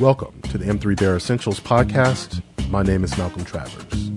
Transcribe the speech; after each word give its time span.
Welcome 0.00 0.40
to 0.42 0.58
the 0.58 0.64
M3 0.64 0.96
Bear 0.96 1.16
Essentials 1.16 1.58
podcast. 1.58 2.40
My 2.70 2.84
name 2.84 3.02
is 3.02 3.18
Malcolm 3.18 3.44
Travers. 3.44 4.12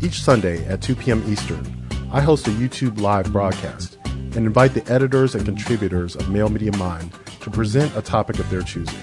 Each 0.00 0.22
Sunday 0.22 0.64
at 0.66 0.80
2 0.80 0.94
p.m. 0.94 1.24
Eastern, 1.26 1.88
I 2.12 2.20
host 2.20 2.46
a 2.46 2.50
YouTube 2.50 3.00
live 3.00 3.32
broadcast 3.32 3.98
and 4.04 4.36
invite 4.36 4.74
the 4.74 4.86
editors 4.88 5.34
and 5.34 5.44
contributors 5.44 6.14
of 6.14 6.28
Male 6.28 6.50
Media 6.50 6.70
Mind 6.76 7.12
to 7.40 7.50
present 7.50 7.96
a 7.96 8.00
topic 8.00 8.38
of 8.38 8.48
their 8.48 8.62
choosing. 8.62 9.02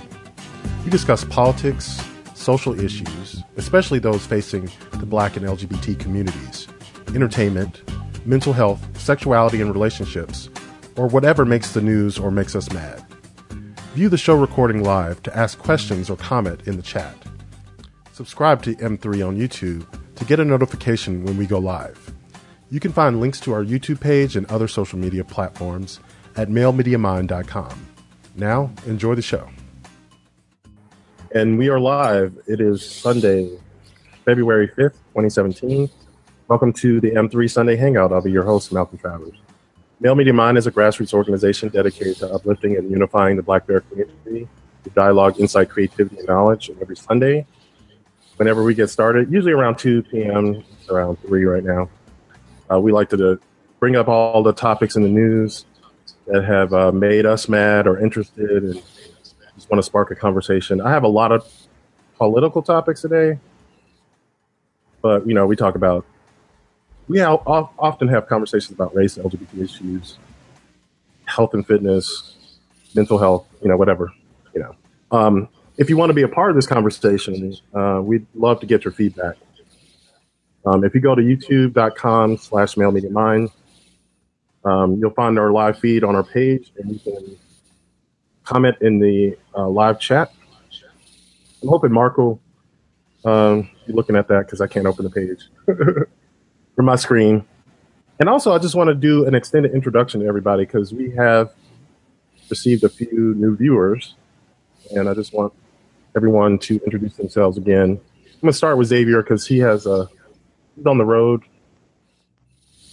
We 0.86 0.90
discuss 0.90 1.26
politics, 1.26 2.02
social 2.34 2.80
issues, 2.80 3.44
especially 3.58 4.00
those 4.00 4.26
facing 4.26 4.72
the 4.92 5.06
black 5.06 5.36
and 5.36 5.46
LGBT 5.46 6.00
communities, 6.00 6.70
entertainment, 7.10 7.82
mental 8.26 8.54
health, 8.54 8.88
sexuality 8.98 9.60
and 9.60 9.74
relationships, 9.74 10.48
or 10.96 11.08
whatever 11.08 11.44
makes 11.44 11.74
the 11.74 11.82
news 11.82 12.18
or 12.18 12.32
makes 12.32 12.56
us 12.56 12.72
mad. 12.72 13.06
View 13.94 14.08
the 14.08 14.20
show 14.20 14.36
recording 14.36 14.84
live 14.84 15.22
to 15.24 15.36
ask 15.36 15.58
questions 15.58 16.12
or 16.12 16.16
comment 16.16 16.62
in 16.68 16.78
the 16.78 16.84
chat. 16.84 17.16
Subscribe 18.12 18.62
to 18.62 18.76
M3 18.76 19.28
on 19.28 19.36
YouTube 19.36 19.84
to 20.14 20.26
get 20.26 20.40
a 20.40 20.46
notification 20.46 21.24
when 21.24 21.38
we 21.38 21.48
go 21.48 21.58
live. 21.58 22.14
You 22.70 22.80
can 22.80 22.92
find 22.92 23.20
links 23.20 23.40
to 23.42 23.52
our 23.52 23.64
YouTube 23.64 24.00
page 24.00 24.36
and 24.36 24.46
other 24.46 24.68
social 24.68 25.00
media 25.00 25.24
platforms 25.24 26.00
at 26.36 26.50
malemediamind.com. 26.50 27.88
Now, 28.36 28.72
enjoy 28.86 29.16
the 29.16 29.24
show. 29.24 29.50
And 31.34 31.58
we 31.58 31.70
are 31.70 31.80
live. 31.80 32.38
It 32.46 32.62
is 32.62 32.88
Sunday, 32.88 33.58
February 34.24 34.68
5th, 34.68 35.00
2017. 35.16 35.90
Welcome 36.48 36.74
to 36.74 37.02
the 37.02 37.10
M3 37.10 37.50
Sunday 37.50 37.76
Hangout. 37.76 38.14
I'll 38.14 38.22
be 38.22 38.32
your 38.32 38.44
host, 38.44 38.72
Malcolm 38.72 39.00
Travers. 39.00 39.34
Male 40.02 40.16
Media 40.16 40.32
Mind 40.32 40.58
is 40.58 40.66
a 40.66 40.72
grassroots 40.72 41.14
organization 41.14 41.68
dedicated 41.68 42.16
to 42.18 42.34
uplifting 42.34 42.78
and 42.78 42.90
unifying 42.90 43.36
the 43.36 43.44
Black 43.44 43.68
Bear 43.68 43.82
community 43.82 44.48
through 44.82 44.94
dialogue, 44.96 45.38
insight, 45.42 45.70
creativity, 45.70 46.20
and 46.20 46.28
knowledge. 46.28 46.72
Every 46.80 46.96
Sunday, 46.96 47.46
whenever 48.38 48.64
we 48.64 48.74
get 48.74 48.90
started, 48.90 49.30
usually 49.30 49.52
around 49.52 49.78
2 49.78 50.04
p.m., 50.04 50.64
around 50.90 51.18
3 51.18 51.44
right 51.44 51.64
now, 51.66 51.90
uh, 52.72 52.80
we 52.80 52.94
like 52.94 53.10
to 53.10 53.42
bring 53.82 53.98
up 53.98 54.08
all 54.08 54.42
the 54.42 54.54
topics 54.54 54.96
in 54.96 55.04
the 55.04 55.10
news 55.10 55.66
that 56.28 56.46
have 56.46 56.74
uh, 56.74 56.94
made 56.94 57.26
us 57.26 57.50
mad 57.50 57.86
or 57.86 58.00
interested 58.00 58.64
and 58.64 58.82
just 59.56 59.70
want 59.70 59.80
to 59.80 59.84
spark 59.84 60.12
a 60.12 60.16
conversation. 60.16 60.80
I 60.80 60.92
have 60.92 61.04
a 61.04 61.10
lot 61.10 61.34
of 61.34 61.46
political 62.16 62.62
topics 62.62 63.02
today, 63.02 63.38
but, 65.02 65.28
you 65.28 65.34
know, 65.34 65.46
we 65.46 65.58
talk 65.58 65.76
about 65.76 66.06
we 67.10 67.22
often 67.22 68.08
have 68.08 68.28
conversations 68.28 68.72
about 68.72 68.96
race, 68.96 69.18
LGBT 69.18 69.62
issues, 69.62 70.18
health 71.26 71.56
and 71.56 71.66
fitness, 71.66 72.36
mental 72.94 73.18
health, 73.18 73.48
you 73.62 73.68
know, 73.68 73.76
whatever, 73.76 74.14
you 74.54 74.62
know. 74.62 74.76
Um, 75.12 75.50
if 75.78 75.90
you 75.90 75.98
want 75.98 76.12
to 76.12 76.14
be 76.14 76.22
a 76.22 76.28
part 76.28 76.52
of 76.52 76.56
this 76.56 76.68
conversation, 76.68 77.56
uh, 77.74 78.00
we'd 78.04 78.28
love 78.36 78.60
to 78.60 78.68
get 78.68 78.86
your 78.86 78.94
feedback. 78.94 79.38
Um, 80.66 80.84
if 80.84 80.94
you 80.94 81.02
go 81.02 81.16
to 81.16 81.22
youtube.com 81.22 82.38
slash 82.38 82.78
male 82.78 82.92
media 82.92 83.10
mind, 83.10 83.50
um, 84.64 84.98
you'll 85.00 85.12
find 85.12 85.40
our 85.40 85.52
live 85.52 85.80
feed 85.80 86.04
on 86.04 86.16
our 86.16 86.24
page 86.24 86.72
and 86.78 86.92
you 86.92 87.00
can 87.00 87.38
comment 88.44 88.76
in 88.82 89.00
the 89.00 89.36
uh, 89.58 89.68
live 89.68 90.00
chat. 90.00 90.32
I'm 91.64 91.70
hoping 91.70 91.92
Marco 91.92 92.40
um, 93.26 93.68
be 93.88 93.94
looking 93.94 94.16
at 94.16 94.28
that 94.28 94.46
because 94.46 94.62
I 94.62 94.68
can't 94.68 94.86
open 94.86 95.06
the 95.06 95.10
page. 95.10 95.50
from 96.80 96.86
my 96.86 96.96
screen. 96.96 97.44
And 98.22 98.30
also, 98.30 98.54
I 98.54 98.58
just 98.58 98.74
want 98.74 98.88
to 98.88 98.94
do 98.94 99.28
an 99.28 99.36
extended 99.36 99.74
introduction 99.74 100.22
to 100.22 100.28
everybody 100.28 100.64
because 100.64 100.94
we 100.94 101.12
have 101.12 101.52
received 102.50 102.86
a 102.86 102.90
few 102.90 103.36
new 103.36 103.58
viewers, 103.58 104.16
and 104.96 105.10
I 105.10 105.14
just 105.14 105.34
want 105.34 105.52
everyone 106.16 106.58
to 106.60 106.80
introduce 106.86 107.18
themselves 107.18 107.58
again. 107.58 108.00
I'm 108.00 108.40
gonna 108.40 108.54
start 108.54 108.78
with 108.78 108.88
Xavier 108.88 109.22
because 109.22 109.46
he 109.46 109.60
has 109.60 109.86
a 109.88 110.08
he's 110.78 110.86
on 110.86 110.98
the 110.98 111.04
road. 111.04 111.44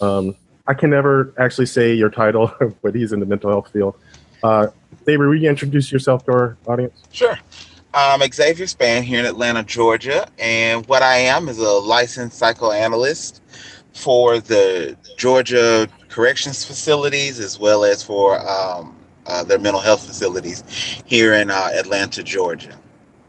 Um, 0.00 0.34
I 0.66 0.74
can 0.74 0.90
never 0.90 1.32
actually 1.38 1.66
say 1.66 1.94
your 1.94 2.10
title, 2.10 2.52
but 2.82 2.92
he's 2.92 3.12
in 3.12 3.20
the 3.20 3.26
mental 3.26 3.50
health 3.50 3.70
field. 3.72 3.94
Uh, 4.42 4.66
Xavier, 5.04 5.28
will 5.28 5.36
you 5.36 5.48
introduce 5.48 5.92
yourself 5.92 6.24
to 6.24 6.32
our 6.32 6.56
audience? 6.66 7.04
Sure. 7.12 7.38
I'm 7.94 8.20
Xavier 8.32 8.66
Spann 8.66 9.04
here 9.04 9.20
in 9.20 9.26
Atlanta, 9.26 9.62
Georgia, 9.62 10.26
and 10.40 10.84
what 10.86 11.02
I 11.02 11.18
am 11.18 11.48
is 11.48 11.58
a 11.58 11.70
licensed 11.70 12.36
psychoanalyst 12.36 13.42
for 13.96 14.38
the 14.38 14.94
Georgia 15.16 15.88
corrections 16.08 16.64
facilities 16.64 17.40
as 17.40 17.58
well 17.58 17.82
as 17.82 18.02
for 18.02 18.38
um, 18.46 18.94
uh, 19.24 19.42
their 19.42 19.58
mental 19.58 19.80
health 19.80 20.06
facilities 20.06 20.62
here 21.06 21.32
in 21.32 21.50
uh, 21.50 21.70
Atlanta, 21.72 22.22
Georgia. 22.22 22.78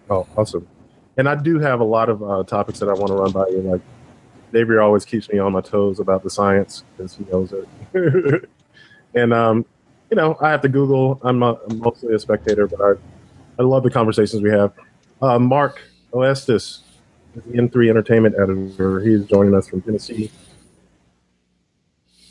Oh, 0.09 0.27
awesome. 0.35 0.67
And 1.15 1.27
I 1.27 1.35
do 1.35 1.57
have 1.59 1.79
a 1.79 1.85
lot 1.85 2.09
of 2.09 2.21
uh, 2.21 2.43
topics 2.43 2.79
that 2.79 2.89
I 2.89 2.93
want 2.93 3.07
to 3.07 3.13
run 3.13 3.31
by 3.31 3.47
you. 3.47 3.61
Like, 3.61 3.81
Xavier 4.51 4.81
always 4.81 5.05
keeps 5.05 5.29
me 5.29 5.39
on 5.39 5.53
my 5.53 5.61
toes 5.61 5.99
about 5.99 6.21
the 6.21 6.29
science 6.29 6.83
because 6.95 7.15
he 7.15 7.23
knows 7.31 7.53
it. 7.53 8.49
and, 9.15 9.33
um, 9.33 9.65
you 10.11 10.17
know, 10.17 10.37
I 10.41 10.51
have 10.51 10.61
to 10.61 10.69
Google. 10.69 11.19
I'm, 11.23 11.43
a, 11.43 11.57
I'm 11.69 11.79
mostly 11.79 12.13
a 12.13 12.19
spectator, 12.19 12.67
but 12.67 12.81
I, 12.81 12.91
I 13.59 13.63
love 13.63 13.83
the 13.83 13.89
conversations 13.89 14.41
we 14.41 14.51
have. 14.51 14.73
Uh, 15.21 15.39
Mark 15.39 15.81
O 16.11 16.21
Estes, 16.21 16.81
the 17.35 17.41
M3 17.41 17.89
Entertainment 17.89 18.35
editor, 18.35 18.99
he's 18.99 19.25
joining 19.25 19.55
us 19.55 19.69
from 19.69 19.81
Tennessee 19.81 20.29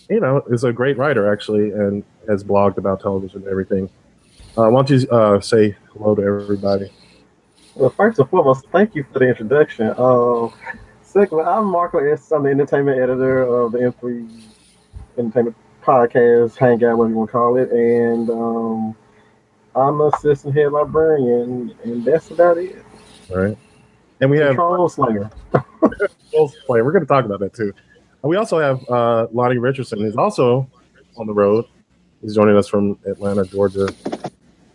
you 0.08 0.20
know, 0.20 0.42
is 0.48 0.64
a 0.64 0.72
great 0.72 0.96
writer 0.96 1.32
actually, 1.32 1.70
and 1.70 2.04
has 2.28 2.44
blogged 2.44 2.76
about 2.78 3.00
television 3.00 3.42
and 3.42 3.48
everything. 3.50 3.90
Uh, 4.56 4.68
why 4.68 4.82
don't 4.82 4.90
you 4.90 5.08
uh, 5.10 5.40
say 5.40 5.76
hello 5.92 6.14
to 6.14 6.22
everybody? 6.22 6.90
Well, 7.74 7.90
first 7.90 8.18
and 8.18 8.28
foremost, 8.30 8.66
thank 8.72 8.94
you 8.94 9.04
for 9.12 9.18
the 9.18 9.28
introduction. 9.28 9.92
Uh, 9.96 10.48
secondly, 11.02 11.44
I'm 11.44 11.66
Marco 11.66 11.98
S. 11.98 12.32
I'm 12.32 12.44
the 12.44 12.50
entertainment 12.50 12.98
editor 12.98 13.42
of 13.42 13.72
the 13.72 13.78
M3 13.78 14.42
Entertainment 15.18 15.56
Podcast, 15.82 16.56
Hangout, 16.56 16.96
whatever 16.96 17.10
you 17.10 17.16
want 17.16 17.28
to 17.28 17.32
call 17.32 17.56
it, 17.58 17.70
and 17.70 18.30
um, 18.30 18.96
I'm 19.74 20.00
assistant 20.00 20.56
head 20.56 20.72
librarian, 20.72 21.74
and 21.84 22.04
that's 22.04 22.30
about 22.30 22.58
it. 22.58 22.82
All 23.30 23.38
right. 23.38 23.58
And 24.20 24.30
we 24.30 24.38
have 24.38 24.54
Troll 24.54 24.88
Slayer. 24.88 25.30
Troll 26.30 26.48
Slayer. 26.66 26.82
We're 26.82 26.92
going 26.92 27.04
to 27.04 27.06
talk 27.06 27.26
about 27.26 27.40
that 27.40 27.52
too. 27.52 27.74
We 28.26 28.36
also 28.36 28.58
have 28.58 28.88
uh, 28.88 29.28
Lonnie 29.32 29.58
Richardson, 29.58 30.00
who's 30.00 30.16
also 30.16 30.68
on 31.16 31.26
the 31.26 31.32
road. 31.32 31.64
He's 32.22 32.34
joining 32.34 32.56
us 32.56 32.68
from 32.68 32.98
Atlanta, 33.06 33.44
Georgia. 33.44 33.88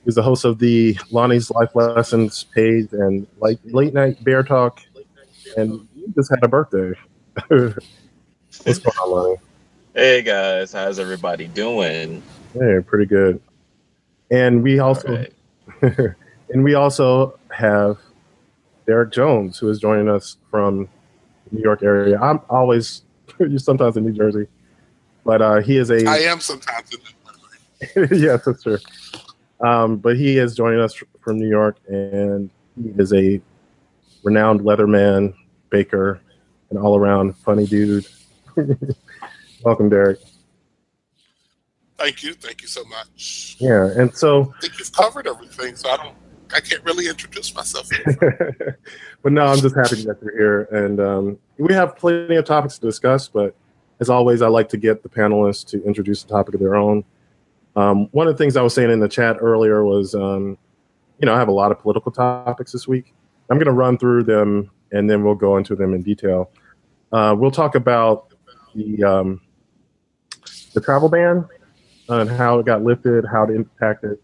He's 0.06 0.16
the 0.16 0.24
host 0.24 0.46
of 0.46 0.58
the 0.60 0.98
Lonnie's 1.12 1.52
Life 1.52 1.76
Lessons 1.76 2.46
page 2.56 2.90
and 2.94 3.28
like 3.40 3.60
late 3.66 3.94
night 3.94 4.24
bear 4.24 4.44
talk. 4.44 4.82
And 5.58 5.88
you 5.96 6.12
just 6.16 6.30
had 6.30 6.44
a 6.44 6.48
birthday. 6.48 6.94
What's 7.48 8.80
going 8.80 8.98
on, 9.02 9.12
Lonnie? 9.12 9.38
Hey 9.94 10.22
guys, 10.22 10.72
how's 10.72 11.00
everybody 11.00 11.48
doing? 11.48 12.24
Hey, 12.54 12.80
pretty 12.86 13.06
good. 13.06 13.42
And 14.30 14.64
we 14.64 14.80
also 14.80 15.28
right. 15.82 16.16
and 16.50 16.64
we 16.64 16.74
also 16.74 17.38
have 17.50 17.98
Derrick 18.88 19.12
Jones, 19.12 19.58
who 19.58 19.70
is 19.70 19.80
joining 19.80 20.10
us 20.10 20.38
from 20.50 20.88
the 21.50 21.58
New 21.58 21.62
York 21.62 21.84
area. 21.84 22.20
I'm 22.20 22.40
always 22.50 23.04
you're 23.40 23.60
sometimes 23.60 23.98
in 23.98 24.06
New 24.06 24.14
Jersey, 24.14 24.48
but 25.26 25.42
uh, 25.42 25.62
he 25.62 25.78
is 25.78 25.90
a. 25.90 26.08
I 26.08 26.18
am 26.20 26.40
sometimes 26.40 26.90
in. 26.94 27.00
New 27.00 28.08
Jersey. 28.08 28.18
yes, 28.26 28.46
that's 28.46 28.64
true. 28.64 28.78
Um, 29.60 29.98
but 29.98 30.18
he 30.18 30.38
is 30.38 30.56
joining 30.56 30.80
us 30.80 30.96
from 31.22 31.38
New 31.38 31.50
York, 31.50 31.78
and 31.88 32.50
he 32.82 32.90
is 32.98 33.14
a 33.14 33.42
renowned 34.24 34.62
leatherman, 34.62 35.34
baker, 35.70 36.20
and 36.70 36.80
all-around 36.80 37.38
funny 37.38 37.66
dude. 37.66 38.06
Welcome, 39.64 39.90
Derrick. 39.90 40.20
Thank 41.98 42.24
you, 42.24 42.34
thank 42.34 42.64
you 42.64 42.68
so 42.68 42.84
much. 42.86 43.58
Yeah, 43.60 43.92
and 43.96 44.16
so 44.16 44.52
I 44.58 44.62
think 44.62 44.80
you've 44.80 44.92
covered 44.92 45.28
everything, 45.28 45.76
so 45.76 45.90
I 45.90 45.98
don't 45.98 46.16
I 46.54 46.60
can't 46.60 46.84
really 46.84 47.08
introduce 47.08 47.54
myself. 47.54 47.90
but 49.24 49.32
no, 49.32 49.46
I'm 49.46 49.60
just 49.60 49.76
happy 49.76 50.04
that 50.04 50.18
you're 50.22 50.38
here, 50.38 50.62
and 50.72 51.00
um, 51.00 51.40
we 51.58 51.74
have 51.74 51.96
plenty 51.96 52.36
of 52.36 52.46
topics 52.46 52.78
to 52.80 52.86
discuss. 52.86 53.28
But 53.28 53.56
as 54.00 54.10
always, 54.10 54.42
I 54.42 54.48
like 54.48 54.70
to 54.70 54.78
get 54.78 55.04
the 55.04 55.10
panelists 55.10 55.66
to 55.70 55.84
introduce 55.84 56.24
a 56.24 56.28
topic 56.28 56.56
of 56.56 56.60
their 56.60 56.76
own. 56.76 57.04
Um, 57.76 58.08
one 58.12 58.28
of 58.28 58.34
the 58.34 58.38
things 58.38 58.58
I 58.58 58.62
was 58.62 58.74
saying 58.74 58.92
in 58.92 59.00
the 59.00 59.08
chat 59.08 59.38
earlier 59.40 59.86
was, 59.86 60.14
um, 60.14 60.58
you 61.20 61.26
know, 61.26 61.34
I 61.34 61.40
have 61.40 61.48
a 61.48 61.54
lot 61.54 61.72
of 61.72 61.80
political 61.80 62.12
topics 62.12 62.72
this 62.72 62.88
week. 62.88 63.14
I'm 63.50 63.58
going 63.58 63.66
to 63.66 63.72
run 63.72 63.98
through 63.98 64.24
them, 64.24 64.70
and 64.92 65.10
then 65.10 65.24
we'll 65.24 65.36
go 65.36 65.58
into 65.58 65.76
them 65.76 65.94
in 65.94 66.02
detail. 66.02 66.52
Uh, 67.12 67.36
we'll 67.38 67.52
talk 67.52 67.76
about 67.76 68.34
the 68.76 69.04
um, 69.04 69.42
the 70.74 70.82
travel 70.82 71.10
ban 71.10 71.48
and 72.10 72.30
how 72.30 72.60
it 72.60 72.66
got 72.66 72.84
lifted, 72.84 73.26
how 73.26 73.44
it 73.44 73.52
impacted 73.52 74.18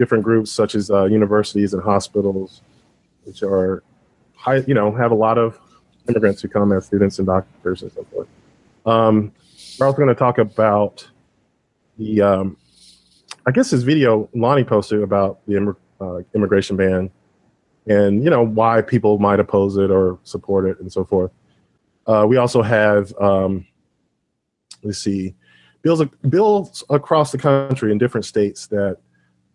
different 0.00 0.24
groups 0.24 0.50
such 0.50 0.74
as 0.74 0.90
uh, 0.90 1.04
universities 1.04 1.74
and 1.74 1.82
hospitals, 1.82 2.62
which 3.24 3.42
are 3.42 3.82
high, 4.34 4.56
you 4.66 4.72
know, 4.72 4.90
have 4.90 5.12
a 5.12 5.14
lot 5.14 5.36
of 5.36 5.60
immigrants 6.08 6.40
who 6.40 6.48
come 6.48 6.72
as 6.72 6.86
students 6.86 7.18
and 7.18 7.26
doctors 7.26 7.82
and 7.82 7.92
so 7.92 8.02
forth. 8.04 8.28
Um, 8.86 9.30
we're 9.78 9.86
also 9.86 9.98
going 9.98 10.08
to 10.08 10.14
talk 10.14 10.38
about 10.38 11.06
the, 11.98 12.22
um, 12.22 12.56
I 13.46 13.50
guess 13.50 13.70
this 13.70 13.82
video 13.82 14.30
Lonnie 14.34 14.64
posted 14.64 15.02
about 15.02 15.38
the 15.46 15.76
uh, 16.00 16.20
immigration 16.34 16.76
ban 16.76 17.10
and 17.86 18.22
you 18.24 18.30
know 18.30 18.42
why 18.42 18.82
people 18.82 19.18
might 19.18 19.40
oppose 19.40 19.76
it 19.76 19.90
or 19.90 20.18
support 20.24 20.66
it 20.66 20.80
and 20.80 20.90
so 20.90 21.04
forth. 21.04 21.30
Uh, 22.06 22.24
we 22.28 22.36
also 22.36 22.62
have 22.62 23.12
um, 23.20 23.66
let's 24.82 24.98
see 24.98 25.34
bills 25.82 26.02
bills 26.28 26.84
across 26.90 27.32
the 27.32 27.38
country 27.38 27.92
in 27.92 27.98
different 27.98 28.24
states 28.24 28.66
that 28.68 28.98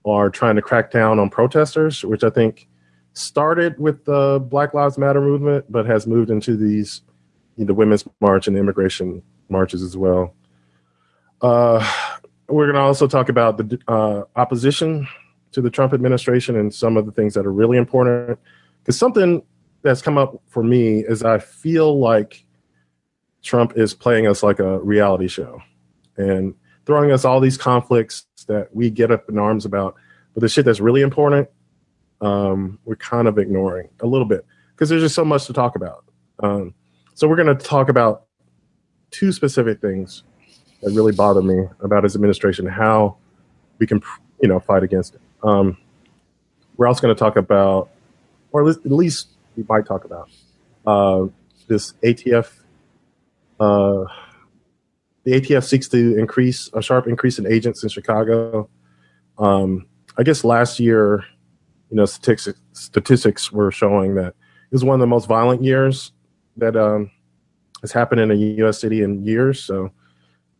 are 0.06 0.30
trying 0.30 0.56
to 0.56 0.62
crack 0.62 0.92
down 0.92 1.20
on 1.20 1.30
protesters, 1.30 2.04
which 2.04 2.24
I 2.24 2.30
think 2.30 2.68
started 3.14 3.80
with 3.80 4.06
the 4.06 4.40
Black 4.40 4.74
Lives 4.74 4.98
Matter 4.98 5.22
movement, 5.22 5.66
but 5.70 5.86
has 5.86 6.06
moved 6.06 6.30
into 6.30 6.56
these 6.56 7.02
the 7.58 7.74
Women's 7.74 8.06
March 8.20 8.48
and 8.48 8.58
immigration 8.58 9.24
marches 9.50 9.82
as 9.82 9.96
well. 9.96 10.36
Uh, 11.42 11.80
we're 12.50 12.66
going 12.66 12.76
to 12.76 12.82
also 12.82 13.08
talk 13.08 13.30
about 13.30 13.58
the 13.58 13.80
uh, 13.88 14.24
opposition 14.36 15.08
to 15.54 15.62
the 15.62 15.70
Trump 15.70 15.94
administration 15.94 16.58
and 16.58 16.74
some 16.74 16.98
of 16.98 17.06
the 17.06 17.12
things 17.14 17.34
that 17.34 17.46
are 17.46 17.54
really 17.54 17.78
important. 17.78 18.38
Because 18.84 19.00
something 19.00 19.42
that's 19.84 20.02
come 20.02 20.18
up 20.18 20.42
for 20.48 20.64
me 20.64 21.00
is 21.00 21.24
I 21.24 21.40
feel 21.40 21.98
like 21.98 22.46
Trump 23.42 23.74
is 23.78 23.94
playing 23.94 24.28
us 24.28 24.44
like 24.44 24.60
a 24.60 24.80
reality 24.80 25.28
show 25.28 25.62
and 26.18 26.56
throwing 26.86 27.12
us 27.12 27.24
all 27.24 27.40
these 27.40 27.58
conflicts 27.58 28.26
that 28.48 28.76
we 28.76 28.90
get 28.90 29.12
up 29.12 29.30
in 29.30 29.38
arms 29.38 29.66
about. 29.66 29.96
But 30.34 30.42
the 30.42 30.50
shit 30.50 30.66
that's 30.66 30.80
really 30.80 31.02
important, 31.02 31.50
um, 32.22 32.80
we're 32.86 32.96
kind 32.96 33.28
of 33.28 33.38
ignoring 33.38 33.90
a 34.02 34.08
little 34.08 34.28
bit 34.28 34.46
because 34.74 34.90
there's 34.90 35.02
just 35.02 35.16
so 35.16 35.26
much 35.26 35.46
to 35.46 35.54
talk 35.54 35.76
about. 35.76 36.06
Um, 36.42 36.74
so 37.14 37.28
we're 37.28 37.38
going 37.38 37.56
to 37.56 37.66
talk 37.66 37.90
about 37.90 38.26
two 39.12 39.32
specific 39.32 39.80
things 39.80 40.24
that 40.82 40.92
really 40.92 41.14
bother 41.14 41.42
me 41.42 41.66
about 41.80 42.04
his 42.04 42.16
administration, 42.16 42.66
how 42.66 43.18
we 43.80 43.88
can, 43.88 44.02
you 44.42 44.50
know, 44.50 44.60
fight 44.60 44.84
against 44.84 45.16
it. 45.16 45.22
Um, 45.44 45.78
we're 46.78 46.88
also 46.88 47.02
going 47.02 47.16
to 47.16 47.20
talk 47.20 47.38
about, 47.38 47.90
or 48.52 48.70
at 48.70 48.86
least 48.86 49.30
we 49.56 49.64
might 49.70 49.86
talk 49.86 50.04
about, 50.04 50.30
uh, 50.86 51.28
this 51.68 51.94
ATF. 52.04 52.52
Uh, 53.60 54.06
the 55.26 55.32
ATF 55.32 55.64
seeks 55.64 55.88
to 55.90 56.18
increase 56.18 56.70
a 56.74 56.82
sharp 56.82 57.08
increase 57.08 57.40
in 57.40 57.48
agents 57.48 57.84
in 57.84 57.90
Chicago. 57.90 58.70
Um, 59.38 59.88
I 60.18 60.24
guess 60.24 60.44
last 60.44 60.80
year, 60.80 61.26
you 61.90 61.98
know, 61.98 62.06
statistics 62.06 62.60
statistics 62.74 63.52
were 63.52 63.72
showing 63.72 64.16
that 64.16 64.28
it 64.28 64.72
was 64.72 64.84
one 64.84 64.94
of 64.94 65.00
the 65.00 65.08
most 65.08 65.28
violent 65.28 65.64
years 65.64 66.12
that 66.58 66.76
um, 66.76 67.12
has 67.82 67.92
happened 67.92 68.22
in 68.22 68.32
a 68.32 68.36
U.S. 68.36 68.80
city 68.80 69.02
in 69.02 69.26
years. 69.26 69.62
So 69.62 69.92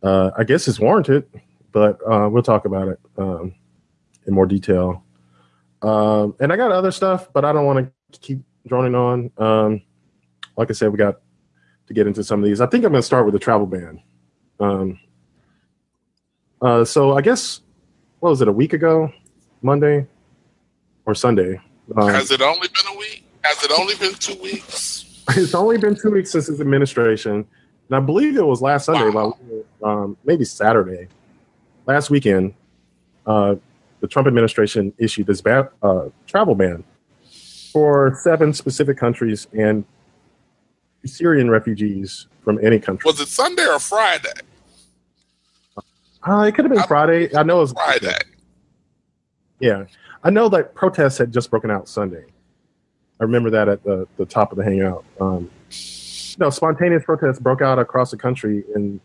uh, 0.04 0.32
I 0.38 0.44
guess 0.44 0.68
it's 0.68 0.80
warranted, 0.80 1.28
but 1.72 2.00
uh, 2.10 2.28
we'll 2.30 2.44
talk 2.44 2.66
about 2.66 2.88
it 2.88 3.00
um, 3.18 3.54
in 4.26 4.34
more 4.34 4.48
detail. 4.48 5.04
Um, 5.84 6.36
and 6.40 6.52
I 6.52 6.58
got 6.58 6.72
other 6.72 6.92
stuff, 6.92 7.32
but 7.34 7.46
I 7.46 7.54
don't 7.54 7.66
want 7.66 7.92
to 8.12 8.20
keep 8.20 8.40
droning 8.68 8.96
on. 8.96 9.32
Um, 9.38 9.82
like 10.58 10.72
I 10.72 10.74
said, 10.74 10.92
we 10.92 10.98
got 10.98 11.18
to 11.88 11.94
get 11.94 12.08
into 12.08 12.24
some 12.24 12.40
of 12.40 12.46
these. 12.46 12.62
I 12.62 12.66
think 12.66 12.84
I'm 12.84 12.92
going 12.92 13.02
to 13.02 13.06
start 13.06 13.26
with 13.26 13.34
the 13.34 13.40
travel 13.40 13.68
ban. 13.68 14.02
Um, 14.60 15.00
uh, 16.62 16.86
so 16.86 17.18
I 17.18 17.22
guess 17.22 17.62
what 18.20 18.30
was 18.30 18.42
it 18.42 18.48
a 18.48 18.52
week 18.52 18.74
ago, 18.74 19.12
Monday 19.62 20.08
or 21.06 21.16
Sunday? 21.16 21.60
Um, 21.96 22.10
Has 22.10 22.32
it 22.32 22.42
only 22.42 22.68
been 22.68 22.96
a 22.96 22.98
week? 22.98 23.24
Has 23.44 23.64
it 23.64 23.72
only 23.78 23.96
been 23.96 24.14
two 24.16 24.42
weeks? 24.42 25.24
it's 25.30 25.54
only 25.54 25.78
been 25.78 25.96
two 25.96 26.12
weeks 26.12 26.32
since 26.32 26.48
his 26.48 26.62
administration, 26.62 27.46
and 27.88 27.96
I 27.96 28.00
believe 28.00 28.38
it 28.38 28.46
was 28.46 28.62
last 28.62 28.86
Sunday, 28.86 29.10
wow. 29.10 29.38
um, 29.84 30.18
maybe 30.26 30.46
Saturday, 30.46 31.08
last 31.86 32.10
weekend. 32.10 32.54
Uh, 33.26 33.56
the 34.02 34.08
Trump 34.08 34.28
administration 34.28 34.94
issued 35.00 35.26
this 35.26 35.42
ban, 35.42 35.68
uh, 35.82 36.10
travel 36.28 36.54
ban 36.54 36.84
for 37.72 38.18
seven 38.22 38.54
specific 38.54 38.98
countries 38.98 39.48
and 39.54 39.84
Syrian 41.06 41.50
refugees 41.50 42.28
from 42.44 42.64
any 42.64 42.80
country. 42.80 43.08
Was 43.08 43.20
it 43.20 43.28
Sunday 43.28 43.66
or 43.66 43.80
Friday? 43.80 44.32
Uh, 46.28 46.42
it 46.42 46.56
could 46.56 46.66
have 46.66 46.72
been 46.72 46.82
I 46.82 46.88
Friday. 46.88 47.36
I 47.36 47.44
know 47.44 47.58
it 47.58 47.62
was 47.62 47.74
Friday. 47.74 48.18
Yeah, 49.60 49.86
I 50.24 50.30
know 50.32 50.50
that 50.50 50.74
protests 50.76 51.18
had 51.18 51.32
just 51.32 51.52
broken 51.52 51.70
out 51.70 51.88
Sunday. 51.88 52.26
I 53.20 53.24
remember 53.24 53.50
that 53.52 53.70
at 53.70 53.84
the, 53.84 54.08
the 54.18 54.26
top 54.26 54.52
of 54.52 54.58
the 54.58 54.64
hangout. 54.64 55.06
Um, 55.22 55.50
you 55.70 56.38
know, 56.40 56.50
spontaneous 56.50 57.04
protests 57.04 57.40
broke 57.40 57.62
out 57.62 57.80
across 57.80 58.12
the 58.12 58.18
country 58.18 58.64
in 58.76 59.00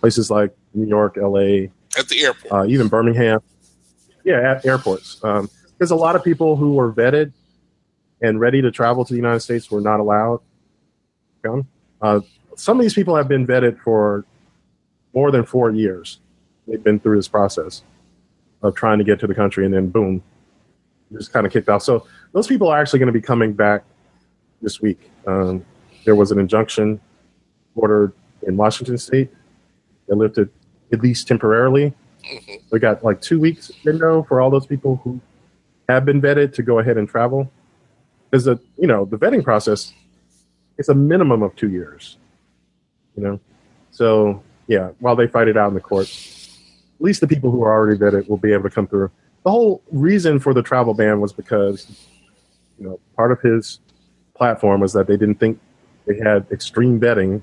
places 0.00 0.30
like 0.30 0.56
New 0.74 0.88
York, 0.88 1.16
LA, 1.16 1.68
at 1.96 2.08
the 2.08 2.24
airport, 2.24 2.52
uh, 2.52 2.66
even 2.66 2.88
Birmingham. 2.88 3.40
Yeah, 4.24 4.52
at 4.52 4.64
airports. 4.66 5.22
Um, 5.22 5.48
there's 5.78 5.90
a 5.90 5.96
lot 5.96 6.16
of 6.16 6.24
people 6.24 6.56
who 6.56 6.74
were 6.74 6.92
vetted 6.92 7.32
and 8.20 8.40
ready 8.40 8.62
to 8.62 8.70
travel 8.70 9.04
to 9.04 9.12
the 9.12 9.18
United 9.18 9.40
States 9.40 9.70
were 9.70 9.80
not 9.80 10.00
allowed. 10.00 10.40
Uh, 12.00 12.20
some 12.56 12.78
of 12.78 12.82
these 12.82 12.94
people 12.94 13.16
have 13.16 13.28
been 13.28 13.46
vetted 13.46 13.78
for 13.80 14.24
more 15.12 15.30
than 15.30 15.44
four 15.44 15.70
years. 15.70 16.20
They've 16.66 16.82
been 16.82 17.00
through 17.00 17.16
this 17.16 17.28
process 17.28 17.82
of 18.62 18.74
trying 18.74 18.98
to 18.98 19.04
get 19.04 19.18
to 19.20 19.26
the 19.26 19.34
country, 19.34 19.64
and 19.64 19.74
then 19.74 19.88
boom, 19.88 20.22
just 21.12 21.32
kind 21.32 21.46
of 21.46 21.52
kicked 21.52 21.68
off. 21.68 21.82
So 21.82 22.06
those 22.32 22.46
people 22.46 22.68
are 22.68 22.80
actually 22.80 23.00
going 23.00 23.08
to 23.08 23.12
be 23.12 23.20
coming 23.20 23.52
back 23.52 23.84
this 24.60 24.80
week. 24.80 25.10
Um, 25.26 25.64
there 26.04 26.14
was 26.14 26.30
an 26.30 26.38
injunction 26.38 27.00
ordered 27.74 28.12
in 28.46 28.56
Washington 28.56 28.98
State 28.98 29.30
that 30.08 30.16
lifted 30.16 30.50
at 30.92 31.00
least 31.00 31.26
temporarily. 31.26 31.92
Mm-hmm. 32.24 32.54
We 32.70 32.78
got 32.78 33.04
like 33.04 33.20
two 33.20 33.40
weeks 33.40 33.70
window 33.84 34.22
for 34.22 34.40
all 34.40 34.50
those 34.50 34.66
people 34.66 35.00
who 35.02 35.20
have 35.88 36.04
been 36.04 36.20
vetted 36.20 36.54
to 36.54 36.62
go 36.62 36.78
ahead 36.78 36.96
and 36.96 37.08
travel. 37.08 37.50
Because 38.30 38.44
the 38.44 38.58
you 38.78 38.86
know 38.86 39.04
the 39.04 39.18
vetting 39.18 39.44
process, 39.44 39.92
it's 40.78 40.88
a 40.88 40.94
minimum 40.94 41.42
of 41.42 41.54
two 41.56 41.70
years. 41.70 42.16
You 43.16 43.22
know, 43.24 43.40
so 43.90 44.42
yeah, 44.68 44.90
while 45.00 45.16
they 45.16 45.26
fight 45.26 45.48
it 45.48 45.56
out 45.56 45.68
in 45.68 45.74
the 45.74 45.80
courts, 45.80 46.41
least 47.02 47.20
the 47.20 47.26
people 47.26 47.50
who 47.50 47.62
are 47.62 47.72
already 47.72 47.98
vetted 47.98 48.28
will 48.28 48.36
be 48.36 48.52
able 48.52 48.64
to 48.64 48.70
come 48.70 48.86
through. 48.86 49.10
The 49.44 49.50
whole 49.50 49.82
reason 49.90 50.38
for 50.38 50.54
the 50.54 50.62
travel 50.62 50.94
ban 50.94 51.20
was 51.20 51.32
because 51.32 52.08
you 52.78 52.86
know, 52.86 53.00
part 53.16 53.32
of 53.32 53.40
his 53.40 53.80
platform 54.34 54.80
was 54.80 54.92
that 54.92 55.06
they 55.06 55.16
didn't 55.16 55.36
think 55.36 55.60
they 56.06 56.18
had 56.18 56.46
extreme 56.50 57.00
vetting. 57.00 57.42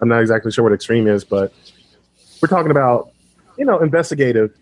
I'm 0.00 0.08
not 0.08 0.20
exactly 0.20 0.50
sure 0.50 0.64
what 0.64 0.72
extreme 0.72 1.06
is, 1.06 1.24
but 1.24 1.52
we're 2.40 2.48
talking 2.48 2.70
about, 2.70 3.10
you 3.58 3.64
know, 3.64 3.80
investigative 3.80 4.54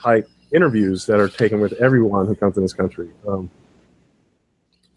type 0.00 0.28
interviews 0.52 1.06
that 1.06 1.18
are 1.18 1.28
taken 1.28 1.60
with 1.60 1.72
everyone 1.74 2.26
who 2.26 2.34
comes 2.34 2.56
in 2.56 2.62
this 2.62 2.74
country. 2.74 3.08
Um, 3.26 3.50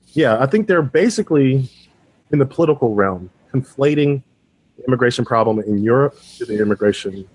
yeah, 0.10 0.38
I 0.42 0.46
think 0.46 0.68
they're 0.68 0.82
basically 0.82 1.70
in 2.32 2.40
the 2.40 2.46
political 2.46 2.94
realm 2.94 3.30
conflating 3.54 4.22
the 4.78 4.84
immigration 4.86 5.24
problem 5.24 5.60
in 5.60 5.82
Europe 5.82 6.18
to 6.38 6.46
the 6.46 6.60
immigration 6.62 7.28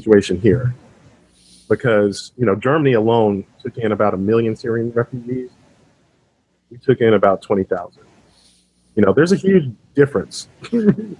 situation 0.00 0.40
here. 0.40 0.74
Because, 1.68 2.32
you 2.36 2.46
know, 2.46 2.54
Germany 2.54 2.94
alone 2.94 3.44
took 3.62 3.76
in 3.76 3.92
about 3.92 4.14
a 4.14 4.16
million 4.16 4.56
Syrian 4.56 4.90
refugees 4.92 5.50
we 6.70 6.78
took 6.78 7.00
in 7.00 7.14
about 7.14 7.42
20,000. 7.42 8.02
You 8.94 9.02
know, 9.02 9.12
there's 9.12 9.32
a 9.32 9.36
huge 9.36 9.70
difference. 9.94 10.48
and 10.72 11.16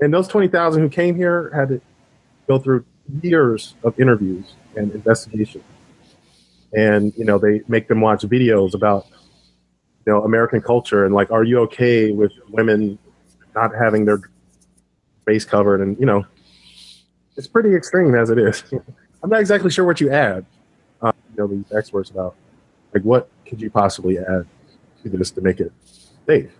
those 0.00 0.28
20,000 0.28 0.82
who 0.82 0.88
came 0.88 1.16
here 1.16 1.50
had 1.54 1.68
to 1.68 1.80
go 2.48 2.58
through 2.58 2.84
years 3.22 3.74
of 3.84 3.98
interviews 4.00 4.54
and 4.76 4.90
investigation. 4.92 5.62
And, 6.72 7.12
you 7.16 7.24
know, 7.24 7.38
they 7.38 7.60
make 7.68 7.88
them 7.88 8.00
watch 8.00 8.22
videos 8.22 8.74
about, 8.74 9.06
you 10.06 10.12
know, 10.12 10.22
American 10.22 10.60
culture 10.60 11.04
and 11.04 11.14
like, 11.14 11.30
are 11.30 11.44
you 11.44 11.60
okay 11.60 12.10
with 12.10 12.32
women 12.48 12.98
not 13.54 13.74
having 13.74 14.04
their 14.04 14.20
face 15.24 15.44
covered? 15.44 15.80
And, 15.80 15.98
you 16.00 16.06
know, 16.06 16.24
it's 17.36 17.46
pretty 17.46 17.74
extreme 17.74 18.14
as 18.14 18.30
it 18.30 18.38
is. 18.38 18.62
I'm 19.22 19.30
not 19.30 19.40
exactly 19.40 19.70
sure 19.70 19.84
what 19.84 20.00
you 20.00 20.10
add. 20.10 20.44
Uh, 21.00 21.12
you 21.30 21.42
know, 21.42 21.46
these 21.46 21.72
experts 21.72 22.10
about 22.10 22.36
like 22.92 23.02
what 23.02 23.28
could 23.46 23.60
you 23.60 23.70
possibly 23.70 24.18
add 24.18 24.46
to 25.02 25.08
this 25.08 25.30
to 25.32 25.40
make 25.40 25.60
it 25.60 25.72
safe. 26.26 26.50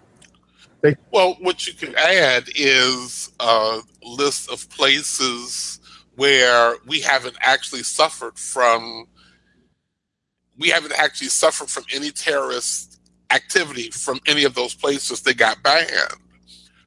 Well, 1.10 1.36
what 1.40 1.66
you 1.66 1.72
can 1.72 1.94
add 1.96 2.44
is 2.54 3.32
a 3.40 3.80
list 4.02 4.50
of 4.50 4.68
places 4.68 5.80
where 6.16 6.76
we 6.86 7.00
haven't 7.00 7.36
actually 7.40 7.82
suffered 7.82 8.38
from 8.38 9.06
we 10.56 10.68
haven't 10.68 10.92
actually 10.92 11.28
suffered 11.28 11.68
from 11.68 11.84
any 11.92 12.10
terrorist 12.10 13.00
activity 13.30 13.90
from 13.90 14.20
any 14.26 14.44
of 14.44 14.54
those 14.54 14.74
places 14.74 15.22
that 15.22 15.36
got 15.36 15.60
banned. 15.64 15.88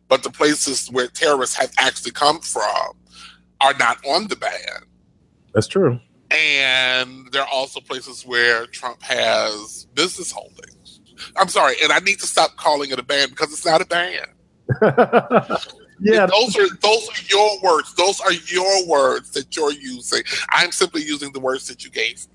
But 0.07 0.23
the 0.23 0.29
places 0.29 0.89
where 0.89 1.07
terrorists 1.07 1.57
have 1.57 1.73
actually 1.77 2.11
come 2.11 2.39
from 2.39 2.93
are 3.61 3.73
not 3.79 3.97
on 4.05 4.27
the 4.27 4.35
ban. 4.35 4.83
That's 5.53 5.67
true. 5.67 5.99
And 6.29 7.31
there 7.31 7.41
are 7.41 7.47
also 7.51 7.79
places 7.79 8.25
where 8.25 8.65
Trump 8.67 9.01
has 9.01 9.87
business 9.93 10.31
holdings. 10.31 11.01
I'm 11.35 11.47
sorry, 11.47 11.75
and 11.81 11.91
I 11.91 11.99
need 11.99 12.19
to 12.19 12.27
stop 12.27 12.57
calling 12.57 12.91
it 12.91 12.99
a 12.99 13.03
ban 13.03 13.29
because 13.29 13.51
it's 13.51 13.65
not 13.65 13.81
a 13.81 13.85
ban. 13.85 14.25
yeah, 16.01 16.25
those 16.25 16.57
are 16.57 16.67
those 16.81 17.09
are 17.09 17.23
your 17.29 17.61
words. 17.61 17.93
Those 17.95 18.19
are 18.19 18.33
your 18.33 18.87
words 18.87 19.31
that 19.31 19.55
you're 19.55 19.71
using. 19.71 20.21
I'm 20.49 20.71
simply 20.71 21.01
using 21.01 21.31
the 21.31 21.39
words 21.39 21.67
that 21.67 21.83
you 21.83 21.89
gave. 21.89 22.27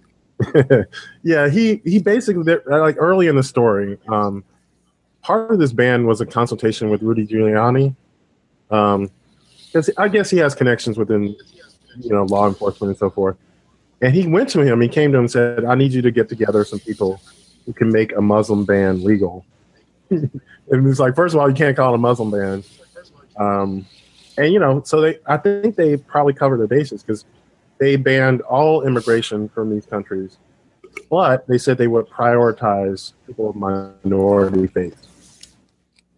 yeah, 1.22 1.48
he 1.48 1.80
he 1.84 1.98
basically 2.00 2.56
like 2.66 2.96
early 2.98 3.28
in 3.28 3.36
the 3.36 3.42
story, 3.42 3.98
um, 4.08 4.42
part 5.22 5.52
of 5.52 5.58
this 5.58 5.72
ban 5.72 6.06
was 6.06 6.20
a 6.20 6.26
consultation 6.26 6.90
with 6.90 7.02
Rudy 7.02 7.26
Giuliani. 7.26 7.94
Um, 8.70 9.10
because 9.72 9.90
I 9.96 10.08
guess 10.08 10.28
he 10.30 10.36
has 10.38 10.54
connections 10.54 10.98
within, 10.98 11.34
you 12.00 12.10
know, 12.10 12.24
law 12.24 12.46
enforcement 12.46 12.90
and 12.90 12.98
so 12.98 13.08
forth. 13.08 13.36
And 14.02 14.14
he 14.14 14.26
went 14.26 14.48
to 14.50 14.60
him. 14.60 14.80
He 14.80 14.88
came 14.88 15.12
to 15.12 15.18
him 15.18 15.24
and 15.24 15.30
said, 15.30 15.64
"I 15.64 15.74
need 15.74 15.92
you 15.92 16.02
to 16.02 16.10
get 16.10 16.28
together 16.28 16.64
some 16.64 16.80
people 16.80 17.20
who 17.64 17.72
can 17.72 17.90
make 17.90 18.14
a 18.14 18.20
Muslim 18.20 18.64
ban 18.64 19.02
legal." 19.02 19.46
and 20.10 20.30
it's 20.70 20.98
like, 20.98 21.14
first 21.14 21.34
of 21.34 21.40
all, 21.40 21.48
you 21.48 21.54
can't 21.54 21.76
call 21.76 21.92
it 21.92 21.94
a 21.94 21.98
Muslim 21.98 22.30
ban. 22.30 22.64
Um, 23.38 23.86
and 24.36 24.52
you 24.52 24.58
know, 24.58 24.82
so 24.84 25.00
they, 25.00 25.18
I 25.26 25.36
think 25.36 25.76
they 25.76 25.96
probably 25.96 26.34
covered 26.34 26.58
the 26.58 26.66
bases 26.66 27.02
because 27.02 27.24
they 27.78 27.96
banned 27.96 28.42
all 28.42 28.86
immigration 28.86 29.48
from 29.48 29.70
these 29.70 29.86
countries, 29.86 30.36
but 31.08 31.46
they 31.46 31.58
said 31.58 31.78
they 31.78 31.86
would 31.86 32.08
prioritize 32.08 33.12
people 33.26 33.50
of 33.50 33.56
minority 33.56 34.66
faiths, 34.66 35.08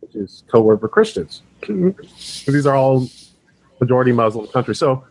which 0.00 0.14
is 0.14 0.42
code 0.50 0.64
word 0.64 0.80
for 0.80 0.88
Christians. 0.88 1.42
these 1.68 2.66
are 2.66 2.75
all 2.75 3.08
majority 3.84 4.12
Muslim 4.12 4.46
country. 4.48 4.74
So 4.74 5.04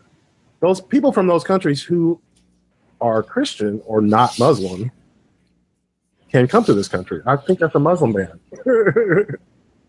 those 0.60 0.82
people 0.82 1.12
from 1.12 1.28
those 1.28 1.44
countries 1.44 1.82
who 1.82 2.20
are 3.02 3.22
Christian 3.22 3.82
or 3.86 4.02
not 4.02 4.38
Muslim 4.40 4.92
can 6.32 6.48
come 6.48 6.64
to 6.66 6.74
this 6.74 6.88
country. 6.88 7.22
I 7.26 7.36
think 7.36 7.60
that's 7.60 7.76
a 7.76 7.80
Muslim 7.80 8.14
ban. 8.14 8.40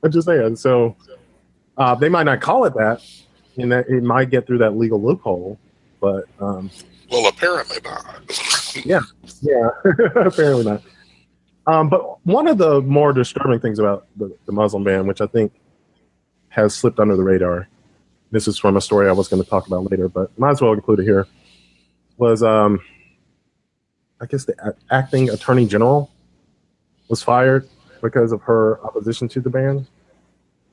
I'm 0.03 0.11
just 0.11 0.27
saying. 0.27 0.57
So 0.57 0.97
uh, 1.79 1.95
they 1.95 2.09
might 2.09 2.25
not 2.25 2.41
call 2.41 2.65
it 2.65 2.75
that, 2.75 3.03
and 3.57 3.73
that 3.73 3.89
it 3.89 4.03
might 4.03 4.31
get 4.31 4.47
through 4.47 4.59
that 4.59 4.77
legal 4.77 5.01
loophole. 5.01 5.59
But 6.01 6.25
um, 6.39 6.71
well, 7.11 7.29
apparently 7.29 7.79
not. 7.83 8.77
yeah, 8.85 9.01
yeah, 9.41 9.69
apparently 10.17 10.65
not. 10.65 10.83
Um, 11.67 11.89
but 11.89 12.25
one 12.27 12.47
of 12.47 12.59
the 12.59 12.83
more 12.83 13.15
disturbing 13.15 13.61
things 13.61 13.79
about 13.79 14.07
the, 14.17 14.37
the 14.45 14.53
Muslim 14.53 14.85
ban, 14.85 15.07
which 15.07 15.23
I 15.23 15.27
think 15.27 15.53
has 16.49 16.75
slipped 16.75 17.01
under 17.01 17.17
the 17.17 17.23
radar, 17.23 17.69
this 18.35 18.49
is 18.49 18.59
from 18.59 18.77
a 18.77 18.81
story 18.81 19.09
I 19.09 19.13
was 19.13 19.29
going 19.29 19.43
to 19.43 19.49
talk 19.49 19.69
about 19.69 19.89
later, 19.91 20.09
but 20.09 20.37
might 20.37 20.51
as 20.51 20.61
well 20.61 20.73
include 20.73 20.99
it 20.99 21.05
here, 21.05 21.29
was 22.17 22.43
um, 22.43 22.81
I 24.21 24.27
guess 24.27 24.45
the 24.45 24.75
acting 24.91 25.31
attorney 25.31 25.67
general 25.67 26.11
was 27.09 27.23
fired 27.23 27.69
because 28.03 28.33
of 28.33 28.43
her 28.43 28.85
opposition 28.85 29.29
to 29.29 29.41
the 29.41 29.51
ban. 29.51 29.87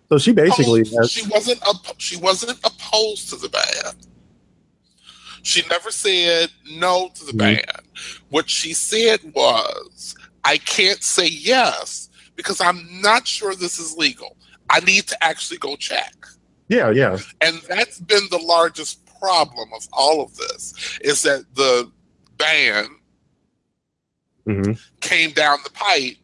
So 0.10 0.18
she 0.18 0.32
basically 0.34 0.82
oh, 0.82 0.98
has, 0.98 1.12
she 1.12 1.28
wasn't 1.28 1.62
she 1.98 2.18
wasn't 2.18 2.60
opposed 2.66 3.30
to 3.30 3.36
the 3.36 3.50
ban. 3.50 3.94
She 5.44 5.64
never 5.70 5.92
said 5.92 6.50
no 6.78 7.12
to 7.14 7.26
the 7.26 7.32
mm-hmm. 7.32 7.38
ban. 7.38 7.86
What 8.30 8.50
she 8.50 8.74
said 8.74 9.20
was, 9.36 10.16
"I 10.44 10.58
can't 10.58 11.04
say 11.04 11.28
yes 11.28 12.10
because 12.36 12.60
I'm 12.60 13.02
not 13.02 13.28
sure 13.28 13.54
this 13.54 13.78
is 13.78 13.96
legal. 13.96 14.36
I 14.68 14.80
need 14.80 15.06
to 15.08 15.24
actually 15.24 15.60
go 15.60 15.76
check." 15.76 16.26
Yeah, 16.72 16.90
yeah. 16.92 17.18
And 17.42 17.62
that's 17.68 18.00
been 18.00 18.24
the 18.32 18.38
largest 18.38 19.06
problem 19.20 19.70
of 19.76 19.88
all 19.92 20.22
of 20.24 20.36
this 20.38 21.00
is 21.02 21.22
that 21.24 21.44
the 21.54 21.92
ban 22.38 22.88
mm-hmm. 24.48 24.72
came 25.02 25.32
down 25.32 25.60
the 25.66 25.70
pipe 25.72 26.16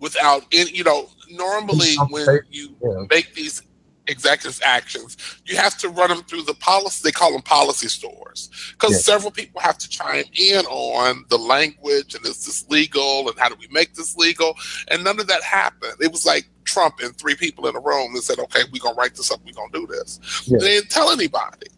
without 0.00 0.44
any, 0.50 0.70
you 0.70 0.82
know, 0.82 1.10
normally 1.30 1.94
when 2.08 2.40
you 2.50 2.74
yeah. 2.82 3.04
make 3.10 3.34
these 3.34 3.62
executive 4.06 4.60
actions, 4.64 5.18
you 5.44 5.56
have 5.56 5.76
to 5.76 5.90
run 5.90 6.08
them 6.08 6.22
through 6.22 6.42
the 6.42 6.54
policy. 6.54 7.02
They 7.04 7.12
call 7.12 7.32
them 7.32 7.42
policy 7.42 7.88
stores 7.88 8.48
because 8.72 8.92
yeah. 8.92 8.98
several 8.98 9.30
people 9.30 9.60
have 9.60 9.76
to 9.76 9.88
chime 9.90 10.24
in 10.32 10.64
on 10.66 11.26
the 11.28 11.36
language 11.36 12.14
and 12.14 12.24
is 12.24 12.46
this 12.46 12.66
legal 12.70 13.28
and 13.28 13.38
how 13.38 13.50
do 13.50 13.56
we 13.60 13.68
make 13.70 13.92
this 13.92 14.16
legal? 14.16 14.54
And 14.90 15.04
none 15.04 15.20
of 15.20 15.26
that 15.26 15.42
happened. 15.42 15.96
It 16.00 16.10
was 16.10 16.24
like 16.24 16.48
Trump 16.72 17.00
and 17.02 17.16
three 17.16 17.34
people 17.34 17.66
in 17.66 17.76
a 17.76 17.80
room 17.80 18.14
that 18.14 18.22
said, 18.22 18.38
"Okay, 18.38 18.60
we're 18.72 18.82
gonna 18.82 18.96
write 18.96 19.14
this 19.14 19.30
up. 19.30 19.40
We're 19.44 19.52
gonna 19.52 19.72
do 19.72 19.86
this." 19.86 20.20
Yeah. 20.46 20.58
They 20.58 20.68
didn't 20.68 20.90
tell 20.90 21.10
anybody. 21.10 21.68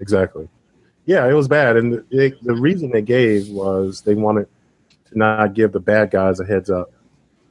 Exactly. 0.00 0.48
Yeah, 1.06 1.28
it 1.28 1.32
was 1.32 1.48
bad, 1.48 1.76
and 1.76 1.92
the, 2.10 2.36
the 2.42 2.54
reason 2.54 2.90
they 2.90 3.02
gave 3.02 3.48
was 3.48 4.02
they 4.02 4.14
wanted 4.14 4.46
to 5.10 5.18
not 5.18 5.54
give 5.54 5.72
the 5.72 5.80
bad 5.80 6.10
guys 6.10 6.40
a 6.40 6.44
heads 6.44 6.70
up 6.70 6.92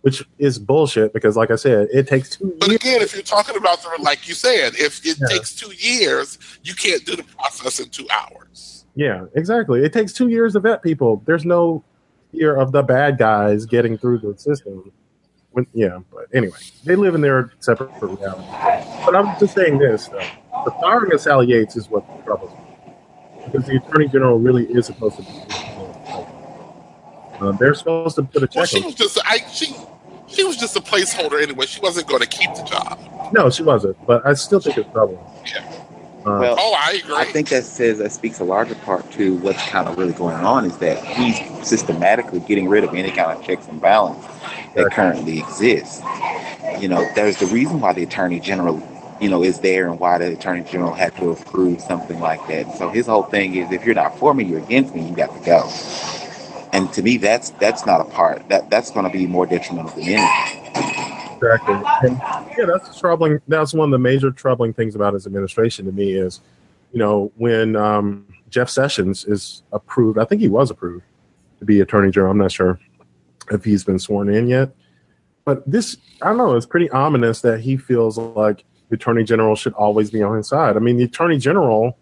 which 0.02 0.24
is 0.38 0.58
bullshit 0.58 1.14
because, 1.14 1.36
like 1.36 1.52
I 1.52 1.56
said, 1.56 1.90
it 1.92 2.08
takes 2.08 2.30
two. 2.30 2.56
But 2.60 2.70
years. 2.70 2.82
again, 2.82 3.02
if 3.02 3.14
you're 3.14 3.22
talking 3.22 3.58
about 3.58 3.82
the, 3.82 3.90
like 4.02 4.28
you 4.28 4.34
said, 4.34 4.76
if 4.76 5.06
it 5.06 5.18
yeah. 5.20 5.28
takes 5.28 5.54
two 5.54 5.74
years, 5.76 6.40
you 6.64 6.74
can't 6.74 7.06
do 7.06 7.16
the 7.16 7.24
process 7.24 7.80
in 7.80 7.90
two 7.90 8.08
hours. 8.10 8.86
Yeah, 8.96 9.26
exactly. 9.36 9.84
It 9.84 9.94
takes 9.94 10.14
two 10.14 10.30
years 10.30 10.54
to 10.54 10.62
vet 10.62 10.82
people. 10.84 11.22
There's 11.26 11.46
no 11.46 11.84
fear 12.32 12.56
of 12.56 12.72
the 12.72 12.84
bad 12.84 13.18
guys 13.18 13.66
getting 13.66 13.98
through 13.98 14.20
the 14.20 14.38
system. 14.38 14.92
When, 15.52 15.66
yeah, 15.74 16.00
but 16.12 16.28
anyway, 16.34 16.58
they 16.84 16.96
live 16.96 17.16
in 17.16 17.22
their 17.22 17.52
separate 17.60 17.90
reality. 18.02 18.48
But 19.06 19.16
I'm 19.16 19.40
just 19.40 19.56
saying 19.56 19.80
this: 19.80 20.08
though. 20.08 20.20
the 20.66 20.72
firing 20.80 21.14
of 21.14 21.22
Sally 21.22 21.48
Yates 21.48 21.76
is 21.76 21.90
what 21.90 22.04
troubles 22.24 22.52
me 22.52 22.70
because 23.46 23.68
the 23.68 23.78
attorney 23.78 24.08
general 24.08 24.40
really 24.40 24.66
is 24.66 24.86
supposed 24.86 25.18
to 25.18 25.24
be 25.24 25.30
uh, 27.42 27.52
they're 27.54 27.74
supposed 27.74 28.16
to 28.18 28.24
put 28.24 28.44
a 28.44 28.48
check. 28.48 28.56
Well, 28.56 28.66
she 28.66 28.82
was 28.82 28.96
just 28.96 29.18
I 29.26 29.38
she 29.50 29.74
she 30.28 30.44
was 30.44 30.58
just 30.58 30.76
a 30.76 30.82
placeholder 30.82 31.42
anyway. 31.42 31.66
She 31.66 31.80
wasn't 31.80 32.08
going 32.08 32.22
to 32.22 32.28
keep 32.28 32.54
the 32.54 32.64
job. 32.64 33.00
No, 33.34 33.50
she 33.50 33.64
wasn't. 33.64 33.98
But 34.06 34.26
I 34.26 34.34
still 34.34 34.60
think 34.60 34.78
it's 34.78 34.92
troubling. 34.92 35.20
Yeah. 35.46 35.66
Uh, 36.26 36.38
well, 36.40 36.56
oh, 36.60 36.76
I 36.78 37.00
agree. 37.02 37.16
I 37.16 37.24
think 37.24 37.48
that 37.50 37.64
says 37.64 38.00
that 38.00 38.12
speaks 38.12 38.42
a 38.42 38.44
larger 38.44 38.76
part 38.76 39.10
to 39.14 39.38
what's 39.38 39.66
kind 39.70 39.88
of 39.88 39.98
really 39.98 40.12
going 40.12 40.36
on 40.36 40.66
is 40.66 40.78
that 40.80 41.02
he's 41.04 41.40
systematically 41.66 42.42
getting 42.42 42.68
rid 42.68 42.84
of 42.84 42.94
any 42.94 43.10
kind 43.10 43.32
of 43.32 43.44
checks 43.44 43.68
and 43.68 43.80
balance 43.80 44.26
that 44.76 44.92
currently 44.92 45.40
exists. 45.40 46.02
You 46.80 46.88
know, 46.88 47.08
there's 47.16 47.38
the 47.38 47.48
reason 47.48 47.80
why 47.80 47.94
the 47.94 48.04
attorney 48.04 48.40
general, 48.40 48.82
you 49.20 49.30
know, 49.30 49.44
is 49.44 49.60
there 49.60 49.90
and 49.90 50.00
why 50.00 50.18
the 50.18 50.34
attorney 50.34 50.64
general 50.64 50.94
had 50.94 51.16
to 51.18 51.32
approve 51.32 51.82
something 51.82 52.20
like 52.20 52.46
that. 52.48 52.78
So 52.78 52.90
his 52.90 53.08
whole 53.08 53.24
thing 53.24 53.56
is, 53.56 53.72
if 53.72 53.84
you're 53.84 53.96
not 53.96 54.18
for 54.18 54.34
me, 54.34 54.46
you're 54.46 54.60
against 54.60 54.96
me. 54.96 55.08
You 55.08 55.16
got 55.16 55.34
to 55.38 55.46
go 55.46 55.70
and 56.74 56.92
to 56.94 57.02
me 57.02 57.18
that's 57.18 57.52
that's 57.52 57.86
not 57.86 58.02
a 58.02 58.06
part 58.06 58.48
that 58.50 58.70
that's 58.70 58.92
going 58.92 59.06
to 59.06 59.12
be 59.12 59.26
more 59.26 59.46
detrimental 59.46 59.92
than 59.92 60.04
anything 60.04 61.36
exactly 61.36 61.76
and 62.04 62.22
yeah 62.58 62.66
that's 62.66 63.00
troubling 63.00 63.40
that's 63.48 63.74
one 63.74 63.90
of 63.90 63.92
the 63.92 64.00
major 64.00 64.32
troubling 64.32 64.74
things 64.74 64.96
about 64.96 65.14
his 65.14 65.26
administration 65.26 65.86
to 65.86 65.92
me 65.92 66.14
is 66.14 66.42
you 66.92 67.00
know 67.00 67.32
when 67.38 67.76
um, 67.76 68.26
jeff 68.50 68.70
sessions 68.70 69.26
is 69.26 69.64
approved 69.72 70.20
i 70.20 70.26
think 70.26 70.42
he 70.42 70.48
was 70.48 70.70
approved 70.70 71.04
to 71.60 71.66
be 71.66 71.82
attorney 71.82 72.12
general 72.12 72.32
i'm 72.32 72.38
not 72.38 72.52
sure 72.52 72.80
if 73.52 73.64
he's 73.64 73.84
been 73.84 74.00
sworn 74.00 74.34
in 74.34 74.48
yet 74.48 74.72
but 75.46 75.70
this 75.70 75.98
i 76.22 76.28
don't 76.28 76.38
know 76.38 76.56
it's 76.56 76.66
pretty 76.66 76.90
ominous 76.92 77.42
that 77.42 77.60
he 77.60 77.78
feels 77.78 78.18
like 78.18 78.64
the 78.90 78.96
attorney 78.96 79.24
general 79.24 79.56
should 79.56 79.74
always 79.74 80.12
be 80.12 80.22
on 80.22 80.38
his 80.38 80.48
side 80.48 80.76
i 80.76 80.80
mean 80.80 80.98
the 80.98 81.04
attorney 81.04 81.38
general 81.38 81.98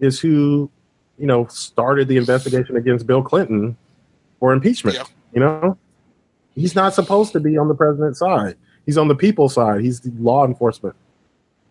is 0.00 0.20
who 0.20 0.70
you 1.18 1.26
know, 1.26 1.46
started 1.46 2.08
the 2.08 2.16
investigation 2.16 2.76
against 2.76 3.06
Bill 3.06 3.22
Clinton 3.22 3.76
for 4.38 4.52
impeachment. 4.52 4.96
Yeah. 4.96 5.04
You 5.34 5.40
know, 5.40 5.78
he's 6.54 6.74
not 6.74 6.94
supposed 6.94 7.32
to 7.32 7.40
be 7.40 7.58
on 7.58 7.68
the 7.68 7.74
president's 7.74 8.20
side. 8.20 8.56
He's 8.86 8.96
on 8.96 9.08
the 9.08 9.14
people's 9.14 9.54
side. 9.54 9.82
He's 9.82 10.00
the 10.00 10.12
law 10.22 10.46
enforcement, 10.46 10.96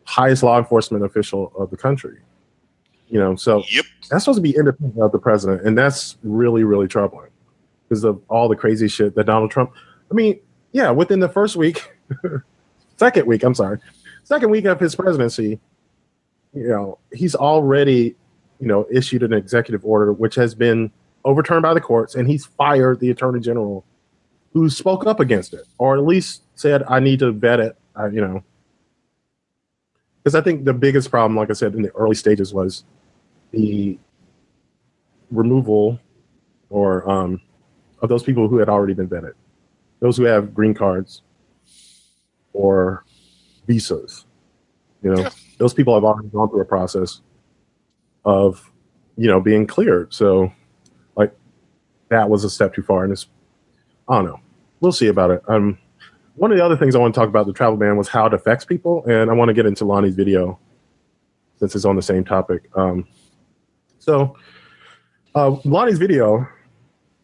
highest 0.04 0.44
law 0.44 0.60
enforcement 0.60 1.04
official 1.04 1.52
of 1.58 1.72
the 1.72 1.78
country. 1.78 2.20
You 3.08 3.20
know, 3.20 3.36
so 3.36 3.64
yep. 3.72 3.86
that's 4.10 4.26
supposed 4.26 4.38
to 4.38 4.42
be 4.42 4.56
independent 4.56 5.02
of 5.02 5.14
the 5.14 5.18
president, 5.18 5.66
and 5.66 5.78
that's 5.78 6.18
really, 6.24 6.66
really 6.66 6.90
troubling 6.90 7.30
because 7.88 8.04
of 8.04 8.22
all 8.30 8.48
the 8.48 8.56
crazy 8.56 8.88
shit 8.88 9.16
that 9.16 9.26
Donald 9.26 9.52
Trump. 9.52 9.72
I 10.12 10.14
mean, 10.14 10.40
yeah, 10.72 10.92
within 10.92 11.20
the 11.20 11.30
first 11.30 11.56
week, 11.56 11.92
second 12.98 13.26
week, 13.28 13.44
I'm 13.44 13.56
sorry, 13.56 13.80
second 14.24 14.50
week 14.50 14.66
of 14.66 14.80
his 14.80 14.96
presidency, 14.96 15.60
you 16.54 16.68
know, 16.68 17.00
he's 17.12 17.36
already 17.36 18.16
you 18.60 18.68
know, 18.68 18.86
issued 18.92 19.24
an 19.24 19.34
executive 19.34 19.86
order 19.86 20.12
which 20.12 20.36
has 20.36 20.56
been 20.56 20.92
overturned 21.26 21.64
by 21.64 21.74
the 21.74 21.82
courts, 21.82 22.16
and 22.16 22.28
he's 22.28 22.46
fired 22.46 23.00
the 23.00 23.10
attorney 23.10 23.40
general 23.40 23.86
who 24.54 24.70
spoke 24.70 25.06
up 25.06 25.20
against 25.20 25.54
it, 25.54 25.66
or 25.78 25.98
at 25.98 26.06
least 26.06 26.44
said, 26.56 26.84
"I 26.88 27.00
need 27.00 27.20
to 27.20 27.32
vet 27.32 27.60
it." 27.60 27.78
Uh, 27.98 28.10
you 28.10 28.22
know, 28.22 28.44
because 30.24 30.36
I 30.36 30.42
think 30.42 30.66
the 30.66 30.74
biggest 30.74 31.12
problem, 31.12 31.36
like 31.36 31.50
I 31.50 31.54
said 31.54 31.76
in 31.76 31.82
the 31.82 31.92
early 31.92 32.16
stages, 32.16 32.54
was 32.54 32.84
the 33.52 33.98
removal 35.32 36.00
or 36.70 37.10
um, 37.10 37.42
of 38.02 38.10
those 38.10 38.24
people 38.24 38.48
who 38.48 38.58
had 38.58 38.70
already 38.70 38.94
been 38.94 39.08
vetted, 39.08 39.34
those 40.00 40.18
who 40.18 40.24
have 40.24 40.54
green 40.54 40.74
cards 40.74 41.22
or 42.54 43.04
visas. 43.68 44.26
You 45.04 45.14
know, 45.14 45.30
those 45.58 45.74
people 45.74 45.94
have 45.94 46.04
already 46.04 46.30
gone 46.30 46.50
through 46.50 46.62
a 46.62 46.66
process 46.66 47.22
of 48.26 48.72
you 49.16 49.28
know 49.28 49.40
being 49.40 49.68
cleared. 49.68 50.14
So 50.14 50.52
like 51.16 51.34
that 52.10 52.30
was 52.30 52.44
a 52.44 52.50
step 52.50 52.74
too 52.74 52.84
far, 52.84 53.04
and 53.04 53.14
it's 53.14 53.28
I 54.08 54.16
don't 54.16 54.26
know. 54.26 54.40
We'll 54.80 54.92
see 54.92 55.08
about 55.08 55.32
it. 55.32 55.44
Um, 55.48 55.78
one 56.36 56.52
of 56.52 56.58
the 56.58 56.64
other 56.64 56.78
things 56.78 56.96
I 56.96 57.00
want 57.00 57.16
to 57.16 57.20
talk 57.20 57.30
about 57.30 57.48
the 57.48 57.54
travel 57.54 57.78
ban 57.78 57.98
was 57.98 58.08
how 58.08 58.28
it 58.28 58.34
affects 58.34 58.66
people, 58.66 59.04
and 59.06 59.30
I 59.30 59.34
want 59.34 59.50
to 59.50 59.54
get 59.54 59.66
into 59.66 59.86
Lonnie's 59.86 60.16
video 60.16 60.60
since 61.60 61.76
it's 61.76 61.86
on 61.86 61.96
the 61.96 62.02
same 62.02 62.24
topic. 62.24 62.70
Um, 62.76 63.08
so 64.00 64.36
uh, 65.34 65.56
Lonnie's 65.66 65.98
video 65.98 66.48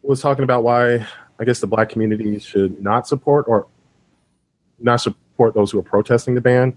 was 0.04 0.20
talking 0.20 0.44
about 0.44 0.62
why 0.62 1.06
I 1.38 1.44
guess 1.44 1.60
the 1.60 1.66
black 1.66 1.88
community 1.88 2.38
should 2.38 2.80
not 2.80 3.08
support 3.08 3.46
or 3.48 3.66
not 4.78 5.00
support 5.00 5.54
those 5.54 5.70
who 5.70 5.78
are 5.78 5.82
protesting 5.82 6.34
the 6.34 6.40
ban, 6.40 6.76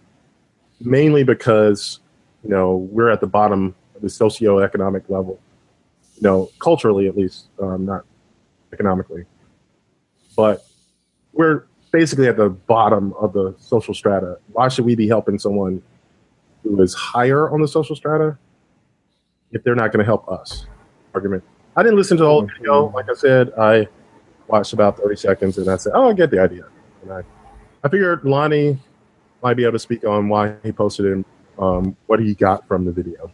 mainly 0.79 1.23
because 1.23 1.99
you 2.43 2.49
know 2.49 2.77
we're 2.91 3.09
at 3.09 3.21
the 3.21 3.27
bottom 3.27 3.75
of 3.95 4.01
the 4.01 4.07
socioeconomic 4.07 5.09
level, 5.09 5.39
you 6.15 6.21
know, 6.21 6.49
culturally 6.59 7.07
at 7.07 7.17
least, 7.17 7.47
um, 7.61 7.85
not 7.85 8.05
economically, 8.73 9.25
but 10.35 10.65
we're 11.33 11.65
basically 11.91 12.27
at 12.27 12.37
the 12.37 12.49
bottom 12.49 13.13
of 13.13 13.33
the 13.33 13.55
social 13.59 13.93
strata. 13.93 14.37
Why 14.53 14.69
should 14.69 14.85
we 14.85 14.95
be 14.95 15.07
helping 15.07 15.37
someone 15.37 15.81
who 16.63 16.81
is 16.81 16.93
higher 16.93 17.49
on 17.49 17.61
the 17.61 17.67
social 17.67 17.95
strata 17.95 18.37
if 19.51 19.63
they're 19.63 19.75
not 19.75 19.91
going 19.91 19.99
to 19.99 20.05
help 20.05 20.27
us? 20.29 20.65
Argument. 21.13 21.43
I 21.77 21.83
didn't 21.83 21.97
listen 21.97 22.17
to 22.17 22.23
the 22.23 22.29
whole 22.29 22.41
video. 22.41 22.87
Like 22.87 23.07
I 23.07 23.13
said, 23.13 23.53
I 23.53 23.87
watched 24.47 24.73
about 24.73 24.97
30 24.97 25.15
seconds 25.15 25.57
and 25.59 25.69
I 25.69 25.77
said, 25.77 25.91
oh, 25.93 26.09
I 26.09 26.13
get 26.13 26.31
the 26.31 26.41
idea. 26.41 26.65
And 27.03 27.13
I, 27.13 27.21
I 27.83 27.89
figured 27.89 28.25
Lonnie 28.25 28.79
might 29.43 29.53
be 29.53 29.63
able 29.63 29.73
to 29.73 29.79
speak 29.79 30.03
on 30.03 30.27
why 30.27 30.55
he 30.63 30.71
posted 30.71 31.05
it 31.05 31.11
and 31.11 31.25
um, 31.59 31.95
what 32.07 32.19
he 32.19 32.33
got 32.33 32.67
from 32.67 32.83
the 32.83 32.91
video. 32.91 33.31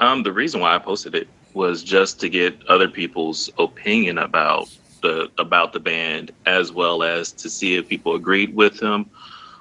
Um, 0.00 0.24
the 0.24 0.32
reason 0.32 0.60
why 0.60 0.74
I 0.74 0.78
posted 0.78 1.14
it 1.14 1.28
was 1.54 1.84
just 1.84 2.18
to 2.20 2.28
get 2.28 2.66
other 2.66 2.88
people's 2.88 3.50
opinion 3.56 4.18
about 4.18 4.68
the 5.02 5.30
about 5.38 5.72
the 5.72 5.80
band, 5.80 6.32
as 6.46 6.72
well 6.72 7.02
as 7.02 7.32
to 7.32 7.48
see 7.48 7.76
if 7.76 7.88
people 7.88 8.14
agreed 8.14 8.54
with 8.54 8.82
him 8.82 9.08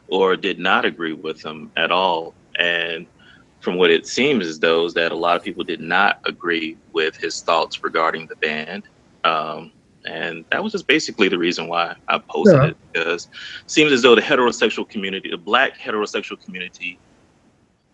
or 0.08 0.36
did 0.36 0.58
not 0.60 0.86
agree 0.86 1.14
with 1.14 1.44
him 1.44 1.72
at 1.78 1.92
all. 1.92 2.34
And 2.58 3.06
from 3.60 3.78
what 3.78 3.90
it 3.90 4.08
seems 4.08 4.48
as 4.48 4.60
though 4.60 4.86
is 4.86 4.94
that 4.94 5.12
a 5.12 5.16
lot 5.16 5.36
of 5.36 5.44
people 5.44 5.64
did 5.64 5.82
not 5.82 6.20
agree 6.26 6.78
with 6.94 7.16
his 7.18 7.42
thoughts 7.42 7.84
regarding 7.84 8.28
the 8.28 8.36
band. 8.38 8.84
Um, 9.24 9.72
and 10.06 10.46
that 10.52 10.64
was 10.64 10.72
just 10.72 10.88
basically 10.88 11.28
the 11.28 11.38
reason 11.38 11.68
why 11.68 11.96
I 12.08 12.20
posted 12.20 12.62
yeah. 12.62 12.68
it 12.70 12.78
because 12.94 13.26
it 13.26 13.70
seems 13.70 13.92
as 13.92 14.02
though 14.02 14.16
the 14.16 14.22
heterosexual 14.22 14.88
community, 14.88 15.30
the 15.30 15.38
black 15.38 15.78
heterosexual 15.78 16.44
community, 16.44 16.98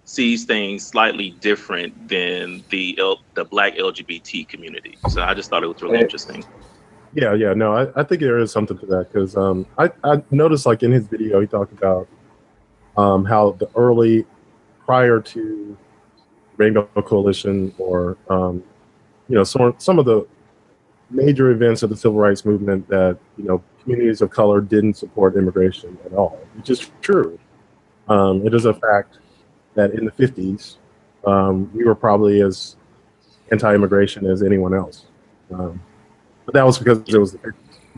sees 0.03 0.45
things 0.45 0.85
slightly 0.85 1.31
different 1.41 2.07
than 2.07 2.63
the 2.69 2.95
L, 2.99 3.21
the 3.33 3.43
black 3.43 3.75
LGBT 3.75 4.47
community. 4.47 4.97
So 5.09 5.23
I 5.23 5.33
just 5.33 5.49
thought 5.49 5.63
it 5.63 5.67
was 5.67 5.81
really 5.81 5.99
interesting. 5.99 6.45
Yeah, 7.15 7.33
yeah, 7.33 7.53
no, 7.53 7.73
I, 7.73 7.87
I 7.99 8.03
think 8.03 8.21
there 8.21 8.37
is 8.37 8.51
something 8.51 8.77
to 8.77 8.85
that 8.87 9.11
because 9.11 9.35
um, 9.35 9.65
I, 9.77 9.89
I 10.03 10.21
noticed 10.29 10.65
like 10.65 10.83
in 10.83 10.91
his 10.91 11.07
video 11.07 11.41
he 11.41 11.47
talked 11.47 11.71
about 11.71 12.07
um, 12.97 13.25
how 13.25 13.53
the 13.53 13.69
early 13.75 14.25
prior 14.85 15.19
to 15.19 15.77
Rainbow 16.57 16.87
Coalition 16.95 17.73
or 17.77 18.17
um, 18.29 18.63
you 19.27 19.35
know 19.35 19.43
some 19.43 19.73
some 19.77 19.99
of 19.99 20.05
the 20.05 20.25
major 21.09 21.51
events 21.51 21.83
of 21.83 21.89
the 21.89 21.97
civil 21.97 22.17
rights 22.17 22.45
movement 22.45 22.87
that 22.87 23.17
you 23.37 23.45
know 23.45 23.63
communities 23.81 24.21
of 24.21 24.29
color 24.29 24.61
didn't 24.61 24.95
support 24.95 25.35
immigration 25.35 25.97
at 26.05 26.13
all, 26.13 26.39
which 26.55 26.69
is 26.69 26.91
true. 27.01 27.37
Um, 28.07 28.45
it 28.45 28.53
is 28.53 28.65
a 28.65 28.73
fact 28.73 29.19
that 29.73 29.91
in 29.91 30.05
the 30.05 30.11
50s 30.11 30.77
um, 31.25 31.71
we 31.73 31.83
were 31.83 31.95
probably 31.95 32.41
as 32.41 32.75
anti-immigration 33.51 34.25
as 34.25 34.43
anyone 34.43 34.73
else, 34.73 35.05
um, 35.51 35.81
but 36.45 36.53
that 36.53 36.65
was 36.65 36.77
because 36.77 36.99
it 37.07 37.17
was 37.17 37.33
the 37.33 37.53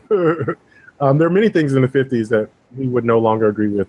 50s. 0.09 0.55
Um, 0.99 1.19
there 1.19 1.27
are 1.27 1.31
many 1.31 1.49
things 1.49 1.75
in 1.75 1.83
the 1.83 1.87
50s 1.87 2.27
that 2.29 2.49
we 2.75 2.87
would 2.87 3.05
no 3.05 3.19
longer 3.19 3.49
agree 3.49 3.67
with 3.67 3.87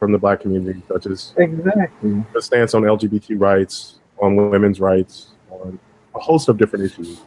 from 0.00 0.10
the 0.10 0.18
black 0.18 0.40
community, 0.40 0.82
such 0.88 1.06
as 1.06 1.34
exactly 1.36 2.24
the 2.32 2.42
stance 2.42 2.74
on 2.74 2.82
LGBT 2.82 3.38
rights, 3.38 4.00
on 4.20 4.34
women's 4.34 4.80
rights, 4.80 5.28
on 5.50 5.78
a 6.14 6.18
host 6.18 6.48
of 6.48 6.56
different 6.56 6.86
issues 6.86 7.20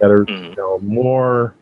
that 0.00 0.10
are 0.10 0.26
mm. 0.26 0.50
you 0.50 0.56
know 0.56 0.78
more 0.80 1.54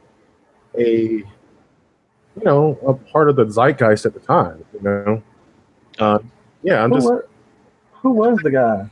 a 0.77 0.89
you 0.89 2.45
know 2.45 2.79
a 2.87 2.95
part 2.95 3.29
of 3.29 3.37
the 3.37 3.45
zeitgeist 3.45 4.07
at 4.07 4.15
the 4.15 4.21
time. 4.21 4.65
You 4.73 4.81
know, 4.83 5.23
uh, 5.99 6.19
yeah, 6.63 6.83
I'm 6.83 6.91
who 6.91 6.97
just. 6.97 7.09
Was, 7.09 7.23
who 7.93 8.11
was 8.11 8.39
the 8.43 8.51
guy? 8.51 8.91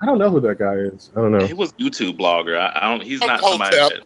I 0.00 0.06
don't 0.06 0.18
know 0.18 0.30
who 0.30 0.40
that 0.40 0.58
guy 0.58 0.74
is. 0.74 1.10
I 1.14 1.20
don't 1.20 1.32
know. 1.32 1.44
He 1.44 1.54
was 1.54 1.72
YouTube 1.74 2.18
blogger. 2.18 2.58
I, 2.58 2.72
I 2.74 2.88
don't. 2.88 3.02
He's 3.02 3.20
not 3.20 3.40
somebody. 3.40 3.76
That, 3.76 4.04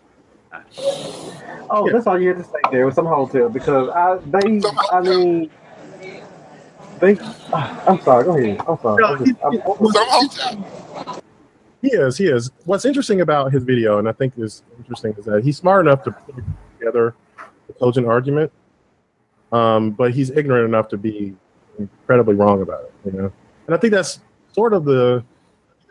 oh, 1.71 1.87
yeah. 1.87 1.93
that's 1.93 2.07
all 2.07 2.21
you 2.21 2.29
had 2.29 2.39
to 2.39 2.45
say 2.45 2.59
there 2.71 2.87
was 2.87 2.95
some 2.95 3.07
hotel 3.07 3.49
because 3.49 3.89
I 3.91 4.17
they 4.27 4.61
I 4.91 5.01
mean 5.01 5.51
they. 7.03 7.19
I'm 7.53 8.01
sorry. 8.01 8.25
Go 8.25 8.39
ahead. 8.39 8.61
I'm 8.67 8.79
sorry. 8.79 9.03
No, 9.03 9.17
he, 9.17 9.35
he 11.83 11.97
is. 11.97 12.17
He 12.17 12.27
is. 12.27 12.51
What's 12.65 12.85
interesting 12.85 13.21
about 13.21 13.53
his 13.53 13.65
video, 13.65 13.99
and 13.99 14.09
I 14.09 14.13
think 14.13 14.35
is 14.39 14.63
interesting, 14.79 15.15
is 15.19 15.25
that 15.25 15.45
he's 15.45 15.57
smart 15.57 15.85
enough 15.85 16.05
to 16.05 16.13
put 16.13 16.45
together 16.79 17.15
a 17.69 17.73
cogent 17.75 18.07
argument, 18.07 18.53
um, 19.51 19.91
but 19.91 20.15
he's 20.15 20.31
ignorant 20.31 20.67
enough 20.67 20.89
to 20.89 20.97
be 20.97 21.35
incredibly 21.79 22.37
wrong 22.37 22.63
about 22.63 22.85
it. 22.85 22.93
You 23.05 23.13
know, 23.13 23.33
and 23.67 23.75
I 23.75 23.79
think 23.79 23.93
that's 23.93 24.21
sort 24.53 24.73
of 24.73 24.85
the 24.85 25.25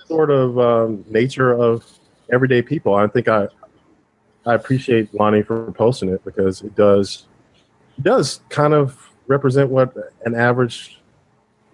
sort 0.07 0.31
of 0.31 0.57
um, 0.57 1.03
nature 1.09 1.51
of 1.51 1.83
everyday 2.31 2.61
people. 2.61 2.95
I 2.95 3.05
think 3.07 3.27
I 3.27 3.49
I 4.45 4.53
appreciate 4.53 5.13
Lonnie 5.13 5.43
for 5.43 5.73
posting 5.73 6.07
it 6.07 6.23
because 6.23 6.61
it 6.61 6.73
does 6.75 7.25
it 7.97 8.03
does 8.03 8.39
kind 8.47 8.73
of 8.73 9.11
represent 9.27 9.69
what 9.69 9.93
an 10.25 10.35
average 10.35 11.00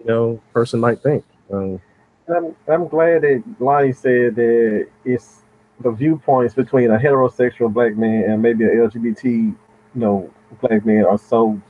you 0.00 0.06
know 0.06 0.40
person 0.52 0.80
might 0.80 1.00
think. 1.02 1.24
Um, 1.52 1.80
I'm 2.28 2.54
I'm 2.68 2.88
glad 2.88 3.22
that 3.22 3.42
Lonnie 3.58 3.92
said 3.92 4.36
that 4.36 4.88
it's 5.04 5.42
the 5.80 5.90
viewpoints 5.90 6.54
between 6.54 6.90
a 6.90 6.98
heterosexual 6.98 7.72
black 7.72 7.96
man 7.96 8.24
and 8.24 8.42
maybe 8.42 8.64
an 8.64 8.70
LGBT 8.70 9.24
you 9.24 9.56
know 9.94 10.30
black 10.60 10.84
man 10.84 11.04
are 11.04 11.18
so 11.18 11.60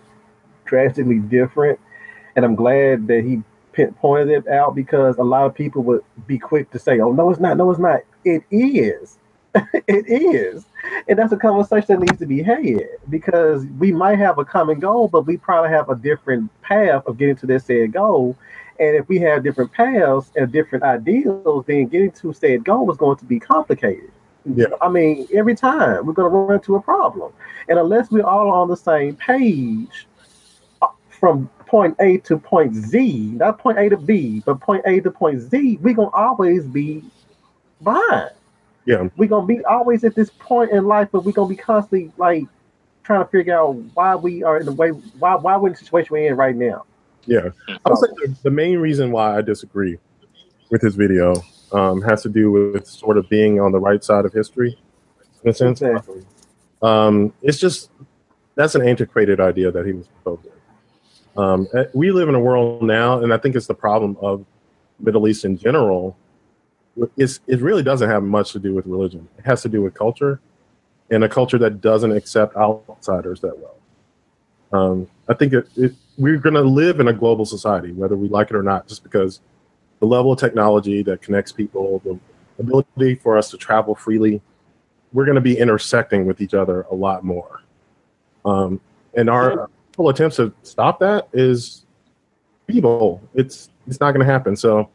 drastically 0.65 1.19
different, 1.19 1.79
and 2.37 2.45
I'm 2.45 2.55
glad 2.55 3.07
that 3.09 3.25
he 3.25 3.43
pointed 4.01 4.29
it 4.31 4.49
out 4.49 4.75
because 4.75 5.17
a 5.19 5.23
lot 5.23 5.47
of 5.47 5.55
people 5.55 5.83
would 5.85 6.03
be 6.27 6.39
quick 6.39 6.71
to 6.73 6.79
say, 6.79 7.01
"Oh 7.01 7.13
no, 7.13 7.31
it's 7.31 7.41
not. 7.41 7.57
No, 7.57 7.71
it's 7.71 7.81
not. 7.81 8.01
It 8.25 8.43
is. 8.51 9.18
it 9.87 10.09
is." 10.09 10.65
And 11.09 11.19
that's 11.19 11.33
a 11.33 11.37
conversation 11.37 12.01
that 12.01 12.01
needs 12.01 12.19
to 12.19 12.27
be 12.27 12.43
had 12.43 12.89
because 13.09 13.65
we 13.79 13.93
might 13.93 14.19
have 14.19 14.39
a 14.39 14.45
common 14.45 14.79
goal, 14.79 15.09
but 15.09 15.27
we 15.27 15.37
probably 15.37 15.71
have 15.71 15.89
a 15.89 15.97
different 15.97 16.51
path 16.63 17.07
of 17.07 17.19
getting 17.19 17.37
to 17.37 17.47
that 17.47 17.63
said 17.63 17.93
goal. 17.93 18.37
And 18.81 18.95
if 18.97 19.09
we 19.09 19.19
have 19.21 19.43
different 19.43 19.73
paths 19.73 20.31
and 20.37 20.53
different 20.53 20.85
ideals, 20.85 21.65
then 21.67 21.87
getting 21.89 22.13
to 22.13 22.33
said 22.33 22.65
goal 22.65 22.91
is 22.91 22.97
going 22.97 23.17
to 23.19 23.25
be 23.25 23.41
complicated. 23.41 24.11
Yeah. 24.45 24.67
I 24.81 24.89
mean, 24.89 25.27
every 25.35 25.55
time 25.55 26.07
we're 26.07 26.13
going 26.13 26.31
to 26.31 26.37
run 26.37 26.55
into 26.55 26.77
a 26.77 26.83
problem. 26.83 27.33
And 27.69 27.79
unless 27.79 28.11
we're 28.11 28.25
all 28.25 28.51
on 28.51 28.69
the 28.69 28.77
same 28.77 29.17
page 29.17 30.07
uh, 30.81 30.89
from 31.09 31.51
point 31.67 31.97
A 32.01 32.19
to 32.19 32.39
point 32.39 32.75
Z, 32.75 33.33
not 33.35 33.59
point 33.59 33.79
A 33.79 33.89
to 33.89 33.97
B, 33.97 34.43
but 34.47 34.61
point 34.61 34.83
A 34.87 35.01
to 35.01 35.11
point 35.11 35.41
Z, 35.41 35.79
we're 35.83 35.95
going 35.95 36.11
to 36.11 36.17
always 36.17 36.65
be 36.65 37.03
behind. 37.83 38.31
Yeah. 38.89 39.07
We're 39.19 39.29
gonna 39.29 39.47
be 39.47 39.63
always 39.67 40.03
at 40.03 40.15
this 40.15 40.31
point 40.31 40.71
in 40.71 40.87
life, 40.87 41.11
but 41.13 41.23
we're 41.23 41.33
gonna 41.33 41.51
be 41.51 41.57
constantly 41.57 42.11
like 42.17 42.45
trying 43.05 43.23
to 43.23 43.31
figure 43.31 43.55
out 43.55 43.75
why 43.93 44.17
we 44.17 44.43
are 44.43 44.59
in 44.59 44.65
the 44.65 44.73
way 44.73 44.89
why 44.89 45.35
why 45.35 45.59
we're 45.59 45.69
in 45.69 45.75
the 45.75 45.79
situation 45.79 46.09
we're 46.11 46.27
in 46.27 46.37
right 46.37 46.57
now. 46.57 46.87
Yeah. 47.27 47.51
I 47.69 47.91
would 47.91 47.99
say 47.99 48.35
the 48.43 48.51
main 48.51 48.79
reason 48.79 49.13
why 49.13 49.37
I 49.37 49.43
disagree 49.43 49.99
with 50.71 50.81
his 50.81 50.95
video 50.95 51.35
um, 51.71 52.01
has 52.01 52.23
to 52.23 52.31
do 52.31 52.51
with 52.51 52.87
sort 52.87 53.19
of 53.19 53.29
being 53.29 53.61
on 53.61 53.73
the 53.73 53.79
right 53.79 54.03
side 54.03 54.25
of 54.25 54.33
history 54.33 54.79
in 55.45 55.51
a 55.51 55.53
sense. 55.53 55.83
Exactly. 55.83 56.25
Um, 56.81 57.35
it's 57.43 57.59
just 57.59 57.91
that's 58.55 58.75
an 58.75 58.89
antiquated 58.89 59.39
idea 59.39 59.71
that 59.71 59.85
he 59.85 59.93
was 59.93 60.07
proposing. 60.07 60.53
Um, 61.37 61.69
eh, 61.75 61.85
we 61.93 62.11
live 62.11 62.31
in 62.31 62.35
a 62.35 62.41
world 62.41 62.83
now, 62.83 63.23
and 63.23 63.35
I 63.35 63.37
think 63.37 63.55
it's 63.55 63.67
the 63.67 63.75
problem 63.75 64.17
of 64.23 64.47
Middle 64.99 65.29
East 65.29 65.45
in 65.45 65.59
general, 65.59 66.17
it's, 67.17 67.41
it 67.47 67.61
really 67.61 67.83
doesn't 67.83 68.09
have 68.09 68.23
much 68.23 68.53
to 68.53 68.59
do 68.59 68.75
with 68.75 68.87
religion. 68.87 69.29
It 69.39 69.45
has 69.45 69.63
to 69.63 69.69
do 69.69 69.83
with 69.83 69.95
culture, 69.95 70.41
and 71.11 71.25
a 71.25 71.29
culture 71.29 71.59
that 71.59 71.81
doesn't 71.81 72.13
accept 72.13 72.57
outsiders 72.57 73.41
that 73.41 73.59
well. 73.59 73.75
Um, 74.71 75.09
I 75.29 75.35
think 75.35 75.53
it, 75.53 75.69
it, 75.77 75.95
we're 76.19 76.39
going 76.39 76.55
to 76.55 76.63
live 76.63 77.01
in 77.01 77.09
a 77.09 77.13
global 77.13 77.47
society, 77.47 77.93
whether 77.93 78.17
we 78.17 78.29
like 78.29 78.51
it 78.51 78.57
or 78.57 78.63
not, 78.63 78.87
just 78.87 79.03
because 79.03 79.41
the 80.01 80.07
level 80.07 80.33
of 80.33 80.39
technology 80.39 81.03
that 81.03 81.23
connects 81.23 81.53
people, 81.53 82.01
the 82.05 82.19
ability 82.59 83.15
for 83.17 83.39
us 83.39 83.51
to 83.51 83.57
travel 83.57 83.95
freely, 83.95 84.41
we're 85.13 85.25
going 85.25 85.37
to 85.37 85.41
be 85.41 85.59
intersecting 85.59 86.27
with 86.27 86.41
each 86.41 86.55
other 86.55 86.83
a 86.91 86.95
lot 86.95 87.25
more. 87.25 87.63
Um, 88.45 88.81
and 89.15 89.31
our 89.31 89.71
full 89.95 90.11
attempts 90.11 90.37
to 90.37 90.53
stop 90.63 91.01
that 91.01 91.29
is 91.33 91.87
feeble. 92.67 93.23
It's 93.35 93.71
it's 93.87 94.01
not 94.01 94.13
going 94.13 94.25
to 94.25 94.31
happen. 94.31 94.55
So 94.55 94.91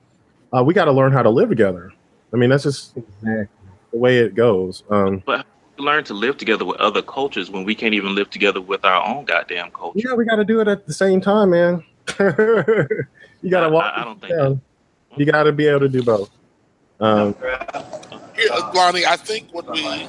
uh, 0.56 0.64
we 0.64 0.74
got 0.74 0.86
to 0.86 0.92
learn 0.92 1.12
how 1.12 1.24
to 1.24 1.30
live 1.30 1.50
together. 1.50 1.92
I 2.34 2.38
mean, 2.38 2.50
that's 2.50 2.64
just 2.64 2.96
exactly. 2.98 3.48
the 3.92 3.98
way 3.98 4.18
it 4.18 4.36
goes. 4.36 4.84
Um, 4.90 5.24
but 5.26 5.46
learn 5.78 6.04
to 6.06 6.14
live 6.14 6.38
together 6.38 6.66
with 6.66 6.78
other 6.78 7.02
cultures 7.02 7.50
when 7.50 7.64
we 7.64 7.76
can't 7.76 7.94
even 7.94 8.16
live 8.16 8.30
together 8.30 8.62
with 8.62 8.86
our 8.86 9.06
own 9.06 9.26
goddamn 9.26 9.72
culture. 9.72 10.00
Yeah, 10.00 10.14
we 10.14 10.26
got 10.26 10.36
to 10.38 10.46
do 10.46 10.60
it 10.62 10.68
at 10.68 10.86
the 10.86 10.94
same 10.94 11.22
time, 11.22 11.52
man. 11.52 11.84
you 12.20 13.50
got 13.50 13.62
to 13.62 13.70
walk. 13.70 13.94
I, 13.96 14.02
I 14.02 14.04
don't 14.04 14.22
think. 14.22 14.62
You 15.16 15.26
got 15.26 15.44
to 15.44 15.52
be 15.52 15.68
able 15.68 15.82
to 15.82 15.90
do 15.90 16.04
both. 16.04 16.30
Um, 17.00 17.36
Here's 18.34 18.50
here, 18.50 18.72
Lonnie, 18.74 19.06
I 19.06 19.16
think 19.16 19.54
what 19.54 19.70
we 19.72 20.08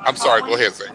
I'm 0.00 0.16
sorry. 0.16 0.42
Go 0.42 0.54
ahead, 0.54 0.74
Zach. 0.74 0.94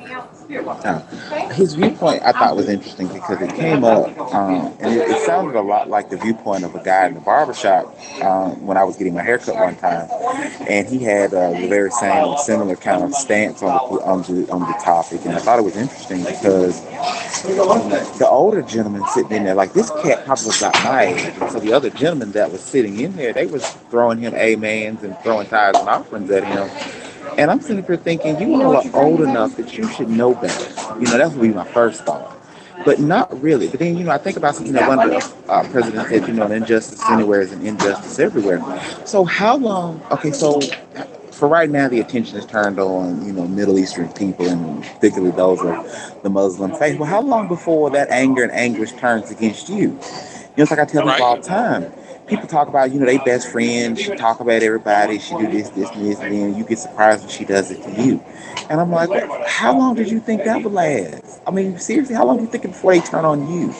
His 1.53 1.75
viewpoint 1.75 2.23
I 2.23 2.33
thought 2.33 2.57
was 2.57 2.67
interesting 2.67 3.07
because 3.07 3.41
it 3.41 3.55
came 3.55 3.85
up 3.85 4.17
um, 4.33 4.75
and 4.81 4.93
it, 4.93 5.09
it, 5.09 5.25
sounded 5.25 5.55
a 5.55 5.61
lot 5.61 5.89
like 5.89 6.09
the 6.09 6.17
viewpoint 6.17 6.65
of 6.65 6.75
a 6.75 6.83
guy 6.83 7.07
in 7.07 7.13
the 7.13 7.21
barbershop 7.21 7.85
um, 8.21 8.65
when 8.65 8.75
I 8.75 8.83
was 8.83 8.97
getting 8.97 9.13
my 9.13 9.23
haircut 9.23 9.55
one 9.55 9.75
time, 9.77 10.09
and 10.67 10.87
he 10.87 10.99
had 10.99 11.33
uh, 11.33 11.51
the 11.51 11.67
very 11.67 11.89
same 11.91 12.35
similar 12.37 12.75
kind 12.75 13.01
of 13.01 13.13
stance 13.13 13.63
on 13.63 13.69
the 13.69 14.03
on 14.03 14.21
the 14.23 14.51
on 14.51 14.59
the 14.61 14.77
topic, 14.83 15.21
and 15.25 15.35
I 15.35 15.39
thought 15.39 15.57
it 15.57 15.63
was 15.63 15.77
interesting 15.77 16.23
because 16.23 16.81
the 18.17 18.27
older 18.29 18.61
gentleman 18.61 19.05
sitting 19.13 19.31
in 19.31 19.43
there, 19.45 19.55
like 19.55 19.71
this 19.71 19.89
cat 20.03 20.25
probably 20.25 20.47
was 20.47 20.61
about 20.61 20.73
my 20.83 21.03
age, 21.03 21.33
so 21.51 21.59
the 21.59 21.71
other 21.71 21.89
gentleman 21.89 22.33
that 22.33 22.51
was 22.51 22.61
sitting 22.61 22.99
in 22.99 23.15
there, 23.15 23.31
they 23.31 23.45
was 23.45 23.65
throwing 23.89 24.19
him 24.19 24.33
amens 24.33 25.03
and 25.03 25.17
throwing 25.19 25.47
tithes 25.47 25.79
and 25.79 25.87
offerings 25.87 26.29
at 26.29 26.43
him 26.43 26.69
and 27.37 27.49
I'm 27.49 27.61
sitting 27.61 27.83
here 27.83 27.97
thinking, 27.97 28.39
you 28.39 28.61
all 28.61 28.77
are 28.77 28.95
old 28.95 29.21
enough 29.21 29.55
that 29.57 29.77
you 29.77 29.87
should 29.89 30.09
know 30.09 30.33
better. 30.33 30.99
You 30.99 31.05
know, 31.05 31.17
that 31.17 31.31
would 31.31 31.41
be 31.41 31.49
my 31.49 31.65
first 31.65 32.05
thought. 32.05 32.37
But 32.83 32.99
not 32.99 33.41
really. 33.41 33.67
But 33.67 33.79
then, 33.79 33.95
you 33.95 34.03
know, 34.03 34.11
I 34.11 34.17
think 34.17 34.37
about 34.37 34.55
something 34.55 34.73
that 34.73 34.87
one 34.87 34.99
of 34.99 35.09
the 35.11 35.51
uh, 35.51 35.63
presidents 35.69 36.09
said, 36.09 36.27
you 36.27 36.33
know, 36.33 36.45
an 36.45 36.51
injustice 36.51 37.01
anywhere 37.09 37.41
is 37.41 37.51
an 37.51 37.65
injustice 37.65 38.17
everywhere. 38.17 38.59
So 39.05 39.23
how 39.23 39.57
long, 39.57 40.01
okay, 40.11 40.31
so 40.31 40.59
for 41.31 41.47
right 41.47 41.69
now, 41.69 41.87
the 41.87 41.99
attention 41.99 42.37
is 42.37 42.45
turned 42.45 42.79
on, 42.79 43.23
you 43.25 43.33
know, 43.33 43.47
Middle 43.47 43.77
Eastern 43.77 44.11
people 44.13 44.47
and 44.47 44.83
particularly 44.83 45.31
those 45.31 45.59
of 45.61 46.23
the 46.23 46.29
Muslim 46.29 46.73
faith. 46.75 46.99
Well, 46.99 47.09
how 47.09 47.21
long 47.21 47.47
before 47.47 47.91
that 47.91 48.09
anger 48.09 48.43
and 48.43 48.51
anguish 48.51 48.93
turns 48.93 49.29
against 49.29 49.69
you? 49.69 49.75
You 49.75 49.87
know, 49.87 50.63
it's 50.63 50.71
like 50.71 50.79
I 50.79 50.85
tell 50.85 51.03
people 51.03 51.23
all 51.23 51.37
the 51.37 51.43
time 51.43 51.91
people 52.31 52.47
talk 52.47 52.69
about, 52.69 52.91
you 52.91 52.99
know, 52.99 53.05
they 53.05 53.17
best 53.17 53.49
friends. 53.49 53.99
She 53.99 54.15
talk 54.15 54.39
about 54.39 54.63
everybody. 54.63 55.19
She 55.19 55.35
do 55.35 55.51
this, 55.51 55.69
this, 55.69 55.89
and 55.91 56.05
this, 56.05 56.19
and 56.19 56.33
then 56.33 56.55
you 56.55 56.63
get 56.63 56.79
surprised 56.79 57.21
when 57.21 57.29
she 57.29 57.43
does 57.45 57.69
it 57.71 57.83
to 57.83 58.01
you. 58.01 58.23
And 58.69 58.79
I'm 58.79 58.89
like, 58.89 59.09
how 59.47 59.77
long 59.77 59.95
did 59.95 60.09
you 60.09 60.21
think 60.21 60.45
that 60.45 60.63
would 60.63 60.71
last? 60.71 61.41
I 61.45 61.51
mean, 61.51 61.77
seriously, 61.77 62.15
how 62.15 62.25
long 62.25 62.37
do 62.37 62.43
you 62.43 62.49
think 62.49 62.63
before 62.63 62.93
they 62.93 63.01
turn 63.01 63.25
on 63.25 63.51
you? 63.51 63.73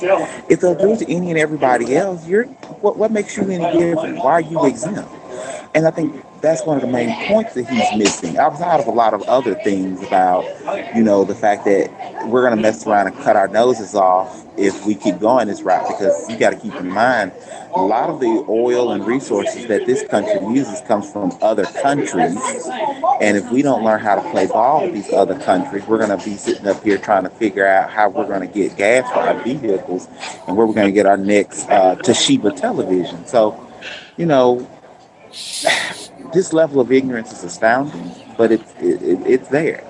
If 0.49 0.59
they'll 0.59 0.75
do 0.75 0.91
it 0.91 0.99
to 0.99 1.09
any 1.09 1.29
and 1.29 1.39
everybody 1.39 1.95
else, 1.95 2.27
you're 2.27 2.45
what? 2.45 2.97
What 2.97 3.11
makes 3.11 3.37
you 3.37 3.49
any 3.49 3.79
different? 3.79 4.17
Why 4.17 4.33
are 4.33 4.41
you 4.41 4.65
exempt? 4.65 5.09
And 5.73 5.87
I 5.87 5.91
think 5.91 6.23
that's 6.41 6.65
one 6.65 6.77
of 6.77 6.81
the 6.81 6.89
main 6.89 7.15
points 7.27 7.53
that 7.53 7.67
he's 7.67 7.97
missing, 7.97 8.37
outside 8.37 8.79
of 8.79 8.87
a 8.87 8.91
lot 8.91 9.13
of 9.13 9.21
other 9.23 9.55
things 9.55 10.01
about, 10.03 10.43
you 10.95 11.03
know, 11.03 11.23
the 11.23 11.35
fact 11.35 11.65
that 11.65 12.27
we're 12.27 12.41
going 12.41 12.55
to 12.55 12.61
mess 12.61 12.85
around 12.85 13.07
and 13.07 13.15
cut 13.17 13.35
our 13.35 13.47
noses 13.47 13.95
off 13.95 14.45
if 14.57 14.85
we 14.85 14.95
keep 14.95 15.19
going 15.19 15.47
this 15.47 15.61
route. 15.61 15.87
Because 15.87 16.29
you 16.29 16.37
got 16.37 16.49
to 16.49 16.57
keep 16.57 16.75
in 16.75 16.89
mind, 16.89 17.31
a 17.73 17.81
lot 17.81 18.09
of 18.09 18.19
the 18.19 18.45
oil 18.49 18.91
and 18.91 19.05
resources 19.05 19.67
that 19.67 19.85
this 19.85 20.03
country 20.07 20.39
uses 20.53 20.81
comes 20.81 21.09
from 21.09 21.31
other 21.41 21.65
countries. 21.65 22.37
And 23.21 23.37
if 23.37 23.49
we 23.51 23.61
don't 23.61 23.83
learn 23.83 24.01
how 24.01 24.15
to 24.15 24.31
play 24.31 24.47
ball 24.47 24.83
with 24.83 24.93
these 24.93 25.11
other 25.13 25.39
countries, 25.39 25.85
we're 25.87 26.05
going 26.05 26.17
to 26.17 26.25
be 26.25 26.35
sitting 26.35 26.67
up 26.67 26.83
here 26.83 26.97
trying 26.97 27.23
to 27.23 27.29
figure 27.29 27.65
out 27.65 27.89
how 27.89 28.09
we're 28.09 28.27
going 28.27 28.41
to 28.41 28.53
get 28.53 28.75
gas 28.75 29.09
for 29.11 29.19
our 29.19 29.41
vehicles 29.43 30.07
and 30.47 30.57
where 30.57 30.65
we're 30.65 30.73
going 30.73 30.87
to 30.87 30.93
get 30.93 31.05
our 31.05 31.17
next 31.17 31.69
uh, 31.69 31.95
Toshiba 31.97 32.59
television. 32.59 33.25
So, 33.25 33.71
you 34.17 34.25
know, 34.25 34.67
this 36.33 36.53
level 36.53 36.81
of 36.81 36.91
ignorance 36.91 37.31
is 37.31 37.43
astounding, 37.43 38.11
but 38.37 38.51
it's 38.51 38.73
it, 38.79 39.01
it, 39.01 39.19
it's 39.25 39.47
there. 39.49 39.83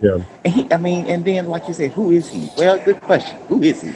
Yeah. 0.00 0.18
And 0.44 0.54
he, 0.54 0.72
I 0.72 0.76
mean, 0.76 1.06
and 1.06 1.24
then 1.24 1.48
like 1.48 1.66
you 1.68 1.74
said, 1.74 1.92
who 1.92 2.10
is 2.10 2.28
he? 2.28 2.50
Well, 2.56 2.78
good 2.84 3.00
question. 3.00 3.38
Who 3.48 3.62
is 3.62 3.82
he? 3.82 3.92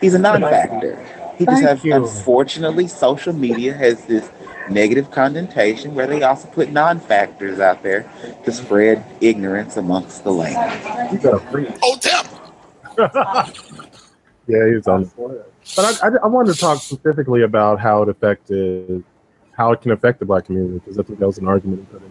He's 0.00 0.14
a 0.14 0.18
non-factor. 0.18 0.96
He 1.38 1.44
just 1.44 1.62
has, 1.62 1.84
unfortunately, 1.84 2.88
social 2.88 3.32
media 3.32 3.72
has 3.72 4.04
this 4.06 4.28
negative 4.70 5.10
connotation 5.10 5.94
where 5.94 6.06
they 6.06 6.22
also 6.22 6.48
put 6.48 6.70
non-factors 6.70 7.60
out 7.60 7.82
there 7.82 8.10
to 8.44 8.52
spread 8.52 9.04
ignorance 9.20 9.76
amongst 9.76 10.24
the 10.24 10.32
land. 10.32 11.12
You 11.12 11.18
got 11.18 11.34
a 11.34 11.50
free. 11.50 11.68
Oh, 11.82 11.96
Tim. 12.00 12.26
yeah, 14.48 14.74
he's 14.74 14.86
on. 14.88 15.04
The 15.04 15.10
floor. 15.10 15.46
But 15.76 16.02
I, 16.02 16.08
I, 16.08 16.10
I 16.24 16.26
wanted 16.26 16.54
to 16.54 16.58
talk 16.58 16.80
specifically 16.80 17.42
about 17.42 17.78
how 17.78 18.02
it 18.02 18.08
affected 18.08 19.04
how 19.58 19.72
it 19.72 19.82
can 19.82 19.90
affect 19.90 20.20
the 20.20 20.24
black 20.24 20.46
community 20.46 20.78
because 20.78 20.98
I 20.98 21.02
think 21.02 21.18
that 21.18 21.26
was 21.26 21.38
an 21.38 21.48
argument 21.48 21.80
he 21.80 21.86
put 21.86 22.02
in 22.02 22.10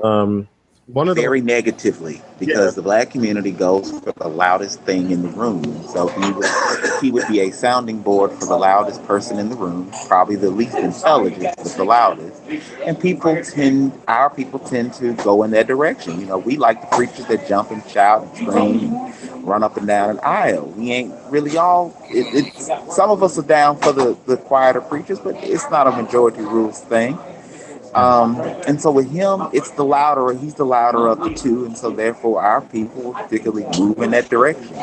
there. 0.00 0.10
Um, 0.10 0.48
one 0.86 1.08
of 1.08 1.16
the 1.16 1.22
very 1.22 1.40
negatively 1.40 2.20
because 2.38 2.72
yeah. 2.72 2.76
the 2.76 2.82
black 2.82 3.10
community 3.10 3.50
goes 3.50 3.90
for 4.00 4.12
the 4.12 4.28
loudest 4.28 4.80
thing 4.82 5.10
in 5.10 5.22
the 5.22 5.28
room. 5.28 5.64
So 5.88 6.08
he 6.08 6.30
would 6.32 6.46
he 7.00 7.10
would 7.10 7.26
be 7.28 7.40
a 7.40 7.50
sounding 7.52 8.00
board 8.00 8.32
for 8.32 8.44
the 8.44 8.56
loudest 8.56 9.02
person 9.04 9.38
in 9.38 9.48
the 9.48 9.56
room, 9.56 9.90
probably 10.08 10.36
the 10.36 10.50
least 10.50 10.76
intelligent, 10.76 11.56
but 11.56 11.66
the 11.76 11.84
loudest. 11.84 12.42
And 12.84 13.00
people 13.00 13.42
tend 13.42 13.98
our 14.08 14.28
people 14.28 14.58
tend 14.58 14.92
to 14.94 15.14
go 15.14 15.42
in 15.42 15.52
that 15.52 15.66
direction. 15.66 16.20
You 16.20 16.26
know, 16.26 16.38
we 16.38 16.56
like 16.56 16.82
the 16.82 16.96
preachers 16.96 17.26
that 17.26 17.48
jump 17.48 17.70
and 17.70 17.86
shout 17.88 18.22
and 18.22 18.36
scream 18.36 18.94
and 18.94 19.44
run 19.44 19.62
up 19.62 19.78
and 19.78 19.86
down 19.86 20.10
an 20.10 20.20
aisle. 20.22 20.66
We 20.76 20.92
ain't 20.92 21.14
really 21.30 21.56
all 21.56 21.96
it, 22.10 22.26
it's 22.34 22.66
some 22.94 23.10
of 23.10 23.22
us 23.22 23.38
are 23.38 23.42
down 23.42 23.78
for 23.78 23.92
the, 23.92 24.18
the 24.26 24.36
quieter 24.36 24.82
preachers, 24.82 25.18
but 25.18 25.34
it's 25.36 25.68
not 25.70 25.86
a 25.86 25.92
majority 25.92 26.42
rules 26.42 26.80
thing. 26.80 27.18
Um, 27.94 28.40
and 28.66 28.80
so 28.80 28.90
with 28.90 29.10
him, 29.10 29.48
it's 29.52 29.70
the 29.72 29.84
louder, 29.84 30.32
he's 30.32 30.54
the 30.54 30.66
louder 30.66 31.06
of 31.06 31.20
the 31.20 31.32
two, 31.32 31.64
and 31.64 31.78
so 31.78 31.90
therefore 31.90 32.42
our 32.42 32.60
people 32.60 33.12
particularly 33.12 33.66
move 33.78 33.98
in 33.98 34.10
that 34.10 34.28
direction. 34.28 34.74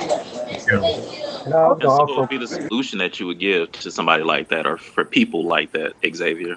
No, 1.47 1.77
so 1.81 2.05
what 2.05 2.17
would 2.17 2.29
be 2.29 2.37
the 2.37 2.47
solution 2.47 2.99
that 2.99 3.19
you 3.19 3.27
would 3.27 3.39
give 3.39 3.71
to 3.73 3.91
somebody 3.91 4.23
like 4.23 4.47
that, 4.49 4.65
or 4.65 4.77
for 4.77 5.03
people 5.03 5.43
like 5.43 5.73
that, 5.73 5.93
Xavier? 6.15 6.55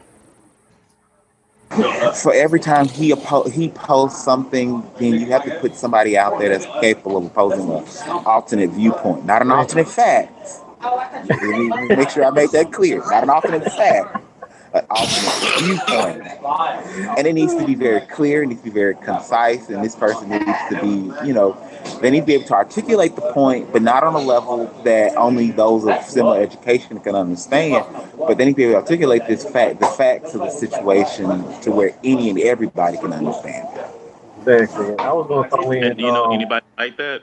For 2.14 2.32
every 2.32 2.60
time 2.60 2.86
he 2.86 3.10
oppo- 3.10 3.50
he 3.50 3.70
posts 3.70 4.22
something, 4.22 4.88
then 4.98 5.14
you 5.14 5.26
have 5.26 5.42
to 5.44 5.58
put 5.58 5.74
somebody 5.74 6.16
out 6.16 6.38
there 6.38 6.50
that's 6.50 6.66
capable 6.80 7.16
of 7.16 7.24
opposing 7.24 7.68
an 7.68 8.24
alternate 8.26 8.70
viewpoint, 8.70 9.24
not 9.24 9.42
an 9.42 9.50
alternate 9.50 9.88
fact. 9.88 10.30
Make 11.88 12.10
sure 12.10 12.24
I 12.24 12.30
make 12.30 12.52
that 12.52 12.70
clear. 12.70 12.98
Not 12.98 13.24
an 13.24 13.30
alternate 13.30 13.64
fact 13.72 14.24
an 14.74 14.84
alternate 14.90 15.60
viewpoint. 15.60 17.16
And 17.16 17.26
it 17.26 17.32
needs 17.32 17.54
to 17.54 17.64
be 17.64 17.74
very 17.74 18.00
clear, 18.00 18.42
it 18.42 18.48
needs 18.48 18.60
to 18.60 18.64
be 18.64 18.70
very 18.70 18.96
concise, 18.96 19.68
and 19.68 19.84
this 19.84 19.94
person 19.94 20.28
needs 20.30 20.44
to 20.70 20.78
be, 20.80 21.26
you 21.26 21.32
know, 21.32 21.56
they 22.00 22.10
need 22.10 22.20
to 22.20 22.26
be 22.26 22.34
able 22.34 22.46
to 22.46 22.54
articulate 22.54 23.14
the 23.14 23.32
point, 23.32 23.72
but 23.72 23.82
not 23.82 24.02
on 24.02 24.14
a 24.14 24.18
level 24.18 24.66
that 24.84 25.16
only 25.16 25.52
those 25.52 25.86
of 25.86 26.02
similar 26.02 26.40
education 26.40 26.98
can 27.00 27.14
understand. 27.14 27.86
But 28.18 28.38
they 28.38 28.46
need 28.46 28.52
to 28.52 28.56
be 28.56 28.64
able 28.64 28.74
to 28.74 28.78
articulate 28.78 29.26
this 29.28 29.44
fact, 29.44 29.80
the 29.80 29.86
facts 29.86 30.34
of 30.34 30.40
the 30.40 30.50
situation, 30.50 31.28
to 31.60 31.70
where 31.70 31.96
any 32.02 32.30
and 32.30 32.38
everybody 32.40 32.98
can 32.98 33.12
understand. 33.12 33.68
Exactly. 34.40 34.98
I 34.98 35.12
was 35.12 35.26
going 35.26 35.48
to 35.48 35.56
throw 35.56 35.70
in. 35.70 35.84
And, 35.84 36.00
you 36.00 36.06
know 36.06 36.26
um, 36.26 36.32
anybody 36.32 36.66
like 36.76 36.96
that? 36.96 37.22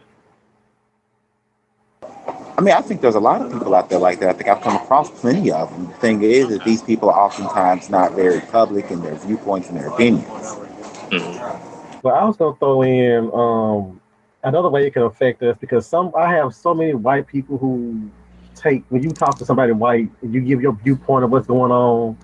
I 2.58 2.62
mean, 2.62 2.74
I 2.74 2.82
think 2.82 3.02
there's 3.02 3.16
a 3.16 3.20
lot 3.20 3.42
of 3.42 3.52
people 3.52 3.74
out 3.74 3.90
there 3.90 4.00
like 4.00 4.20
that. 4.20 4.30
I 4.30 4.34
think 4.34 4.50
I've 4.50 4.62
come 4.62 4.76
across 4.76 5.10
plenty 5.10 5.52
of 5.52 5.72
them. 5.72 5.88
The 5.88 5.94
thing 5.94 6.24
is 6.24 6.50
that 6.50 6.64
these 6.64 6.82
people 6.82 7.10
are 7.10 7.20
oftentimes 7.20 7.90
not 7.90 8.14
very 8.14 8.42
public 8.42 8.92
in 8.92 9.02
their 9.02 9.16
viewpoints 9.16 9.70
and 9.70 9.78
their 9.78 9.88
opinions. 9.88 10.26
Mm-hmm. 10.26 12.00
But 12.02 12.16
I 12.16 12.26
was 12.26 12.38
gonna 12.38 12.56
throw 12.58 12.82
in 12.82 13.32
um, 13.34 14.02
another 14.44 14.70
way 14.70 14.88
it 14.88 14.94
can 14.94 15.04
affect 15.04 15.44
us 15.44 15.58
because 15.60 15.86
some 15.86 16.12
I 16.18 16.32
have 16.34 16.54
so 16.54 16.74
many 16.74 16.94
white 16.94 17.28
people 17.28 17.58
who 17.58 18.10
take 18.56 18.84
when 18.90 19.04
you 19.04 19.12
talk 19.12 19.38
to 19.38 19.46
somebody 19.46 19.72
white 19.72 20.10
and 20.22 20.34
you 20.34 20.42
give 20.42 20.62
your 20.62 20.74
viewpoint 20.74 21.24
of 21.24 21.32
what's 21.32 21.48
going 21.48 21.72
on 21.72 22.18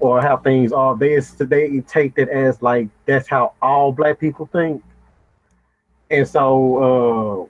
or 0.00 0.20
how 0.20 0.36
things 0.36 0.72
are, 0.72 0.96
they 0.96 1.18
they 1.38 1.80
take 1.80 2.14
that 2.16 2.28
as 2.28 2.60
like 2.62 2.88
that's 3.06 3.28
how 3.28 3.52
all 3.62 3.92
black 3.92 4.18
people 4.18 4.46
think. 4.46 4.82
And 6.10 6.26
so 6.26 7.48
uh 7.48 7.49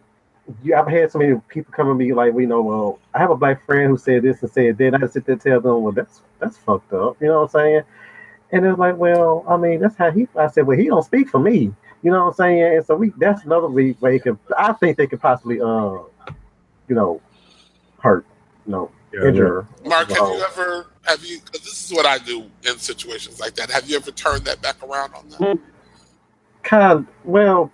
you, 0.62 0.74
I've 0.74 0.88
had 0.88 1.10
so 1.10 1.18
many 1.18 1.40
people 1.48 1.72
come 1.72 1.86
to 1.88 1.94
me 1.94 2.12
like, 2.12 2.32
we 2.32 2.46
know, 2.46 2.62
well, 2.62 2.98
I 3.14 3.18
have 3.18 3.30
a 3.30 3.36
black 3.36 3.64
friend 3.64 3.90
who 3.90 3.96
said 3.96 4.22
this 4.22 4.42
and 4.42 4.50
said 4.50 4.78
that. 4.78 4.94
I 4.94 5.06
sit 5.06 5.26
there 5.26 5.34
and 5.34 5.40
tell 5.40 5.60
them, 5.60 5.82
well, 5.82 5.92
that's 5.92 6.20
that's 6.38 6.56
fucked 6.56 6.92
up. 6.92 7.16
You 7.20 7.28
know 7.28 7.42
what 7.42 7.54
I'm 7.54 7.60
saying? 7.60 7.82
And 8.52 8.66
it's 8.66 8.78
like, 8.78 8.96
well, 8.96 9.44
I 9.48 9.56
mean, 9.56 9.80
that's 9.80 9.96
how 9.96 10.10
he. 10.10 10.26
I 10.36 10.48
said, 10.48 10.66
well, 10.66 10.76
he 10.76 10.86
don't 10.86 11.04
speak 11.04 11.28
for 11.28 11.38
me. 11.38 11.72
You 12.02 12.10
know 12.10 12.24
what 12.24 12.30
I'm 12.30 12.34
saying? 12.34 12.76
And 12.76 12.84
so 12.84 12.96
we, 12.96 13.12
that's 13.18 13.44
another 13.44 13.68
way 13.68 13.92
they 13.92 14.18
could. 14.18 14.38
I 14.56 14.72
think 14.72 14.96
they 14.96 15.06
could 15.06 15.20
possibly, 15.20 15.60
uh, 15.60 15.98
you 16.88 16.94
know, 16.94 17.20
hurt, 18.00 18.26
you 18.66 18.72
know, 18.72 18.90
yeah, 19.12 19.28
injure. 19.28 19.66
Mark, 19.84 20.08
have 20.08 20.16
you 20.16 20.44
ever 20.50 20.86
have 21.04 21.24
you? 21.24 21.40
this 21.52 21.84
is 21.84 21.92
what 21.92 22.06
I 22.06 22.18
do 22.18 22.50
in 22.66 22.78
situations 22.78 23.38
like 23.38 23.54
that. 23.56 23.70
Have 23.70 23.88
you 23.88 23.96
ever 23.96 24.10
turned 24.10 24.44
that 24.46 24.62
back 24.62 24.82
around 24.82 25.14
on 25.14 25.28
them? 25.28 25.62
Kind 26.62 26.92
of, 26.92 27.06
well, 27.24 27.70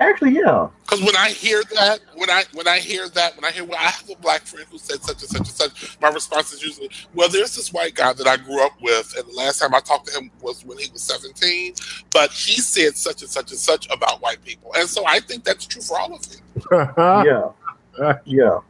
Actually, 0.00 0.32
yeah. 0.32 0.66
Because 0.82 1.00
when 1.02 1.14
I 1.14 1.28
hear 1.28 1.62
that, 1.74 2.00
when 2.14 2.30
I 2.30 2.44
when 2.54 2.66
I 2.66 2.78
hear 2.78 3.06
that, 3.10 3.36
when 3.36 3.44
I 3.44 3.50
hear 3.50 3.64
well, 3.64 3.76
I 3.78 3.90
have 3.90 4.08
a 4.08 4.16
black 4.16 4.42
friend 4.42 4.66
who 4.70 4.78
said 4.78 5.02
such 5.02 5.20
and 5.20 5.30
such 5.30 5.38
and 5.40 5.46
such, 5.46 6.00
my 6.00 6.08
response 6.08 6.54
is 6.54 6.62
usually, 6.62 6.90
well, 7.14 7.28
there's 7.28 7.54
this 7.54 7.70
white 7.70 7.94
guy 7.94 8.14
that 8.14 8.26
I 8.26 8.38
grew 8.38 8.64
up 8.64 8.72
with, 8.80 9.14
and 9.18 9.28
the 9.28 9.36
last 9.36 9.60
time 9.60 9.74
I 9.74 9.80
talked 9.80 10.08
to 10.08 10.18
him 10.18 10.30
was 10.40 10.64
when 10.64 10.78
he 10.78 10.90
was 10.90 11.02
17, 11.02 11.74
but 12.10 12.30
he 12.30 12.54
said 12.62 12.96
such 12.96 13.20
and 13.20 13.30
such 13.30 13.50
and 13.50 13.60
such 13.60 13.92
about 13.92 14.22
white 14.22 14.42
people, 14.42 14.72
and 14.74 14.88
so 14.88 15.04
I 15.06 15.20
think 15.20 15.44
that's 15.44 15.66
true 15.66 15.82
for 15.82 16.00
all 16.00 16.14
of 16.14 16.26
you. 16.30 16.38
yeah, 17.92 18.18
yeah. 18.24 18.60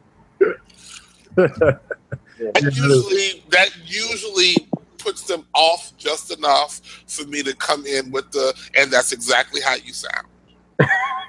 and 1.37 2.75
usually, 2.75 3.41
that 3.51 3.69
usually 3.85 4.57
puts 4.97 5.23
them 5.23 5.45
off 5.53 5.95
just 5.97 6.37
enough 6.37 6.81
for 7.07 7.25
me 7.25 7.41
to 7.41 7.55
come 7.55 7.85
in 7.85 8.11
with 8.11 8.29
the, 8.31 8.53
and 8.77 8.91
that's 8.91 9.13
exactly 9.13 9.61
how 9.61 9.75
you 9.75 9.93
sound. 9.93 10.27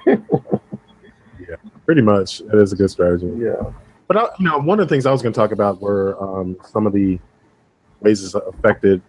Yeah, 0.07 1.55
pretty 1.85 2.01
much. 2.01 2.39
That 2.39 2.59
is 2.59 2.73
a 2.73 2.75
good 2.75 2.89
strategy. 2.89 3.31
Yeah. 3.37 3.71
But 4.07 4.17
I, 4.17 4.23
you 4.39 4.45
know, 4.45 4.59
one 4.59 4.79
of 4.79 4.87
the 4.87 4.93
things 4.93 5.05
I 5.05 5.11
was 5.11 5.21
going 5.21 5.33
to 5.33 5.39
talk 5.39 5.51
about 5.51 5.81
were 5.81 6.21
um, 6.21 6.57
some 6.65 6.85
of 6.85 6.93
the 6.93 7.19
ways 8.01 8.23
it's 8.23 8.35
affected 8.35 9.01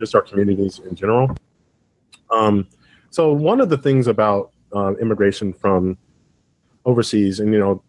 just 0.00 0.14
our 0.14 0.22
communities 0.22 0.80
in 0.80 0.96
general. 0.96 1.34
Um, 2.30 2.66
so 3.10 3.32
one 3.32 3.60
of 3.60 3.68
the 3.68 3.78
things 3.78 4.06
about 4.06 4.52
uh, 4.74 4.94
immigration 4.96 5.52
from 5.52 5.98
overseas, 6.84 7.40
and 7.40 7.52
you 7.52 7.58
know, 7.58 7.82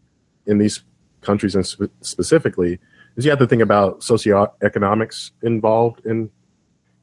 in 0.45 0.58
these 0.58 0.84
countries 1.21 1.56
and 1.56 1.65
spe- 1.65 1.84
specifically, 2.01 2.79
is 3.15 3.25
you 3.25 3.32
have 3.32 3.39
to 3.39 3.47
think 3.47 3.62
about 3.62 4.01
socioeconomics 4.01 5.32
involved 5.43 6.06
in 6.06 6.29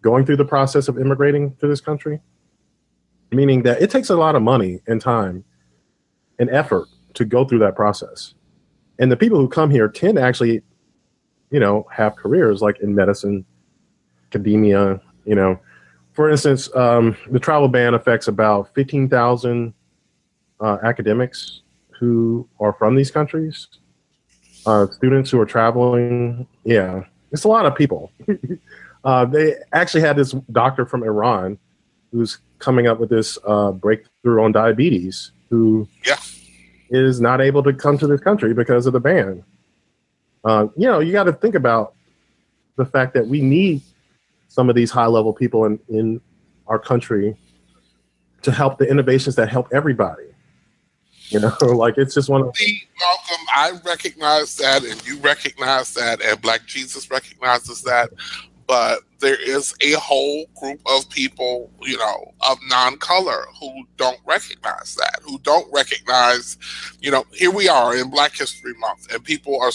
going 0.02 0.24
through 0.24 0.36
the 0.36 0.44
process 0.44 0.86
of 0.88 0.98
immigrating 0.98 1.54
to 1.56 1.66
this 1.66 1.80
country. 1.80 2.20
Meaning 3.32 3.62
that 3.62 3.80
it 3.80 3.90
takes 3.90 4.10
a 4.10 4.16
lot 4.16 4.34
of 4.34 4.42
money 4.42 4.80
and 4.86 5.00
time 5.00 5.44
and 6.38 6.50
effort 6.50 6.88
to 7.14 7.24
go 7.24 7.44
through 7.44 7.60
that 7.60 7.76
process. 7.76 8.34
And 8.98 9.10
the 9.10 9.16
people 9.16 9.38
who 9.38 9.48
come 9.48 9.70
here 9.70 9.88
tend 9.88 10.16
to 10.16 10.22
actually, 10.22 10.62
you 11.50 11.60
know, 11.60 11.86
have 11.92 12.16
careers 12.16 12.60
like 12.60 12.80
in 12.80 12.94
medicine, 12.94 13.44
academia, 14.28 15.00
you 15.24 15.34
know. 15.34 15.58
For 16.12 16.28
instance, 16.28 16.74
um, 16.74 17.16
the 17.30 17.38
travel 17.38 17.68
ban 17.68 17.94
affects 17.94 18.28
about 18.28 18.74
15,000 18.74 19.72
uh, 20.60 20.78
academics 20.82 21.62
who 21.98 22.48
are 22.58 22.72
from 22.72 22.96
these 22.96 23.10
countries 23.10 23.68
uh, 24.66 24.86
students 24.86 25.30
who 25.30 25.40
are 25.40 25.46
traveling. 25.46 26.46
Yeah, 26.64 27.04
it's 27.32 27.44
a 27.44 27.48
lot 27.48 27.66
of 27.66 27.74
people. 27.74 28.12
uh, 29.04 29.24
they 29.24 29.54
actually 29.72 30.02
had 30.02 30.16
this 30.16 30.32
doctor 30.52 30.86
from 30.86 31.02
Iran 31.02 31.58
who's 32.12 32.38
coming 32.58 32.86
up 32.86 32.98
with 32.98 33.10
this 33.10 33.38
uh, 33.46 33.72
breakthrough 33.72 34.42
on 34.42 34.52
diabetes 34.52 35.32
who 35.48 35.88
yeah. 36.06 36.16
is 36.90 37.20
not 37.20 37.40
able 37.40 37.62
to 37.62 37.72
come 37.72 37.98
to 37.98 38.06
this 38.06 38.20
country 38.20 38.54
because 38.54 38.86
of 38.86 38.92
the 38.92 39.00
ban. 39.00 39.44
Uh, 40.44 40.68
you 40.76 40.86
know, 40.86 41.00
you 41.00 41.12
got 41.12 41.24
to 41.24 41.32
think 41.32 41.54
about 41.54 41.94
the 42.76 42.84
fact 42.84 43.14
that 43.14 43.26
we 43.26 43.40
need 43.40 43.82
some 44.48 44.68
of 44.68 44.74
these 44.74 44.90
high 44.90 45.06
level 45.06 45.32
people 45.32 45.64
in, 45.64 45.78
in 45.88 46.20
our 46.66 46.78
country 46.78 47.36
to 48.42 48.52
help 48.52 48.78
the 48.78 48.88
innovations 48.88 49.36
that 49.36 49.48
help 49.48 49.68
everybody. 49.72 50.24
You 51.28 51.40
know, 51.40 51.56
like 51.62 51.98
it's 51.98 52.14
just 52.14 52.28
one 52.28 52.42
of 52.42 52.56
See, 52.56 52.82
Malcolm, 52.98 53.46
I 53.54 53.88
recognize 53.88 54.56
that 54.56 54.84
and 54.84 55.06
you 55.06 55.18
recognize 55.18 55.94
that 55.94 56.20
and 56.22 56.40
Black 56.40 56.66
Jesus 56.66 57.10
recognizes 57.10 57.82
that. 57.82 58.10
But 58.70 59.00
there 59.18 59.34
is 59.34 59.74
a 59.80 59.94
whole 59.94 60.46
group 60.60 60.80
of 60.86 61.10
people, 61.10 61.72
you 61.82 61.98
know, 61.98 62.32
of 62.48 62.56
non 62.68 62.98
color 62.98 63.46
who 63.58 63.82
don't 63.96 64.20
recognize 64.24 64.94
that, 64.94 65.18
who 65.24 65.40
don't 65.40 65.66
recognize, 65.72 66.56
you 67.00 67.10
know, 67.10 67.24
here 67.32 67.50
we 67.50 67.68
are 67.68 67.96
in 67.96 68.10
Black 68.10 68.32
History 68.32 68.74
Month 68.78 69.12
and 69.12 69.24
people 69.24 69.60
are, 69.60 69.72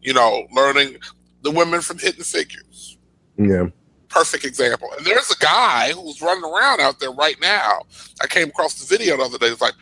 you 0.00 0.14
know, 0.14 0.46
learning 0.52 0.96
the 1.42 1.50
women 1.50 1.82
from 1.82 1.98
Hidden 1.98 2.24
Figures. 2.24 2.96
Yeah 3.36 3.66
perfect 4.08 4.44
example. 4.44 4.88
And 4.96 5.06
there's 5.06 5.30
a 5.30 5.36
guy 5.36 5.92
who's 5.92 6.20
running 6.20 6.42
around 6.42 6.80
out 6.80 6.98
there 6.98 7.12
right 7.12 7.36
now. 7.40 7.82
I 8.20 8.26
came 8.26 8.48
across 8.48 8.74
the 8.74 8.86
video 8.86 9.16
the 9.16 9.22
other 9.22 9.38
day. 9.38 9.46
It's 9.46 9.60
like, 9.60 9.74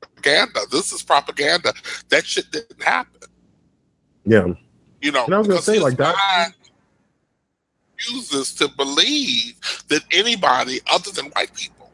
propaganda. 0.00 0.60
This 0.72 0.92
is 0.92 1.02
propaganda. 1.04 1.72
That 2.08 2.26
shit 2.26 2.50
didn't 2.50 2.82
happen. 2.82 3.20
Yeah. 4.24 4.46
You 5.00 5.12
know, 5.12 5.26
and 5.26 5.34
I 5.34 5.38
was 5.38 5.46
gonna 5.46 5.62
say 5.62 5.78
like 5.78 5.96
that 5.98 6.16
uses 8.10 8.54
to 8.54 8.68
believe 8.68 9.54
that 9.88 10.02
anybody 10.12 10.80
other 10.92 11.10
than 11.10 11.26
white 11.26 11.54
people 11.54 11.90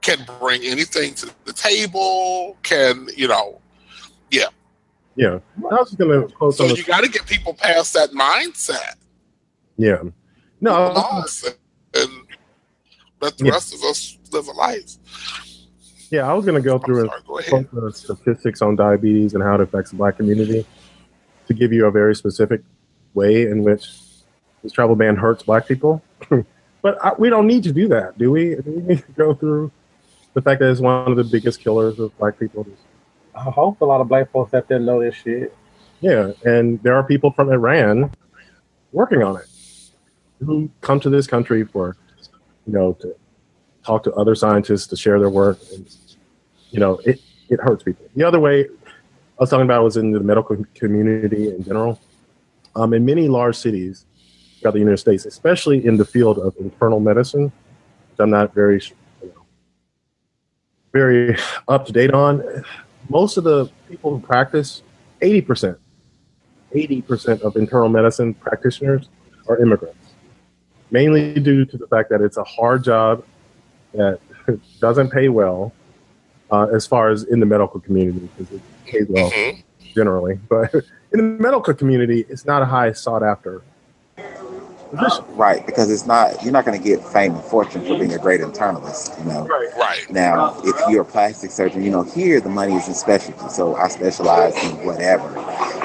can 0.00 0.24
bring 0.40 0.62
anything 0.64 1.14
to 1.14 1.30
the 1.44 1.52
table, 1.52 2.56
can, 2.62 3.08
you 3.16 3.28
know, 3.28 3.60
yeah. 4.30 4.46
Yeah. 5.16 5.38
I 5.70 5.74
was 5.74 5.94
gonna 5.94 6.28
So 6.52 6.66
you 6.66 6.84
gotta 6.84 7.08
get 7.08 7.26
people 7.26 7.54
past 7.54 7.94
that 7.94 8.10
mindset. 8.10 8.94
Yeah. 9.76 10.02
No, 10.60 11.24
and 11.94 12.10
let 13.20 13.38
the 13.38 13.46
yeah. 13.46 13.52
rest 13.52 13.74
of 13.74 13.82
us 13.82 14.18
live 14.32 14.48
a 14.48 14.52
life. 14.52 14.96
Yeah, 16.10 16.30
I 16.30 16.34
was 16.34 16.44
going 16.44 16.60
to 16.60 16.66
go 16.66 16.78
through 16.78 17.06
sorry, 17.06 17.50
go 17.50 17.80
the 17.80 17.92
statistics 17.92 18.62
on 18.62 18.76
diabetes 18.76 19.34
and 19.34 19.42
how 19.42 19.56
it 19.56 19.60
affects 19.60 19.90
the 19.90 19.96
black 19.96 20.16
community 20.16 20.64
to 21.48 21.54
give 21.54 21.72
you 21.72 21.86
a 21.86 21.90
very 21.90 22.14
specific 22.14 22.62
way 23.14 23.42
in 23.42 23.62
which 23.64 23.88
this 24.66 24.72
travel 24.72 24.96
ban 24.96 25.14
hurts 25.14 25.44
black 25.44 25.68
people. 25.68 26.02
but 26.82 27.04
I, 27.04 27.12
we 27.16 27.30
don't 27.30 27.46
need 27.46 27.62
to 27.62 27.72
do 27.72 27.86
that, 27.88 28.18
do 28.18 28.32
we? 28.32 28.56
Do 28.56 28.62
we 28.66 28.82
need 28.82 29.06
to 29.06 29.12
go 29.12 29.32
through 29.32 29.70
the 30.34 30.42
fact 30.42 30.60
that 30.60 30.70
it's 30.70 30.80
one 30.80 31.10
of 31.10 31.16
the 31.16 31.24
biggest 31.24 31.60
killers 31.60 32.00
of 32.00 32.16
black 32.18 32.38
people? 32.38 32.66
I 33.34 33.44
hope 33.44 33.80
a 33.80 33.84
lot 33.84 34.00
of 34.00 34.08
black 34.08 34.32
folks 34.32 34.52
out 34.54 34.66
there 34.66 34.80
know 34.80 35.00
this 35.00 35.14
shit. 35.14 35.54
Yeah, 36.00 36.32
and 36.44 36.82
there 36.82 36.96
are 36.96 37.04
people 37.04 37.30
from 37.30 37.50
Iran 37.50 38.10
working 38.92 39.22
on 39.22 39.36
it 39.36 39.46
who 40.44 40.68
come 40.80 40.98
to 41.00 41.10
this 41.10 41.26
country 41.26 41.64
for, 41.64 41.96
you 42.66 42.72
know, 42.72 42.92
to 42.94 43.14
talk 43.84 44.02
to 44.02 44.12
other 44.14 44.34
scientists 44.34 44.88
to 44.88 44.96
share 44.96 45.20
their 45.20 45.30
work. 45.30 45.58
And, 45.72 45.88
you 46.70 46.80
know, 46.80 46.98
it, 47.04 47.20
it 47.48 47.60
hurts 47.60 47.84
people. 47.84 48.04
The 48.16 48.24
other 48.24 48.40
way 48.40 48.64
I 48.64 48.68
was 49.38 49.48
talking 49.48 49.64
about 49.64 49.84
was 49.84 49.96
in 49.96 50.10
the 50.10 50.20
medical 50.20 50.56
community 50.74 51.48
in 51.48 51.62
general. 51.62 52.00
Um, 52.74 52.92
in 52.92 53.06
many 53.06 53.28
large 53.28 53.56
cities 53.56 54.04
throughout 54.60 54.72
the 54.72 54.78
United 54.78 54.98
States, 54.98 55.26
especially 55.26 55.84
in 55.84 55.96
the 55.96 56.04
field 56.04 56.38
of 56.38 56.54
internal 56.58 57.00
medicine, 57.00 57.44
which 57.44 58.18
I'm 58.18 58.30
not 58.30 58.54
very, 58.54 58.80
you 59.22 59.28
know, 59.28 59.42
very 60.92 61.36
up 61.68 61.86
to 61.86 61.92
date 61.92 62.12
on. 62.12 62.42
Most 63.08 63.36
of 63.36 63.44
the 63.44 63.70
people 63.88 64.10
who 64.10 64.20
practice, 64.20 64.82
80%, 65.22 65.76
80% 66.74 67.40
of 67.42 67.56
internal 67.56 67.88
medicine 67.88 68.34
practitioners 68.34 69.08
are 69.48 69.58
immigrants, 69.58 70.14
mainly 70.90 71.34
due 71.34 71.64
to 71.64 71.76
the 71.76 71.86
fact 71.86 72.10
that 72.10 72.20
it's 72.20 72.36
a 72.36 72.44
hard 72.44 72.82
job 72.82 73.24
that 73.92 74.18
doesn't 74.80 75.10
pay 75.10 75.28
well 75.28 75.72
uh, 76.50 76.66
as 76.74 76.86
far 76.86 77.10
as 77.10 77.24
in 77.24 77.40
the 77.40 77.46
medical 77.46 77.80
community 77.80 78.28
because 78.36 78.52
it 78.52 78.62
pays 78.86 79.06
well 79.08 79.30
mm-hmm. 79.30 79.60
generally. 79.94 80.38
But 80.48 80.74
in 81.12 81.18
the 81.18 81.22
medical 81.22 81.74
community, 81.74 82.24
it's 82.28 82.44
not 82.44 82.62
a 82.62 82.66
high 82.66 82.92
sought 82.92 83.22
after 83.22 83.62
uh, 84.96 85.22
right, 85.30 85.66
because 85.66 85.90
it's 85.90 86.06
not 86.06 86.42
you're 86.42 86.52
not 86.52 86.64
going 86.64 86.78
to 86.78 86.84
get 86.84 87.04
fame 87.04 87.34
and 87.34 87.44
fortune 87.44 87.82
for 87.82 87.98
being 87.98 88.12
a 88.12 88.18
great 88.18 88.40
internalist. 88.40 89.18
You 89.18 89.24
know, 89.24 89.46
right. 89.46 89.68
right. 89.76 90.10
Now, 90.10 90.60
if 90.64 90.76
you're 90.88 91.02
a 91.02 91.04
plastic 91.04 91.50
surgeon, 91.50 91.82
you 91.82 91.90
know 91.90 92.02
here 92.02 92.40
the 92.40 92.48
money 92.48 92.74
is 92.74 92.88
in 92.88 92.94
specialty, 92.94 93.48
so 93.48 93.74
I 93.76 93.88
specialize 93.88 94.56
in 94.64 94.86
whatever, 94.86 95.38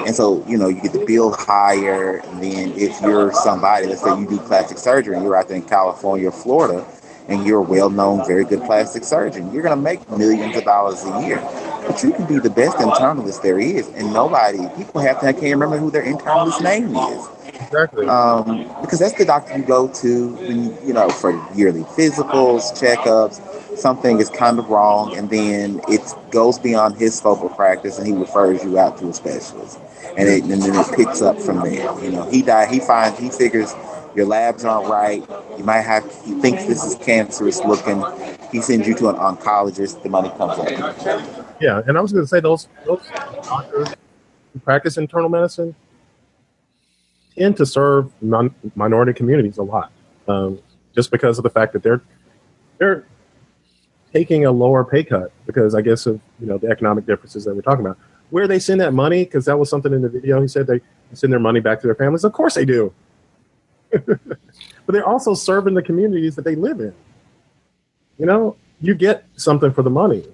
and 0.06 0.14
so 0.14 0.44
you 0.46 0.56
know 0.56 0.68
you 0.68 0.80
get 0.80 0.92
the 0.92 1.04
bill 1.04 1.32
higher. 1.32 2.18
And 2.18 2.42
then 2.42 2.72
if 2.76 3.00
you're 3.02 3.32
somebody, 3.32 3.86
let's 3.86 4.02
say 4.02 4.18
you 4.18 4.28
do 4.28 4.38
plastic 4.38 4.78
surgery, 4.78 5.16
and 5.16 5.24
you're 5.24 5.36
out 5.36 5.48
there 5.48 5.56
in 5.56 5.64
California, 5.64 6.28
or 6.28 6.32
Florida, 6.32 6.86
and 7.28 7.46
you're 7.46 7.58
a 7.58 7.62
well-known, 7.62 8.26
very 8.26 8.44
good 8.44 8.62
plastic 8.62 9.04
surgeon, 9.04 9.52
you're 9.52 9.62
going 9.62 9.76
to 9.76 9.82
make 9.82 10.08
millions 10.10 10.56
of 10.56 10.64
dollars 10.64 11.04
a 11.04 11.26
year. 11.26 11.36
But 11.86 12.02
you 12.02 12.12
can 12.12 12.26
be 12.26 12.38
the 12.38 12.50
best 12.50 12.76
internalist 12.76 13.42
there 13.42 13.58
is, 13.58 13.88
and 13.88 14.12
nobody, 14.12 14.58
people 14.76 15.00
have 15.00 15.20
to, 15.20 15.26
I 15.26 15.32
can't 15.32 15.52
remember 15.52 15.78
who 15.78 15.90
their 15.90 16.04
internalist 16.04 16.62
name 16.62 16.94
is. 16.94 17.28
Exactly. 17.64 18.06
Um, 18.08 18.68
because 18.80 18.98
that's 18.98 19.14
the 19.14 19.24
doctor 19.24 19.56
you 19.56 19.64
go 19.64 19.88
to 19.88 20.34
when 20.36 20.86
you 20.86 20.92
know 20.92 21.08
for 21.08 21.30
yearly 21.54 21.82
physicals, 21.82 22.72
checkups. 22.78 23.40
Something 23.76 24.20
is 24.20 24.28
kind 24.28 24.58
of 24.58 24.68
wrong, 24.68 25.16
and 25.16 25.30
then 25.30 25.80
it 25.88 26.00
goes 26.30 26.58
beyond 26.58 26.96
his 26.96 27.16
scope 27.16 27.42
of 27.42 27.56
practice, 27.56 27.98
and 27.98 28.06
he 28.06 28.12
refers 28.12 28.62
you 28.62 28.78
out 28.78 28.98
to 28.98 29.08
a 29.08 29.14
specialist, 29.14 29.78
and, 30.16 30.28
it, 30.28 30.42
and 30.44 30.62
then 30.62 30.74
it 30.74 30.86
picks 30.94 31.22
up 31.22 31.40
from 31.40 31.60
there. 31.60 31.98
You 32.02 32.10
know, 32.10 32.28
he 32.30 32.42
died. 32.42 32.68
He 32.68 32.80
finds 32.80 33.18
he 33.18 33.30
figures 33.30 33.74
your 34.14 34.26
labs 34.26 34.64
aren't 34.64 34.88
right. 34.88 35.26
You 35.56 35.64
might 35.64 35.80
have, 35.80 36.04
he 36.24 36.34
thinks 36.34 36.66
this 36.66 36.84
is 36.84 36.96
cancerous 36.96 37.60
looking. 37.64 38.04
He 38.50 38.60
sends 38.60 38.86
you 38.86 38.94
to 38.96 39.08
an 39.08 39.16
oncologist. 39.16 40.02
The 40.02 40.10
money 40.10 40.28
comes 40.30 40.58
in. 40.58 40.78
Yeah, 41.60 41.82
and 41.86 41.96
I 41.96 42.00
was 42.00 42.12
going 42.12 42.24
to 42.24 42.28
say 42.28 42.40
those 42.40 42.68
those 42.84 43.08
doctors 43.42 43.88
who 44.52 44.58
practice 44.60 44.98
internal 44.98 45.28
medicine 45.28 45.74
tend 47.36 47.56
to 47.56 47.66
serve 47.66 48.10
non, 48.20 48.54
minority 48.74 49.12
communities 49.12 49.58
a 49.58 49.62
lot, 49.62 49.92
um, 50.28 50.58
just 50.94 51.10
because 51.10 51.38
of 51.38 51.44
the 51.44 51.50
fact 51.50 51.72
that 51.72 51.82
they're 51.82 52.02
they're 52.78 53.04
taking 54.12 54.44
a 54.44 54.52
lower 54.52 54.84
pay 54.84 55.02
cut 55.02 55.32
because 55.46 55.74
I 55.74 55.80
guess 55.80 56.06
of 56.06 56.20
you 56.40 56.46
know 56.46 56.58
the 56.58 56.68
economic 56.68 57.06
differences 57.06 57.44
that 57.44 57.54
we're 57.54 57.62
talking 57.62 57.84
about. 57.84 57.98
Where 58.30 58.48
they 58.48 58.58
send 58.58 58.80
that 58.80 58.94
money, 58.94 59.24
because 59.24 59.44
that 59.44 59.58
was 59.58 59.68
something 59.68 59.92
in 59.92 60.00
the 60.00 60.08
video. 60.08 60.40
He 60.40 60.48
said 60.48 60.66
they 60.66 60.80
send 61.12 61.32
their 61.32 61.40
money 61.40 61.60
back 61.60 61.80
to 61.82 61.86
their 61.86 61.94
families. 61.94 62.24
Of 62.24 62.32
course 62.32 62.54
they 62.54 62.64
do. 62.64 62.92
but 63.90 64.38
they're 64.88 65.06
also 65.06 65.34
serving 65.34 65.74
the 65.74 65.82
communities 65.82 66.34
that 66.36 66.42
they 66.42 66.54
live 66.54 66.80
in. 66.80 66.94
You 68.18 68.26
know, 68.26 68.56
you 68.80 68.94
get 68.94 69.24
something 69.36 69.72
for 69.72 69.82
the 69.82 69.90
money, 69.90 70.24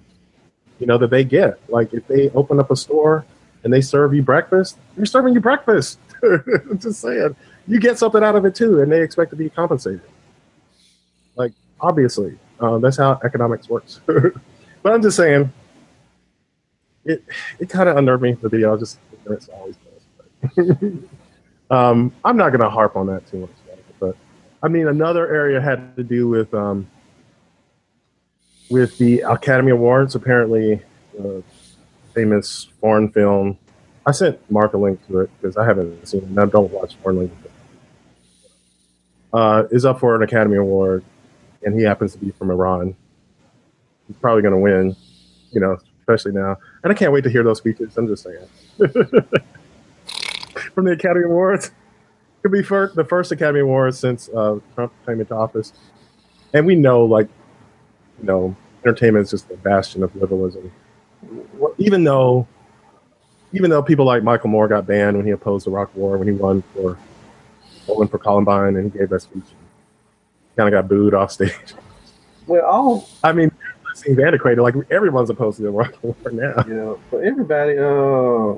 you 0.78 0.86
know, 0.86 0.96
that 0.98 1.10
they 1.10 1.24
get. 1.24 1.58
Like 1.68 1.92
if 1.92 2.06
they 2.06 2.30
open 2.30 2.60
up 2.60 2.70
a 2.70 2.76
store 2.76 3.24
and 3.64 3.72
they 3.72 3.80
serve 3.80 4.14
you 4.14 4.22
breakfast, 4.22 4.78
they're 4.96 5.06
serving 5.06 5.34
you 5.34 5.40
breakfast. 5.40 5.98
Just 6.78 7.00
saying. 7.00 7.36
you 7.66 7.80
get 7.80 7.98
something 7.98 8.22
out 8.22 8.34
of 8.36 8.44
it 8.44 8.54
too, 8.54 8.80
and 8.80 8.90
they 8.90 9.02
expect 9.02 9.30
to 9.30 9.36
be 9.36 9.50
compensated. 9.50 10.02
Like 11.36 11.52
obviously, 11.80 12.38
uh, 12.60 12.78
that's 12.78 12.96
how 12.96 13.20
economics 13.24 13.68
works. 13.68 14.00
but 14.06 14.92
I'm 14.92 15.02
just 15.02 15.16
saying, 15.16 15.52
it 17.04 17.24
it 17.58 17.68
kind 17.68 17.88
of 17.88 17.96
unnerved 17.96 18.22
me 18.22 18.32
the 18.32 18.48
video. 18.48 18.76
Just 18.76 18.98
always 19.52 19.76
does. 20.56 20.76
um, 21.70 22.12
I'm 22.24 22.36
not 22.36 22.50
going 22.50 22.60
to 22.60 22.70
harp 22.70 22.96
on 22.96 23.06
that 23.06 23.26
too 23.26 23.40
much, 23.40 23.50
but 24.00 24.16
I 24.62 24.68
mean 24.68 24.88
another 24.88 25.32
area 25.32 25.60
had 25.60 25.94
to 25.96 26.02
do 26.02 26.28
with 26.28 26.52
um, 26.54 26.88
with 28.70 28.98
the 28.98 29.20
Academy 29.20 29.72
Awards. 29.72 30.14
Apparently, 30.14 30.82
uh, 31.18 31.40
famous 32.14 32.68
foreign 32.80 33.10
film. 33.10 33.58
I 34.08 34.10
sent 34.10 34.50
Mark 34.50 34.72
a 34.72 34.78
link 34.78 35.06
to 35.08 35.20
it 35.20 35.30
because 35.38 35.58
I 35.58 35.66
haven't 35.66 36.08
seen 36.08 36.22
it. 36.22 36.38
I 36.40 36.46
don't 36.46 36.72
watch 36.72 36.96
foreign 37.02 37.18
language. 37.18 37.38
Uh, 39.34 39.64
is 39.70 39.84
up 39.84 40.00
for 40.00 40.16
an 40.16 40.22
Academy 40.22 40.56
Award, 40.56 41.04
and 41.62 41.78
he 41.78 41.84
happens 41.84 42.12
to 42.14 42.18
be 42.18 42.30
from 42.30 42.50
Iran. 42.50 42.96
He's 44.06 44.16
probably 44.16 44.40
going 44.40 44.54
to 44.54 44.60
win, 44.60 44.96
you 45.50 45.60
know, 45.60 45.76
especially 46.00 46.32
now. 46.32 46.56
And 46.82 46.90
I 46.90 46.94
can't 46.94 47.12
wait 47.12 47.22
to 47.24 47.30
hear 47.30 47.42
those 47.42 47.58
speeches. 47.58 47.98
I'm 47.98 48.06
just 48.06 48.22
saying. 48.22 48.48
from 50.74 50.86
the 50.86 50.92
Academy 50.92 51.26
Awards. 51.26 51.70
Could 52.40 52.52
be 52.52 52.62
for 52.62 52.90
the 52.94 53.04
first 53.04 53.30
Academy 53.30 53.60
Awards 53.60 53.98
since 53.98 54.30
uh, 54.30 54.58
Trump 54.74 54.90
came 55.04 55.20
into 55.20 55.34
office, 55.34 55.74
and 56.54 56.64
we 56.64 56.76
know, 56.76 57.04
like, 57.04 57.28
you 58.20 58.24
know, 58.24 58.56
entertainment 58.86 59.24
is 59.24 59.32
just 59.32 59.50
the 59.50 59.56
bastion 59.58 60.02
of 60.02 60.16
liberalism. 60.16 60.72
Even 61.76 62.04
though, 62.04 62.46
even 63.52 63.70
though 63.70 63.82
people 63.82 64.04
like 64.04 64.22
Michael 64.22 64.50
Moore 64.50 64.68
got 64.68 64.86
banned 64.86 65.16
when 65.16 65.26
he 65.26 65.32
opposed 65.32 65.66
the 65.66 65.70
Iraq 65.70 65.94
War, 65.96 66.18
when 66.18 66.28
he 66.28 66.34
won 66.34 66.62
for 66.74 66.98
won 67.86 68.08
for 68.08 68.18
Columbine, 68.18 68.76
and 68.76 68.92
he 68.92 68.98
gave 68.98 69.08
that 69.10 69.20
speech, 69.20 69.44
kind 70.56 70.72
of 70.72 70.72
got 70.72 70.88
booed 70.88 71.14
off 71.14 71.32
stage. 71.32 71.74
Well, 72.46 72.64
all 72.64 73.08
I 73.22 73.32
mean, 73.32 73.48
it 73.48 73.98
seems 73.98 74.18
antiquated. 74.18 74.62
Like 74.62 74.74
everyone's 74.90 75.30
opposed 75.30 75.58
to 75.58 75.62
the 75.64 75.68
Iraq 75.68 76.02
War 76.02 76.14
now. 76.32 76.64
yeah, 76.68 76.94
but 77.10 77.18
everybody, 77.18 77.76
uh, 77.78 78.54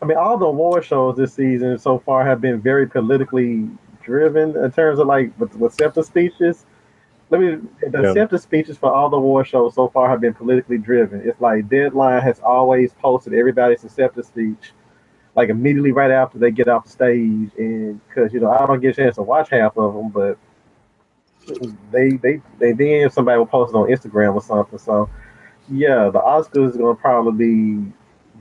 I 0.00 0.04
mean, 0.04 0.16
all 0.16 0.38
the 0.38 0.46
award 0.46 0.84
shows 0.84 1.16
this 1.16 1.34
season 1.34 1.78
so 1.78 1.98
far 1.98 2.24
have 2.24 2.40
been 2.40 2.60
very 2.60 2.88
politically 2.88 3.68
driven 4.02 4.56
in 4.56 4.70
terms 4.70 4.98
of 5.00 5.06
like 5.06 5.38
with, 5.38 5.54
with 5.56 5.72
acceptance 5.72 6.06
speeches. 6.06 6.64
Let 7.30 7.40
me 7.40 7.58
the 7.80 8.02
Yeah. 8.02 8.08
acceptance 8.10 8.42
speeches 8.42 8.78
for 8.78 8.92
all 8.92 9.08
the 9.08 9.16
award 9.16 9.46
shows 9.46 9.74
so 9.74 9.88
far 9.88 10.08
have 10.08 10.20
been 10.20 10.34
politically 10.34 10.78
driven. 10.78 11.22
It's 11.24 11.40
like 11.40 11.68
Deadline 11.68 12.22
has 12.22 12.40
always 12.40 12.92
posted 12.94 13.34
everybody's 13.34 13.82
acceptance 13.84 14.28
speech 14.28 14.72
like 15.36 15.50
immediately 15.50 15.92
right 15.92 16.10
after 16.10 16.38
they 16.38 16.50
get 16.50 16.66
off 16.66 16.84
the 16.84 16.90
stage, 16.90 17.50
and 17.58 18.00
because 18.08 18.32
you 18.32 18.40
know 18.40 18.50
I 18.50 18.66
don't 18.66 18.80
get 18.80 18.98
a 18.98 19.02
chance 19.02 19.16
to 19.16 19.22
watch 19.22 19.50
half 19.50 19.76
of 19.76 19.94
them, 19.94 20.08
but 20.08 20.38
they 21.92 22.12
they 22.12 22.40
they 22.58 22.72
then 22.72 23.10
somebody 23.10 23.38
will 23.38 23.46
post 23.46 23.74
it 23.74 23.76
on 23.76 23.88
Instagram 23.88 24.34
or 24.34 24.42
something. 24.42 24.78
So 24.78 25.08
yeah, 25.68 26.08
the 26.08 26.20
Oscars 26.20 26.70
is 26.70 26.76
gonna 26.76 26.94
probably 26.94 27.46
be 27.46 27.92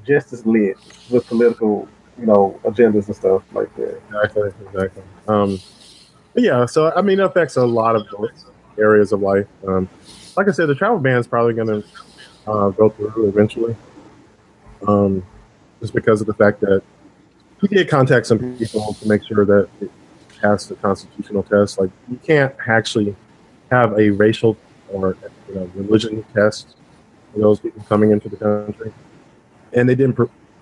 just 0.06 0.32
as 0.32 0.46
lit 0.46 0.78
with 1.10 1.28
political, 1.28 1.88
you 2.18 2.26
know, 2.26 2.60
agendas 2.64 3.08
and 3.08 3.16
stuff 3.16 3.44
like 3.54 3.76
that. 3.76 4.02
Exactly, 4.10 4.50
exactly. 4.68 5.04
Um, 5.28 5.60
yeah, 6.36 6.66
so 6.66 6.94
I 6.96 7.02
mean, 7.02 7.20
it 7.20 7.26
affects 7.26 7.58
a 7.58 7.66
lot 7.66 7.96
of 7.96 8.08
areas 8.78 9.12
of 9.12 9.22
life. 9.22 9.48
Um, 9.68 9.90
like 10.36 10.48
I 10.48 10.52
said, 10.52 10.68
the 10.68 10.76
travel 10.76 11.00
ban 11.00 11.18
is 11.18 11.28
probably 11.28 11.54
going 11.54 11.68
to 11.68 11.88
uh, 12.48 12.70
go 12.70 12.90
through 12.90 13.28
eventually, 13.30 13.76
um, 14.88 15.26
just 15.80 15.94
because 15.94 16.22
of 16.22 16.28
the 16.28 16.34
fact 16.34 16.60
that 16.62 16.84
he 17.62 17.68
did 17.68 17.90
contact 17.90 18.28
some 18.28 18.58
people 18.58 18.94
to 18.94 19.08
make 19.08 19.24
sure 19.24 19.46
that 19.46 19.70
it 19.82 19.92
passed 20.42 20.70
the 20.70 20.76
constitutional 20.76 21.44
test. 21.44 21.80
Like, 21.80 21.90
you 22.10 22.18
can't 22.18 22.54
actually 22.68 23.16
have 23.72 23.98
a 23.98 24.10
racial 24.10 24.58
or 24.92 25.18
you 25.48 25.56
know, 25.56 25.72
religion 25.76 26.24
test 26.34 26.76
for 27.34 27.40
those 27.40 27.60
people 27.60 27.84
coming 27.88 28.12
into 28.12 28.30
the 28.30 28.38
country, 28.38 28.94
and 29.74 29.88
they 29.90 29.96
didn't. 29.96 30.18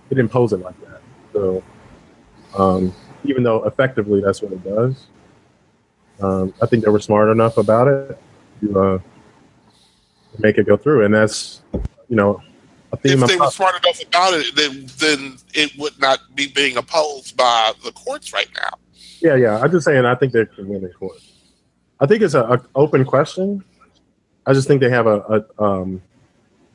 They 0.09 0.15
didn't 0.17 0.31
pose 0.31 0.53
it 0.53 0.57
like 0.57 0.79
that. 0.81 1.01
So. 1.33 1.63
Um, 2.55 2.93
even 3.25 3.43
though 3.43 3.63
effectively 3.63 4.21
that's 4.21 4.41
what 4.41 4.51
it 4.51 4.63
does. 4.63 5.07
Um, 6.23 6.53
I 6.61 6.65
think 6.67 6.85
they 6.85 6.89
were 6.89 7.01
smart 7.01 7.29
enough 7.29 7.57
about 7.57 7.89
it 7.89 8.17
to 8.61 8.79
uh, 8.79 8.99
make 10.39 10.57
it 10.57 10.65
go 10.65 10.77
through, 10.77 11.03
and 11.03 11.13
that's 11.13 11.61
you 12.07 12.15
know 12.15 12.41
a 12.93 12.97
theme. 12.97 13.21
If 13.21 13.29
they 13.29 13.35
were 13.35 13.51
smart 13.51 13.75
enough 13.83 14.01
about 14.01 14.33
it, 14.33 14.55
then 14.55 14.87
then 14.99 15.37
it 15.53 15.77
would 15.77 15.99
not 15.99 16.19
be 16.33 16.47
being 16.47 16.77
opposed 16.77 17.35
by 17.35 17.73
the 17.83 17.91
courts 17.91 18.31
right 18.31 18.49
now. 18.55 18.77
yeah, 19.19 19.35
yeah. 19.35 19.59
I'm 19.59 19.69
just 19.69 19.85
saying. 19.85 20.05
I 20.05 20.15
think 20.15 20.31
they 20.31 20.45
can 20.45 20.69
win 20.69 20.83
in 20.83 20.91
court. 20.93 21.19
I 21.99 22.05
think 22.05 22.21
it's 22.21 22.35
a, 22.35 22.43
a 22.43 22.61
open 22.73 23.03
question. 23.03 23.63
I 24.45 24.53
just 24.53 24.67
think 24.67 24.79
they 24.79 24.89
have 24.89 25.07
a, 25.07 25.45
a 25.59 25.63
um, 25.63 26.01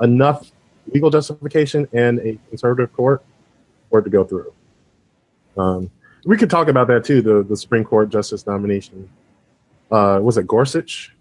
enough 0.02 0.50
legal 0.92 1.10
justification 1.10 1.88
and 1.92 2.18
a 2.20 2.38
conservative 2.50 2.92
court 2.92 3.24
for 3.88 4.00
it 4.00 4.04
to 4.04 4.10
go 4.10 4.24
through. 4.24 4.52
Um, 5.56 5.90
we 6.24 6.36
could 6.36 6.50
talk 6.50 6.68
about 6.68 6.88
that 6.88 7.04
too. 7.04 7.22
The 7.22 7.42
the 7.42 7.56
Supreme 7.56 7.84
Court 7.84 8.10
justice 8.10 8.46
nomination. 8.46 9.08
Uh, 9.90 10.20
was 10.22 10.36
it 10.38 10.46
Gorsuch 10.46 11.14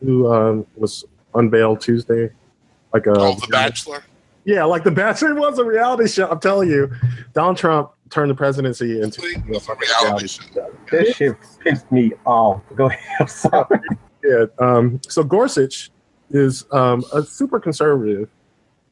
who 0.00 0.32
um, 0.32 0.66
was 0.76 1.04
unveiled 1.34 1.80
Tuesday? 1.80 2.30
Like 2.92 3.06
a 3.06 3.10
oh, 3.10 3.34
the 3.34 3.46
Bachelor. 3.48 4.02
yeah, 4.44 4.64
like 4.64 4.84
the 4.84 4.90
Bachelor 4.90 5.34
was 5.34 5.58
a 5.58 5.64
reality 5.64 6.08
show. 6.08 6.28
I'm 6.28 6.40
telling 6.40 6.70
you, 6.70 6.90
Donald 7.34 7.58
Trump 7.58 7.90
turned 8.10 8.30
the 8.30 8.34
presidency 8.34 9.02
into 9.02 9.20
It 9.22 9.36
a 9.46 9.50
was 9.50 9.68
reality 9.68 10.28
show. 10.28 10.72
That 10.90 11.14
shit 11.14 11.36
pissed 11.60 11.90
me 11.92 12.12
off. 12.24 12.62
Go 12.74 12.86
ahead. 12.86 13.16
I'm 13.20 13.28
sorry. 13.28 13.80
Yeah. 14.24 14.46
Um, 14.58 15.00
so 15.06 15.22
Gorsuch 15.22 15.90
is 16.30 16.64
um, 16.72 17.04
a 17.12 17.22
super 17.22 17.60
conservative, 17.60 18.28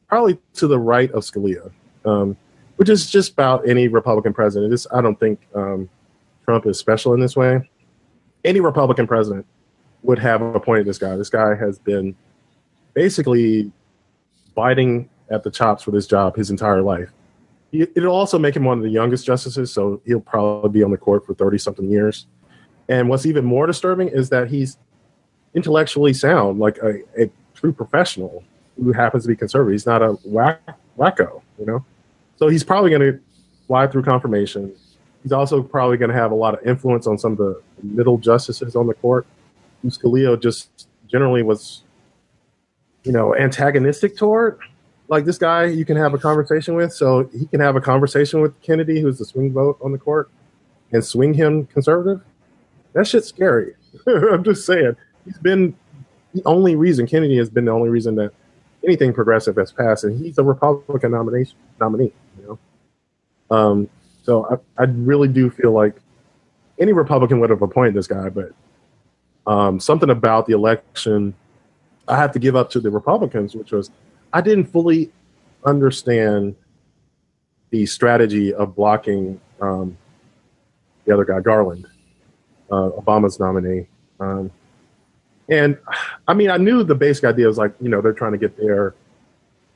probably 0.07 0.37
to 0.53 0.67
the 0.67 0.79
right 0.79 1.11
of 1.11 1.23
Scalia, 1.23 1.71
um, 2.05 2.37
which 2.75 2.89
is 2.89 3.09
just 3.09 3.33
about 3.33 3.67
any 3.67 3.87
Republican 3.87 4.33
president. 4.33 4.71
This, 4.71 4.85
I 4.93 5.01
don't 5.01 5.19
think 5.19 5.39
um, 5.55 5.89
Trump 6.45 6.65
is 6.67 6.77
special 6.77 7.13
in 7.13 7.19
this 7.19 7.35
way. 7.35 7.67
Any 8.47 8.61
Republican 8.61 9.07
president 9.07 9.45
would 10.03 10.19
have 10.19 10.41
appointed 10.41 10.85
this 10.87 10.97
guy. 10.97 11.17
This 11.17 11.29
guy 11.29 11.53
has 11.55 11.79
been 11.79 12.15
basically 12.93 13.69
biting 14.55 15.09
at 15.29 15.43
the 15.43 15.51
chops 15.51 15.83
for 15.83 15.91
this 15.91 16.07
job 16.07 16.37
his 16.37 16.49
entire 16.49 16.81
life. 16.81 17.11
It- 17.73 17.91
It'll 17.93 18.15
also 18.15 18.39
make 18.39 18.55
him 18.55 18.63
one 18.63 18.77
of 18.77 18.83
the 18.85 18.89
youngest 18.89 19.25
justices, 19.25 19.73
so 19.73 20.01
he'll 20.05 20.21
probably 20.21 20.69
be 20.69 20.81
on 20.81 20.91
the 20.91 20.97
court 20.97 21.25
for 21.25 21.33
30 21.33 21.57
something 21.57 21.89
years. 21.91 22.25
And 22.87 23.09
what's 23.09 23.25
even 23.25 23.43
more 23.43 23.67
disturbing 23.67 24.07
is 24.07 24.29
that 24.29 24.47
he's 24.47 24.77
intellectually 25.53 26.13
sound, 26.13 26.57
like 26.57 26.77
a, 26.77 26.99
a 27.21 27.29
true 27.53 27.73
professional 27.73 28.45
who 28.81 28.93
happens 28.93 29.23
to 29.23 29.27
be 29.27 29.35
conservative. 29.35 29.73
He's 29.73 29.85
not 29.85 30.01
a 30.01 30.13
whack, 30.23 30.61
wacko, 30.97 31.41
you 31.59 31.65
know? 31.65 31.83
So 32.37 32.47
he's 32.47 32.63
probably 32.63 32.91
going 32.91 33.01
to 33.11 33.19
fly 33.67 33.87
through 33.87 34.03
confirmation. 34.03 34.73
He's 35.27 35.33
also 35.33 35.61
probably 35.61 35.97
going 35.97 36.09
to 36.09 36.15
have 36.15 36.31
a 36.31 36.35
lot 36.35 36.53
of 36.53 36.65
influence 36.65 37.05
on 37.05 37.17
some 37.17 37.33
of 37.33 37.37
the 37.37 37.61
middle 37.83 38.17
justices 38.17 38.77
on 38.77 38.87
the 38.87 38.93
court, 38.93 39.27
Scalia 39.85 40.41
just 40.41 40.87
generally 41.05 41.43
was, 41.43 41.83
you 43.03 43.11
know, 43.11 43.35
antagonistic 43.35 44.15
toward. 44.15 44.57
Like 45.09 45.25
this 45.25 45.37
guy, 45.37 45.65
you 45.65 45.83
can 45.83 45.97
have 45.97 46.13
a 46.13 46.17
conversation 46.17 46.75
with, 46.75 46.93
so 46.93 47.29
he 47.37 47.45
can 47.45 47.59
have 47.59 47.75
a 47.75 47.81
conversation 47.81 48.39
with 48.39 48.57
Kennedy, 48.61 49.01
who's 49.01 49.17
the 49.17 49.25
swing 49.25 49.51
vote 49.51 49.77
on 49.81 49.91
the 49.91 49.97
court, 49.97 50.29
and 50.93 51.03
swing 51.03 51.33
him 51.33 51.65
conservative. 51.65 52.21
That 52.93 53.05
shit's 53.05 53.27
scary. 53.27 53.75
I'm 54.07 54.45
just 54.45 54.65
saying. 54.65 54.95
He's 55.25 55.39
been 55.39 55.75
the 56.33 56.41
only 56.45 56.77
reason 56.77 57.05
Kennedy 57.05 57.35
has 57.35 57.49
been 57.49 57.65
the 57.65 57.71
only 57.73 57.89
reason 57.89 58.15
that 58.15 58.31
anything 58.81 59.11
progressive 59.11 59.57
has 59.57 59.73
passed, 59.73 60.05
and 60.05 60.17
he's 60.17 60.37
a 60.37 60.43
Republican 60.43 61.11
nomination 61.11 61.57
nominee. 61.81 62.13
You 62.39 62.59
know, 63.49 63.57
um, 63.57 63.89
so 64.27 64.45
I, 64.77 64.83
I 64.83 64.85
really 64.87 65.29
do 65.29 65.49
feel 65.49 65.71
like 65.71 65.95
any 66.79 66.91
Republican 66.91 67.39
would 67.39 67.49
have 67.49 67.61
appointed 67.61 67.93
this 67.93 68.07
guy, 68.07 68.27
but 68.27 68.51
um, 69.49 69.79
something 69.79 70.09
about 70.09 70.47
the 70.47 70.53
election 70.53 71.33
I 72.09 72.17
have 72.17 72.33
to 72.33 72.39
give 72.39 72.53
up 72.53 72.69
to 72.71 72.81
the 72.81 72.91
Republicans, 72.91 73.55
which 73.55 73.71
was 73.71 73.89
I 74.33 74.41
didn't 74.41 74.65
fully 74.65 75.13
understand 75.65 76.57
the 77.69 77.85
strategy 77.85 78.53
of 78.53 78.75
blocking 78.75 79.39
um, 79.61 79.97
the 81.05 81.13
other 81.13 81.23
guy, 81.23 81.39
Garland, 81.39 81.87
uh, 82.69 82.89
Obama's 82.99 83.39
nominee. 83.39 83.87
Um, 84.19 84.51
and 85.47 85.77
I 86.27 86.33
mean, 86.33 86.49
I 86.49 86.57
knew 86.57 86.83
the 86.83 86.95
basic 86.95 87.23
idea 87.23 87.47
was 87.47 87.57
like, 87.57 87.73
you 87.79 87.87
know, 87.87 88.01
they're 88.01 88.11
trying 88.11 88.33
to 88.33 88.37
get 88.37 88.57
their 88.57 88.93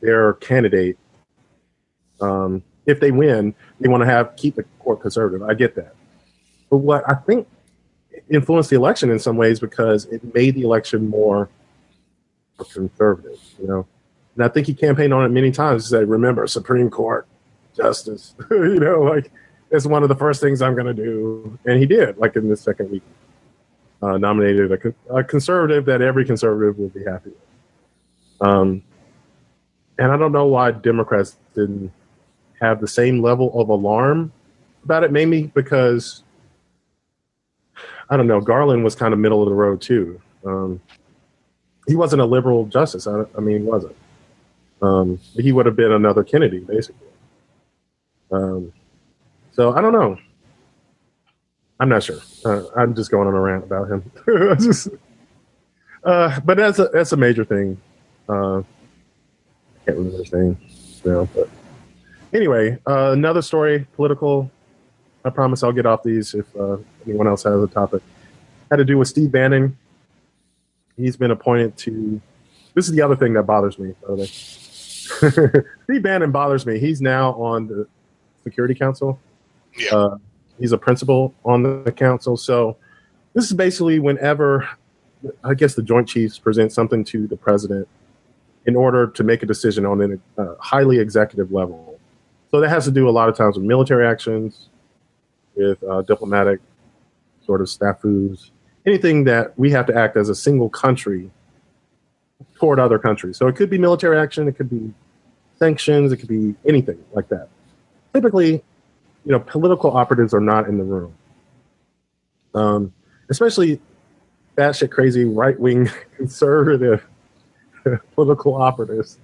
their 0.01 0.33
candidate. 0.33 0.97
Um, 2.19 2.61
if 2.86 2.99
they 2.99 3.11
win, 3.11 3.53
they 3.79 3.88
want 3.88 4.01
to 4.01 4.07
have 4.07 4.36
keep 4.36 4.55
the 4.55 4.63
court 4.79 5.01
conservative. 5.01 5.47
I 5.47 5.53
get 5.53 5.75
that, 5.75 5.95
but 6.69 6.77
what 6.77 7.03
I 7.09 7.15
think 7.15 7.47
influenced 8.29 8.69
the 8.69 8.75
election 8.75 9.11
in 9.11 9.19
some 9.19 9.38
ways 9.38 9.59
because 9.59 10.05
it 10.05 10.34
made 10.34 10.55
the 10.55 10.61
election 10.61 11.09
more 11.09 11.49
conservative. 12.57 13.39
You 13.59 13.67
know, 13.67 13.88
and 14.36 14.45
I 14.45 14.47
think 14.47 14.67
he 14.67 14.73
campaigned 14.73 15.13
on 15.13 15.25
it 15.25 15.29
many 15.29 15.51
times. 15.51 15.86
He 15.86 15.89
said, 15.89 16.09
"Remember, 16.09 16.47
Supreme 16.47 16.89
Court 16.89 17.27
justice." 17.75 18.36
you 18.51 18.79
know, 18.79 19.01
like 19.01 19.32
it's 19.71 19.86
one 19.86 20.03
of 20.03 20.09
the 20.09 20.15
first 20.15 20.41
things 20.41 20.61
I'm 20.61 20.73
going 20.73 20.88
to 20.88 20.93
do. 20.93 21.57
And 21.65 21.79
he 21.79 21.86
did, 21.86 22.17
like 22.17 22.36
in 22.36 22.49
the 22.49 22.57
second 22.57 22.91
week, 22.91 23.03
uh, 24.01 24.17
nominated 24.17 24.71
a, 24.71 25.15
a, 25.15 25.23
conservative 25.23 25.86
that 25.86 26.01
every 26.01 26.25
conservative 26.25 26.77
would 26.77 26.93
be 26.93 27.03
happy 27.03 27.29
with. 27.29 28.49
Um, 28.49 28.84
and 29.97 30.11
I 30.11 30.17
don't 30.17 30.32
know 30.32 30.47
why 30.47 30.71
Democrats 30.71 31.38
didn't 31.55 31.91
have 32.62 32.80
the 32.80 32.88
same 32.88 33.22
level 33.22 33.59
of 33.59 33.70
alarm 33.70 34.32
about 34.84 35.03
it. 35.03 35.12
Maybe 35.12 35.47
because 35.47 36.24
I 38.09 38.18
don't 38.18 38.28
know. 38.28 38.41
Garland 38.41 38.84
was 38.84 38.95
kind 38.95 39.14
of 39.14 39.20
middle 39.20 39.41
of 39.41 39.49
the 39.49 39.55
road 39.55 39.82
too. 39.82 40.22
Um, 40.45 40.82
he 41.88 41.95
wasn't 41.95 42.22
a 42.22 42.26
liberal 42.26 42.66
justice. 42.66 43.07
I, 43.07 43.24
I 43.38 43.41
mean, 43.41 43.62
he 43.62 43.64
wasn't. 43.64 43.95
Um, 44.82 45.20
he 45.36 45.51
would 45.51 45.66
have 45.66 45.76
been 45.76 45.91
another 45.91 46.24
Kennedy, 46.24 46.59
basically. 46.59 47.07
Um, 48.32 48.74
so 49.51 49.74
I 49.74 49.82
don't 49.82 49.93
know. 49.93 50.18
I'm 51.80 51.89
not 51.89 52.03
sure. 52.03 52.20
Uh, 52.45 52.64
I'm 52.76 52.93
just 52.95 53.12
going 53.12 53.28
on 53.28 53.34
a 53.34 53.39
rant 53.39 53.64
about 53.64 53.89
him. 53.89 54.12
just, 54.59 54.88
uh, 56.03 56.39
but 56.41 56.57
that's 56.57 56.80
a 56.80 56.89
that's 56.93 57.12
a 57.12 57.18
major 57.18 57.43
thing. 57.43 57.80
Uh, 58.30 58.62
can't 59.86 59.97
remember 59.97 60.18
his 60.20 60.32
name 60.32 60.57
now, 61.03 61.28
but 61.34 61.49
anyway, 62.34 62.77
uh, 62.88 63.11
another 63.11 63.41
story, 63.41 63.88
political. 63.95 64.49
I 65.23 65.29
promise 65.29 65.63
I'll 65.63 65.71
get 65.71 65.86
off 65.86 66.03
these 66.03 66.34
if 66.34 66.45
uh, 66.55 66.77
anyone 67.05 67.27
else 67.27 67.43
has 67.43 67.61
a 67.61 67.67
topic. 67.67 68.01
Had 68.69 68.77
to 68.77 68.86
do 68.86 68.97
with 68.97 69.07
Steve 69.07 69.32
Bannon. 69.32 69.77
He's 70.97 71.17
been 71.17 71.32
appointed 71.32 71.77
to. 71.77 72.21
This 72.73 72.88
is 72.88 72.93
the 72.93 73.01
other 73.01 73.15
thing 73.15 73.34
that 73.34 73.43
bothers 73.43 73.77
me. 73.77 73.93
By 74.01 74.07
the 74.07 74.15
way, 74.15 74.25
Steve 75.84 76.03
Bannon 76.03 76.32
bothers 76.32 76.65
me. 76.65 76.79
He's 76.79 77.01
now 77.01 77.34
on 77.34 77.67
the 77.67 77.88
Security 78.43 78.73
Council. 78.73 79.19
Yeah. 79.77 79.95
Uh, 79.95 80.17
he's 80.59 80.71
a 80.71 80.77
principal 80.77 81.34
on 81.43 81.84
the 81.84 81.91
council. 81.91 82.38
So 82.38 82.77
this 83.34 83.45
is 83.45 83.53
basically 83.53 83.99
whenever 83.99 84.67
I 85.43 85.53
guess 85.53 85.75
the 85.75 85.84
Joint 85.84 86.07
Chiefs 86.07 86.39
present 86.39 86.71
something 86.71 87.03
to 87.05 87.27
the 87.27 87.38
president 87.38 87.88
in 88.65 88.75
order 88.75 89.07
to 89.07 89.23
make 89.23 89.43
a 89.43 89.45
decision 89.45 89.86
on 89.86 90.19
a 90.38 90.41
uh, 90.41 90.55
highly 90.59 90.99
executive 90.99 91.51
level. 91.51 91.90
So 92.51 92.59
that 92.59 92.69
has 92.69 92.85
to 92.85 92.91
do 92.91 93.07
a 93.07 93.11
lot 93.11 93.29
of 93.29 93.37
times 93.37 93.55
with 93.55 93.65
military 93.65 94.05
actions, 94.05 94.69
with 95.55 95.81
uh, 95.83 96.01
diplomatic 96.01 96.59
sort 97.45 97.61
of 97.61 97.67
snafus, 97.67 98.51
anything 98.85 99.23
that 99.23 99.57
we 99.57 99.71
have 99.71 99.85
to 99.87 99.95
act 99.95 100.17
as 100.17 100.29
a 100.29 100.35
single 100.35 100.69
country 100.69 101.31
toward 102.55 102.79
other 102.79 102.99
countries. 102.99 103.37
So 103.37 103.47
it 103.47 103.55
could 103.55 103.69
be 103.69 103.77
military 103.77 104.19
action, 104.19 104.47
it 104.47 104.57
could 104.57 104.69
be 104.69 104.93
sanctions, 105.59 106.11
it 106.11 106.17
could 106.17 106.27
be 106.27 106.55
anything 106.67 106.97
like 107.13 107.29
that. 107.29 107.47
Typically, 108.13 108.63
you 109.25 109.31
know, 109.31 109.39
political 109.39 109.95
operatives 109.95 110.33
are 110.33 110.41
not 110.41 110.67
in 110.67 110.77
the 110.77 110.83
room. 110.83 111.13
Um, 112.53 112.93
especially 113.29 113.79
batshit 114.57 114.91
crazy 114.91 115.23
right 115.23 115.57
wing 115.57 115.89
conservative 116.17 117.05
political 118.15 118.55
operatives. 118.55 119.19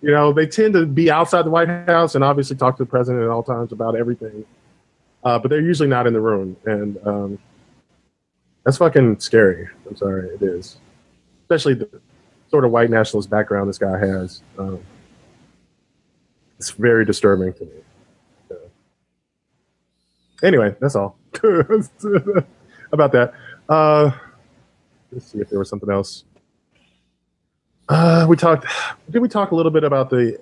You 0.00 0.12
know, 0.12 0.32
they 0.32 0.46
tend 0.46 0.74
to 0.74 0.86
be 0.86 1.10
outside 1.10 1.42
the 1.42 1.50
White 1.50 1.68
House 1.68 2.14
and 2.14 2.22
obviously 2.22 2.56
talk 2.56 2.76
to 2.76 2.84
the 2.84 2.88
president 2.88 3.24
at 3.24 3.30
all 3.30 3.42
times 3.42 3.72
about 3.72 3.96
everything, 3.96 4.44
uh, 5.24 5.38
but 5.38 5.48
they're 5.48 5.60
usually 5.60 5.88
not 5.88 6.06
in 6.06 6.12
the 6.12 6.20
room, 6.20 6.56
and 6.66 6.98
um, 7.06 7.38
that's 8.64 8.78
fucking 8.78 9.18
scary. 9.18 9.68
I'm 9.88 9.96
sorry, 9.96 10.28
it 10.28 10.42
is, 10.42 10.76
especially 11.42 11.74
the 11.74 11.88
sort 12.48 12.64
of 12.64 12.70
white 12.70 12.90
nationalist 12.90 13.28
background 13.28 13.68
this 13.68 13.78
guy 13.78 13.98
has. 13.98 14.42
Um, 14.56 14.80
it's 16.58 16.70
very 16.70 17.04
disturbing 17.04 17.52
to 17.54 17.64
me 17.64 17.70
anyway, 20.42 20.74
that's 20.80 20.94
all 20.94 21.16
about 22.92 23.12
that. 23.12 23.32
Uh, 23.68 24.10
let's 25.12 25.26
see 25.26 25.38
if 25.38 25.48
there 25.50 25.58
was 25.58 25.68
something 25.68 25.90
else. 25.90 26.24
Uh, 27.88 28.26
we 28.28 28.36
talked. 28.36 28.66
Did 29.10 29.20
we 29.20 29.28
talk 29.28 29.50
a 29.50 29.54
little 29.54 29.72
bit 29.72 29.84
about 29.84 30.10
the 30.10 30.38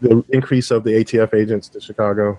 the 0.00 0.24
increase 0.30 0.70
of 0.70 0.84
the 0.84 0.90
ATF 0.90 1.34
agents 1.34 1.68
to 1.68 1.80
Chicago? 1.80 2.38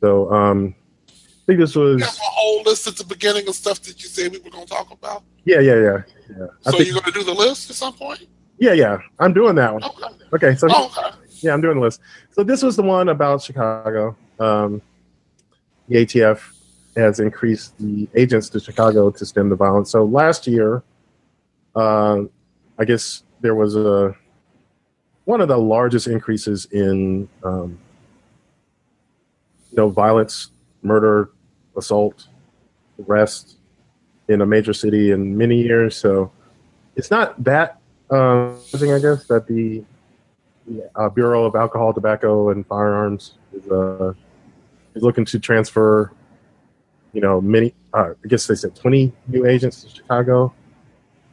So, 0.00 0.32
um, 0.32 0.74
I 1.08 1.12
think 1.46 1.60
this 1.60 1.76
was. 1.76 2.00
You 2.00 2.04
have 2.06 2.16
a 2.16 2.20
whole 2.22 2.62
list 2.62 2.88
at 2.88 2.96
the 2.96 3.04
beginning 3.04 3.46
of 3.46 3.54
stuff 3.54 3.80
that 3.82 4.02
you 4.02 4.08
said 4.08 4.32
we 4.32 4.38
were 4.38 4.50
going 4.50 4.66
to 4.66 4.70
talk 4.70 4.90
about. 4.90 5.22
Yeah, 5.44 5.60
yeah, 5.60 5.74
yeah, 5.74 6.02
yeah. 6.28 6.46
So 6.62 6.72
think, 6.72 6.86
you're 6.86 7.00
going 7.00 7.12
to 7.12 7.18
do 7.20 7.24
the 7.24 7.34
list 7.34 7.70
at 7.70 7.76
some 7.76 7.92
point? 7.92 8.26
Yeah, 8.58 8.72
yeah. 8.72 8.98
I'm 9.20 9.32
doing 9.32 9.54
that 9.56 9.72
one. 9.72 9.84
Okay. 9.84 10.06
Okay. 10.34 10.54
So. 10.56 10.66
Oh, 10.70 10.92
okay 10.98 11.16
yeah, 11.42 11.52
I'm 11.52 11.60
doing 11.60 11.76
the 11.76 11.82
list. 11.82 12.00
So 12.30 12.42
this 12.42 12.62
was 12.62 12.76
the 12.76 12.82
one 12.82 13.08
about 13.08 13.42
Chicago. 13.42 14.16
Um, 14.38 14.80
the 15.88 15.96
ATF 15.96 16.40
has 16.96 17.20
increased 17.20 17.76
the 17.78 18.08
agents 18.14 18.48
to 18.50 18.60
Chicago 18.60 19.10
to 19.10 19.26
stem 19.26 19.48
the 19.48 19.56
violence. 19.56 19.90
So 19.90 20.04
last 20.04 20.46
year, 20.46 20.82
uh, 21.74 22.22
I 22.78 22.84
guess 22.84 23.22
there 23.40 23.54
was 23.54 23.76
a 23.76 24.14
one 25.24 25.40
of 25.40 25.48
the 25.48 25.58
largest 25.58 26.06
increases 26.06 26.66
in 26.66 27.28
um, 27.44 27.78
you 29.70 29.76
know 29.76 29.88
violence, 29.88 30.50
murder, 30.82 31.30
assault, 31.76 32.28
arrest 33.06 33.56
in 34.28 34.40
a 34.40 34.46
major 34.46 34.72
city 34.72 35.10
in 35.10 35.36
many 35.36 35.62
years. 35.62 35.96
So 35.96 36.30
it's 36.96 37.10
not 37.10 37.42
that 37.44 37.78
uh, 38.10 38.52
I 38.74 38.98
guess 39.00 39.26
that 39.26 39.46
the 39.48 39.84
uh, 40.94 41.08
Bureau 41.08 41.44
of 41.44 41.54
Alcohol, 41.54 41.92
Tobacco, 41.92 42.50
and 42.50 42.66
Firearms 42.66 43.34
is, 43.52 43.68
uh, 43.70 44.12
is 44.94 45.02
looking 45.02 45.24
to 45.24 45.38
transfer, 45.38 46.12
you 47.12 47.20
know, 47.20 47.40
many, 47.40 47.74
uh, 47.92 48.10
I 48.24 48.28
guess 48.28 48.46
they 48.46 48.54
said 48.54 48.74
20 48.74 49.12
new 49.28 49.46
agents 49.46 49.84
to 49.84 49.90
Chicago 49.90 50.52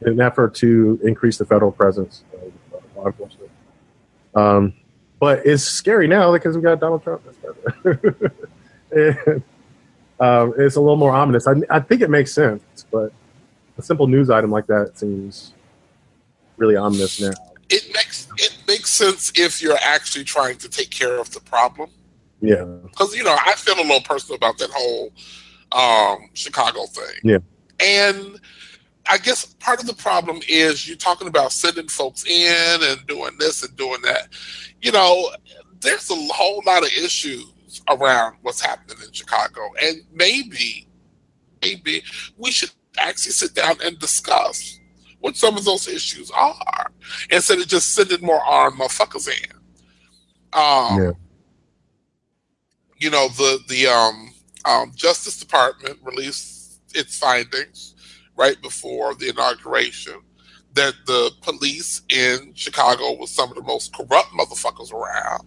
in 0.02 0.12
an 0.12 0.20
effort 0.20 0.54
to 0.56 1.00
increase 1.02 1.38
the 1.38 1.44
federal 1.44 1.72
presence 1.72 2.24
of 2.32 2.82
law 2.96 3.06
enforcement. 3.06 3.50
Um, 4.34 4.74
but 5.18 5.44
it's 5.44 5.62
scary 5.62 6.06
now 6.06 6.32
because 6.32 6.54
we've 6.54 6.64
got 6.64 6.80
Donald 6.80 7.02
Trump. 7.02 7.22
and, 8.90 9.42
um, 10.20 10.54
it's 10.58 10.76
a 10.76 10.80
little 10.80 10.96
more 10.96 11.12
ominous. 11.12 11.46
I, 11.46 11.54
I 11.70 11.80
think 11.80 12.02
it 12.02 12.10
makes 12.10 12.32
sense, 12.32 12.62
but 12.90 13.12
a 13.78 13.82
simple 13.82 14.06
news 14.06 14.30
item 14.30 14.50
like 14.50 14.66
that 14.66 14.98
seems 14.98 15.54
really 16.56 16.76
ominous 16.76 17.20
now. 17.20 17.32
It 17.70 17.86
makes 17.94 18.28
it 18.36 18.56
makes 18.66 18.90
sense 18.90 19.32
if 19.36 19.62
you're 19.62 19.78
actually 19.80 20.24
trying 20.24 20.58
to 20.58 20.68
take 20.68 20.90
care 20.90 21.18
of 21.18 21.30
the 21.32 21.40
problem. 21.40 21.90
Yeah. 22.40 22.64
Because, 22.64 23.14
you 23.14 23.22
know, 23.22 23.36
I 23.46 23.54
feel 23.54 23.74
a 23.74 23.82
little 23.82 24.00
personal 24.00 24.36
about 24.36 24.58
that 24.58 24.70
whole 24.70 25.12
um, 25.72 26.30
Chicago 26.34 26.86
thing. 26.86 27.16
Yeah. 27.22 27.38
And 27.80 28.40
I 29.08 29.18
guess 29.18 29.46
part 29.54 29.80
of 29.80 29.86
the 29.86 29.94
problem 29.94 30.40
is 30.48 30.86
you're 30.86 30.96
talking 30.96 31.28
about 31.28 31.52
sending 31.52 31.88
folks 31.88 32.24
in 32.26 32.80
and 32.82 33.06
doing 33.06 33.32
this 33.38 33.62
and 33.62 33.74
doing 33.76 34.02
that. 34.02 34.28
You 34.82 34.92
know, 34.92 35.30
there's 35.80 36.10
a 36.10 36.14
whole 36.14 36.62
lot 36.66 36.82
of 36.82 36.90
issues 36.90 37.52
around 37.88 38.36
what's 38.42 38.60
happening 38.60 38.98
in 39.04 39.12
Chicago. 39.12 39.60
And 39.82 40.02
maybe, 40.12 40.88
maybe 41.62 42.02
we 42.36 42.50
should 42.50 42.70
actually 42.98 43.32
sit 43.32 43.54
down 43.54 43.76
and 43.82 43.98
discuss 43.98 44.78
what 45.20 45.36
some 45.36 45.56
of 45.56 45.64
those 45.64 45.86
issues 45.86 46.30
are 46.30 46.90
instead 47.30 47.58
of 47.58 47.68
just 47.68 47.94
sending 47.94 48.24
more 48.24 48.42
armed 48.44 48.78
motherfuckers 48.78 49.28
in. 49.28 49.50
Um, 50.52 51.02
yeah. 51.02 51.12
You 52.98 53.10
know, 53.10 53.28
the 53.28 53.60
the 53.68 53.86
um, 53.86 54.32
um, 54.64 54.92
Justice 54.94 55.38
Department 55.38 55.98
released 56.02 56.80
its 56.94 57.18
findings 57.18 57.94
right 58.36 58.60
before 58.62 59.14
the 59.14 59.28
inauguration 59.28 60.20
that 60.74 60.94
the 61.06 61.32
police 61.42 62.02
in 62.08 62.52
Chicago 62.54 63.12
was 63.14 63.30
some 63.30 63.50
of 63.50 63.56
the 63.56 63.62
most 63.62 63.92
corrupt 63.94 64.28
motherfuckers 64.28 64.92
around. 64.92 65.46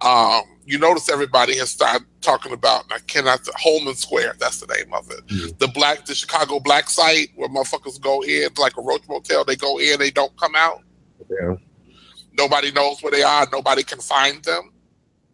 Um, 0.00 0.42
you 0.64 0.78
notice 0.78 1.08
everybody 1.08 1.56
has 1.58 1.70
started 1.70 2.06
talking 2.20 2.52
about, 2.52 2.84
I 2.90 2.98
cannot, 3.00 3.40
Homan 3.56 3.94
Square, 3.94 4.36
that's 4.38 4.60
the 4.60 4.72
name 4.74 4.92
of 4.92 5.10
it. 5.10 5.26
Mm-hmm. 5.26 5.58
The 5.58 5.68
black, 5.68 6.04
the 6.04 6.14
Chicago 6.14 6.60
black 6.60 6.88
site 6.88 7.30
where 7.34 7.48
motherfuckers 7.48 8.00
go 8.00 8.22
in, 8.22 8.48
like 8.58 8.76
a 8.76 8.82
roach 8.82 9.02
motel, 9.08 9.44
they 9.44 9.56
go 9.56 9.78
in, 9.78 9.98
they 9.98 10.10
don't 10.10 10.36
come 10.38 10.54
out. 10.54 10.82
Yeah. 11.28 11.56
Nobody 12.36 12.72
knows 12.72 13.02
where 13.02 13.12
they 13.12 13.22
are, 13.22 13.46
nobody 13.52 13.82
can 13.82 14.00
find 14.00 14.42
them. 14.44 14.72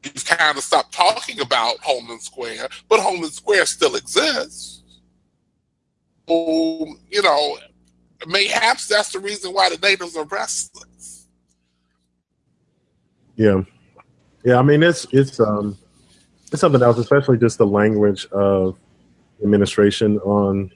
You've 0.03 0.25
kind 0.25 0.57
of 0.57 0.65
stopped 0.65 0.95
talking 0.95 1.41
about 1.41 1.79
Homan 1.81 2.21
Square, 2.21 2.69
but 2.89 3.01
Homan 3.01 3.31
Square 3.31 3.67
still 3.67 3.97
exists. 3.97 4.83
So, 6.27 6.87
you 7.11 7.23
know, 7.23 7.59
mayhaps 8.27 8.87
that's 8.87 9.13
the 9.13 9.19
reason 9.19 9.53
why 9.53 9.69
the 9.69 9.79
natives 9.79 10.17
are 10.17 10.25
restless. 10.25 11.29
Yeah. 13.37 13.63
Yeah, 14.45 14.59
I 14.59 14.63
mean 14.63 14.83
it's 14.83 15.07
it's 15.13 15.39
um 15.39 15.77
it's 16.51 16.61
something 16.61 16.83
else, 16.83 16.99
especially 16.99 17.39
just 17.39 17.59
the 17.59 17.67
language 17.67 18.27
of 18.27 18.79
administration 19.43 20.19
on 20.19 20.71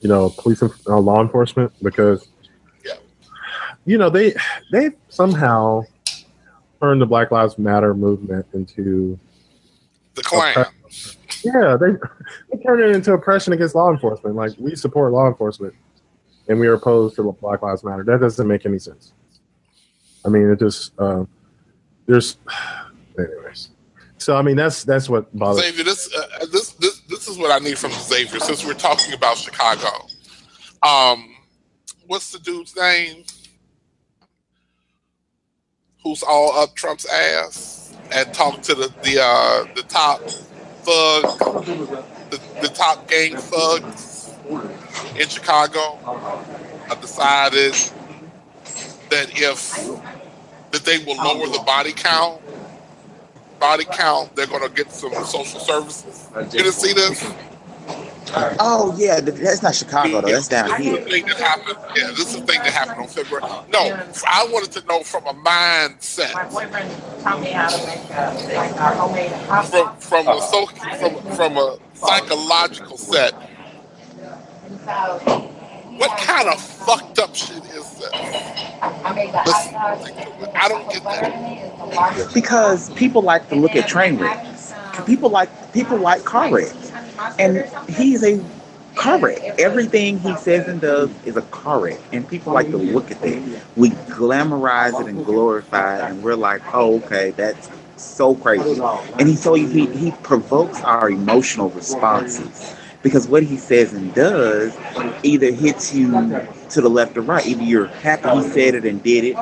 you 0.00 0.08
know 0.08 0.30
police 0.30 0.62
and 0.62 0.72
uh, 0.86 0.98
law 0.98 1.20
enforcement 1.20 1.72
because 1.82 2.28
yeah. 2.84 2.94
you 3.84 3.98
know, 3.98 4.10
they 4.10 4.34
they 4.72 4.90
somehow 5.08 5.82
turned 6.80 7.00
the 7.00 7.06
Black 7.06 7.30
Lives 7.30 7.58
Matter 7.58 7.94
movement 7.94 8.46
into 8.52 9.18
the 10.14 10.22
Klan. 10.22 10.66
Yeah, 11.44 11.76
they 11.78 11.92
they 12.50 12.62
turned 12.62 12.82
it 12.82 12.94
into 12.94 13.12
oppression 13.12 13.52
against 13.52 13.74
law 13.74 13.90
enforcement. 13.90 14.36
Like 14.36 14.52
we 14.58 14.74
support 14.74 15.12
law 15.12 15.28
enforcement, 15.28 15.74
and 16.48 16.58
we 16.58 16.66
are 16.66 16.74
opposed 16.74 17.16
to 17.16 17.32
Black 17.40 17.62
Lives 17.62 17.84
Matter. 17.84 18.02
That 18.02 18.20
doesn't 18.20 18.46
make 18.46 18.66
any 18.66 18.78
sense. 18.78 19.12
I 20.24 20.28
mean, 20.28 20.50
it 20.50 20.58
just 20.58 20.92
uh, 20.98 21.24
there's, 22.06 22.38
anyways. 23.18 23.70
So 24.18 24.36
I 24.36 24.42
mean, 24.42 24.56
that's 24.56 24.82
that's 24.84 25.08
what 25.08 25.34
bothers. 25.36 25.64
Xavier, 25.64 25.84
this 25.84 26.12
uh, 26.14 26.46
this 26.46 26.72
this 26.72 27.00
this 27.02 27.28
is 27.28 27.38
what 27.38 27.52
I 27.52 27.64
need 27.64 27.78
from 27.78 27.92
Xavier. 27.92 28.40
Since 28.40 28.64
we're 28.64 28.74
talking 28.74 29.14
about 29.14 29.36
Chicago, 29.36 29.88
um, 30.82 31.36
what's 32.06 32.32
the 32.32 32.40
dude's 32.40 32.74
name? 32.74 33.24
Who's 36.08 36.22
all 36.22 36.58
up 36.58 36.74
Trump's 36.74 37.04
ass 37.04 37.94
and 38.10 38.32
talk 38.32 38.62
to 38.62 38.74
the 38.74 38.90
the 39.02 39.20
uh, 39.20 39.66
the 39.74 39.82
top 39.82 40.22
thug, 40.22 41.38
the, 42.30 42.40
the 42.62 42.68
top 42.68 43.06
gang 43.06 43.36
thugs 43.36 44.32
in 45.18 45.28
Chicago. 45.28 45.98
I 46.90 46.96
decided 46.98 47.74
that 49.10 49.38
if 49.38 49.76
that 50.70 50.82
they 50.86 50.96
will 51.04 51.16
lower 51.16 51.46
the 51.46 51.62
body 51.66 51.92
count, 51.92 52.40
body 53.60 53.84
count, 53.84 54.34
they're 54.34 54.46
to 54.46 54.70
get 54.70 54.90
some 54.90 55.12
social 55.26 55.60
services. 55.60 56.26
You 56.34 56.62
didn't 56.62 56.72
see 56.72 56.94
this? 56.94 57.22
Oh 58.60 58.94
yeah, 58.98 59.20
that's 59.20 59.62
not 59.62 59.74
Chicago 59.74 60.20
though. 60.20 60.28
That's 60.28 60.48
down 60.48 60.80
here. 60.80 61.02
Thing 61.02 61.26
that 61.26 61.38
happened. 61.38 61.78
Yeah, 61.96 62.08
this 62.08 62.34
is 62.34 62.40
the 62.40 62.46
thing 62.46 62.60
that 62.62 62.72
happened 62.72 63.00
on 63.00 63.08
February. 63.08 63.46
No, 63.72 63.96
I 64.26 64.46
wanted 64.50 64.72
to 64.72 64.86
know 64.86 65.02
from 65.02 65.26
a 65.26 65.34
mindset. 65.34 66.34
My 66.34 66.44
boyfriend 66.48 66.90
taught 67.22 67.40
me 67.40 67.50
how 67.50 67.68
to 67.68 67.86
make 67.86 67.98
a, 68.10 68.54
like 68.56 68.70
a 68.72 68.94
homemade 68.96 69.32
pasta. 69.48 69.92
From 70.00 70.24
from 70.24 70.28
a 70.28 70.40
so, 70.42 70.66
from 70.66 71.36
from 71.36 71.56
a 71.56 71.78
psychological 71.94 72.96
set. 72.96 73.34
What 75.98 76.16
kind 76.18 76.48
of 76.48 76.60
fucked 76.60 77.18
up 77.18 77.34
shit 77.34 77.64
is 77.64 77.94
this? 77.94 78.12
Listen, 78.12 79.74
I 79.74 80.66
don't 80.68 80.88
get 80.92 81.02
that. 81.02 82.30
Because 82.32 82.90
people 82.90 83.22
like 83.22 83.48
to 83.48 83.56
look 83.56 83.74
at 83.74 83.88
train 83.88 84.16
wrecks. 84.18 84.72
People 85.06 85.30
like 85.30 85.48
people 85.72 85.96
like 85.96 86.24
car 86.24 86.52
wrecks, 86.52 86.92
and 87.38 87.64
he's 87.88 88.24
a 88.24 88.42
car 88.94 89.18
wreck. 89.18 89.38
Everything 89.58 90.18
he 90.18 90.34
says 90.36 90.66
and 90.68 90.80
does 90.80 91.10
is 91.24 91.36
a 91.36 91.42
car 91.42 91.80
wreck, 91.80 92.00
and 92.12 92.28
people 92.28 92.52
like 92.52 92.70
to 92.70 92.76
look 92.78 93.10
at 93.10 93.20
that. 93.22 93.62
We 93.76 93.90
glamorize 93.90 95.00
it 95.00 95.06
and 95.06 95.24
glorify 95.24 95.98
it, 95.98 96.10
and 96.10 96.22
we're 96.22 96.36
like, 96.36 96.62
oh, 96.74 96.96
okay, 97.02 97.30
that's 97.30 97.70
so 97.96 98.34
crazy. 98.34 98.80
And 99.18 99.28
he 99.28 99.36
so 99.36 99.54
he 99.54 99.86
he 99.86 100.10
provokes 100.22 100.80
our 100.82 101.10
emotional 101.10 101.70
responses 101.70 102.74
because 103.02 103.28
what 103.28 103.42
he 103.42 103.56
says 103.56 103.92
and 103.92 104.12
does 104.14 104.76
either 105.22 105.52
hits 105.52 105.94
you 105.94 106.10
to 106.70 106.80
the 106.80 106.90
left 106.90 107.16
or 107.16 107.22
right. 107.22 107.46
Either 107.46 107.62
you're 107.62 107.86
happy 107.86 108.28
he 108.30 108.42
said 108.50 108.74
it 108.74 108.84
and 108.84 109.02
did 109.02 109.24
it, 109.24 109.36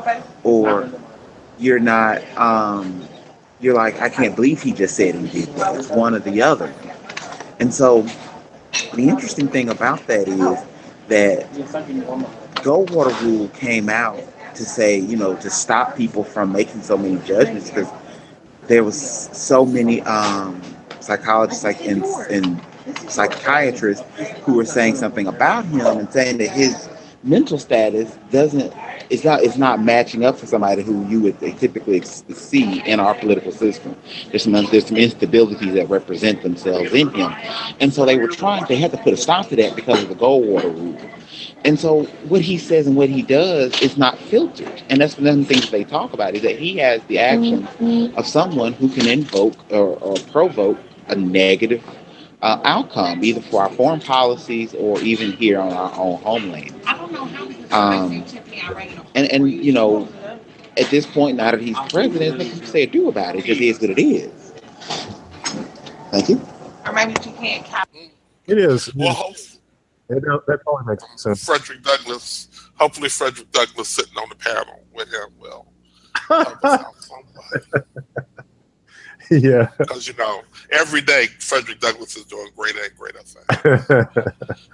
or 0.45 0.91
you're 1.59 1.79
not. 1.81 2.23
Um, 2.37 3.09
you're 3.61 3.75
like, 3.75 4.01
I 4.01 4.11
can't 4.11 4.37
believe 4.37 4.63
he 4.63 4.73
just 4.73 4.97
said 4.97 5.15
and 5.15 5.31
did 5.33 5.49
that. 5.57 5.77
It's 5.77 5.89
one 5.89 6.15
or 6.15 6.19
the 6.19 6.43
other. 6.43 6.73
And 7.59 7.73
so, 7.73 8.07
the 8.95 9.09
interesting 9.09 9.49
thing 9.49 9.69
about 9.69 10.07
that 10.07 10.29
is 10.29 10.59
that 11.09 11.51
Goldwater 12.63 13.19
rule 13.23 13.49
came 13.49 13.89
out 13.89 14.21
to 14.55 14.65
say, 14.65 14.99
you 14.99 15.17
know, 15.17 15.37
to 15.37 15.51
stop 15.51 15.97
people 15.97 16.25
from 16.25 16.53
making 16.53 16.83
so 16.83 16.97
many 16.97 17.17
judgments 17.27 17.71
because 17.71 17.89
there 18.67 18.83
was 18.83 18.99
so 19.33 19.65
many 19.65 20.03
um, 20.03 20.61
psychologists 21.01 21.65
like 21.65 21.81
in, 21.83 22.05
in 22.31 22.61
psychiatrists 23.09 24.05
who 24.43 24.55
were 24.55 24.65
saying 24.65 24.97
something 24.97 25.27
about 25.27 25.65
him 25.67 25.99
and 25.99 26.13
saying 26.13 26.39
that 26.39 26.51
his 26.51 26.89
mental 27.27 27.59
status 27.59 28.17
doesn't 28.31 28.73
it's 29.11 29.25
not 29.25 29.43
it's 29.43 29.57
not 29.57 29.83
matching 29.83 30.25
up 30.25 30.39
for 30.39 30.47
somebody 30.47 30.83
who 30.83 31.07
you 31.09 31.21
would 31.21 31.39
typically 31.59 32.01
see 32.03 32.81
in 32.81 33.01
our 33.01 33.15
political 33.15 33.53
system. 33.53 33.97
There's 34.31 34.45
some 34.45 34.53
there's 34.53 34.87
some 34.87 34.97
instabilities 34.97 35.75
that 35.75 35.89
represent 35.89 36.43
themselves 36.43 36.93
in 36.93 37.13
him, 37.13 37.33
and 37.81 37.93
so 37.93 38.05
they 38.05 38.19
were 38.19 38.29
trying. 38.29 38.65
They 38.67 38.77
had 38.77 38.91
to 38.93 38.99
put 38.99 39.13
a 39.13 39.17
stop 39.17 39.49
to 39.49 39.57
that 39.57 39.77
because 39.77 40.03
of 40.03 40.09
the 40.09 40.15
Goldwater 40.15 40.75
rule. 40.75 40.99
And 41.65 41.79
so 41.79 42.05
what 42.29 42.43
he 42.43 42.59
says 42.59 42.87
and 42.87 42.97
what 42.97 43.09
he 43.09 43.23
does 43.23 43.81
is 43.81 43.97
not 43.97 44.19
filtered, 44.19 44.83
and 44.89 45.01
that's 45.01 45.17
one 45.17 45.27
of 45.27 45.37
the 45.37 45.45
things 45.45 45.71
they 45.71 45.85
talk 45.85 46.13
about 46.13 46.35
is 46.35 46.43
that 46.43 46.59
he 46.59 46.77
has 46.77 47.03
the 47.05 47.19
action 47.19 47.63
mm-hmm. 47.63 48.17
of 48.17 48.27
someone 48.27 48.73
who 48.75 48.89
can 48.89 49.09
invoke 49.09 49.55
or, 49.73 49.97
or 49.99 50.17
provoke 50.31 50.79
a 51.09 51.17
negative 51.17 51.85
uh, 52.43 52.61
outcome, 52.65 53.25
either 53.25 53.41
for 53.41 53.63
our 53.63 53.71
foreign 53.71 54.01
policies 54.01 54.75
or 54.75 55.01
even 55.01 55.33
here 55.33 55.59
on 55.59 55.73
our 55.73 55.93
own 55.97 56.21
homeland. 56.21 56.75
Um, 57.73 58.25
and, 59.15 59.33
and, 59.33 59.51
you 59.51 59.73
know, 59.73 60.09
at 60.77 60.91
this 60.91 61.07
point, 61.07 61.37
now 61.37 61.51
that 61.51 61.61
he's 61.61 61.79
president, 61.91 62.19
there's 62.21 62.35
nothing 62.35 62.61
to 62.61 62.67
say 62.67 62.83
or 62.85 62.87
do 62.87 63.09
about 63.09 63.35
it. 63.37 63.41
It 63.41 63.45
just 63.47 63.61
is 63.61 63.81
what 63.81 63.91
it 63.91 64.03
is. 64.03 64.53
Thank 66.11 66.29
you. 66.29 66.41
Or 66.87 66.93
maybe 66.93 67.13
you 67.25 67.33
can't 67.33 67.65
cap. 67.65 67.89
It 68.47 68.59
is. 68.59 68.95
Well, 68.95 69.35
It, 70.09 70.23
that 70.23 70.61
probably 70.63 70.93
makes 70.95 71.05
sense. 71.23 71.45
Frederick 71.45 71.83
Douglass. 71.83 72.49
Hopefully, 72.79 73.09
Frederick 73.09 73.51
Douglass 73.51 73.89
sitting 73.89 74.17
on 74.17 74.29
the 74.29 74.37
panel 74.37 74.85
with 74.95 75.13
him 75.13 75.31
will 75.39 75.67
help 76.29 76.65
us 76.65 76.81
out 76.81 76.95
somewhat. 77.03 77.87
yeah. 79.31 79.71
Because 79.79 80.07
you 80.07 80.15
know, 80.15 80.43
every 80.71 81.01
day 81.01 81.27
Frederick 81.41 81.81
Douglass 81.81 82.17
is 82.17 82.25
doing 82.25 82.49
greater 82.57 82.81
and 82.83 82.97
greater 82.97 83.21
things. 83.21 84.07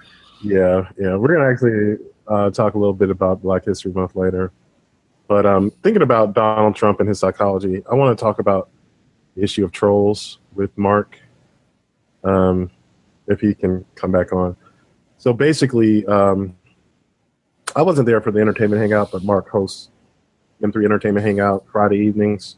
yeah, 0.43 0.87
yeah. 0.99 1.15
We're 1.15 1.35
gonna 1.35 1.49
actually 1.51 1.97
uh, 2.27 2.49
talk 2.51 2.75
a 2.75 2.77
little 2.77 2.93
bit 2.93 3.09
about 3.09 3.41
Black 3.41 3.65
History 3.65 3.91
Month 3.91 4.15
later. 4.15 4.51
But 5.27 5.45
um, 5.45 5.71
thinking 5.81 6.01
about 6.01 6.33
Donald 6.33 6.75
Trump 6.75 6.99
and 6.99 7.07
his 7.07 7.19
psychology, 7.19 7.81
I 7.89 7.95
want 7.95 8.17
to 8.17 8.21
talk 8.21 8.39
about 8.39 8.69
the 9.35 9.43
issue 9.43 9.63
of 9.63 9.71
trolls 9.71 10.39
with 10.53 10.77
Mark. 10.77 11.17
Um, 12.23 12.69
if 13.27 13.39
he 13.39 13.53
can 13.53 13.85
come 13.95 14.11
back 14.11 14.33
on. 14.33 14.55
So 15.17 15.33
basically, 15.33 16.05
um, 16.05 16.55
I 17.75 17.81
wasn't 17.81 18.05
there 18.05 18.21
for 18.21 18.31
the 18.31 18.39
entertainment 18.39 18.81
hangout, 18.81 19.11
but 19.11 19.23
Mark 19.23 19.49
hosts 19.49 19.89
M3 20.61 20.85
Entertainment 20.85 21.25
Hangout 21.25 21.65
Friday 21.71 21.97
evenings. 21.97 22.57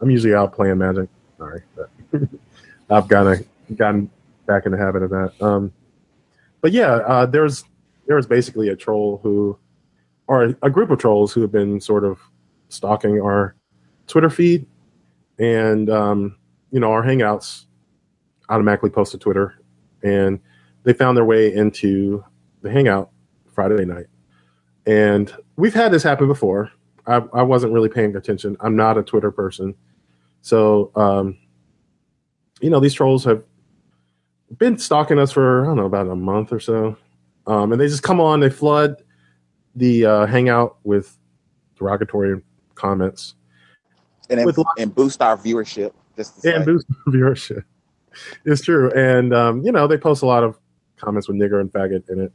I'm 0.00 0.10
usually 0.10 0.34
out 0.34 0.52
playing 0.52 0.78
Magic. 0.78 1.08
Sorry, 1.38 1.62
but 1.74 1.90
I've 2.90 3.08
kind 3.08 3.28
of 3.28 3.76
gotten 3.76 4.10
back 4.46 4.66
in 4.66 4.72
the 4.72 4.78
habit 4.78 5.02
of 5.02 5.10
that. 5.10 5.32
Um, 5.40 5.72
but 6.60 6.72
yeah, 6.72 6.96
uh, 7.06 7.26
there's 7.26 7.64
there 8.06 8.16
was 8.16 8.26
basically 8.26 8.68
a 8.68 8.76
troll 8.76 9.20
who, 9.22 9.58
or 10.28 10.54
a 10.62 10.70
group 10.70 10.90
of 10.90 10.98
trolls 10.98 11.32
who 11.32 11.40
have 11.42 11.52
been 11.52 11.80
sort 11.80 12.04
of 12.04 12.18
stalking 12.68 13.20
our 13.20 13.54
Twitter 14.06 14.30
feed, 14.30 14.66
and 15.38 15.90
um, 15.90 16.36
you 16.70 16.80
know 16.80 16.90
our 16.90 17.02
hangouts 17.02 17.66
automatically 18.48 18.90
post 18.90 19.12
to 19.12 19.18
Twitter, 19.18 19.54
and 20.02 20.40
they 20.84 20.92
found 20.92 21.16
their 21.16 21.24
way 21.24 21.52
into 21.52 22.24
the 22.62 22.70
hangout 22.70 23.10
Friday 23.54 23.84
night, 23.84 24.06
and 24.86 25.34
we've 25.56 25.74
had 25.74 25.92
this 25.92 26.02
happen 26.02 26.28
before. 26.28 26.70
I, 27.06 27.22
I 27.32 27.42
wasn't 27.42 27.72
really 27.72 27.88
paying 27.88 28.16
attention. 28.16 28.56
I'm 28.60 28.74
not 28.74 28.98
a 28.98 29.02
Twitter 29.02 29.30
person, 29.30 29.74
so 30.46 30.92
um, 30.94 31.36
you 32.60 32.70
know 32.70 32.78
these 32.78 32.94
trolls 32.94 33.24
have 33.24 33.42
been 34.58 34.78
stalking 34.78 35.18
us 35.18 35.32
for 35.32 35.64
I 35.64 35.66
don't 35.66 35.76
know 35.76 35.86
about 35.86 36.06
a 36.06 36.14
month 36.14 36.52
or 36.52 36.60
so, 36.60 36.96
um, 37.48 37.72
and 37.72 37.80
they 37.80 37.88
just 37.88 38.04
come 38.04 38.20
on, 38.20 38.38
they 38.38 38.48
flood 38.48 39.02
the 39.74 40.06
uh, 40.06 40.26
hangout 40.26 40.76
with 40.84 41.18
derogatory 41.76 42.40
comments 42.76 43.34
And, 44.30 44.46
With 44.46 44.56
and, 44.78 44.94
boost 44.94 45.20
our 45.20 45.36
viewership. 45.36 45.92
Just 46.16 46.44
and 46.44 46.64
boost 46.64 46.86
viewership. 47.08 47.64
It's 48.44 48.62
true, 48.62 48.92
and 48.92 49.34
um, 49.34 49.62
you 49.64 49.72
know 49.72 49.88
they 49.88 49.98
post 49.98 50.22
a 50.22 50.26
lot 50.26 50.44
of 50.44 50.60
comments 50.96 51.26
with 51.26 51.38
nigger 51.38 51.60
and 51.60 51.72
faggot 51.72 52.08
in 52.08 52.20
it. 52.20 52.32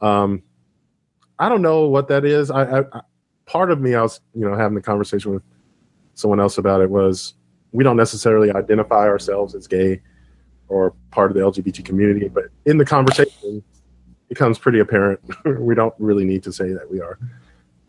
Um, 0.00 0.42
I 1.38 1.50
don't 1.50 1.60
know 1.60 1.86
what 1.86 2.08
that 2.08 2.24
is. 2.24 2.50
I, 2.50 2.78
I, 2.78 2.80
I 2.94 3.00
part 3.44 3.70
of 3.70 3.78
me, 3.78 3.94
I 3.94 4.00
was 4.00 4.22
you 4.34 4.48
know 4.48 4.56
having 4.56 4.74
the 4.74 4.80
conversation 4.80 5.34
with 5.34 5.42
someone 6.14 6.40
else 6.40 6.56
about 6.56 6.80
it 6.80 6.88
was 6.88 7.34
we 7.72 7.84
don't 7.84 7.96
necessarily 7.96 8.50
identify 8.52 9.08
ourselves 9.08 9.54
as 9.54 9.66
gay 9.66 10.00
or 10.68 10.94
part 11.10 11.30
of 11.30 11.36
the 11.36 11.42
LGBT 11.42 11.84
community, 11.84 12.28
but 12.28 12.44
in 12.64 12.78
the 12.78 12.84
conversation, 12.84 13.56
it 13.56 14.28
becomes 14.28 14.58
pretty 14.58 14.78
apparent 14.78 15.20
we 15.60 15.74
don't 15.74 15.94
really 15.98 16.24
need 16.24 16.42
to 16.44 16.52
say 16.52 16.72
that 16.72 16.90
we 16.90 17.00
are 17.00 17.18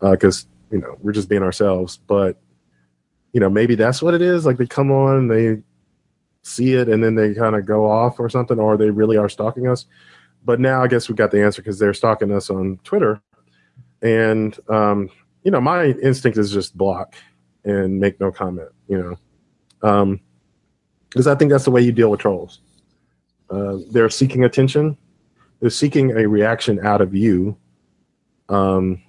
because 0.00 0.46
you 0.70 0.78
know 0.78 0.96
we're 1.00 1.12
just 1.12 1.28
being 1.28 1.42
ourselves. 1.42 1.98
But 2.06 2.38
you 3.32 3.40
know 3.40 3.48
maybe 3.48 3.74
that's 3.74 4.02
what 4.02 4.14
it 4.14 4.22
is. 4.22 4.44
Like 4.44 4.58
they 4.58 4.66
come 4.66 4.90
on, 4.90 5.28
they 5.28 5.62
see 6.42 6.74
it, 6.74 6.88
and 6.88 7.02
then 7.02 7.14
they 7.14 7.34
kind 7.34 7.56
of 7.56 7.66
go 7.66 7.90
off 7.90 8.20
or 8.20 8.28
something, 8.28 8.58
or 8.58 8.76
they 8.76 8.90
really 8.90 9.16
are 9.16 9.28
stalking 9.28 9.68
us. 9.68 9.86
But 10.44 10.60
now 10.60 10.82
I 10.82 10.88
guess 10.88 11.08
we 11.08 11.14
got 11.14 11.30
the 11.30 11.42
answer 11.42 11.62
because 11.62 11.78
they're 11.78 11.94
stalking 11.94 12.32
us 12.32 12.50
on 12.50 12.78
Twitter, 12.84 13.20
and 14.02 14.58
um, 14.68 15.10
you 15.42 15.50
know, 15.50 15.60
my 15.60 15.86
instinct 15.86 16.38
is 16.38 16.50
just 16.50 16.76
block 16.76 17.14
and 17.64 18.00
make 18.00 18.20
no 18.20 18.30
comment. 18.30 18.70
You 18.88 18.98
know, 18.98 19.16
um, 19.84 20.20
because 21.08 21.28
I 21.28 21.36
think 21.36 21.52
that's 21.52 21.64
the 21.64 21.70
way 21.70 21.80
you 21.80 21.92
deal 21.92 22.10
with 22.10 22.18
trolls. 22.18 22.58
Uh, 23.48 23.76
they're 23.92 24.10
seeking 24.10 24.42
attention. 24.42 24.96
They're 25.60 25.70
seeking 25.70 26.10
a 26.10 26.26
reaction 26.26 26.84
out 26.84 27.00
of 27.00 27.14
you. 27.14 27.56
Um, 28.48 29.00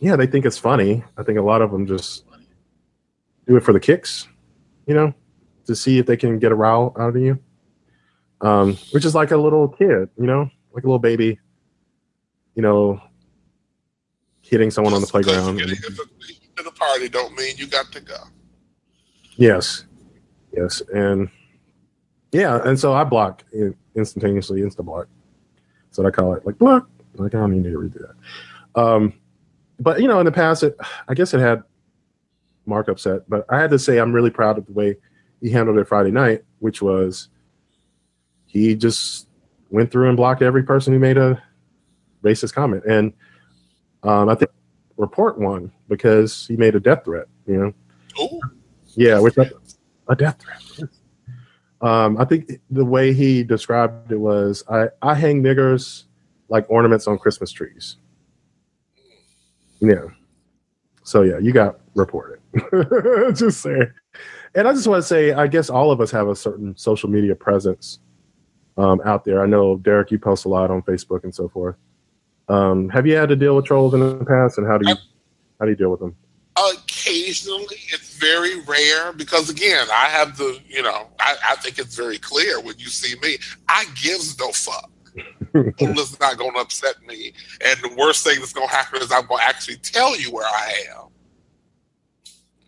yeah, 0.00 0.16
they 0.16 0.26
think 0.26 0.44
it's 0.44 0.58
funny. 0.58 1.02
I 1.16 1.22
think 1.22 1.38
a 1.38 1.42
lot 1.42 1.62
of 1.62 1.70
them 1.70 1.86
just 1.86 2.24
do 3.46 3.56
it 3.56 3.62
for 3.62 3.72
the 3.72 3.80
kicks, 3.80 4.28
you 4.86 4.94
know, 4.94 5.14
to 5.66 5.74
see 5.74 5.98
if 5.98 6.04
they 6.04 6.16
can 6.16 6.38
get 6.38 6.52
a 6.52 6.54
row 6.54 6.94
out 6.98 7.16
of 7.16 7.22
you. 7.22 7.38
Um, 8.42 8.76
which 8.92 9.04
is 9.04 9.14
like 9.14 9.30
a 9.30 9.36
little 9.36 9.68
kid, 9.68 10.08
you 10.18 10.26
know, 10.26 10.50
like 10.72 10.84
a 10.84 10.86
little 10.86 10.98
baby, 10.98 11.38
you 12.54 12.62
know, 12.62 13.00
hitting 14.42 14.70
someone 14.70 14.94
on 14.94 15.00
the 15.00 15.06
playground. 15.06 15.58
you 15.58 15.66
get 15.66 15.88
an 15.90 16.64
the 16.64 16.70
party 16.72 17.08
don't 17.08 17.34
mean 17.36 17.56
you 17.56 17.66
got 17.66 17.90
to 17.92 18.00
go. 18.00 18.16
Yes, 19.36 19.84
yes, 20.52 20.82
and 20.92 21.28
yeah, 22.32 22.60
and 22.64 22.78
so 22.78 22.92
I 22.92 23.04
block 23.04 23.44
in- 23.52 23.76
instantaneously, 23.94 24.60
insta 24.60 24.84
block. 24.84 25.08
So 25.90 26.06
I 26.06 26.10
call 26.10 26.34
it 26.34 26.46
like 26.46 26.58
block. 26.58 26.88
Like 27.14 27.34
I 27.34 27.38
don't 27.38 27.52
even 27.52 27.62
need 27.62 27.72
to 27.72 27.78
redo 27.78 28.06
that. 28.06 28.80
Um, 28.80 29.12
but 29.78 30.00
you 30.00 30.08
know, 30.08 30.20
in 30.20 30.26
the 30.26 30.32
past, 30.32 30.62
it 30.62 30.76
I 31.08 31.14
guess 31.14 31.34
it 31.34 31.40
had 31.40 31.62
Mark 32.66 32.88
upset, 32.88 33.28
but 33.28 33.44
I 33.48 33.58
had 33.58 33.70
to 33.70 33.78
say 33.78 33.98
I'm 33.98 34.12
really 34.12 34.30
proud 34.30 34.58
of 34.58 34.66
the 34.66 34.72
way 34.72 34.96
he 35.40 35.50
handled 35.50 35.78
it 35.78 35.88
Friday 35.88 36.10
night, 36.10 36.44
which 36.60 36.82
was 36.82 37.28
he 38.46 38.74
just 38.74 39.28
went 39.70 39.90
through 39.90 40.08
and 40.08 40.16
blocked 40.16 40.42
every 40.42 40.62
person 40.62 40.92
who 40.92 40.98
made 40.98 41.16
a 41.16 41.42
racist 42.22 42.54
comment, 42.54 42.84
and 42.84 43.12
um, 44.02 44.28
I 44.28 44.34
think 44.34 44.50
report 44.96 45.38
one 45.38 45.72
because 45.88 46.46
he 46.46 46.56
made 46.56 46.76
a 46.76 46.80
death 46.80 47.04
threat. 47.04 47.26
You 47.46 47.56
know. 47.56 47.74
Ooh, 48.22 48.40
Yeah, 48.94 49.18
which 49.18 49.38
I, 49.38 49.50
a 50.10 50.16
death 50.16 50.38
threat. 50.40 50.90
Um, 51.80 52.18
I 52.18 52.26
think 52.26 52.60
the 52.68 52.84
way 52.84 53.14
he 53.14 53.42
described 53.42 54.12
it 54.12 54.18
was, 54.18 54.62
I, 54.68 54.88
I 55.00 55.14
hang 55.14 55.42
niggers 55.42 56.04
like 56.50 56.66
ornaments 56.68 57.06
on 57.06 57.16
Christmas 57.18 57.50
trees. 57.50 57.96
Yeah. 59.80 60.08
So 61.04 61.22
yeah, 61.22 61.38
you 61.38 61.52
got 61.52 61.80
reported. 61.94 62.40
just 63.34 63.62
saying. 63.62 63.90
And 64.54 64.68
I 64.68 64.72
just 64.72 64.86
want 64.86 65.02
to 65.02 65.06
say, 65.06 65.32
I 65.32 65.46
guess 65.46 65.70
all 65.70 65.90
of 65.90 66.00
us 66.00 66.10
have 66.10 66.28
a 66.28 66.36
certain 66.36 66.76
social 66.76 67.08
media 67.08 67.34
presence 67.34 68.00
um, 68.76 69.00
out 69.04 69.24
there. 69.24 69.42
I 69.42 69.46
know 69.46 69.76
Derrick, 69.76 70.10
you 70.10 70.18
post 70.18 70.44
a 70.44 70.48
lot 70.48 70.70
on 70.70 70.82
Facebook 70.82 71.24
and 71.24 71.34
so 71.34 71.48
forth. 71.48 71.76
Um, 72.48 72.88
have 72.90 73.06
you 73.06 73.14
had 73.14 73.28
to 73.28 73.36
deal 73.36 73.54
with 73.54 73.64
trolls 73.64 73.94
in 73.94 74.00
the 74.00 74.24
past, 74.24 74.58
and 74.58 74.66
how 74.66 74.76
do 74.76 74.90
you 74.90 74.96
how 75.60 75.66
do 75.66 75.70
you 75.70 75.76
deal 75.76 75.90
with 75.90 76.00
them? 76.00 76.16
occasionally 76.56 77.76
it's 77.92 78.09
very 78.20 78.60
rare 78.62 79.12
because 79.14 79.48
again 79.50 79.86
i 79.92 80.06
have 80.06 80.36
the 80.36 80.60
you 80.68 80.82
know 80.82 81.08
I, 81.18 81.36
I 81.50 81.54
think 81.56 81.78
it's 81.78 81.96
very 81.96 82.18
clear 82.18 82.60
when 82.60 82.76
you 82.78 82.86
see 82.86 83.18
me 83.20 83.38
i 83.68 83.84
gives 84.02 84.38
no 84.38 84.50
fuck 84.52 84.90
it's 85.54 86.20
not 86.20 86.38
going 86.38 86.52
to 86.52 86.58
upset 86.60 86.96
me 87.06 87.32
and 87.64 87.78
the 87.82 87.94
worst 87.96 88.24
thing 88.24 88.38
that's 88.38 88.52
going 88.52 88.68
to 88.68 88.74
happen 88.74 89.00
is 89.02 89.10
i'm 89.10 89.26
going 89.26 89.40
to 89.40 89.46
actually 89.46 89.76
tell 89.78 90.16
you 90.18 90.30
where 90.30 90.46
i 90.46 90.72
am 90.96 91.08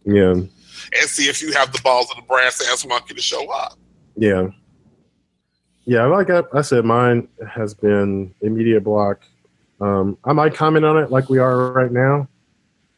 Yeah. 0.05 0.31
and 0.33 1.09
see 1.09 1.29
if 1.29 1.41
you 1.43 1.53
have 1.53 1.73
the 1.73 1.81
balls 1.83 2.11
of 2.11 2.17
the 2.17 2.23
brass 2.23 2.61
ass 2.73 2.85
monkey 2.87 3.15
to 3.15 3.21
show 3.23 3.51
up 3.51 3.79
Yeah. 4.17 4.49
Yeah, 5.85 6.07
like 6.07 6.31
I, 6.31 6.43
I 6.55 6.63
said, 6.63 6.85
mine 6.85 7.27
has 7.51 7.75
been 7.75 8.33
immediate 8.41 8.85
block. 8.85 9.23
Um, 9.81 10.17
I 10.23 10.33
might 10.33 10.55
comment 10.55 10.85
on 10.85 10.97
it 11.03 11.11
like 11.11 11.29
we 11.29 11.39
are 11.39 11.73
right 11.73 11.91
now, 11.91 12.29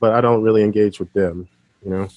but 0.00 0.12
I 0.12 0.20
don't 0.20 0.42
really 0.42 0.62
engage 0.62 0.98
with 1.00 1.10
them. 1.14 1.48
You 1.82 1.90
know, 1.90 2.08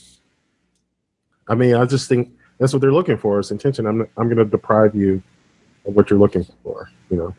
I 1.49 1.55
mean, 1.55 1.75
I 1.75 1.85
just 1.85 2.09
think 2.09 2.31
that's 2.57 2.73
what 2.73 2.81
they're 2.81 2.91
looking 2.93 3.17
for 3.17 3.39
is 3.39 3.51
intention. 3.51 3.85
I'm 3.85 4.01
I'm 4.17 4.27
going 4.27 4.37
to 4.37 4.45
deprive 4.45 4.95
you 4.95 5.21
of 5.85 5.95
what 5.95 6.09
you're 6.09 6.19
looking 6.19 6.45
for. 6.63 6.89
You 7.09 7.17
know, 7.17 7.35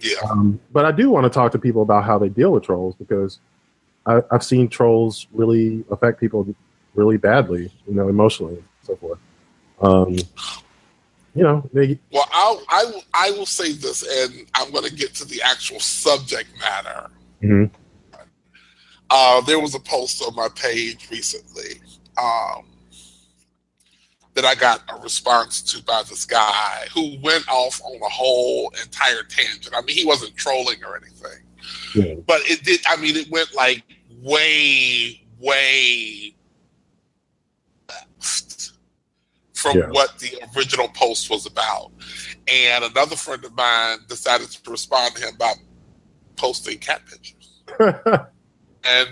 yeah 0.00 0.16
um, 0.30 0.60
but 0.72 0.84
I 0.84 0.92
do 0.92 1.10
want 1.10 1.24
to 1.24 1.30
talk 1.30 1.52
to 1.52 1.58
people 1.58 1.82
about 1.82 2.04
how 2.04 2.18
they 2.18 2.28
deal 2.28 2.52
with 2.52 2.64
trolls 2.64 2.94
because 2.96 3.40
I, 4.06 4.20
I've 4.30 4.44
seen 4.44 4.68
trolls 4.68 5.26
really 5.32 5.84
affect 5.90 6.20
people 6.20 6.46
really 6.94 7.16
badly. 7.16 7.70
You 7.86 7.94
know, 7.94 8.08
emotionally 8.08 8.54
and 8.54 8.64
so 8.82 8.96
forth. 8.96 9.18
Um, 9.80 10.16
you 11.34 11.44
know, 11.44 11.68
they 11.72 11.98
well 12.10 12.26
I'll, 12.32 12.62
i 12.68 12.84
will 12.84 13.02
i 13.14 13.30
will 13.32 13.46
say 13.46 13.72
this 13.72 14.02
and 14.02 14.46
i'm 14.54 14.72
going 14.72 14.84
to 14.84 14.92
get 14.92 15.14
to 15.16 15.24
the 15.24 15.40
actual 15.42 15.78
subject 15.78 16.48
matter 16.58 17.10
Mhm. 17.42 17.70
uh, 19.10 19.40
there 19.42 19.60
was 19.60 19.74
a 19.76 19.78
post 19.80 20.20
on 20.26 20.34
my 20.34 20.48
page 20.56 21.06
recently 21.12 21.80
um, 22.20 22.64
that 24.40 24.44
I 24.46 24.54
got 24.54 24.82
a 24.88 25.00
response 25.02 25.60
to 25.62 25.82
by 25.82 26.04
this 26.08 26.24
guy 26.24 26.86
who 26.94 27.16
went 27.24 27.48
off 27.48 27.80
on 27.84 27.96
a 28.00 28.08
whole 28.08 28.70
entire 28.84 29.24
tangent. 29.24 29.74
I 29.76 29.80
mean, 29.82 29.96
he 29.96 30.06
wasn't 30.06 30.36
trolling 30.36 30.76
or 30.84 30.96
anything, 30.96 31.42
Yeah. 31.92 32.14
but 32.24 32.40
it 32.44 32.62
did. 32.62 32.80
I 32.86 32.94
mean, 32.96 33.16
it 33.16 33.28
went 33.30 33.52
like 33.56 33.82
way, 34.22 35.20
way 35.40 36.36
left 37.88 38.72
from 39.54 39.76
Yeah. 39.78 39.86
what 39.88 40.16
the 40.20 40.40
original 40.56 40.88
post 40.90 41.30
was 41.30 41.46
about. 41.46 41.90
And 42.46 42.84
another 42.84 43.16
friend 43.16 43.44
of 43.44 43.52
mine 43.56 43.98
decided 44.06 44.50
to 44.52 44.70
respond 44.70 45.16
to 45.16 45.26
him 45.26 45.34
by 45.36 45.52
posting 46.36 46.78
cat 46.78 47.02
pictures 47.06 47.64
and 48.84 49.08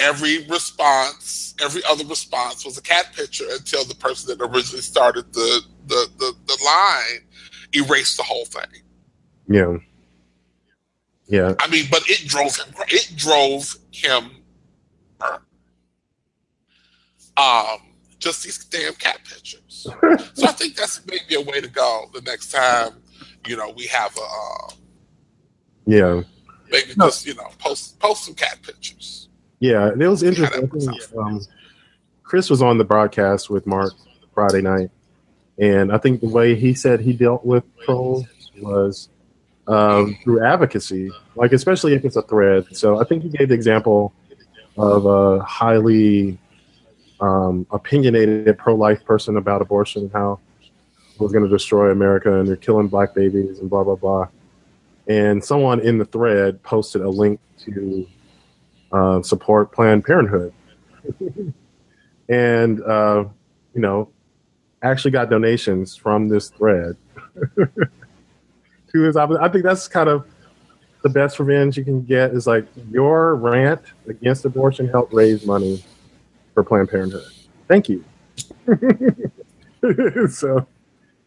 every 0.00 0.46
response, 0.46 1.54
every 1.62 1.82
other 1.88 2.04
response 2.06 2.64
was 2.64 2.76
a 2.78 2.82
cat 2.82 3.12
picture 3.14 3.44
until 3.52 3.84
the 3.84 3.94
person 3.94 4.36
that 4.36 4.44
originally 4.44 4.82
started 4.82 5.32
the 5.32 5.60
the 5.86 6.08
the, 6.18 6.34
the 6.46 6.58
line 6.64 7.20
erased 7.74 8.16
the 8.16 8.22
whole 8.22 8.44
thing. 8.46 8.82
yeah, 9.48 9.76
yeah, 11.28 11.54
I 11.60 11.68
mean, 11.68 11.86
but 11.90 12.02
it 12.08 12.26
drove 12.28 12.56
him. 12.56 12.74
It 12.88 13.12
drove 13.16 13.76
him. 13.92 14.30
Um, 17.36 17.78
just 18.18 18.42
these 18.44 18.62
damn 18.66 18.92
cat 18.94 19.18
pictures. 19.24 19.86
so 20.34 20.46
I 20.46 20.52
think 20.52 20.76
that's 20.76 21.00
maybe 21.06 21.36
a 21.36 21.40
way 21.40 21.60
to 21.60 21.68
go 21.68 22.10
the 22.12 22.20
next 22.22 22.50
time. 22.50 23.02
You 23.46 23.56
know, 23.56 23.70
we 23.76 23.86
have 23.86 24.14
a 24.16 24.20
uh, 24.20 24.74
yeah, 25.86 26.22
maybe 26.70 26.92
No. 26.96 27.06
just 27.06 27.24
you 27.26 27.34
know 27.34 27.48
post 27.58 27.98
post 27.98 28.24
some 28.24 28.34
cat 28.34 28.58
pictures. 28.62 29.28
Yeah. 29.60 29.90
It 29.90 29.98
was 29.98 30.22
interesting. 30.22 30.66
that 30.66 30.76
I 30.76 30.98
think, 30.98 31.18
um, 31.18 31.40
Chris 32.22 32.50
was 32.50 32.62
on 32.62 32.78
the 32.78 32.84
broadcast 32.84 33.50
with 33.50 33.66
Mark 33.66 33.92
Friday 34.34 34.62
night, 34.62 34.90
and 35.58 35.92
I 35.92 35.98
think 35.98 36.20
the 36.20 36.28
way 36.28 36.54
he 36.54 36.74
said 36.74 37.00
he 37.00 37.12
dealt 37.12 37.44
with 37.44 37.64
trolls 37.84 38.24
was 38.60 39.08
um, 39.66 40.16
through 40.24 40.44
advocacy, 40.44 41.10
like 41.36 41.52
especially 41.52 41.94
if 41.94 42.04
it's 42.04 42.16
a 42.16 42.22
thread. 42.22 42.66
So 42.72 43.00
I 43.00 43.04
think 43.04 43.22
he 43.22 43.28
gave 43.28 43.48
the 43.48 43.54
example 43.54 44.12
of 44.76 45.06
a 45.06 45.42
highly 45.42 46.38
um, 47.20 47.66
opinionated 47.70 48.56
pro-life 48.58 49.04
person 49.04 49.36
about 49.36 49.60
abortion 49.60 50.02
and 50.02 50.12
how 50.12 50.40
it 51.14 51.20
was 51.20 51.32
going 51.32 51.44
to 51.44 51.50
destroy 51.50 51.90
America 51.90 52.38
and 52.38 52.48
they're 52.48 52.56
killing 52.56 52.88
black 52.88 53.14
babies 53.14 53.58
and 53.58 53.68
blah 53.68 53.84
blah 53.84 53.96
blah. 53.96 54.28
And 55.06 55.42
someone 55.44 55.80
in 55.80 55.98
the 55.98 56.04
thread 56.04 56.62
posted 56.62 57.02
a 57.02 57.08
link 57.08 57.40
to 57.64 58.06
uh, 58.92 59.22
support 59.22 59.72
Planned 59.72 60.04
Parenthood, 60.04 60.52
and 62.28 62.82
uh, 62.82 63.24
you 63.74 63.80
know, 63.80 64.08
actually 64.82 65.10
got 65.10 65.30
donations 65.30 65.96
from 65.96 66.28
this 66.28 66.50
thread. 66.50 66.96
to 67.56 69.02
his, 69.02 69.16
I 69.16 69.48
think 69.48 69.64
that's 69.64 69.88
kind 69.88 70.08
of 70.08 70.26
the 71.02 71.08
best 71.08 71.38
revenge 71.38 71.76
you 71.76 71.84
can 71.84 72.02
get 72.02 72.32
is 72.32 72.46
like 72.46 72.66
your 72.90 73.36
rant 73.36 73.80
against 74.06 74.44
abortion 74.44 74.88
helped 74.88 75.12
raise 75.12 75.46
money 75.46 75.82
for 76.54 76.62
Planned 76.62 76.90
Parenthood. 76.90 77.24
Thank 77.68 77.88
you. 77.88 78.04
so 80.30 80.66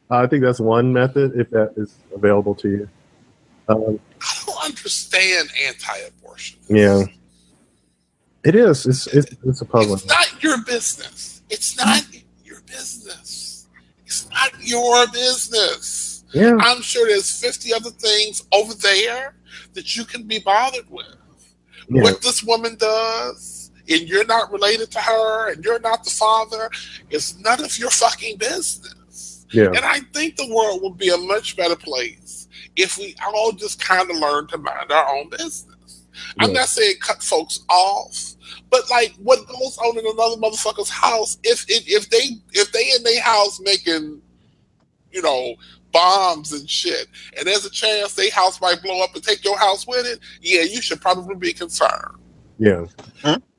I 0.10 0.28
think 0.28 0.44
that's 0.44 0.60
one 0.60 0.94
method 0.94 1.40
if 1.40 1.50
that 1.52 1.74
is 1.76 1.98
available 2.14 2.54
to 2.56 2.70
you. 2.70 2.90
Um, 3.68 4.00
I 4.22 4.44
don't 4.46 4.66
understand 4.66 5.50
anti-abortion. 5.66 6.60
yeah, 6.70 7.04
it 8.44 8.56
is. 8.56 8.86
It's 8.86 9.08
it's, 9.08 9.36
it's 9.44 9.62
a 9.62 9.66
puzzle. 9.66 9.96
It's 9.96 10.06
not 10.08 10.44
your 10.44 10.58
business. 10.64 11.42
It's 11.50 11.78
not 11.78 12.04
your 12.44 12.62
business. 12.62 13.68
It's 14.06 14.30
not 14.30 14.52
your 14.62 15.08
business. 15.08 16.24
Yeah, 16.34 16.58
I'm 16.60 16.82
sure 16.82 17.08
there's 17.08 17.40
50 17.40 17.74
other 17.74 17.92
things 17.92 18.44
over 18.52 18.74
there 18.74 19.36
that 19.74 19.96
you 19.96 20.04
can 20.04 20.24
be 20.24 20.40
bothered 20.40 20.90
with. 20.90 21.06
yeah, 21.90 22.02
What 22.02 22.22
this 22.22 22.44
woman 22.44 22.76
does, 22.76 23.72
and 23.88 24.02
you're 24.10 24.26
not 24.26 24.52
related 24.52 24.90
to 24.92 25.00
her, 25.00 25.52
and 25.52 25.64
you're 25.64 25.80
not 25.80 26.04
the 26.04 26.10
father, 26.10 26.70
it's 27.12 27.38
none 27.40 27.64
of 27.64 27.78
your 27.78 27.92
fucking 27.92 28.38
business. 28.38 29.46
yeah, 29.52 29.68
And 29.68 29.80
I 29.86 30.00
think 30.14 30.36
the 30.38 30.52
world 30.52 30.82
would 30.82 30.98
be 30.98 31.10
a 31.10 31.18
much 31.18 31.56
better 31.56 31.76
place 31.76 32.48
if 32.76 32.98
we 32.98 33.16
all 33.28 33.52
just 33.52 33.80
kind 33.80 34.10
of 34.10 34.18
learn 34.18 34.48
to 34.48 34.58
mind 34.58 34.92
our 34.92 35.16
own 35.16 35.30
business. 35.30 35.73
I'm 36.40 36.50
Yeah. 36.50 36.60
not 36.62 36.70
saying 36.70 36.96
cut 37.02 37.22
folks 37.24 37.62
off, 37.70 38.34
but 38.70 38.90
like 38.90 39.14
what 39.18 39.48
goes 39.48 39.78
on 39.80 39.98
in 39.98 40.06
another 40.06 40.38
motherfucker's 40.38 40.90
house, 40.90 41.38
if 41.44 41.66
if, 41.70 41.84
if 41.88 42.10
they 42.10 42.30
if 42.54 42.72
they 42.72 42.92
in 42.96 43.04
their 43.04 43.22
house 43.22 43.60
making, 43.62 44.22
you 45.12 45.22
know, 45.22 45.56
bombs 45.92 46.52
and 46.54 46.70
shit, 46.70 47.08
and 47.38 47.46
there's 47.48 47.66
a 47.66 47.70
chance 47.70 48.14
their 48.16 48.32
house 48.32 48.60
might 48.62 48.82
blow 48.82 49.02
up 49.04 49.14
and 49.16 49.24
take 49.24 49.44
your 49.44 49.58
house 49.58 49.86
with 49.88 50.06
it, 50.06 50.20
yeah, 50.42 50.62
you 50.62 50.82
should 50.82 51.02
probably 51.02 51.36
be 51.36 51.54
concerned. 51.54 52.16
Yeah. 52.60 52.86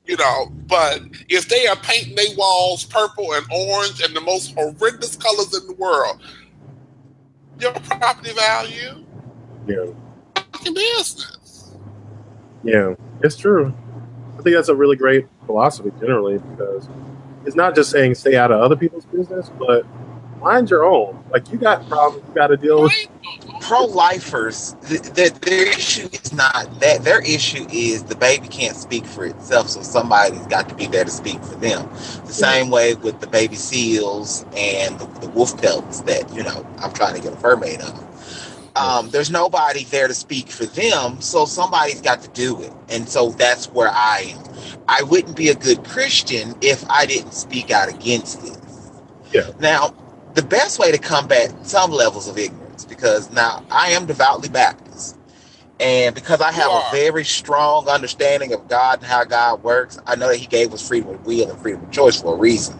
You 0.07 0.17
know, 0.17 0.51
but 0.67 1.01
if 1.29 1.49
they 1.49 1.65
are 1.65 1.75
painting 1.77 2.13
their 2.15 2.35
walls 2.37 2.83
purple 2.83 3.33
and 3.33 3.43
orange 3.51 4.01
and 4.01 4.15
the 4.15 4.21
most 4.21 4.53
horrendous 4.53 5.15
colors 5.15 5.55
in 5.59 5.65
the 5.65 5.73
world, 5.73 6.21
your 7.59 7.71
property 7.73 8.31
value, 8.33 9.03
Yeah. 9.67 9.85
fucking 10.53 10.73
business. 10.75 11.37
Yeah. 12.65 12.95
It's 13.23 13.37
true. 13.37 13.73
I 14.39 14.43
think 14.43 14.55
that's 14.57 14.69
a 14.69 14.75
really 14.75 14.97
great 14.97 15.27
philosophy 15.47 15.91
generally 16.01 16.39
because 16.39 16.89
it's 17.45 17.57
not 17.57 17.75
just 17.75 17.91
saying 17.91 18.15
stay 18.15 18.37
out 18.37 18.51
of 18.51 18.61
other 18.61 18.77
people's 18.77 19.05
business, 19.07 19.51
but 19.59 19.85
mind 20.41 20.71
your 20.71 20.85
own. 20.85 21.23
Like 21.31 21.51
you 21.51 21.59
got 21.59 21.87
problems 21.89 22.27
you 22.27 22.35
got 22.35 22.49
to 22.49 22.57
deal 22.57 22.83
with. 22.83 22.93
Pro-lifers 23.61 24.75
th- 24.87 25.01
th- 25.15 25.33
their 25.35 25.67
issue 25.67 26.09
is 26.13 26.33
not 26.33 26.79
that 26.81 27.03
their 27.03 27.21
issue 27.21 27.67
is 27.71 28.03
the 28.03 28.15
baby 28.15 28.47
can't 28.47 28.77
speak 28.77 29.05
for 29.05 29.25
itself 29.25 29.69
so 29.69 29.81
somebody's 29.83 30.45
got 30.47 30.69
to 30.69 30.75
be 30.75 30.87
there 30.87 31.05
to 31.05 31.11
speak 31.11 31.43
for 31.43 31.55
them 31.55 31.89
the 32.25 32.33
same 32.33 32.69
way 32.71 32.95
with 32.95 33.19
the 33.21 33.27
baby 33.27 33.55
seals 33.55 34.45
and 34.55 34.99
the, 34.99 35.05
the 35.21 35.29
wolf 35.29 35.59
pelts 35.61 36.01
that 36.01 36.31
you 36.35 36.43
know 36.43 36.65
i'm 36.79 36.93
trying 36.93 37.15
to 37.15 37.21
get 37.21 37.33
a 37.33 37.37
fur 37.37 37.55
made 37.57 37.81
of 37.81 38.05
um, 38.75 39.09
there's 39.11 39.31
nobody 39.31 39.83
there 39.85 40.07
to 40.07 40.13
speak 40.15 40.49
for 40.49 40.65
them 40.65 41.21
so 41.21 41.45
somebody's 41.45 42.01
got 42.01 42.21
to 42.21 42.29
do 42.31 42.61
it 42.61 42.73
and 42.89 43.07
so 43.09 43.31
that's 43.31 43.67
where 43.71 43.89
i 43.91 44.33
am 44.35 44.43
i 44.87 45.03
wouldn't 45.03 45.35
be 45.37 45.49
a 45.49 45.55
good 45.55 45.83
christian 45.85 46.55
if 46.61 46.87
i 46.89 47.05
didn't 47.05 47.33
speak 47.33 47.71
out 47.71 47.89
against 47.89 48.41
this 48.41 48.59
Yeah. 49.33 49.51
now 49.59 49.95
the 50.35 50.43
best 50.43 50.79
way 50.79 50.91
to 50.91 50.97
combat 50.99 51.53
some 51.67 51.91
levels 51.91 52.27
of 52.27 52.37
ignorance 52.37 52.85
because 52.85 53.31
now 53.31 53.65
I 53.71 53.89
am 53.91 54.05
devoutly 54.05 54.49
Baptist. 54.49 55.17
And 55.79 56.15
because 56.15 56.41
I 56.41 56.51
have 56.51 56.71
You 56.71 56.77
a 56.79 56.91
very 56.91 57.25
strong 57.25 57.89
understanding 57.89 58.53
of 58.53 58.67
God 58.69 58.99
and 58.99 59.07
how 59.07 59.25
God 59.25 59.63
works, 59.63 59.99
I 60.07 60.15
know 60.15 60.29
that 60.29 60.37
He 60.37 60.47
gave 60.47 60.73
us 60.73 60.87
freedom 60.87 61.11
of 61.11 61.25
will 61.25 61.49
and 61.49 61.59
freedom 61.59 61.83
of 61.83 61.91
choice 61.91 62.21
for 62.21 62.35
a 62.35 62.39
reason. 62.39 62.79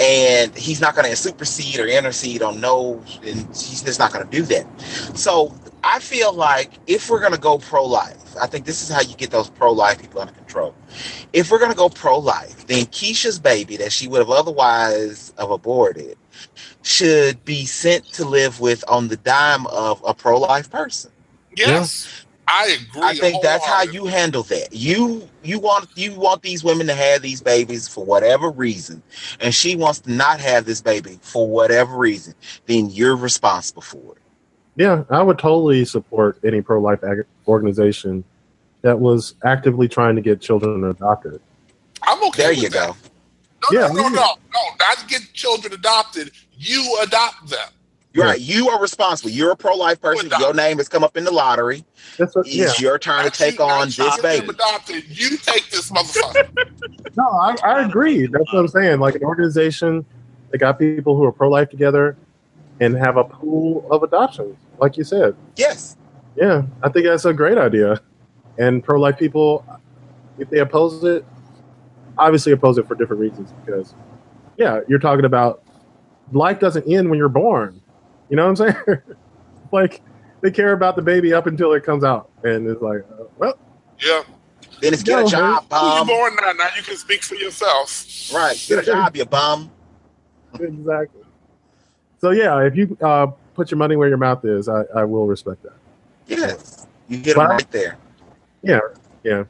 And 0.00 0.56
He's 0.56 0.80
not 0.80 0.94
going 0.96 1.08
to 1.10 1.14
supersede 1.14 1.78
or 1.78 1.86
intercede 1.86 2.42
on 2.42 2.60
no, 2.60 3.02
and 3.22 3.46
He's 3.48 3.82
just 3.82 3.98
not 3.98 4.12
going 4.12 4.24
to 4.24 4.30
do 4.30 4.42
that. 4.44 4.66
So 5.14 5.54
I 5.84 5.98
feel 6.00 6.32
like 6.32 6.72
if 6.86 7.10
we're 7.10 7.20
going 7.20 7.34
to 7.34 7.38
go 7.40 7.58
pro 7.58 7.84
life, 7.84 8.36
I 8.40 8.46
think 8.46 8.64
this 8.64 8.82
is 8.82 8.88
how 8.94 9.00
you 9.00 9.14
get 9.16 9.30
those 9.30 9.50
pro 9.50 9.72
life 9.72 10.00
people 10.00 10.20
under 10.20 10.32
control. 10.32 10.74
If 11.32 11.50
we're 11.50 11.58
going 11.58 11.70
to 11.70 11.76
go 11.76 11.88
pro 11.88 12.18
life, 12.18 12.66
then 12.66 12.86
Keisha's 12.86 13.38
baby 13.38 13.76
that 13.78 13.92
she 13.92 14.08
would 14.08 14.18
have 14.18 14.30
otherwise 14.30 15.32
have 15.38 15.50
aborted 15.50 16.16
should 16.82 17.44
be 17.44 17.66
sent 17.66 18.04
to 18.14 18.24
live 18.24 18.60
with 18.60 18.84
on 18.88 19.08
the 19.08 19.16
dime 19.16 19.66
of 19.66 20.02
a 20.06 20.14
pro 20.14 20.38
life 20.38 20.70
person. 20.70 21.10
Yes, 21.56 22.24
I 22.48 22.78
agree. 22.80 23.02
I 23.02 23.14
think 23.14 23.42
that's 23.42 23.64
how 23.64 23.82
you 23.82 24.06
handle 24.06 24.42
that. 24.44 24.72
You 24.72 25.28
you 25.42 25.58
want 25.58 25.88
you 25.96 26.14
want 26.14 26.42
these 26.42 26.64
women 26.64 26.86
to 26.88 26.94
have 26.94 27.22
these 27.22 27.40
babies 27.40 27.86
for 27.86 28.04
whatever 28.04 28.50
reason, 28.50 29.02
and 29.38 29.54
she 29.54 29.76
wants 29.76 30.00
to 30.00 30.12
not 30.12 30.40
have 30.40 30.64
this 30.64 30.80
baby 30.80 31.18
for 31.22 31.48
whatever 31.48 31.96
reason. 31.96 32.34
Then 32.66 32.90
you're 32.90 33.16
responsible 33.16 33.82
for 33.82 34.16
it. 34.16 34.22
Yeah, 34.76 35.04
I 35.10 35.22
would 35.22 35.38
totally 35.38 35.84
support 35.84 36.38
any 36.44 36.60
pro 36.60 36.80
life 36.80 37.04
ag- 37.04 37.26
organization 37.46 38.24
that 38.82 38.98
was 38.98 39.34
actively 39.44 39.88
trying 39.88 40.16
to 40.16 40.22
get 40.22 40.40
children 40.40 40.84
adopted. 40.84 41.40
I'm 42.02 42.22
okay. 42.28 42.42
There 42.42 42.50
with 42.50 42.62
you 42.62 42.68
that. 42.70 42.88
go. 42.88 42.96
No, 43.70 43.80
Yeah, 43.80 43.88
no, 43.88 43.94
no, 43.94 44.08
me 44.08 44.14
no, 44.16 44.34
no, 44.54 44.60
not 44.78 45.08
get 45.08 45.22
children 45.34 45.72
adopted. 45.72 46.30
You 46.56 46.98
adopt 47.02 47.48
them. 47.48 47.68
You're 48.12 48.24
Yeah. 48.24 48.30
right. 48.32 48.40
You 48.40 48.68
are 48.70 48.80
responsible. 48.80 49.30
You're 49.30 49.52
a 49.52 49.56
pro 49.56 49.74
life 49.76 50.00
person. 50.00 50.26
adopt. 50.26 50.42
Your 50.42 50.54
name 50.54 50.78
has 50.78 50.88
come 50.88 51.04
up 51.04 51.16
in 51.16 51.24
the 51.24 51.30
lottery. 51.30 51.84
That's 52.18 52.34
what, 52.34 52.46
It's 52.46 52.56
yeah. 52.56 52.72
your 52.88 52.98
turn 52.98 53.24
to 53.24 53.30
take 53.30 53.60
on 53.60 53.86
this 53.88 54.20
baby. 54.20 54.48
Adopted. 54.48 55.04
You 55.08 55.36
take 55.38 55.70
this 55.70 55.90
motherfucker. 55.90 56.48
No, 57.16 57.24
I, 57.28 57.56
I 57.64 57.84
agree. 57.84 58.26
That's 58.28 58.52
what 58.52 58.60
I'm 58.60 58.68
saying. 58.68 59.00
Like 59.00 59.16
an 59.16 59.24
organization 59.24 60.04
that 60.50 60.58
got 60.58 60.78
people 60.78 61.16
who 61.16 61.24
are 61.24 61.32
pro 61.32 61.48
life 61.50 61.68
together 61.68 62.16
and 62.78 62.96
have 62.96 63.16
a 63.16 63.24
pool 63.24 63.84
of 63.90 64.04
adoptions, 64.04 64.56
like 64.78 64.96
you 64.96 65.02
said. 65.02 65.34
Yes. 65.56 65.96
Yeah, 66.36 66.62
I 66.84 66.88
think 66.88 67.06
that's 67.06 67.24
a 67.24 67.32
great 67.34 67.58
idea. 67.58 68.00
And 68.58 68.82
pro 68.84 68.98
life 69.00 69.18
people, 69.18 69.64
if 70.38 70.48
they 70.50 70.60
oppose 70.60 71.02
it, 71.02 71.24
obviously 72.16 72.52
oppose 72.52 72.78
it 72.78 72.86
for 72.86 72.94
different 72.94 73.20
reasons. 73.20 73.52
Because, 73.66 73.94
yeah, 74.56 74.80
you're 74.86 75.00
talking 75.00 75.24
about 75.24 75.62
life 76.32 76.60
doesn't 76.60 76.86
end 76.90 77.10
when 77.10 77.18
you're 77.18 77.28
born. 77.28 77.80
You 78.30 78.36
know 78.36 78.48
what 78.48 78.60
I'm 78.60 78.74
saying? 78.86 78.98
like 79.72 80.00
they 80.40 80.50
care 80.50 80.72
about 80.72 80.96
the 80.96 81.02
baby 81.02 81.32
up 81.32 81.46
until 81.46 81.72
it 81.72 81.84
comes 81.84 82.04
out, 82.04 82.30
and 82.42 82.66
it's 82.66 82.80
like, 82.80 83.04
uh, 83.12 83.24
well, 83.36 83.58
yeah. 83.98 84.22
Then 84.80 84.94
it's 84.94 85.02
get 85.02 85.26
a 85.26 85.28
job, 85.28 85.64
Who 85.70 85.76
you 85.76 85.92
bum. 85.92 86.06
born 86.06 86.36
now? 86.40 86.52
Now 86.52 86.68
you 86.74 86.82
can 86.82 86.96
speak 86.96 87.22
for 87.22 87.34
yourself. 87.34 88.32
Right. 88.32 88.64
Get 88.66 88.78
a 88.78 88.82
job, 88.82 89.14
you 89.14 89.26
bum. 89.26 89.70
exactly. 90.54 91.22
So 92.20 92.30
yeah, 92.30 92.60
if 92.64 92.76
you 92.76 92.96
uh, 93.02 93.26
put 93.54 93.70
your 93.70 93.78
money 93.78 93.96
where 93.96 94.08
your 94.08 94.18
mouth 94.18 94.44
is, 94.44 94.68
I, 94.68 94.84
I 94.94 95.04
will 95.04 95.26
respect 95.26 95.62
that. 95.64 95.76
Yes. 96.26 96.86
You 97.08 97.18
hit 97.18 97.36
them 97.36 97.48
right 97.48 97.70
there. 97.70 97.98
Yeah, 98.62 98.80
yeah. 99.22 99.44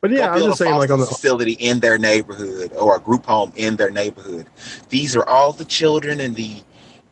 But 0.00 0.10
yeah, 0.10 0.32
I'm 0.32 0.40
just 0.40 0.58
saying, 0.58 0.74
like 0.74 0.90
on 0.90 1.00
the 1.00 1.06
facility 1.06 1.52
in 1.52 1.80
their 1.80 1.96
neighborhood 1.96 2.72
or 2.74 2.96
a 2.96 3.00
group 3.00 3.24
home 3.24 3.54
in 3.56 3.76
their 3.76 3.90
neighborhood. 3.90 4.46
These 4.90 5.16
are 5.16 5.26
all 5.26 5.52
the 5.52 5.64
children 5.64 6.20
and 6.20 6.34
the 6.34 6.62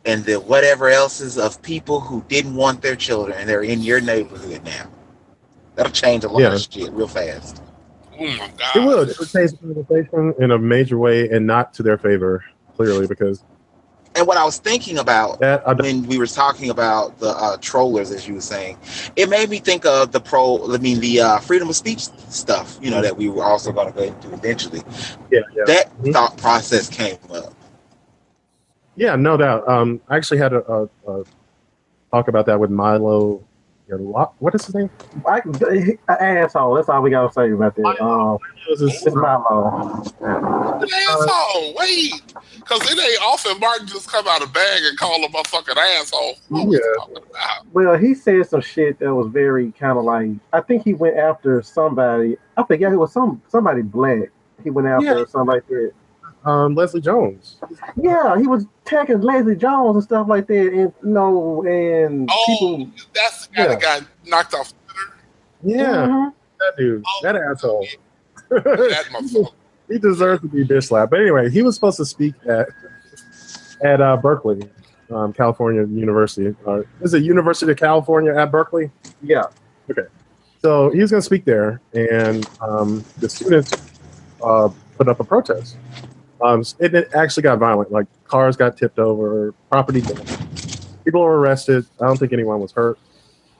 and 0.05 0.23
the 0.25 0.39
whatever 0.39 0.89
else 0.89 1.21
is 1.21 1.37
of 1.37 1.61
people 1.61 1.99
who 1.99 2.23
didn't 2.27 2.55
want 2.55 2.81
their 2.81 2.95
children 2.95 3.37
and 3.37 3.47
they're 3.47 3.63
in 3.63 3.81
your 3.81 4.01
neighborhood 4.01 4.63
now. 4.63 4.87
That'll 5.75 5.91
change 5.91 6.23
a 6.23 6.27
lot 6.29 6.41
Yeah. 6.41 6.53
of 6.53 6.61
shit 6.61 6.91
real 6.91 7.07
fast. 7.07 7.61
Oh 8.19 8.27
my 8.27 8.51
god. 8.57 8.75
it 8.75 8.79
would 8.81 9.09
it 9.09 9.19
will 9.19 9.25
change 9.25 9.51
the 9.51 9.57
conversation 9.57 10.33
in 10.39 10.51
a 10.51 10.57
major 10.59 10.97
way 10.97 11.29
and 11.29 11.47
not 11.47 11.73
to 11.75 11.83
their 11.83 11.97
favor, 11.97 12.43
clearly, 12.75 13.07
because 13.07 13.43
And 14.15 14.27
what 14.27 14.37
I 14.37 14.43
was 14.45 14.59
thinking 14.59 14.99
about 14.99 15.39
that 15.39 15.67
I 15.67 15.73
when 15.73 16.05
we 16.05 16.19
were 16.19 16.27
talking 16.27 16.69
about 16.69 17.17
the 17.17 17.29
uh, 17.29 17.57
trollers, 17.57 18.11
as 18.11 18.27
you 18.27 18.35
were 18.35 18.41
saying, 18.41 18.77
it 19.15 19.27
made 19.29 19.49
me 19.49 19.57
think 19.57 19.85
of 19.87 20.11
the 20.11 20.19
pro. 20.19 20.71
I 20.71 20.77
mean, 20.77 20.99
the 20.99 21.21
uh, 21.21 21.39
freedom 21.39 21.67
of 21.69 21.75
speech 21.75 22.01
stuff. 22.29 22.77
You 22.81 22.91
know 22.91 23.01
that 23.01 23.17
we 23.17 23.29
were 23.29 23.43
also 23.43 23.71
going 23.71 23.87
to 23.87 23.93
go 23.93 24.03
into 24.03 24.31
eventually. 24.33 24.83
yeah, 25.31 25.39
yeah, 25.55 25.63
That 25.65 25.97
Mhm. 26.03 26.13
thought 26.13 26.37
process 26.37 26.89
came 26.89 27.17
up. 27.33 27.53
Yeah, 28.95 29.15
no 29.15 29.37
doubt. 29.37 29.67
Um, 29.67 30.01
I 30.09 30.17
actually 30.17 30.37
had 30.39 30.53
a, 30.53 30.63
a, 30.71 30.89
a 31.11 31.23
talk 32.11 32.27
about 32.27 32.45
that 32.47 32.59
with 32.59 32.69
Milo. 32.69 33.43
What 34.39 34.55
is 34.55 34.65
his 34.65 34.73
name? 34.73 34.89
I, 35.27 35.39
an 35.39 35.97
asshole. 36.07 36.73
That's 36.75 36.89
all 36.89 37.01
we 37.03 37.11
gotta 37.11 37.31
say 37.31 37.51
about 37.51 37.75
that. 37.75 38.01
Um, 38.01 38.39
It 38.67 38.79
it's 38.81 39.05
Milo. 39.13 40.01
Asshole. 40.23 41.75
Wait. 41.77 42.13
Because 42.55 42.91
it 42.91 42.97
ain't 42.97 43.21
often 43.21 43.59
Martin 43.59 43.85
just 43.87 44.09
come 44.11 44.25
out 44.27 44.41
of 44.41 44.51
bag 44.53 44.81
and 44.83 44.97
call 44.97 45.21
him 45.23 45.35
a 45.35 45.43
fucking 45.43 45.75
asshole. 45.77 46.35
What 46.49 46.71
Yeah. 46.71 46.77
he 46.79 46.97
talking 46.97 47.17
about? 47.17 47.73
Well, 47.73 47.97
he 47.97 48.15
said 48.15 48.47
some 48.47 48.61
shit 48.61 48.99
that 48.99 49.13
was 49.13 49.27
very 49.27 49.71
kind 49.73 49.97
of 49.97 50.05
like. 50.05 50.29
I 50.53 50.61
think 50.61 50.83
he 50.83 50.93
went 50.93 51.17
after 51.17 51.61
somebody. 51.61 52.37
I 52.57 52.63
forget 52.63 52.91
it 52.93 52.97
was 52.97 53.11
some 53.11 53.41
somebody 53.49 53.81
black. 53.81 54.29
He 54.63 54.69
went 54.69 54.87
after 54.87 55.05
Yeah. 55.05 55.13
or 55.17 55.27
something 55.27 55.53
like 55.53 55.67
that. 55.67 55.91
Um, 56.45 56.75
Leslie 56.75 57.01
Jones. 57.01 57.57
Yeah, 57.95 58.37
he 58.37 58.47
was 58.47 58.65
attacking 58.85 59.21
Leslie 59.21 59.55
Jones 59.55 59.95
and 59.95 60.03
stuff 60.03 60.27
like 60.27 60.47
that, 60.47 60.67
and 60.73 60.73
you 60.73 60.93
know, 61.03 61.63
and 61.65 62.29
Oh, 62.31 62.45
people. 62.47 62.91
that's 63.13 63.47
the 63.47 63.55
guy 63.55 63.67
that 63.67 63.81
got 63.81 64.03
knocked 64.25 64.53
off 64.53 64.73
Twitter. 64.87 65.77
Yeah, 65.79 66.07
Mhm. 66.07 66.33
that 66.59 66.73
dude, 66.77 67.03
that 67.23 67.35
asshole. 67.35 67.87
that 68.49 69.05
motherfucker. 69.11 69.51
he 69.89 69.97
deserves 69.99 70.41
to 70.41 70.47
be 70.47 70.65
bitch 70.65 70.87
slapped. 70.87 71.11
But 71.11 71.21
anyway, 71.21 71.49
he 71.49 71.61
was 71.61 71.75
supposed 71.75 71.97
to 71.97 72.05
speak 72.05 72.33
at 72.47 72.67
at 73.83 74.01
uh, 74.01 74.17
Berkeley, 74.17 74.69
um, 75.11 75.33
California 75.33 75.85
University. 75.85 76.55
Uh, 76.67 76.81
is 77.01 77.13
it 77.13 77.23
University 77.23 77.71
of 77.71 77.77
California 77.77 78.33
at 78.35 78.51
Berkeley? 78.51 78.91
Yeah, 79.21 79.43
Okay. 79.89 80.03
So 80.61 80.89
he 80.91 81.01
was 81.01 81.11
going 81.11 81.19
to 81.19 81.25
speak 81.25 81.43
there, 81.43 81.81
and 81.93 82.47
um, 82.61 83.03
the 83.17 83.27
students 83.27 83.73
uh, 84.41 84.69
put 84.97 85.09
up 85.09 85.19
a 85.19 85.23
protest. 85.25 85.75
Um, 86.43 86.63
it, 86.79 87.09
actually 87.15 87.43
got 87.43 87.57
violent. 87.57 87.91
Like 87.91 88.05
cars 88.25 88.57
got 88.57 88.75
tipped 88.75 88.99
over, 88.99 89.53
property 89.69 90.01
damage. 90.01 90.77
People 91.05 91.21
were 91.21 91.39
arrested. 91.39 91.85
I 92.01 92.05
don't 92.05 92.17
think 92.17 92.33
anyone 92.33 92.59
was 92.59 92.73
hurt, 92.73 92.99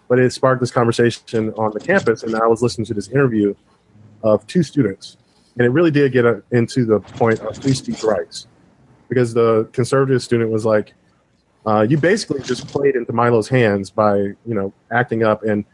but 0.10 0.20
it 0.20 0.34
sparked 0.34 0.60
this 0.60 0.72
conversation 0.72 1.54
on 1.54 1.72
the 1.72 1.80
campus. 1.80 2.24
And 2.24 2.36
I 2.36 2.46
was 2.46 2.62
listening 2.62 2.86
to 2.88 2.94
this 2.94 3.08
interview 3.08 3.56
of 4.22 4.46
two 4.48 4.64
students, 4.64 5.16
and 5.58 5.66
it 5.66 5.70
really 5.70 5.92
did 5.92 6.12
get 6.12 6.26
uh 6.26 6.42
into 6.52 6.86
the 6.86 7.00
point 7.00 7.40
of 7.40 7.58
free 7.58 7.74
speech 7.74 8.04
rights, 8.04 8.48
because 9.08 9.34
the 9.34 9.70
conservative 9.72 10.22
student 10.22 10.52
was 10.52 10.66
like, 10.66 10.94
uh, 11.66 11.86
"You 11.90 11.98
basically 11.98 12.42
just 12.42 12.68
played 12.68 12.98
into 12.98 13.14
Milo's 13.14 13.48
hands 13.48 13.92
by 13.92 14.18
you 14.18 14.36
know 14.46 14.74
acting 14.92 15.24
up 15.24 15.44
and." 15.44 15.66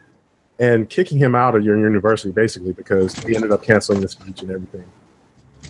and 0.62 0.90
kicking 0.90 1.18
him 1.18 1.36
out 1.36 1.56
of 1.56 1.64
your 1.64 1.80
university 1.80 2.32
basically 2.32 2.74
because 2.74 3.18
he 3.20 3.34
ended 3.34 3.50
up 3.50 3.64
canceling 3.64 4.02
the 4.02 4.10
speech 4.10 4.42
and 4.42 4.52
everything. 4.52 4.84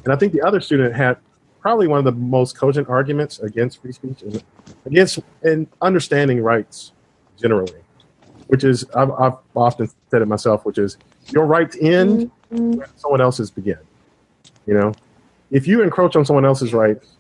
And 0.04 0.12
I 0.12 0.16
think 0.16 0.34
the 0.34 0.42
other 0.42 0.60
student 0.60 0.96
had 0.96 1.18
probably 1.60 1.88
one 1.88 2.00
of 2.00 2.06
the 2.06 2.12
most 2.12 2.58
cogent 2.58 2.90
arguments 2.90 3.40
against 3.40 3.82
free 3.82 3.92
speech 3.92 4.22
and 4.22 4.44
against 4.86 5.20
and 5.44 5.68
understanding 5.82 6.42
rights 6.42 6.94
generally, 7.40 7.82
which 8.48 8.64
is 8.64 8.86
I've, 8.96 9.12
I've 9.12 9.34
often 9.56 9.90
said 10.10 10.22
it 10.22 10.28
myself, 10.28 10.66
which 10.66 10.78
is 10.78 10.98
your 11.32 11.46
rights 11.46 11.78
end 11.82 12.32
mm-hmm. 12.52 12.80
when 12.80 12.88
someone 12.96 13.22
else's 13.22 13.52
begin. 13.52 13.80
You 14.66 14.74
know, 14.76 14.94
if 15.52 15.68
you 15.68 15.82
encroach 15.82 16.16
on 16.16 16.26
someone 16.26 16.46
else's 16.46 16.74
rights, 16.74 17.18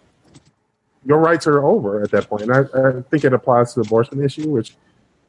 your 1.06 1.20
rights 1.20 1.48
are 1.48 1.64
over 1.64 2.04
at 2.04 2.12
that 2.12 2.30
point. 2.30 2.44
And 2.44 2.52
I, 2.54 2.60
I 2.60 3.02
think 3.10 3.24
it 3.24 3.34
applies 3.34 3.74
to 3.74 3.82
the 3.82 3.88
abortion 3.88 4.24
issue, 4.24 4.50
which, 4.50 4.76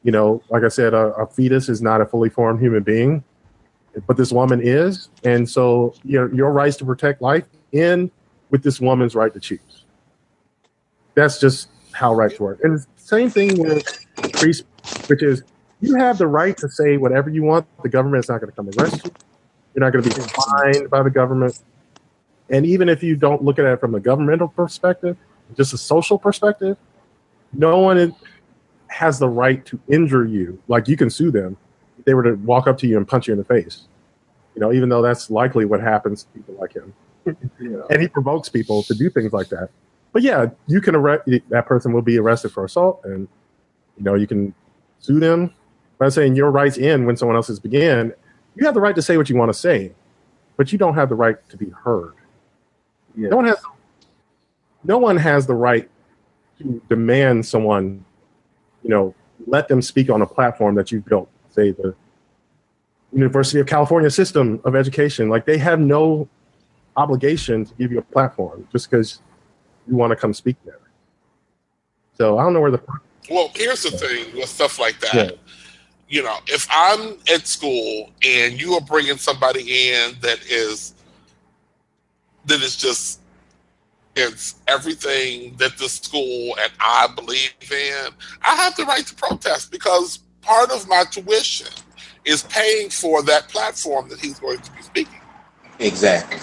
you 0.03 0.11
know, 0.11 0.43
like 0.49 0.63
I 0.63 0.67
said, 0.67 0.93
a, 0.93 1.13
a 1.13 1.27
fetus 1.27 1.69
is 1.69 1.81
not 1.81 2.01
a 2.01 2.05
fully 2.05 2.29
formed 2.29 2.61
human 2.61 2.83
being, 2.83 3.23
but 4.07 4.17
this 4.17 4.31
woman 4.31 4.61
is, 4.61 5.09
and 5.23 5.49
so 5.49 5.93
your 6.03 6.33
your 6.33 6.51
rights 6.51 6.77
to 6.77 6.85
protect 6.85 7.21
life 7.21 7.43
end 7.73 8.11
with 8.51 8.63
this 8.63 8.79
woman's 8.79 9.15
right 9.15 9.33
to 9.33 9.39
choose. 9.39 9.85
That's 11.15 11.39
just 11.39 11.69
how 11.93 12.13
rights 12.13 12.39
work. 12.39 12.59
And 12.63 12.77
the 12.77 12.85
same 12.97 13.29
thing 13.29 13.59
with 13.59 14.05
free 14.35 14.53
speech, 14.53 14.67
which 15.07 15.23
is 15.23 15.43
you 15.79 15.95
have 15.95 16.17
the 16.17 16.27
right 16.27 16.55
to 16.57 16.69
say 16.69 16.97
whatever 16.97 17.29
you 17.29 17.43
want. 17.43 17.65
The 17.81 17.89
government 17.89 18.23
is 18.23 18.29
not 18.29 18.39
going 18.39 18.51
to 18.51 18.55
come 18.55 18.69
arrest 18.77 19.05
you. 19.05 19.11
You're 19.73 19.83
not 19.83 19.93
going 19.93 20.03
to 20.03 20.09
be 20.09 20.27
fined 20.27 20.89
by 20.89 21.01
the 21.01 21.09
government. 21.09 21.59
And 22.49 22.65
even 22.65 22.89
if 22.89 23.01
you 23.01 23.15
don't 23.15 23.43
look 23.43 23.59
at 23.59 23.65
it 23.65 23.79
from 23.79 23.95
a 23.95 23.99
governmental 23.99 24.49
perspective, 24.49 25.17
just 25.55 25.73
a 25.73 25.77
social 25.77 26.17
perspective, 26.17 26.77
no 27.53 27.79
one 27.79 28.15
has 28.87 29.19
the 29.19 29.29
right 29.29 29.65
to 29.65 29.79
injure 29.87 30.25
you. 30.25 30.61
Like 30.67 30.87
you 30.87 30.97
can 30.97 31.09
sue 31.09 31.31
them 31.31 31.57
if 31.97 32.05
they 32.05 32.13
were 32.13 32.23
to 32.23 32.33
walk 32.33 32.67
up 32.67 32.77
to 32.79 32.87
you 32.87 32.97
and 32.97 33.07
punch 33.07 33.27
you 33.27 33.33
in 33.33 33.37
the 33.37 33.45
face. 33.45 33.87
You 34.55 34.61
know, 34.61 34.73
even 34.73 34.89
though 34.89 35.01
that's 35.01 35.29
likely 35.29 35.65
what 35.65 35.79
happens 35.79 36.23
to 36.23 36.29
people 36.29 36.55
like 36.55 36.73
him. 36.73 36.93
Yeah. 37.25 37.33
And 37.89 38.01
he 38.01 38.07
provokes 38.07 38.49
people 38.49 38.83
to 38.83 38.93
do 38.93 39.09
things 39.09 39.33
like 39.33 39.49
that. 39.49 39.69
But 40.13 40.23
yeah, 40.23 40.47
you 40.67 40.81
can 40.81 40.95
arrest 40.95 41.29
that 41.49 41.65
person 41.65 41.93
will 41.93 42.01
be 42.01 42.17
arrested 42.17 42.51
for 42.51 42.65
assault 42.65 43.01
and 43.05 43.27
you 43.97 44.03
know, 44.03 44.15
you 44.15 44.27
can 44.27 44.53
sue 44.99 45.19
them. 45.19 45.53
By 45.99 46.09
saying 46.09 46.35
your 46.35 46.49
rights 46.49 46.79
end 46.79 47.05
when 47.05 47.15
someone 47.15 47.35
else's 47.35 47.59
begin, 47.59 48.13
You 48.55 48.65
have 48.65 48.73
the 48.73 48.81
right 48.81 48.95
to 48.95 49.01
say 49.03 49.17
what 49.17 49.29
you 49.29 49.35
want 49.35 49.49
to 49.53 49.57
say, 49.57 49.91
but 50.57 50.71
you 50.71 50.79
don't 50.79 50.95
have 50.95 51.09
the 51.09 51.15
right 51.15 51.37
to 51.49 51.57
be 51.57 51.69
heard. 51.69 52.15
Yeah. 53.15 53.29
No 53.29 53.37
one 53.37 53.45
has 53.45 53.57
no 54.83 54.97
one 54.97 55.17
has 55.17 55.45
the 55.45 55.53
right 55.53 55.89
to 56.59 56.81
demand 56.89 57.45
someone, 57.45 58.03
you 58.83 58.89
know, 58.89 59.13
let 59.47 59.67
them 59.67 59.81
speak 59.81 60.09
on 60.09 60.21
a 60.21 60.27
platform 60.27 60.75
that 60.75 60.91
you've 60.91 61.05
built, 61.05 61.29
say 61.49 61.71
the 61.71 61.93
University 63.13 63.59
of 63.59 63.67
California 63.67 64.09
system 64.09 64.59
of 64.63 64.75
education. 64.75 65.29
Like 65.29 65.45
they 65.45 65.57
have 65.59 65.79
no 65.79 66.27
obligation 66.97 67.65
to 67.65 67.73
give 67.75 67.91
you 67.91 67.99
a 67.99 68.03
platform 68.03 68.67
just 68.71 68.89
because 68.89 69.21
you 69.87 69.95
want 69.95 70.11
to 70.11 70.15
come 70.15 70.33
speak 70.33 70.57
there. 70.65 70.79
So 72.13 72.37
I 72.37 72.43
don't 72.43 72.53
know 72.53 72.61
where 72.61 72.71
the 72.71 72.81
Well, 73.29 73.51
here's 73.55 73.83
the 73.83 73.91
thing 73.91 74.35
with 74.35 74.49
stuff 74.49 74.79
like 74.79 74.99
that. 74.99 75.13
Yeah. 75.13 75.31
You 76.09 76.23
know, 76.23 76.37
if 76.47 76.67
I'm 76.69 77.17
at 77.33 77.47
school 77.47 78.09
and 78.25 78.59
you 78.59 78.73
are 78.73 78.81
bringing 78.81 79.17
somebody 79.17 79.89
in 79.89 80.15
that 80.21 80.39
is 80.49 80.93
that 82.45 82.61
is 82.61 82.75
just 82.75 83.21
it's 84.15 84.55
everything 84.67 85.55
that 85.57 85.77
the 85.77 85.87
school 85.87 86.55
and 86.61 86.71
I 86.79 87.07
believe 87.15 87.53
in, 87.71 88.09
I 88.41 88.55
have 88.55 88.75
the 88.75 88.83
right 88.83 89.05
to 89.05 89.15
protest 89.15 89.71
because 89.71 90.19
part 90.41 90.69
of 90.71 90.87
my 90.89 91.05
tuition 91.09 91.67
is 92.25 92.43
paying 92.43 92.89
for 92.89 93.23
that 93.23 93.47
platform 93.47 94.09
that 94.09 94.19
he's 94.19 94.39
going 94.39 94.59
to 94.59 94.71
be 94.73 94.81
speaking. 94.81 95.21
Exactly. 95.79 96.39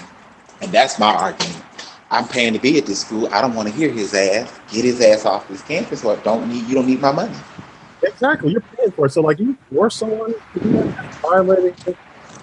And 0.62 0.72
that's 0.72 0.98
my 0.98 1.14
argument. 1.14 1.64
I'm 2.10 2.28
paying 2.28 2.54
to 2.54 2.60
be 2.60 2.78
at 2.78 2.86
this 2.86 3.00
school. 3.02 3.28
I 3.32 3.42
don't 3.42 3.54
want 3.54 3.68
to 3.68 3.74
hear 3.74 3.90
his 3.90 4.14
ass. 4.14 4.60
Get 4.72 4.84
his 4.84 5.00
ass 5.00 5.26
off 5.26 5.48
this 5.48 5.62
campus 5.62 6.04
or 6.04 6.16
don't 6.18 6.48
need 6.48 6.66
you 6.68 6.74
don't 6.74 6.86
need 6.86 7.00
my 7.00 7.12
money. 7.12 7.36
exactly 8.02 8.52
you're 8.52 8.62
paying 8.62 8.92
for 8.92 9.06
it. 9.06 9.10
So 9.12 9.22
like 9.22 9.38
you 9.40 9.56
force 9.72 9.96
someone 9.96 10.34
to 10.54 10.60
do 10.60 10.72
that, 10.72 10.96
that's 10.96 11.18
violating 11.18 11.76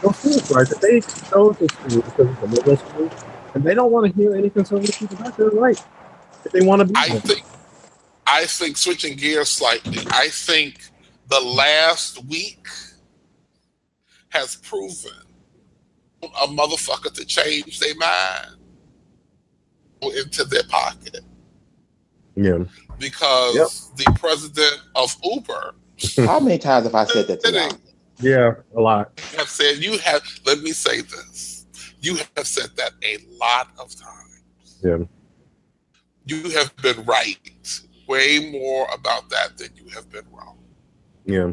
no 0.04 0.12
students' 0.12 0.52
rights. 0.52 0.72
If 0.72 0.82
they 0.82 1.02
chose 1.02 1.58
this 1.60 1.74
school 1.74 2.02
because 2.04 2.30
it's 2.30 2.42
a 2.42 2.48
liberal 2.48 2.78
school 2.78 3.12
and 3.56 3.64
they 3.64 3.74
don't 3.76 3.92
want 3.92 4.12
to 4.12 4.16
hear 4.22 4.36
any 4.36 4.50
conservative 4.50 4.98
people 4.98 5.18
back, 5.18 5.38
they're 5.38 5.50
right. 5.50 5.82
If 6.46 6.52
they 6.54 6.62
want 6.62 6.82
to 6.82 6.86
be 6.88 6.94
I 6.96 7.10
there. 7.10 7.22
think 7.22 7.44
I 8.28 8.46
think 8.46 8.78
switching 8.78 9.18
gears 9.18 9.50
slightly, 9.50 10.00
I 10.12 10.30
think 10.30 10.80
the 11.30 11.42
last 11.42 12.24
week 12.26 12.68
has 14.30 14.56
proven 14.58 15.25
a 16.24 16.48
motherfucker 16.48 17.14
to 17.14 17.26
change 17.26 17.80
their 17.80 17.96
mind 17.96 18.56
into 20.02 20.44
their 20.46 20.64
pocket 20.70 21.20
yeah. 22.36 22.60
because 23.00 23.92
the 23.96 24.06
president 24.20 24.82
of 24.96 25.16
Uber 25.24 25.76
How 26.18 26.40
many 26.40 26.58
times 26.58 26.86
have 26.86 26.94
I 26.96 27.06
said 27.06 27.28
that 27.28 27.40
to 27.42 27.52
y'all? 27.54 27.70
Yeah, 28.20 28.54
a 28.76 28.82
lot. 28.82 29.20
have 29.38 29.48
said 29.50 29.78
you 29.78 29.98
have 30.00 30.22
let 30.46 30.60
me 30.60 30.72
say 30.72 31.02
this 31.02 31.66
you 32.02 32.16
have 32.36 32.46
said 32.48 32.70
that 32.78 32.92
a 33.04 33.18
lot 33.40 33.70
of 33.80 33.96
times 33.96 34.80
Yeah. 34.84 34.98
you 36.26 36.50
have 36.52 36.76
been 36.78 37.04
right 37.06 37.80
way 38.08 38.52
more 38.52 38.88
about 38.94 39.30
that 39.30 39.58
than 39.58 39.70
you 39.76 39.90
have 39.90 40.10
been 40.12 40.26
wrong 40.32 40.58
Yeah. 41.26 41.52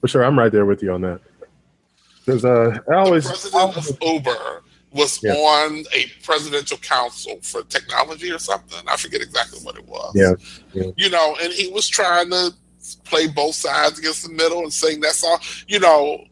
For 0.00 0.08
sure. 0.08 0.24
I'm 0.24 0.38
right 0.38 0.50
there 0.50 0.64
with 0.64 0.82
you 0.82 0.92
on 0.92 1.02
that. 1.02 1.20
Because 2.30 2.44
uh, 2.44 2.78
I 2.92 3.04
the 3.10 3.20
president 3.22 3.76
of 3.76 3.98
Uber 4.02 4.62
was 4.92 5.22
Yeah. 5.22 5.34
on 5.34 5.84
a 5.94 6.06
presidential 6.24 6.76
council 6.78 7.38
for 7.42 7.62
technology 7.64 8.30
or 8.32 8.38
something. 8.38 8.78
I 8.88 8.96
forget 8.96 9.20
exactly 9.20 9.60
what 9.60 9.76
it 9.76 9.86
was. 9.86 10.12
Yeah, 10.14 10.32
yeah. 10.72 10.90
You 10.96 11.10
know, 11.10 11.36
and 11.42 11.52
he 11.52 11.68
was 11.68 11.86
trying 11.88 12.30
to 12.30 12.52
play 13.04 13.28
both 13.28 13.54
sides 13.54 13.98
against 13.98 14.24
the 14.24 14.32
middle 14.32 14.60
and 14.60 14.72
saying 14.72 15.00
that's 15.00 15.22
all. 15.22 15.38
You 15.68 15.78
know, 15.80 16.24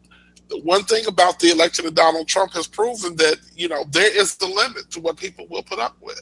one 0.63 0.83
thing 0.83 1.05
about 1.07 1.39
the 1.39 1.51
election 1.51 1.85
of 1.85 1.93
Donald 1.95 2.27
Trump 2.27 2.51
has 2.53 2.67
proven 2.67 3.15
that, 3.17 3.37
you 3.55 3.67
know, 3.69 3.85
there 3.91 4.11
is 4.19 4.35
the 4.35 4.47
limit 4.47 4.89
to 4.91 4.99
what 4.99 5.15
people 5.15 5.45
will 5.49 5.63
put 5.63 5.79
up 5.79 5.95
with. 6.01 6.21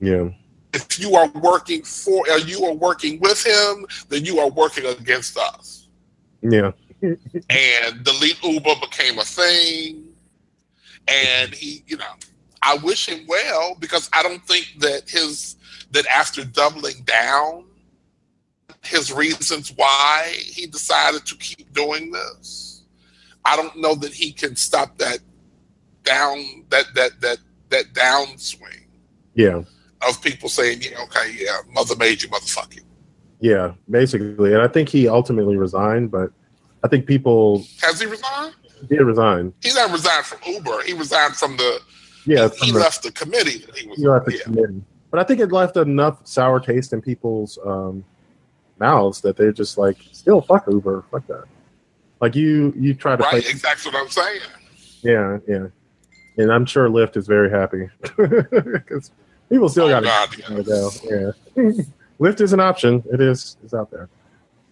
yeah, 0.00 0.28
If 0.74 0.98
you 0.98 1.14
are 1.14 1.28
working 1.28 1.82
for, 1.84 2.24
or 2.28 2.38
you 2.38 2.64
are 2.66 2.74
working 2.74 3.18
with 3.20 3.42
him, 3.46 3.86
then 4.08 4.24
you 4.24 4.40
are 4.40 4.50
working 4.50 4.84
against 4.86 5.38
us. 5.38 5.88
yeah, 6.42 6.72
and 7.02 8.04
delete 8.04 8.42
Uber 8.42 8.74
became 8.80 9.18
a 9.18 9.24
thing. 9.24 10.08
And 11.08 11.52
he, 11.52 11.82
you 11.86 11.96
know, 11.96 12.14
I 12.62 12.76
wish 12.78 13.08
him 13.08 13.26
well 13.26 13.76
because 13.78 14.08
I 14.12 14.22
don't 14.22 14.44
think 14.46 14.74
that 14.78 15.10
his 15.10 15.56
that 15.90 16.06
after 16.06 16.44
doubling 16.44 17.02
down, 17.04 17.64
his 18.82 19.12
reasons 19.12 19.72
why 19.74 20.32
he 20.36 20.66
decided 20.66 21.26
to 21.26 21.36
keep 21.36 21.72
doing 21.72 22.12
this, 22.12 22.84
I 23.44 23.56
don't 23.56 23.76
know 23.76 23.94
that 23.96 24.12
he 24.14 24.32
can 24.32 24.56
stop 24.56 24.98
that 24.98 25.18
down 26.04 26.64
that 26.70 26.86
that 26.94 27.20
that 27.20 27.38
that 27.70 27.92
downswing 27.94 28.82
yeah, 29.34 29.62
of 30.06 30.20
people 30.22 30.48
saying, 30.48 30.82
yeah, 30.82 31.00
okay, 31.04 31.34
yeah, 31.38 31.58
mother 31.72 31.96
made 31.96 32.22
you, 32.22 32.28
motherfucker. 32.28 32.80
yeah. 33.40 33.72
Basically, 33.88 34.52
and 34.52 34.62
I 34.62 34.68
think 34.68 34.88
he 34.88 35.08
ultimately 35.08 35.56
resigned, 35.56 36.10
but 36.10 36.30
I 36.84 36.88
think 36.88 37.06
people 37.06 37.64
Has 37.80 38.00
he 38.00 38.06
resigned? 38.06 38.54
He 38.80 38.86
did 38.96 39.02
resign. 39.02 39.52
He 39.62 39.72
not 39.74 39.90
resigned 39.92 40.24
from 40.26 40.38
Uber. 40.46 40.82
He 40.82 40.92
resigned 40.92 41.36
from 41.36 41.56
the 41.56 41.80
Yeah, 42.26 42.48
he 42.48 42.56
from 42.58 42.68
the- 42.74 42.80
left 42.80 43.02
the 43.02 43.12
committee 43.12 43.58
that 43.58 43.76
he 43.76 43.86
was 43.88 43.98
he 43.98 44.06
left 44.08 44.26
the 44.26 44.32
yeah. 44.36 44.42
committee. 44.42 44.82
But 45.10 45.20
I 45.20 45.24
think 45.24 45.40
it 45.40 45.52
left 45.52 45.76
enough 45.76 46.26
sour 46.26 46.58
taste 46.58 46.92
in 46.92 47.02
people's 47.02 47.58
um, 47.64 48.02
mouths 48.78 49.20
that 49.20 49.36
they're 49.36 49.52
just 49.52 49.76
like, 49.78 49.96
still 50.12 50.40
fuck 50.40 50.66
Uber, 50.68 51.04
fuck 51.10 51.26
that. 51.26 51.44
Like 52.20 52.34
you, 52.34 52.72
you 52.76 52.94
try 52.94 53.16
to 53.16 53.22
Right, 53.22 53.42
play, 53.42 53.50
exactly 53.50 53.92
what 53.92 54.00
I'm 54.02 54.08
saying. 54.08 54.40
yeah, 55.02 55.38
yeah. 55.46 55.66
And 56.38 56.50
I'm 56.50 56.64
sure 56.64 56.88
Lyft 56.88 57.16
is 57.18 57.26
very 57.26 57.50
happy 57.50 57.90
because 58.16 59.10
people 59.50 59.68
still 59.68 59.84
Oh, 59.86 60.00
got 60.00 60.30
to 60.32 60.62
go. 60.62 60.90
Yeah, 61.04 61.72
Lyft 62.20 62.40
is 62.40 62.52
an 62.54 62.60
option. 62.60 63.02
It 63.12 63.20
is. 63.20 63.56
It's 63.62 63.74
out 63.74 63.90
there. 63.90 64.08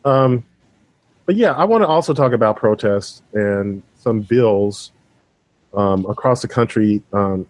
Um, 0.07 0.45
but 1.31 1.37
yeah, 1.37 1.53
I 1.53 1.63
want 1.63 1.83
to 1.83 1.87
also 1.87 2.13
talk 2.13 2.33
about 2.33 2.57
protests 2.57 3.23
and 3.35 3.85
some 3.95 4.19
bills 4.23 4.91
um, 5.73 6.05
across 6.07 6.43
the 6.43 6.49
country 6.49 7.05
um, 7.13 7.47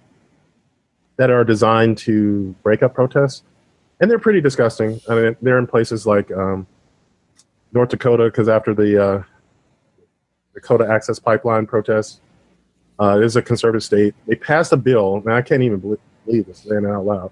that 1.17 1.31
are 1.31 1.45
designed 1.45 1.97
to 1.97 2.55
break 2.63 2.83
up 2.83 2.93
protests, 2.93 3.43
and 3.99 4.11
they're 4.11 4.19
pretty 4.19 4.43
disgusting. 4.43 5.01
I 5.09 5.15
mean, 5.15 5.37
they're 5.41 5.59
in 5.59 5.67
places 5.67 6.07
like 6.07 6.31
um, 6.31 6.67
North 7.73 7.89
Dakota 7.89 8.25
because 8.25 8.51
after 8.51 8.75
the 8.75 9.03
uh, 9.03 9.23
Dakota 10.53 10.87
Access 10.87 11.19
Pipeline 11.19 11.67
protests, 11.67 12.21
uh, 13.01 13.17
it 13.17 13.25
is 13.25 13.37
a 13.37 13.41
conservative 13.41 13.83
state. 13.83 14.15
They 14.27 14.35
passed 14.35 14.75
a 14.75 14.77
bill, 14.77 15.23
and 15.25 15.33
I 15.33 15.41
can't 15.41 15.63
even 15.63 15.81
believe 16.27 16.45
this 16.45 16.59
saying 16.59 16.85
it 16.85 16.91
out 16.91 17.07
loud, 17.07 17.31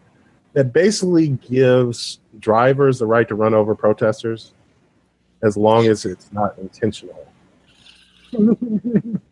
that 0.55 0.73
basically 0.73 1.29
gives 1.29 2.21
drivers 2.39 3.01
the 3.01 3.07
right 3.07 3.29
to 3.29 3.35
run 3.35 3.53
over 3.53 3.75
protesters 3.75 4.55
as 5.43 5.57
long 5.57 5.87
as 5.87 6.05
it's 6.05 6.33
not 6.33 6.57
intentional. 6.59 7.27
Yeah. 8.33 8.55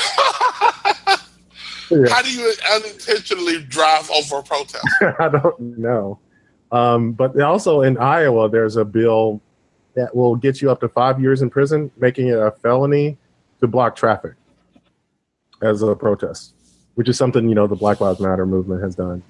How 2.09 2.21
do 2.21 2.31
you 2.31 2.53
unintentionally 2.73 3.63
drive 3.63 4.09
over 4.11 4.39
a 4.39 4.43
protest? 4.43 4.85
I 5.19 5.29
don't 5.29 5.77
know. 5.77 6.19
Um, 6.71 7.13
but 7.13 7.39
also 7.39 7.81
in 7.81 7.97
Iowa, 7.97 8.49
there's 8.49 8.75
a 8.75 8.83
bill 8.83 9.41
that 9.95 10.13
will 10.15 10.35
get 10.35 10.61
you 10.61 10.69
up 10.69 10.81
to 10.81 10.89
five 10.89 11.21
years 11.21 11.41
in 11.41 11.49
prison, 11.49 11.89
making 11.97 12.27
it 12.27 12.37
a 12.37 12.51
felony 12.51 13.17
to 13.61 13.67
block 13.67 13.95
traffic 13.95 14.33
as 15.61 15.81
a 15.81 15.95
protest, 15.95 16.53
which 16.95 17.07
is 17.07 17.17
something 17.17 17.47
you 17.47 17.55
know 17.55 17.67
the 17.67 17.75
Black 17.75 18.01
Lives 18.01 18.19
Matter 18.19 18.45
movement 18.45 18.83
has 18.83 18.95
done. 18.95 19.23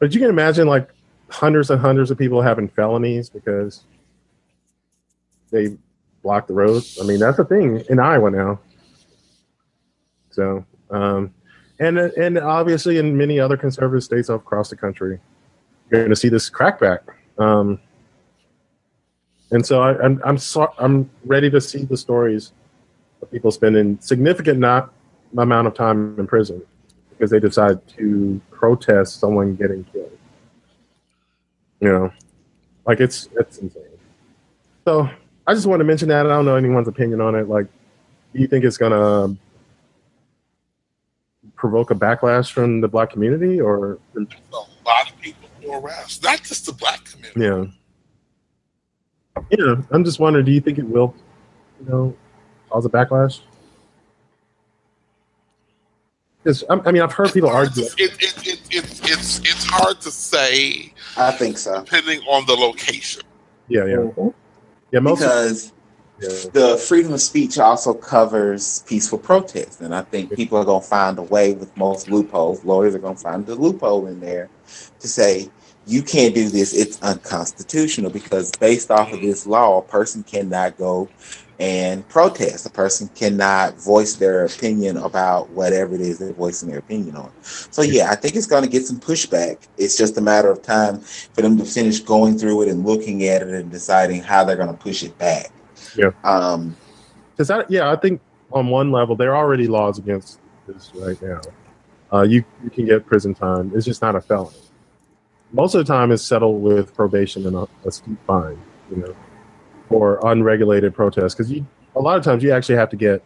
But 0.00 0.12
you 0.12 0.20
can 0.20 0.28
imagine 0.28 0.66
like 0.66 0.90
hundreds 1.28 1.70
and 1.70 1.80
hundreds 1.80 2.10
of 2.10 2.18
people 2.18 2.42
having 2.42 2.68
felonies 2.68 3.30
because 3.30 3.84
they 5.50 5.76
block 6.22 6.46
the 6.46 6.54
roads. 6.54 6.98
I 7.00 7.04
mean, 7.04 7.18
that's 7.18 7.38
a 7.38 7.44
thing 7.44 7.84
in 7.88 7.98
Iowa 7.98 8.30
now. 8.30 8.60
So, 10.30 10.64
um, 10.90 11.34
and 11.78 11.98
and 11.98 12.38
obviously 12.38 12.98
in 12.98 13.16
many 13.16 13.38
other 13.40 13.56
conservative 13.56 14.04
states 14.04 14.28
across 14.28 14.70
the 14.70 14.76
country, 14.76 15.20
you're 15.90 16.00
going 16.00 16.10
to 16.10 16.16
see 16.16 16.28
this 16.28 16.48
crackback. 16.48 17.00
Um, 17.38 17.80
and 19.50 19.64
so 19.64 19.82
I, 19.82 20.02
I'm 20.02 20.20
I'm 20.24 20.38
so, 20.38 20.72
I'm 20.78 21.10
ready 21.24 21.50
to 21.50 21.60
see 21.60 21.84
the 21.84 21.96
stories 21.96 22.52
of 23.20 23.30
people 23.30 23.50
spending 23.50 23.98
significant 24.00 24.58
not 24.58 24.92
amount 25.36 25.66
of 25.66 25.74
time 25.74 26.18
in 26.18 26.26
prison 26.26 26.62
because 27.10 27.30
they 27.30 27.40
decide 27.40 27.86
to 27.88 28.40
protest 28.50 29.20
someone 29.20 29.54
getting 29.54 29.84
killed. 29.84 30.18
You 31.80 31.88
know, 31.88 32.12
like 32.86 33.00
it's 33.00 33.28
it's 33.38 33.58
insane. 33.58 33.82
So 34.84 35.10
I 35.46 35.54
just 35.54 35.66
want 35.66 35.80
to 35.80 35.84
mention 35.84 36.08
that. 36.08 36.26
I 36.26 36.28
don't 36.28 36.44
know 36.44 36.56
anyone's 36.56 36.88
opinion 36.88 37.20
on 37.20 37.34
it. 37.34 37.48
Like, 37.48 37.66
do 38.32 38.40
you 38.40 38.46
think 38.46 38.64
it's 38.64 38.76
gonna 38.76 39.36
provoke 41.56 41.90
a 41.90 41.94
backlash 41.94 42.52
from 42.52 42.80
the 42.80 42.88
black 42.88 43.10
community, 43.10 43.60
or 43.60 43.98
A 44.16 44.20
lot 44.86 45.10
of 45.10 45.20
people 45.20 45.48
were 45.66 45.80
arrested, 45.80 46.24
not 46.24 46.42
just 46.42 46.66
the 46.66 46.72
black 46.72 47.04
community. 47.04 47.72
yeah, 49.50 49.56
yeah? 49.58 49.74
I'm 49.90 50.04
just 50.04 50.20
wondering. 50.20 50.44
Do 50.44 50.52
you 50.52 50.60
think 50.60 50.78
it 50.78 50.84
will, 50.84 51.14
you 51.80 51.88
know, 51.90 52.16
cause 52.70 52.86
a 52.86 52.88
backlash? 52.88 53.40
Because 56.42 56.64
I 56.68 56.90
mean, 56.90 57.02
I've 57.02 57.12
heard 57.12 57.32
people 57.32 57.50
argue. 57.50 57.84
It, 57.84 57.94
it, 57.98 58.46
it, 58.46 58.60
it, 58.70 59.00
it's 59.10 59.38
it's 59.40 59.64
hard 59.64 60.00
to 60.00 60.10
say 60.10 60.92
I 61.16 61.30
think 61.32 61.56
so 61.58 61.82
depending 61.84 62.20
on 62.28 62.46
the 62.46 62.54
location. 62.54 63.22
Yeah, 63.68 63.84
yeah, 63.86 63.96
Mhm. 63.96 64.34
Yeah. 64.92 65.00
Most 65.00 65.20
because 65.20 65.72
yeah. 66.20 66.28
the 66.52 66.76
freedom 66.76 67.12
of 67.12 67.20
speech 67.20 67.58
also 67.58 67.94
covers 67.94 68.84
peaceful 68.86 69.18
protest, 69.18 69.80
and 69.80 69.94
I 69.94 70.02
think 70.02 70.32
people 70.34 70.58
are 70.58 70.64
going 70.64 70.82
to 70.82 70.88
find 70.88 71.18
a 71.18 71.22
way 71.22 71.54
with 71.54 71.76
most 71.76 72.08
loopholes. 72.08 72.64
Lawyers 72.64 72.94
are 72.94 73.00
going 73.00 73.16
to 73.16 73.22
find 73.22 73.44
the 73.44 73.54
loophole 73.54 74.06
in 74.06 74.20
there 74.20 74.48
to 75.00 75.08
say 75.08 75.50
you 75.86 76.02
can't 76.02 76.34
do 76.34 76.48
this; 76.48 76.74
it's 76.74 77.02
unconstitutional 77.02 78.10
because 78.10 78.52
based 78.52 78.90
off 78.90 79.12
of 79.12 79.18
mm-hmm. 79.18 79.26
this 79.26 79.46
law, 79.46 79.78
a 79.78 79.82
person 79.82 80.22
cannot 80.22 80.78
go 80.78 81.08
and 81.62 82.06
protest. 82.08 82.66
A 82.66 82.70
person 82.70 83.08
cannot 83.14 83.76
voice 83.76 84.16
their 84.16 84.44
opinion 84.44 84.96
about 84.96 85.48
whatever 85.50 85.94
it 85.94 86.00
is 86.00 86.18
they're 86.18 86.32
voicing 86.32 86.68
their 86.68 86.80
opinion 86.80 87.14
on. 87.14 87.30
So 87.42 87.82
yeah, 87.82 88.10
I 88.10 88.16
think 88.16 88.34
it's 88.34 88.48
going 88.48 88.64
to 88.64 88.68
get 88.68 88.84
some 88.84 88.98
pushback. 88.98 89.68
It's 89.78 89.96
just 89.96 90.18
a 90.18 90.20
matter 90.20 90.50
of 90.50 90.60
time 90.62 90.98
for 90.98 91.40
them 91.40 91.56
to 91.58 91.64
finish 91.64 92.00
going 92.00 92.36
through 92.36 92.62
it 92.62 92.68
and 92.68 92.84
looking 92.84 93.22
at 93.28 93.42
it 93.42 93.48
and 93.48 93.70
deciding 93.70 94.22
how 94.22 94.42
they're 94.42 94.56
going 94.56 94.76
to 94.76 94.82
push 94.82 95.04
it 95.04 95.16
back. 95.18 95.52
Yeah. 95.96 96.10
Um, 96.24 96.74
Because 97.36 97.50
I, 97.50 97.62
yeah, 97.68 97.92
I 97.92 97.96
think 97.96 98.20
on 98.50 98.66
one 98.66 98.90
level 98.90 99.14
there 99.14 99.30
are 99.32 99.44
already 99.44 99.68
laws 99.68 99.98
against 99.98 100.40
this 100.66 100.90
right 100.96 101.20
now. 101.22 101.42
Uh, 102.12 102.22
you 102.22 102.44
you 102.64 102.70
can 102.70 102.86
get 102.86 103.06
prison 103.06 103.34
time. 103.34 103.70
It's 103.72 103.86
just 103.86 104.02
not 104.02 104.16
a 104.16 104.20
felony. 104.20 104.56
Most 105.52 105.76
of 105.76 105.86
the 105.86 105.92
time, 105.92 106.10
it's 106.10 106.24
settled 106.24 106.60
with 106.60 106.92
probation 106.94 107.46
and 107.46 107.54
a, 107.54 107.68
a 107.84 107.92
steep 107.92 108.18
fine. 108.26 108.60
You 108.90 108.96
know, 108.96 109.16
for 109.92 110.20
unregulated 110.24 110.94
protests. 110.94 111.34
Because 111.34 111.50
you 111.50 111.66
a 111.94 112.00
lot 112.00 112.16
of 112.16 112.24
times 112.24 112.42
you 112.42 112.52
actually 112.52 112.76
have 112.76 112.90
to 112.90 112.96
get 112.96 113.22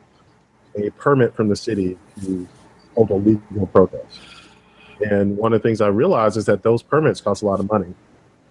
a 0.76 0.90
permit 0.90 1.34
from 1.34 1.48
the 1.48 1.56
city 1.56 1.96
to 2.22 2.48
hold 2.94 3.10
a 3.10 3.14
legal 3.14 3.66
protest. 3.66 4.20
And 5.10 5.36
one 5.36 5.52
of 5.52 5.62
the 5.62 5.68
things 5.68 5.80
I 5.80 5.88
realized 5.88 6.36
is 6.36 6.46
that 6.46 6.62
those 6.62 6.82
permits 6.82 7.20
cost 7.20 7.42
a 7.42 7.46
lot 7.46 7.60
of 7.60 7.70
money, 7.70 7.94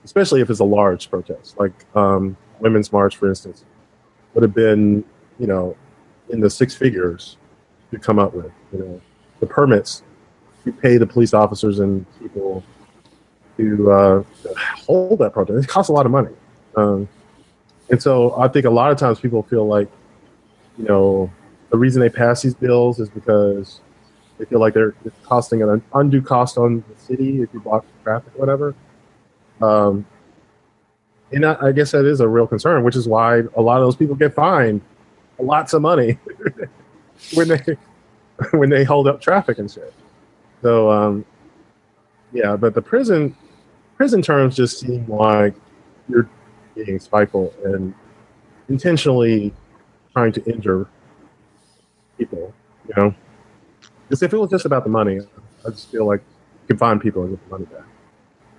especially 0.03 0.41
if 0.41 0.49
it's 0.49 0.59
a 0.59 0.65
large 0.65 1.09
protest, 1.09 1.59
like 1.59 1.73
um, 1.95 2.37
Women's 2.59 2.91
March, 2.91 3.17
for 3.17 3.27
instance 3.27 3.65
would 4.35 4.43
have 4.43 4.53
been, 4.53 5.03
you 5.39 5.47
know, 5.47 5.75
in 6.29 6.39
the 6.39 6.49
six 6.49 6.75
figures 6.75 7.37
to 7.91 7.97
come 7.97 8.19
up 8.19 8.33
with. 8.33 8.51
You 8.71 8.79
know, 8.79 9.01
the 9.39 9.47
permits, 9.47 10.03
you 10.65 10.73
pay 10.73 10.97
the 10.97 11.07
police 11.07 11.33
officers 11.33 11.79
and 11.79 12.05
people 12.19 12.63
to 13.57 13.91
uh, 13.91 14.23
hold 14.85 15.19
that 15.19 15.33
protest. 15.33 15.63
It 15.63 15.67
costs 15.67 15.89
a 15.89 15.93
lot 15.93 16.05
of 16.05 16.11
money, 16.11 16.33
um, 16.75 17.07
and 17.89 18.01
so 18.01 18.35
I 18.39 18.47
think 18.47 18.65
a 18.65 18.69
lot 18.69 18.91
of 18.91 18.97
times 18.97 19.19
people 19.19 19.43
feel 19.43 19.65
like, 19.65 19.89
you 20.77 20.85
know, 20.85 21.31
the 21.69 21.77
reason 21.77 22.01
they 22.01 22.09
pass 22.09 22.41
these 22.41 22.55
bills 22.55 22.99
is 22.99 23.09
because 23.09 23.79
they 24.37 24.45
feel 24.45 24.59
like 24.59 24.73
they're 24.73 24.95
it's 25.05 25.15
costing 25.23 25.61
an 25.61 25.81
undue 25.93 26.21
cost 26.21 26.57
on 26.57 26.83
the 26.87 26.99
city 27.01 27.41
if 27.41 27.49
you 27.53 27.59
block 27.59 27.85
traffic 28.03 28.33
or 28.35 28.39
whatever. 28.39 28.75
Um, 29.61 30.05
and 31.31 31.45
I, 31.45 31.57
I 31.61 31.71
guess 31.71 31.91
that 31.91 32.05
is 32.05 32.19
a 32.19 32.27
real 32.27 32.47
concern, 32.47 32.83
which 32.83 32.95
is 32.95 33.07
why 33.07 33.43
a 33.55 33.61
lot 33.61 33.77
of 33.77 33.85
those 33.85 33.95
people 33.95 34.15
get 34.15 34.33
fined 34.33 34.81
lots 35.39 35.73
of 35.73 35.81
money 35.81 36.17
when 37.33 37.47
they 37.47 37.77
when 38.51 38.69
they 38.69 38.83
hold 38.83 39.07
up 39.07 39.21
traffic 39.21 39.57
and 39.59 39.69
shit. 39.69 39.93
So 40.61 40.91
um, 40.91 41.25
yeah, 42.33 42.55
but 42.55 42.73
the 42.73 42.81
prison 42.81 43.35
prison 43.95 44.21
terms 44.21 44.55
just 44.55 44.79
seem 44.79 45.05
like 45.07 45.53
you're 46.09 46.29
being 46.75 46.99
spiteful 46.99 47.53
and 47.63 47.93
intentionally 48.69 49.53
trying 50.13 50.31
to 50.33 50.43
injure 50.45 50.87
people. 52.17 52.53
You 52.87 52.93
know, 52.97 53.15
because 54.07 54.21
if 54.21 54.33
it 54.33 54.37
was 54.37 54.49
just 54.49 54.65
about 54.65 54.83
the 54.83 54.89
money, 54.89 55.19
I 55.65 55.69
just 55.69 55.89
feel 55.91 56.05
like 56.05 56.21
you 56.21 56.67
can 56.67 56.77
find 56.77 57.01
people 57.01 57.23
and 57.23 57.31
get 57.31 57.43
the 57.45 57.49
money 57.51 57.65
back. 57.65 57.83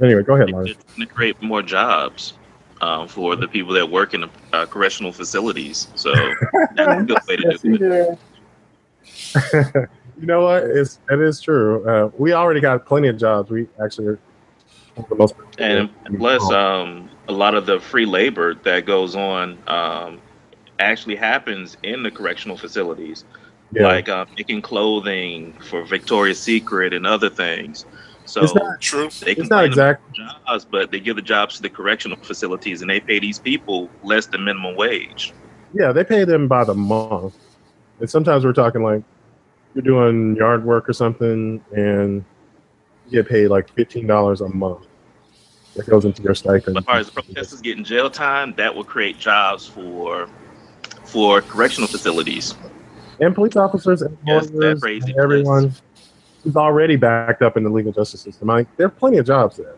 Anyway, 0.02 0.22
go 0.22 0.34
ahead, 0.34 0.50
Lars. 0.50 0.70
It's 0.70 0.84
going 0.94 1.08
to 1.08 1.14
create 1.14 1.40
more 1.42 1.62
jobs 1.62 2.34
um, 2.80 3.08
for 3.08 3.36
the 3.36 3.48
people 3.48 3.72
that 3.74 3.88
work 3.88 4.14
in 4.14 4.22
the 4.22 4.30
uh, 4.52 4.66
correctional 4.66 5.12
facilities. 5.12 5.88
So 5.94 6.12
that's 6.74 7.02
a 7.02 7.04
good 7.04 7.18
way 7.28 7.36
to 7.36 7.42
Yes, 7.50 7.62
do 7.62 7.74
it. 7.74 7.78
did. 9.74 9.88
you 10.20 10.26
know 10.26 10.42
what? 10.44 10.64
It's 10.64 10.98
it 11.10 11.20
is 11.20 11.40
true. 11.40 11.88
Uh, 11.88 12.10
we 12.18 12.32
already 12.32 12.60
got 12.60 12.84
plenty 12.84 13.08
of 13.08 13.16
jobs. 13.16 13.50
We 13.50 13.68
actually 13.82 14.08
are 14.08 14.18
the 15.08 15.14
most. 15.14 15.34
And 15.58 15.90
plus, 16.18 16.42
um, 16.50 17.08
a 17.28 17.32
lot 17.32 17.54
of 17.54 17.66
the 17.66 17.80
free 17.80 18.06
labor 18.06 18.54
that 18.54 18.86
goes 18.86 19.16
on 19.16 19.58
um, 19.66 20.20
actually 20.78 21.16
happens 21.16 21.76
in 21.82 22.02
the 22.02 22.10
correctional 22.10 22.56
facilities, 22.56 23.24
yeah. 23.72 23.84
like 23.84 24.08
uh, 24.08 24.26
making 24.36 24.62
clothing 24.62 25.52
for 25.68 25.84
Victoria's 25.84 26.40
Secret 26.40 26.92
and 26.92 27.06
other 27.06 27.28
things. 27.28 27.84
So 28.24 28.42
It's 28.42 28.54
not- 28.54 28.80
True. 28.80 29.08
they 29.22 29.32
it's 29.32 29.50
not 29.50 29.62
find 29.62 29.72
them 29.72 29.96
exact. 29.96 30.12
jobs, 30.14 30.64
but 30.64 30.90
they 30.90 31.00
give 31.00 31.16
the 31.16 31.22
jobs 31.22 31.56
to 31.56 31.62
the 31.62 31.70
correctional 31.70 32.18
facilities, 32.18 32.80
and 32.80 32.90
they 32.90 33.00
pay 33.00 33.18
these 33.18 33.38
people 33.38 33.88
less 34.02 34.26
than 34.26 34.44
minimum 34.44 34.76
wage. 34.76 35.32
Yeah, 35.72 35.92
they 35.92 36.04
pay 36.04 36.24
them 36.24 36.48
by 36.48 36.64
the 36.64 36.74
month, 36.74 37.36
and 38.00 38.08
sometimes 38.10 38.44
we're 38.44 38.52
talking 38.52 38.82
like 38.82 39.02
you're 39.74 39.82
doing 39.82 40.36
yard 40.36 40.64
work 40.64 40.88
or 40.88 40.92
something, 40.92 41.62
and 41.72 42.24
you 43.08 43.22
get 43.22 43.28
paid 43.28 43.48
like 43.48 43.72
fifteen 43.74 44.06
dollars 44.06 44.40
a 44.40 44.48
month. 44.48 44.86
That 45.76 45.86
goes 45.88 46.04
into 46.04 46.22
your 46.22 46.34
stipend. 46.34 46.74
But 46.74 46.78
as 46.78 46.84
far 46.84 46.96
as 46.96 47.06
the 47.06 47.12
protesters 47.12 47.60
getting 47.60 47.84
jail 47.84 48.08
time, 48.10 48.54
that 48.56 48.74
will 48.74 48.84
create 48.84 49.18
jobs 49.18 49.66
for 49.66 50.28
for 51.04 51.40
correctional 51.40 51.88
facilities. 51.88 52.54
and 53.20 53.34
police 53.34 53.56
officers 53.56 54.02
and 54.02 54.16
Yes, 54.26 54.50
lawyers 54.50 54.80
crazy 54.80 55.12
and 55.12 55.20
everyone 55.20 55.72
is 56.44 56.56
already 56.56 56.96
backed 56.96 57.42
up 57.42 57.56
in 57.56 57.62
the 57.62 57.70
legal 57.70 57.92
justice 57.92 58.20
system. 58.20 58.48
Like 58.48 58.74
there 58.76 58.86
are 58.86 58.90
plenty 58.90 59.18
of 59.18 59.26
jobs 59.26 59.56
there, 59.56 59.76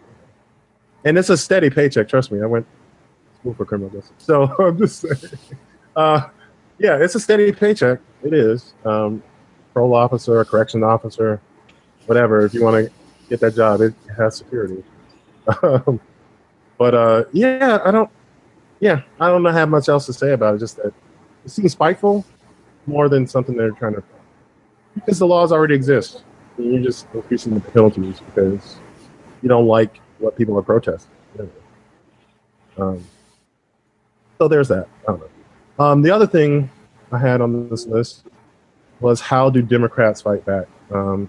and 1.04 1.18
it's 1.18 1.30
a 1.30 1.36
steady 1.36 1.70
paycheck. 1.70 2.08
Trust 2.08 2.30
me, 2.32 2.40
I 2.42 2.46
went 2.46 2.66
to 2.66 3.38
school 3.40 3.54
for 3.54 3.64
criminal 3.64 3.90
justice, 3.90 4.14
so 4.18 4.44
I'm 4.58 4.78
just 4.78 5.00
saying. 5.00 5.32
Uh, 5.96 6.28
yeah, 6.78 6.96
it's 6.96 7.14
a 7.16 7.20
steady 7.20 7.50
paycheck. 7.52 7.98
It 8.22 8.32
is. 8.32 8.74
Um, 8.84 9.22
parole 9.74 9.94
officer, 9.94 10.44
correction 10.44 10.84
officer, 10.84 11.40
whatever. 12.06 12.44
If 12.44 12.54
you 12.54 12.62
want 12.62 12.86
to 12.86 12.92
get 13.28 13.40
that 13.40 13.56
job, 13.56 13.80
it 13.80 13.94
has 14.16 14.36
security. 14.36 14.82
Um, 15.62 16.00
but 16.76 16.94
uh, 16.94 17.24
yeah, 17.32 17.80
I 17.84 17.90
don't. 17.90 18.10
Yeah, 18.80 19.02
I 19.18 19.28
don't 19.28 19.44
have 19.44 19.68
much 19.68 19.88
else 19.88 20.06
to 20.06 20.12
say 20.12 20.32
about 20.32 20.54
it. 20.54 20.58
Just 20.58 20.76
that 20.76 20.92
it 21.44 21.50
seems 21.50 21.72
spiteful 21.72 22.24
more 22.86 23.08
than 23.08 23.26
something 23.26 23.56
they're 23.56 23.72
trying 23.72 23.94
to 23.94 24.02
because 24.94 25.18
the 25.18 25.26
laws 25.26 25.52
already 25.52 25.74
exist. 25.74 26.22
You're 26.58 26.82
just 26.82 27.06
increasing 27.14 27.54
the 27.54 27.60
penalties 27.60 28.20
because 28.20 28.76
you 29.42 29.48
don't 29.48 29.66
like 29.66 30.00
what 30.18 30.36
people 30.36 30.58
are 30.58 30.62
protesting. 30.62 31.10
Um, 32.76 33.04
so 34.38 34.48
there's 34.48 34.68
that. 34.68 34.88
I 35.02 35.12
don't 35.12 35.20
know. 35.20 35.84
Um, 35.84 36.02
the 36.02 36.10
other 36.10 36.26
thing 36.26 36.70
I 37.12 37.18
had 37.18 37.40
on 37.40 37.68
this 37.68 37.86
list 37.86 38.26
was 39.00 39.20
how 39.20 39.50
do 39.50 39.62
Democrats 39.62 40.22
fight 40.22 40.44
back? 40.44 40.66
Um, 40.92 41.28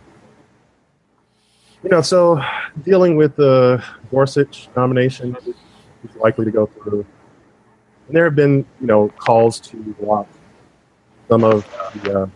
you 1.83 1.89
know, 1.89 2.01
so 2.01 2.41
dealing 2.83 3.15
with 3.15 3.35
the 3.35 3.83
Gorsuch 4.11 4.69
nomination 4.75 5.35
is 5.45 6.15
likely 6.15 6.45
to 6.45 6.51
go 6.51 6.65
through. 6.65 7.05
And 8.07 8.15
there 8.15 8.25
have 8.25 8.35
been, 8.35 8.65
you 8.81 8.87
know, 8.87 9.09
calls 9.17 9.59
to 9.61 9.77
block 9.99 10.27
some 11.29 11.43
of 11.43 11.65
the, 12.03 12.23
uh, 12.23 12.29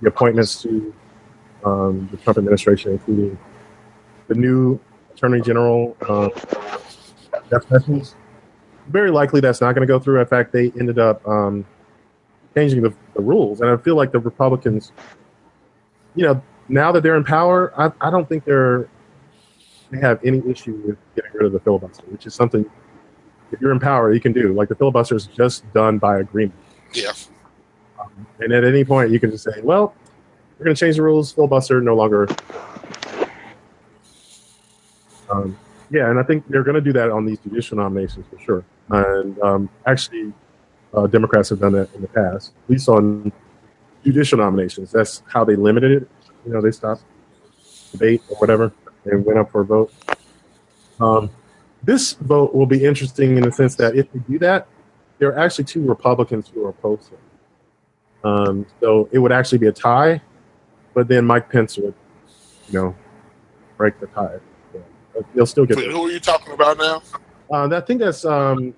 the 0.00 0.08
appointments 0.08 0.62
to 0.62 0.94
um, 1.64 2.08
the 2.10 2.16
Trump 2.18 2.38
administration, 2.38 2.92
including 2.92 3.38
the 4.26 4.34
new 4.34 4.80
Attorney 5.12 5.40
General, 5.40 5.96
uh, 6.08 6.28
Jeff 7.50 7.68
Sessions. 7.68 8.14
Very 8.88 9.10
likely 9.10 9.40
that's 9.40 9.60
not 9.60 9.74
going 9.74 9.86
to 9.86 9.92
go 9.92 9.98
through. 9.98 10.20
In 10.20 10.26
fact, 10.26 10.52
they 10.52 10.72
ended 10.78 10.98
up 10.98 11.26
um, 11.28 11.66
changing 12.54 12.82
the, 12.82 12.94
the 13.14 13.20
rules, 13.20 13.60
and 13.60 13.70
I 13.70 13.76
feel 13.76 13.96
like 13.96 14.12
the 14.12 14.18
Republicans, 14.18 14.92
you 16.14 16.24
know, 16.24 16.42
now 16.68 16.92
that 16.92 17.02
they're 17.02 17.16
in 17.16 17.24
power, 17.24 17.72
I, 17.76 17.92
I 18.06 18.10
don't 18.10 18.28
think 18.28 18.44
they're 18.44 18.88
they 19.90 19.98
have 20.00 20.20
any 20.24 20.42
issue 20.48 20.74
with 20.86 20.98
getting 21.16 21.30
rid 21.32 21.46
of 21.46 21.52
the 21.52 21.60
filibuster, 21.60 22.04
which 22.08 22.26
is 22.26 22.34
something 22.34 22.68
if 23.52 23.60
you're 23.60 23.72
in 23.72 23.80
power 23.80 24.12
you 24.12 24.20
can 24.20 24.32
do. 24.32 24.52
Like 24.52 24.68
the 24.68 24.74
filibuster 24.74 25.16
is 25.16 25.26
just 25.26 25.70
done 25.72 25.98
by 25.98 26.20
agreement. 26.20 26.58
Yeah. 26.92 27.12
Um, 27.98 28.26
and 28.40 28.52
at 28.52 28.64
any 28.64 28.84
point 28.84 29.10
you 29.10 29.18
can 29.18 29.30
just 29.30 29.44
say, 29.44 29.60
well, 29.62 29.94
we're 30.58 30.64
going 30.64 30.76
to 30.76 30.80
change 30.80 30.96
the 30.96 31.02
rules. 31.02 31.32
Filibuster 31.32 31.80
no 31.80 31.94
longer. 31.94 32.28
Um, 35.30 35.58
yeah, 35.90 36.10
and 36.10 36.18
I 36.18 36.22
think 36.22 36.46
they're 36.48 36.64
going 36.64 36.74
to 36.74 36.80
do 36.80 36.92
that 36.94 37.10
on 37.10 37.24
these 37.24 37.38
judicial 37.38 37.78
nominations 37.78 38.26
for 38.30 38.38
sure. 38.38 38.64
And 38.90 39.38
um, 39.40 39.68
actually, 39.86 40.32
uh, 40.92 41.06
Democrats 41.06 41.50
have 41.50 41.60
done 41.60 41.72
that 41.72 41.94
in 41.94 42.02
the 42.02 42.08
past, 42.08 42.52
at 42.64 42.70
least 42.70 42.88
on 42.88 43.32
judicial 44.04 44.38
nominations. 44.38 44.90
That's 44.90 45.22
how 45.28 45.44
they 45.44 45.56
limited 45.56 46.02
it. 46.02 46.08
You 46.48 46.54
know, 46.54 46.62
they 46.62 46.70
stopped 46.70 47.02
debate 47.92 48.22
or 48.30 48.36
whatever 48.38 48.72
and 49.04 49.22
went 49.22 49.38
up 49.38 49.52
for 49.52 49.60
a 49.60 49.64
vote. 49.66 49.92
Um, 50.98 51.30
this 51.82 52.14
vote 52.14 52.54
will 52.54 52.64
be 52.64 52.86
interesting 52.86 53.36
in 53.36 53.42
the 53.42 53.52
sense 53.52 53.76
that 53.76 53.94
if 53.94 54.10
they 54.12 54.20
do 54.20 54.38
that, 54.38 54.66
there 55.18 55.28
are 55.28 55.38
actually 55.38 55.64
two 55.64 55.84
Republicans 55.84 56.48
who 56.48 56.64
are 56.64 56.70
opposed 56.70 57.10
to. 57.10 58.28
Um, 58.28 58.66
so 58.80 59.10
it 59.12 59.18
would 59.18 59.30
actually 59.30 59.58
be 59.58 59.66
a 59.66 59.72
tie, 59.72 60.22
but 60.94 61.06
then 61.06 61.26
Mike 61.26 61.50
Pence 61.50 61.76
would, 61.76 61.94
you 62.70 62.80
know, 62.80 62.96
break 63.76 64.00
the 64.00 64.06
tie. 64.06 64.38
Yeah. 64.74 64.80
They'll 65.34 65.44
still 65.44 65.66
get. 65.66 65.76
Who 65.78 66.06
are 66.06 66.10
you 66.10 66.18
talking 66.18 66.54
about 66.54 66.78
now? 66.78 67.02
Uh, 67.50 67.76
I 67.76 67.80
think 67.82 68.00
that's 68.00 68.24
um, 68.24 68.72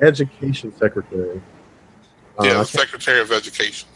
education 0.00 0.76
secretary. 0.76 1.40
Uh, 2.36 2.44
yeah, 2.44 2.62
Secretary 2.64 3.20
of 3.20 3.30
Education, 3.30 3.88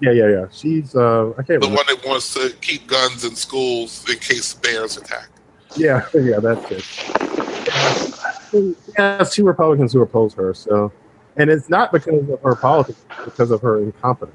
yeah, 0.00 0.12
yeah, 0.12 0.28
yeah. 0.28 0.46
She's 0.50 0.94
uh, 0.94 1.30
I 1.30 1.42
can't. 1.42 1.60
the 1.60 1.68
remember. 1.68 1.76
one 1.76 1.86
that 1.88 2.06
wants 2.06 2.34
to 2.34 2.50
keep 2.60 2.86
guns 2.86 3.24
in 3.24 3.34
schools 3.34 4.08
in 4.08 4.18
case 4.18 4.54
bears 4.54 4.96
attack. 4.96 5.28
Yeah, 5.76 6.06
yeah, 6.14 6.38
that's 6.38 6.70
it. 6.70 6.84
Yeah, 8.96 9.24
two 9.24 9.44
Republicans 9.44 9.92
who 9.92 10.02
oppose 10.02 10.34
her. 10.34 10.54
So, 10.54 10.92
and 11.36 11.50
it's 11.50 11.68
not 11.68 11.92
because 11.92 12.28
of 12.28 12.40
her 12.42 12.54
politics, 12.54 12.98
it's 13.10 13.24
because 13.24 13.50
of 13.50 13.60
her 13.62 13.78
incompetence. 13.82 14.34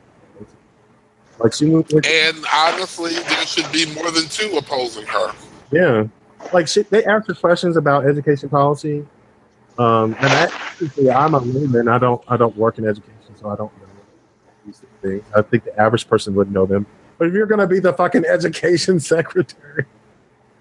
Like 1.39 1.53
she 1.53 1.65
moved. 1.65 1.93
And 1.93 2.45
honestly, 2.53 3.13
there 3.13 3.45
should 3.45 3.71
be 3.71 3.91
more 3.93 4.11
than 4.11 4.27
two 4.27 4.55
opposing 4.57 5.05
her. 5.07 5.33
Yeah, 5.71 6.05
like 6.51 6.67
she, 6.67 6.83
they 6.83 7.05
asked 7.05 7.27
her 7.27 7.33
questions 7.33 7.77
about 7.77 8.05
education 8.05 8.49
policy. 8.49 9.05
Um, 9.77 10.15
and 10.19 10.27
I, 10.27 10.49
I'm 11.11 11.33
a 11.33 11.39
layman. 11.39 11.87
I 11.87 11.97
don't, 11.97 12.21
I 12.27 12.37
don't 12.37 12.55
work 12.55 12.77
in 12.77 12.85
education, 12.85 13.35
so 13.35 13.49
I 13.49 13.55
don't 13.55 13.71
know 14.65 14.71
these 14.71 14.81
things. 15.01 15.23
I 15.35 15.41
think 15.41 15.65
the 15.65 15.79
average 15.79 16.07
person 16.07 16.33
would 16.35 16.51
know 16.51 16.65
them. 16.65 16.85
But 17.17 17.27
if 17.27 17.33
you're 17.33 17.45
going 17.45 17.59
to 17.59 17.67
be 17.67 17.79
the 17.79 17.93
fucking 17.93 18.25
education 18.25 18.99
secretary 18.99 19.85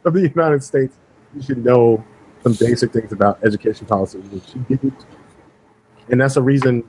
of 0.04 0.12
the 0.14 0.20
United 0.28 0.62
States, 0.62 0.96
you 1.34 1.42
should 1.42 1.64
know 1.64 2.04
some 2.42 2.54
basic 2.54 2.92
things 2.92 3.12
about 3.12 3.42
education 3.44 3.86
policy, 3.86 4.18
which 4.18 4.44
she 4.52 4.58
didn't. 4.60 5.06
And 6.10 6.20
that's 6.20 6.36
a 6.36 6.42
reason 6.42 6.88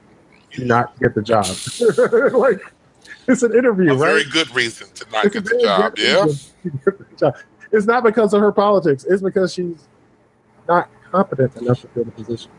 to 0.51 0.65
not 0.65 0.97
get 0.99 1.15
the 1.15 1.21
job. 1.21 1.45
like, 2.33 2.61
it's 3.27 3.43
an 3.43 3.53
interview, 3.55 3.91
A 3.91 3.95
right? 3.95 3.99
very 3.99 4.23
good 4.25 4.53
reason 4.55 4.87
to 4.95 5.05
not 5.11 5.25
It's 5.25 5.33
get 5.35 5.45
the 5.45 5.59
job. 5.63 5.93
Yeah. 5.97 6.23
reason 6.25 6.51
to 6.63 6.69
get 6.71 6.97
the 7.09 7.15
job. 7.15 7.35
It's 7.71 7.85
not 7.85 8.03
because 8.03 8.33
of 8.33 8.41
her 8.41 8.51
politics. 8.51 9.05
It's 9.07 9.21
because 9.21 9.53
she's 9.53 9.87
not 10.67 10.89
competent 11.11 11.55
enough 11.57 11.81
to 11.81 11.87
fill 11.87 12.03
the 12.03 12.11
position. 12.11 12.51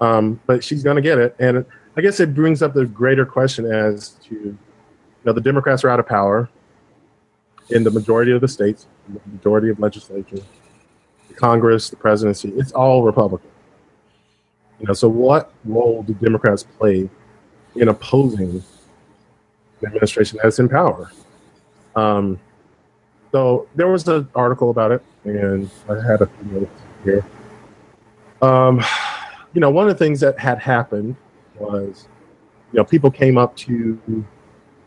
Um, 0.00 0.40
but 0.46 0.64
she's 0.64 0.82
going 0.82 0.96
to 0.96 1.02
get 1.02 1.18
it, 1.18 1.36
and 1.38 1.64
I 1.96 2.00
guess 2.00 2.20
it 2.20 2.34
brings 2.34 2.62
up 2.62 2.72
the 2.72 2.86
greater 2.86 3.26
question 3.26 3.66
as 3.66 4.10
to, 4.24 4.34
you 4.34 4.58
know, 5.24 5.32
the 5.32 5.40
Democrats 5.40 5.84
are 5.84 5.90
out 5.90 6.00
of 6.00 6.06
power 6.06 6.48
in 7.70 7.84
the 7.84 7.90
majority 7.90 8.32
of 8.32 8.40
the 8.40 8.48
states, 8.48 8.86
the 9.08 9.20
majority 9.30 9.68
of 9.68 9.78
legislature, 9.78 10.38
the 11.28 11.34
Congress, 11.34 11.90
the 11.90 11.96
presidency. 11.96 12.50
It's 12.56 12.72
all 12.72 13.02
Republican. 13.02 13.50
You 14.80 14.86
know, 14.86 14.94
so 14.94 15.08
what 15.08 15.52
role 15.64 16.02
do 16.02 16.14
Democrats 16.14 16.64
play 16.78 17.10
in 17.76 17.88
opposing 17.88 18.62
the 19.80 19.86
administration 19.86 20.38
that's 20.42 20.58
in 20.58 20.68
power? 20.68 21.12
Um, 21.94 22.40
so 23.32 23.68
there 23.74 23.88
was 23.88 24.08
an 24.08 24.28
article 24.34 24.70
about 24.70 24.92
it, 24.92 25.02
and 25.24 25.70
I 25.88 25.94
had 25.94 26.22
a 26.22 26.26
few 26.26 26.60
notes 26.60 26.80
here. 27.04 27.26
Um, 28.40 28.82
you 29.52 29.60
know, 29.60 29.70
one 29.70 29.88
of 29.88 29.96
the 29.96 30.04
things 30.04 30.20
that 30.20 30.38
had 30.38 30.58
happened 30.58 31.16
was, 31.58 32.08
you 32.72 32.78
know, 32.78 32.84
people 32.84 33.10
came 33.10 33.38
up 33.38 33.56
to 33.56 34.24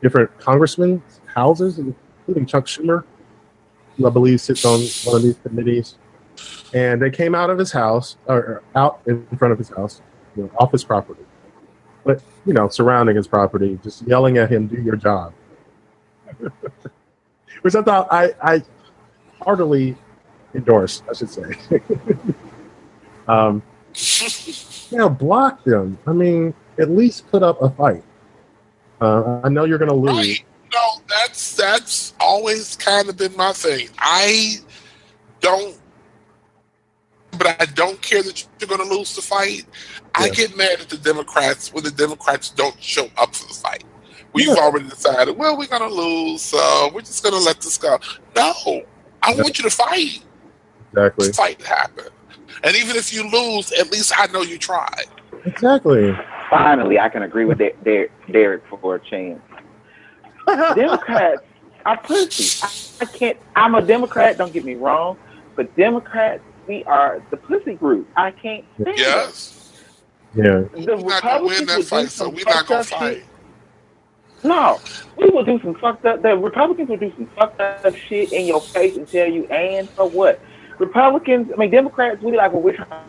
different 0.02 0.38
congressmen's 0.40 1.22
houses, 1.26 1.80
including 1.80 2.46
Chuck 2.46 2.66
Schumer, 2.66 3.04
who 3.98 4.08
I 4.08 4.10
believe 4.10 4.42
sits 4.42 4.66
on 4.66 4.82
one 5.06 5.18
of 5.18 5.24
these 5.24 5.38
committees, 5.44 5.98
and 6.74 7.02
they 7.02 7.10
came 7.10 7.36
out 7.36 7.50
of 7.50 7.58
his 7.58 7.72
house 7.72 8.18
or 8.28 8.64
out 8.76 9.02
in 9.06 9.26
front 9.38 9.52
of 9.52 9.58
his 9.58 9.70
house, 9.70 10.02
you 10.36 10.44
know, 10.44 10.52
off 10.60 10.72
his 10.72 10.84
property, 10.84 11.24
but 12.04 12.22
you 12.46 12.54
know, 12.54 12.70
surrounding 12.70 13.16
his 13.16 13.28
property, 13.28 13.80
just 13.84 14.02
yelling 14.04 14.38
at 14.38 14.52
him, 14.52 14.68
"Do 14.68 14.82
your 14.82 14.96
job." 14.96 15.34
which 17.62 17.74
I 17.74 17.82
thought 17.82 18.08
I, 18.12 18.34
I 18.44 18.64
heartily 19.42 19.96
endorsed, 20.54 21.04
I 21.10 21.14
should 21.14 21.30
say. 21.30 21.56
um, 23.28 23.64
know, 24.92 25.10
block 25.10 25.64
them. 25.64 25.98
I 26.08 26.14
mean, 26.14 26.54
at 26.80 26.90
least 26.90 27.30
put 27.30 27.44
up 27.44 27.62
a 27.62 27.70
fight. 27.70 28.04
Uh, 29.02 29.42
I 29.44 29.50
know 29.50 29.66
you're 29.66 29.78
going 29.78 29.90
to 29.90 29.96
lose. 29.96 30.18
Right. 30.18 30.46
No, 30.74 31.02
that's 31.08 31.56
that's 31.56 32.14
always 32.20 32.76
kind 32.76 33.08
of 33.08 33.18
been 33.18 33.36
my 33.38 33.54
thing. 33.54 33.90
I 33.98 34.56
don't, 35.42 35.78
but 37.32 37.62
I 37.62 37.66
don't 37.66 38.02
care 38.02 38.24
that 38.24 38.46
you're 38.60 38.68
going 38.68 38.88
to 38.88 38.96
lose 38.96 39.16
the 39.16 39.22
fight. 39.22 39.66
I 40.16 40.30
get 40.30 40.56
mad 40.58 40.82
at 40.82 40.90
the 40.90 40.98
Democrats 40.98 41.74
when 41.74 41.84
the 41.84 41.92
Democrats 41.92 42.50
don't 42.50 42.82
show 42.82 43.10
up 43.18 43.36
for 43.36 43.48
the 43.48 43.54
fight. 43.54 43.84
We've 44.34 44.48
Yeah. 44.48 44.56
already 44.56 44.90
decided, 44.90 45.38
well, 45.38 45.58
we're 45.58 45.68
going 45.68 45.88
to 45.88 45.94
lose, 45.94 46.42
so 46.42 46.90
we're 46.94 47.02
just 47.02 47.24
going 47.24 47.36
to 47.36 47.42
let 47.42 47.62
this 47.62 47.78
go. 47.78 47.98
No, 48.36 48.54
I 49.22 49.32
Yeah. 49.34 49.44
want 49.44 49.58
you 49.58 49.64
to 49.64 49.70
fight. 49.70 50.24
Exactly. 50.92 51.32
Fight 51.32 51.62
happen. 51.62 52.06
And 52.64 52.76
even 52.76 52.96
if 52.96 53.14
you 53.14 53.30
lose, 53.30 53.72
at 53.74 53.92
least 53.92 54.14
I 54.18 54.28
know 54.28 54.42
you 54.42 54.58
tried. 54.58 55.06
Exactly. 55.46 56.18
Finally, 56.50 57.00
I 57.00 57.10
can 57.10 57.24
agree 57.24 57.46
with 57.46 57.58
Der- 57.58 57.74
Der- 57.84 58.10
Derrick 58.32 58.64
for 58.70 58.96
a 58.96 59.00
chance. 59.00 59.42
Democrats 60.48 61.42
are 61.86 61.98
pussy. 61.98 62.98
I, 63.02 63.06
I 63.06 63.18
can't. 63.18 63.38
I'm 63.56 63.76
a 63.76 63.82
Democrat. 63.82 64.38
Don't 64.38 64.54
get 64.54 64.64
me 64.66 64.76
wrong, 64.76 65.18
but 65.56 65.76
Democrats, 65.76 66.44
we 66.68 66.84
are 66.86 67.22
the 67.32 67.38
pussy 67.38 67.76
group. 67.76 68.08
I 68.16 68.32
can't 68.32 68.66
stand 68.82 68.98
Yes. 68.98 69.52
Yeah. 70.36 70.64
The 70.74 70.98
We're 70.98 71.20
not 71.22 71.24
going 71.24 71.40
to 71.40 71.44
win 71.46 71.60
Republicans 71.62 71.68
that 71.68 71.76
do 71.78 71.84
fight, 71.84 72.10
so 72.10 72.26
some 72.26 72.36
we're 72.36 72.44
not 72.46 72.54
fucked 72.54 72.68
going 72.70 72.80
up 72.82 72.86
to 72.88 72.96
fight. 72.96 73.16
shit. 73.18 73.26
No, 74.44 74.80
we 75.18 75.30
will 75.30 75.44
do 75.44 75.60
some 75.64 75.74
fucked 75.76 76.06
up. 76.06 76.22
The 76.22 76.38
Republicans 76.38 76.90
will 76.90 76.98
do 76.98 77.12
some 77.16 77.28
fucked 77.36 77.60
up 77.60 77.96
shit 77.96 78.32
in 78.32 78.46
your 78.46 78.62
face 78.62 78.96
and 78.98 79.08
tell 79.08 79.28
you, 79.28 79.46
and 79.46 79.90
for 79.92 80.08
what? 80.08 80.40
Republicans, 80.80 81.52
I 81.54 81.58
mean 81.58 81.72
Democrats, 81.72 82.22
we 82.22 82.36
like, 82.36 82.52
well, 82.52 82.62
we're 82.62 82.76
trying 82.76 83.06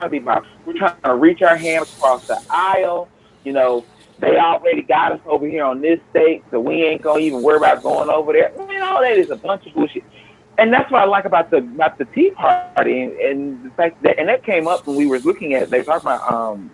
to 0.00 0.08
be 0.08 0.18
about. 0.18 0.44
We're 0.66 0.78
trying 0.78 1.00
to 1.02 1.14
reach 1.14 1.42
our 1.42 1.56
hand 1.56 1.84
across 1.84 2.26
the 2.26 2.40
aisle. 2.50 3.08
You 3.44 3.52
know, 3.52 3.84
they 4.18 4.36
already 4.38 4.82
got 4.82 5.12
us 5.12 5.20
over 5.26 5.46
here 5.46 5.64
on 5.64 5.80
this 5.80 6.00
state, 6.10 6.44
so 6.50 6.60
we 6.60 6.82
ain't 6.84 7.02
gonna 7.02 7.20
even 7.20 7.42
worry 7.42 7.56
about 7.56 7.82
going 7.82 8.08
over 8.08 8.32
there. 8.32 8.52
Man, 8.56 8.82
all 8.82 9.00
that 9.00 9.16
is 9.16 9.30
a 9.30 9.36
bunch 9.36 9.66
of 9.66 9.74
bullshit. 9.74 10.04
And 10.58 10.72
that's 10.72 10.90
what 10.90 11.00
I 11.00 11.06
like 11.06 11.24
about 11.24 11.50
the 11.50 11.58
about 11.58 11.98
the 11.98 12.04
Tea 12.06 12.30
Party 12.30 13.02
and, 13.02 13.12
and 13.14 13.64
the 13.64 13.70
fact 13.70 14.02
that 14.02 14.18
and 14.18 14.28
that 14.28 14.44
came 14.44 14.68
up 14.68 14.86
when 14.86 14.96
we 14.96 15.06
were 15.06 15.18
looking 15.20 15.54
at 15.54 15.70
they 15.70 15.82
talking 15.82 16.08
about 16.08 16.30
um 16.30 16.70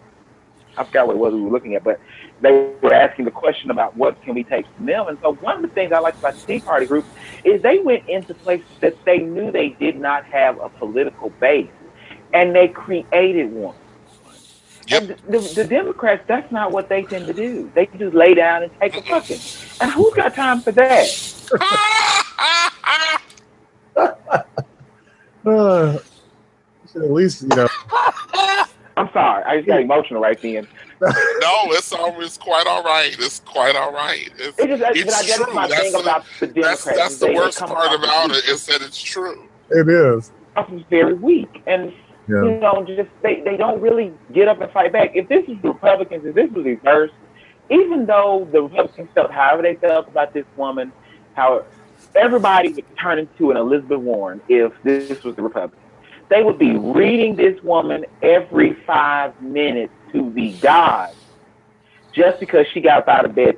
I 0.79 0.85
forgot 0.85 1.07
what 1.07 1.17
it 1.17 1.19
was 1.19 1.35
we 1.35 1.41
were 1.41 1.51
looking 1.51 1.75
at, 1.75 1.85
but 1.85 2.01
they 2.41 2.73
were 2.81 2.95
asking 2.95 3.25
the 3.25 3.31
question 3.31 3.71
about 3.71 3.97
what 3.97 4.21
can 4.23 4.35
we 4.35 4.45
take 4.45 4.67
from 4.77 4.87
them. 4.87 5.09
And 5.09 5.19
so 5.21 5.35
one 5.35 5.57
of 5.57 5.63
the 5.63 5.69
things 5.69 5.93
I 5.93 5.99
like 5.99 6.17
about 6.17 6.35
the 6.35 6.47
Tea 6.47 6.61
Party 6.61 6.87
group 6.87 7.05
is 7.45 7.61
they 7.63 7.79
went 7.79 8.09
into 8.09 8.35
places 8.35 8.67
that 8.81 9.05
they 9.05 9.19
knew 9.19 9.51
they 9.51 9.71
did 9.71 9.99
not 9.99 10.25
have 10.27 10.61
a 10.61 10.69
political 10.69 11.31
base, 11.41 11.71
and 12.33 12.55
they 12.55 12.69
created 12.69 13.53
one. 13.53 13.75
Yep. 14.87 15.03
And 15.03 15.11
the, 15.29 15.53
the 15.55 15.65
Democrats, 15.65 16.25
that's 16.27 16.51
not 16.51 16.73
what 16.73 16.89
they 16.89 17.03
tend 17.03 17.27
to 17.27 17.35
do. 17.35 17.71
They 17.75 17.87
just 17.87 18.15
lay 18.15 18.35
down 18.35 18.63
and 18.63 18.73
take 18.81 18.97
a 18.97 19.03
fucking. 19.03 19.39
And 19.81 19.93
who's 19.93 20.15
got 20.15 20.35
time 20.35 20.61
for 20.61 20.73
that? 20.73 21.45
Uh, 25.47 25.99
at 26.95 27.11
least 27.11 27.43
you 27.43 27.49
know. 27.49 27.69
I'm 28.99 29.13
sorry, 29.13 29.45
I 29.45 29.57
just 29.57 29.69
got 29.69 29.81
emotional 29.81 30.21
right 30.21 30.41
then. 30.41 30.67
no, 31.01 31.11
it's 31.73 31.93
always 31.93 32.37
quite 32.37 32.67
all 32.67 32.83
right. 32.83 33.15
It's 33.19 33.41
quite 33.41 33.77
all 33.77 33.93
right. 33.93 34.29
It's, 34.39 34.59
It 34.59 34.67
just, 34.69 34.83
it's 34.97 35.05
but 35.05 35.15
I 35.15 35.23
guess 35.27 35.37
true. 35.37 35.55
my 35.55 35.67
That's 35.69 35.81
thing 35.83 35.93
the- 35.93 35.99
about 36.01 36.25
the 36.41 36.47
Democrats. 36.49 36.85
That's 36.85 36.97
that's 36.99 37.17
the 37.19 37.27
they- 37.27 37.33
they 37.35 37.39
worst 37.39 37.61
part 37.61 37.95
about 37.95 38.31
it 38.33 38.45
is 38.49 38.67
that 38.67 38.83
it's 38.83 39.01
true. 39.01 39.49
It 39.71 39.89
is. 39.89 40.33
is 40.73 40.83
very 40.91 41.15
weak, 41.15 41.63
and 41.67 41.93
Yeah. 42.29 42.43
you 42.45 42.51
know, 42.59 42.85
just 42.87 43.09
they, 43.23 43.41
they 43.43 43.57
don't 43.57 43.81
really 43.81 44.13
get 44.33 44.49
up 44.49 44.61
and 44.61 44.71
fight 44.73 44.93
back. 44.93 45.13
If 45.15 45.29
this 45.29 45.47
was 45.47 45.57
Republicans, 45.63 46.25
if 46.27 46.35
this 46.35 46.51
was 46.51 46.65
reversed, 46.65 47.15
even 47.71 48.07
though 48.07 48.49
the 48.51 48.63
Republicans 48.63 49.09
felt 49.15 49.31
however 49.31 49.63
they 49.63 49.77
felt 49.77 50.09
about 50.09 50.33
this 50.33 50.45
woman, 50.57 50.91
how 51.35 51.65
everybody 52.17 52.71
would 52.73 52.85
turn 52.99 53.19
into 53.21 53.51
an 53.53 53.57
Elizabeth 53.57 54.01
Warren 54.01 54.41
if 54.49 54.73
this 54.83 55.23
was 55.23 55.37
the 55.37 55.43
Republicans. 55.43 55.83
They 56.31 56.43
would 56.43 56.59
be 56.59 56.77
reading 56.77 57.37
this 57.37 57.63
woman 57.63 58.05
every 58.23 58.75
five 58.87 59.41
minutes 59.41 59.93
to 60.13 60.31
the 60.33 60.53
gods 60.55 61.17
just 62.13 62.41
because 62.41 62.67
she 62.73 62.81
got 62.81 63.09
out 63.09 63.25
of 63.25 63.35
bed 63.35 63.57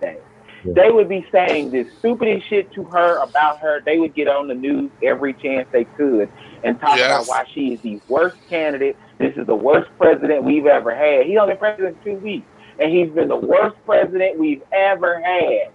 today. 0.00 0.18
Yeah. 0.64 0.72
They 0.74 0.90
would 0.90 1.08
be 1.08 1.26
saying 1.30 1.70
this 1.70 1.86
stupidest 1.98 2.46
shit 2.48 2.72
to 2.72 2.84
her 2.84 3.18
about 3.18 3.58
her. 3.60 3.80
They 3.84 3.98
would 3.98 4.14
get 4.14 4.28
on 4.28 4.48
the 4.48 4.54
news 4.54 4.90
every 5.02 5.34
chance 5.34 5.68
they 5.72 5.84
could 5.84 6.28
and 6.64 6.80
talk 6.80 6.96
Yes. 6.96 7.10
about 7.10 7.26
why 7.28 7.44
she 7.52 7.74
is 7.74 7.80
the 7.82 8.00
worst 8.08 8.36
candidate. 8.48 8.96
This 9.18 9.36
is 9.36 9.46
the 9.46 9.54
worst 9.54 9.90
president 9.98 10.44
we've 10.44 10.66
ever 10.66 10.94
had. 10.94 11.26
He's 11.26 11.38
only 11.38 11.54
president 11.54 12.02
two 12.04 12.14
weeks, 12.16 12.46
and 12.78 12.90
he's 12.92 13.10
been 13.10 13.28
the 13.28 13.36
worst 13.36 13.76
president 13.84 14.38
we've 14.38 14.62
ever 14.72 15.20
had. 15.20 15.68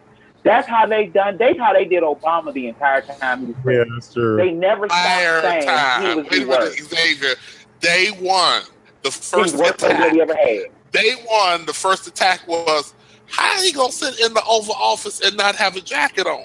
That's 0.43 0.67
how 0.67 0.85
they 0.87 1.05
done. 1.07 1.37
That's 1.37 1.57
how 1.59 1.73
they 1.73 1.85
did 1.85 2.03
Obama 2.03 2.51
the 2.53 2.67
entire 2.67 3.01
time 3.01 3.39
he 3.41 3.45
was 3.47 3.55
Yeah, 3.57 3.63
president. 3.63 3.89
that's 3.95 4.13
true. 4.13 4.37
They 4.37 4.51
never 4.51 4.85
Entire 4.85 5.39
stopped 5.39 5.63
saying 5.63 6.01
he 6.09 6.15
was 6.15 6.25
Wait 6.31 6.39
the 6.39 6.47
worst. 6.47 6.83
Xavier. 6.95 7.35
Day 7.79 8.07
one, 8.19 8.63
the 9.03 9.11
first 9.11 9.57
the 9.57 9.63
attack. 9.69 10.11
we 10.13 10.21
ever 10.21 10.35
had. 10.35 10.65
Day 10.91 11.11
one, 11.27 11.65
the 11.65 11.73
first 11.73 12.07
attack 12.07 12.47
was 12.47 12.93
how 13.27 13.61
he 13.61 13.71
gonna 13.71 13.91
sit 13.91 14.19
in 14.19 14.33
the 14.33 14.43
Oval 14.47 14.75
Office 14.75 15.21
and 15.21 15.37
not 15.37 15.55
have 15.55 15.75
a 15.75 15.81
jacket 15.81 16.27
on? 16.27 16.43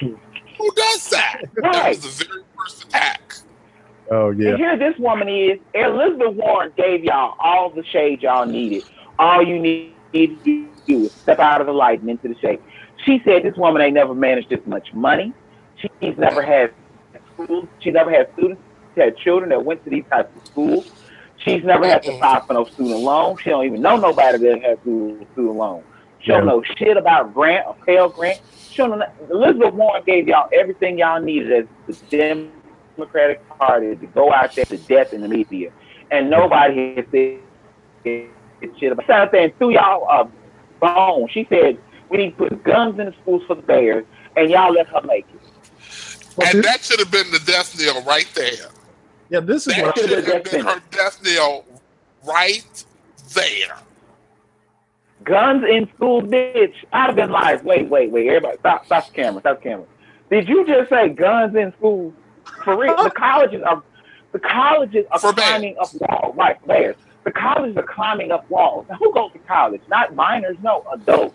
Who 0.00 0.70
does 0.74 1.10
that? 1.10 1.42
That 1.56 1.64
Right. 1.74 1.88
was 1.90 2.18
the 2.18 2.24
very 2.24 2.42
first 2.56 2.84
attack. 2.84 3.34
oh 4.10 4.30
yeah. 4.30 4.50
And 4.50 4.58
here 4.58 4.76
this 4.76 4.98
woman 4.98 5.28
is. 5.28 5.58
Elizabeth 5.74 6.34
Warren 6.34 6.72
gave 6.76 7.04
y'all 7.04 7.34
all 7.38 7.70
the 7.70 7.84
shade 7.84 8.22
y'all 8.22 8.46
needed. 8.46 8.82
All 9.18 9.42
you 9.42 9.58
need 9.58 9.94
to 10.14 10.36
do 10.86 11.04
is 11.04 11.12
step 11.12 11.38
out 11.38 11.60
of 11.60 11.66
the 11.66 11.72
light 11.72 12.00
and 12.00 12.10
into 12.10 12.28
the 12.28 12.34
shade. 12.40 12.60
She 13.04 13.20
said 13.24 13.42
this 13.42 13.56
woman 13.56 13.82
ain't 13.82 13.94
never 13.94 14.14
managed 14.14 14.50
this 14.50 14.60
much 14.66 14.92
money. 14.92 15.32
She's 15.76 16.18
never 16.18 16.42
had 16.42 16.72
schools. 17.34 17.68
She 17.80 17.90
never 17.90 18.10
had 18.10 18.32
students. 18.34 18.60
She 18.94 19.00
had 19.00 19.16
children 19.16 19.50
that 19.50 19.64
went 19.64 19.84
to 19.84 19.90
these 19.90 20.04
types 20.10 20.34
of 20.36 20.46
schools. 20.46 20.90
She's 21.36 21.62
never 21.62 21.86
had 21.86 22.02
to 22.02 22.18
file 22.18 22.44
for 22.44 22.54
no 22.54 22.64
student 22.64 23.00
loan. 23.00 23.36
She 23.38 23.50
don't 23.50 23.64
even 23.64 23.80
know 23.80 23.96
nobody 23.96 24.38
that 24.38 24.62
has 24.62 24.78
student 24.80 25.28
student 25.32 25.54
loan. 25.54 25.84
She 26.20 26.32
don't 26.32 26.46
know 26.46 26.62
shit 26.76 26.96
about 26.96 27.32
grant 27.32 27.66
or 27.66 27.76
Pell 27.86 28.08
Grant. 28.08 28.40
She 28.70 28.78
don't 28.78 28.98
know. 28.98 29.06
Elizabeth 29.30 29.74
Warren 29.74 30.02
gave 30.04 30.26
y'all 30.26 30.48
everything 30.52 30.98
y'all 30.98 31.20
needed 31.20 31.52
as 31.52 31.66
the 31.86 32.42
Democratic 32.96 33.48
Party 33.50 33.94
to 33.94 34.06
go 34.08 34.32
out 34.32 34.54
there 34.56 34.64
to 34.64 34.76
death 34.78 35.12
in 35.12 35.20
the 35.20 35.28
media, 35.28 35.70
and 36.10 36.28
nobody 36.28 36.96
has 36.96 37.04
said 37.12 37.38
shit 38.78 38.92
about. 38.92 39.04
She 39.04 39.12
sat 39.12 39.30
there 39.30 39.44
and 39.44 39.58
threw 39.58 39.70
y'all 39.70 40.08
a 40.10 40.28
bone. 40.80 41.28
She 41.28 41.46
said 41.48 41.78
we 42.10 42.18
need 42.18 42.30
to 42.38 42.48
put 42.48 42.64
guns 42.64 42.98
in 42.98 43.06
the 43.06 43.14
schools 43.22 43.42
for 43.46 43.54
the 43.56 43.62
bears, 43.62 44.04
and 44.36 44.50
y'all 44.50 44.72
let 44.72 44.86
her 44.88 45.00
make 45.02 45.26
it. 45.34 45.40
Well, 46.36 46.48
and 46.48 46.58
this- 46.58 46.66
that 46.66 46.80
should 46.82 47.00
have 47.00 47.10
been 47.10 47.30
the 47.30 47.40
death 47.40 47.78
knell 47.78 48.02
right 48.04 48.28
there. 48.34 48.68
yeah, 49.28 49.40
this 49.40 49.66
is 49.66 49.74
That 49.74 49.96
should 49.98 50.10
have 50.10 50.24
Death 50.26 50.50
been 50.50 50.64
her 50.64 50.80
death 50.90 51.20
knell 51.22 51.64
right 52.24 52.84
there. 53.34 53.76
Guns 55.24 55.64
in 55.68 55.88
school, 55.96 56.22
bitch. 56.22 56.74
I'd 56.92 57.06
have 57.06 57.16
been 57.16 57.30
like, 57.30 57.64
wait, 57.64 57.88
wait, 57.88 58.10
wait. 58.10 58.28
Everybody, 58.28 58.56
stop, 58.58 58.86
stop 58.86 59.06
the 59.08 59.12
camera, 59.14 59.40
stop 59.40 59.58
the 59.62 59.68
camera. 59.68 59.86
Did 60.30 60.48
you 60.48 60.64
just 60.66 60.88
say 60.90 61.08
guns 61.08 61.56
in 61.56 61.72
school? 61.72 62.12
For 62.64 62.76
real, 62.78 63.02
the 63.02 63.10
colleges 63.10 63.62
are, 63.62 63.82
the 64.32 64.38
colleges 64.38 65.06
are 65.10 65.18
For 65.18 65.32
bears. 65.32 65.48
climbing 65.48 65.76
up 65.80 65.88
walls. 65.94 66.36
Right, 66.36 66.66
bears. 66.66 66.96
The 67.24 67.32
colleges 67.32 67.76
are 67.76 67.82
climbing 67.82 68.30
up 68.30 68.48
walls. 68.48 68.86
Now, 68.88 68.96
who 68.96 69.12
goes 69.12 69.32
to 69.32 69.38
college? 69.40 69.82
Not 69.88 70.14
minors, 70.14 70.56
no, 70.62 70.84
adults. 70.92 71.34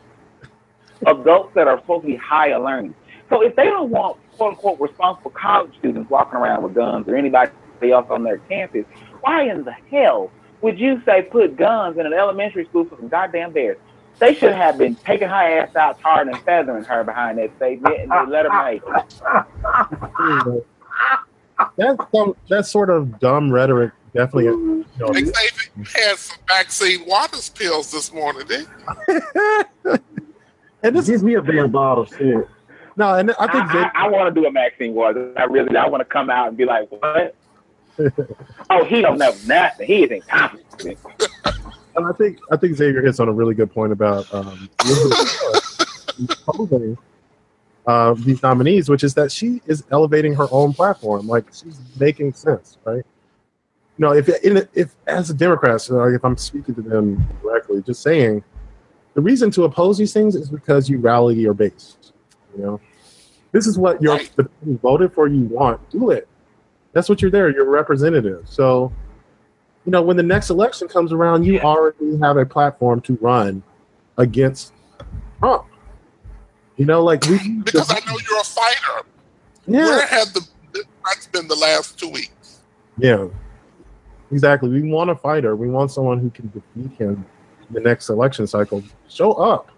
Adults 1.08 1.54
that 1.56 1.68
are 1.68 1.80
supposed 1.80 2.04
to 2.04 2.08
be 2.08 2.16
higher 2.16 2.60
learning. 2.60 2.96
So 3.30 3.42
if 3.42 3.56
they 3.56 3.66
don't 3.66 3.90
want 3.90 4.18
quote 4.38 4.54
unquote 4.54 4.80
responsible 4.80 5.32
college 5.32 5.74
students 5.80 6.10
walking 6.10 6.38
around 6.38 6.64
with 6.64 6.74
guns 6.74 7.08
or 7.08 7.16
anybody 7.16 7.52
else 7.84 8.08
on 8.10 8.24
their 8.24 8.38
campus, 8.38 8.86
why 9.22 9.44
in 9.44 9.64
the 9.64 9.72
hell 9.92 10.32
would 10.62 10.80
you 10.80 11.02
say 11.06 11.22
put 11.24 11.56
guns 11.56 11.98
in 11.98 12.06
an 12.06 12.14
elementary 12.14 12.66
school 12.66 12.86
for 12.86 12.96
some 12.98 13.08
goddamn 13.08 13.52
bears? 13.52 13.78
They 14.20 14.36
should 14.36 14.54
have 14.54 14.78
been 14.78 14.96
taking 14.96 15.28
her 15.28 15.34
ass 15.34 15.76
out, 15.76 16.00
tarring 16.00 16.30
and 16.30 16.38
feathering 16.44 16.84
her 16.84 17.04
behind 17.04 17.40
that 17.40 17.56
statement 17.58 18.00
and 18.00 18.12
they 18.12 18.32
let 18.32 18.46
her 18.46 18.64
make 18.64 18.82
it. 18.86 20.66
that's 21.78 22.12
some, 22.12 22.36
that 22.50 22.66
sort 22.66 22.90
of 22.90 23.20
dumb 23.20 23.52
rhetoric 23.52 23.92
definitely. 24.14 24.46
You 24.46 24.86
know, 25.00 25.14
Xavier 25.14 25.86
had 25.96 26.18
some 26.18 26.38
Maxine 26.48 27.06
Waters 27.06 27.50
pills 27.50 27.92
this 27.92 28.14
morning, 28.14 28.48
didn't 28.48 28.70
and 30.84 30.96
this 30.96 31.10
is 31.10 31.22
Give 31.22 31.24
me 31.24 31.36
a 31.36 31.42
damn 31.42 31.72
bottle, 31.72 32.06
shit. 32.06 32.48
no, 32.96 33.16
and 33.16 33.32
I 33.32 33.52
think 33.52 33.66
I, 33.66 33.74
that, 33.74 33.92
I, 33.96 34.06
I 34.06 34.10
want 34.10 34.34
to 34.34 34.42
do 34.42 34.46
a 34.46 34.52
Maxine 34.52 34.94
Waters. 34.94 35.36
I 35.38 35.46
really, 35.46 35.76
I 35.76 35.88
want 35.88 36.02
to 36.02 36.06
come 36.06 36.30
out 36.30 36.50
and 36.50 36.58
be 36.58 36.66
like, 36.66 36.90
what? 36.92 37.36
oh, 38.70 38.84
he 38.86 39.02
don't 39.02 39.18
know 39.18 39.34
nothing. 39.46 39.88
He 39.88 40.04
is 40.04 40.12
incompetent. 40.12 41.00
and 41.96 42.08
I 42.08 42.12
think 42.14 42.40
I 42.52 42.58
think 42.58 42.76
Xavier 42.76 43.02
hits 43.02 43.20
on 43.20 43.28
a 43.28 43.32
really 43.32 43.54
good 43.54 43.72
point 43.72 43.92
about 43.92 44.32
um, 44.34 44.70
Elizabeth 44.86 46.98
uh, 47.86 48.14
these 48.14 48.42
nominees, 48.42 48.90
which 48.90 49.04
is 49.04 49.14
that 49.14 49.32
she 49.32 49.62
is 49.66 49.84
elevating 49.92 50.34
her 50.34 50.48
own 50.52 50.74
platform. 50.74 51.28
Like 51.28 51.46
she's 51.54 51.80
making 52.00 52.34
sense, 52.34 52.78
right? 52.86 53.06
You 53.98 54.06
know, 54.06 54.14
if 54.14 54.30
in, 54.44 54.68
if 54.74 54.96
as 55.08 55.30
a 55.30 55.34
Democrat, 55.34 55.82
so 55.82 55.96
like 55.96 56.14
if 56.14 56.26
I'm 56.26 56.38
speaking 56.38 56.76
to 56.76 56.82
them 56.82 57.26
directly, 57.42 57.82
just 57.84 58.02
saying 58.02 58.44
the 59.14 59.22
reason 59.22 59.52
to 59.52 59.64
oppose 59.64 59.98
these 59.98 60.14
things 60.14 60.36
is 60.36 60.50
because 60.50 60.90
you 60.90 60.98
rally 61.00 61.36
your 61.36 61.54
base. 61.54 61.98
You 62.58 62.64
know, 62.64 62.82
this 63.52 63.68
is 63.68 63.78
what 63.78 64.02
your 64.02 64.16
Right. 64.16 64.32
the 64.36 64.44
people 64.46 64.76
voted 64.82 65.14
for 65.14 65.28
you 65.28 65.44
want. 65.46 65.88
Do 65.90 66.10
it. 66.12 66.28
That's 66.94 67.10
what 67.10 67.22
you're 67.22 67.32
there. 67.32 67.50
You're 67.50 67.66
a 67.68 67.70
representative. 67.70 68.46
So, 68.48 68.92
you 69.86 69.92
know, 69.92 70.02
when 70.02 70.18
the 70.18 70.24
next 70.24 70.50
election 70.50 70.88
comes 70.88 71.12
around, 71.12 71.44
you 71.44 71.60
already 71.60 72.18
have 72.20 72.38
a 72.38 72.46
platform 72.46 73.02
to 73.02 73.18
run 73.22 73.64
against 74.18 74.74
Trump. 75.40 75.66
You 76.78 76.86
know, 76.86 77.04
like 77.04 77.24
we? 77.26 77.38
Because 77.64 77.90
I 77.92 78.00
know 78.06 78.18
you're 78.30 78.40
a 78.40 78.44
fighter. 78.44 79.06
yeah, 79.68 79.86
Where 79.86 80.08
have 80.08 80.34
the 80.34 80.48
that's 81.06 81.28
been 81.28 81.48
the 81.48 81.56
last 81.56 82.00
two 82.00 82.10
weeks? 82.10 82.62
yeah, 82.98 83.28
exactly. 84.32 84.70
We 84.70 84.90
want 84.90 85.10
a 85.10 85.16
fighter. 85.16 85.56
We 85.56 85.70
want 85.70 85.92
someone 85.92 86.20
who 86.20 86.30
can 86.30 86.50
defeat 86.52 86.98
him 86.98 87.26
the 87.74 87.80
next 87.80 88.10
election 88.10 88.48
cycle. 88.48 88.84
Show 89.10 89.34
up. 89.34 89.70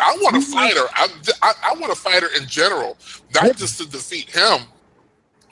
I 0.00 0.16
want 0.20 0.36
a 0.36 0.40
fighter. 0.40 0.84
I, 0.94 1.08
I, 1.42 1.52
I 1.64 1.80
want 1.80 1.92
a 1.92 1.96
fighter 1.96 2.28
in 2.36 2.46
general, 2.46 2.96
not 3.34 3.56
just 3.56 3.80
to 3.80 3.88
defeat 3.88 4.30
him. 4.30 4.60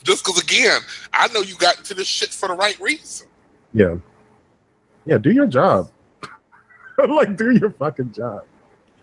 Just 0.05 0.25
because, 0.25 0.41
again, 0.41 0.81
I 1.13 1.27
know 1.29 1.41
you 1.41 1.57
got 1.57 1.79
into 1.79 1.95
this 1.95 2.07
shit 2.07 2.29
for 2.29 2.49
the 2.49 2.55
right 2.55 2.79
reason. 2.79 3.27
Yeah, 3.75 3.97
yeah. 5.05 5.19
Do 5.19 5.33
your 5.33 5.47
job. 5.47 5.91
like, 7.09 7.37
do 7.37 7.51
your 7.51 7.71
fucking 7.71 8.13
job. 8.13 8.45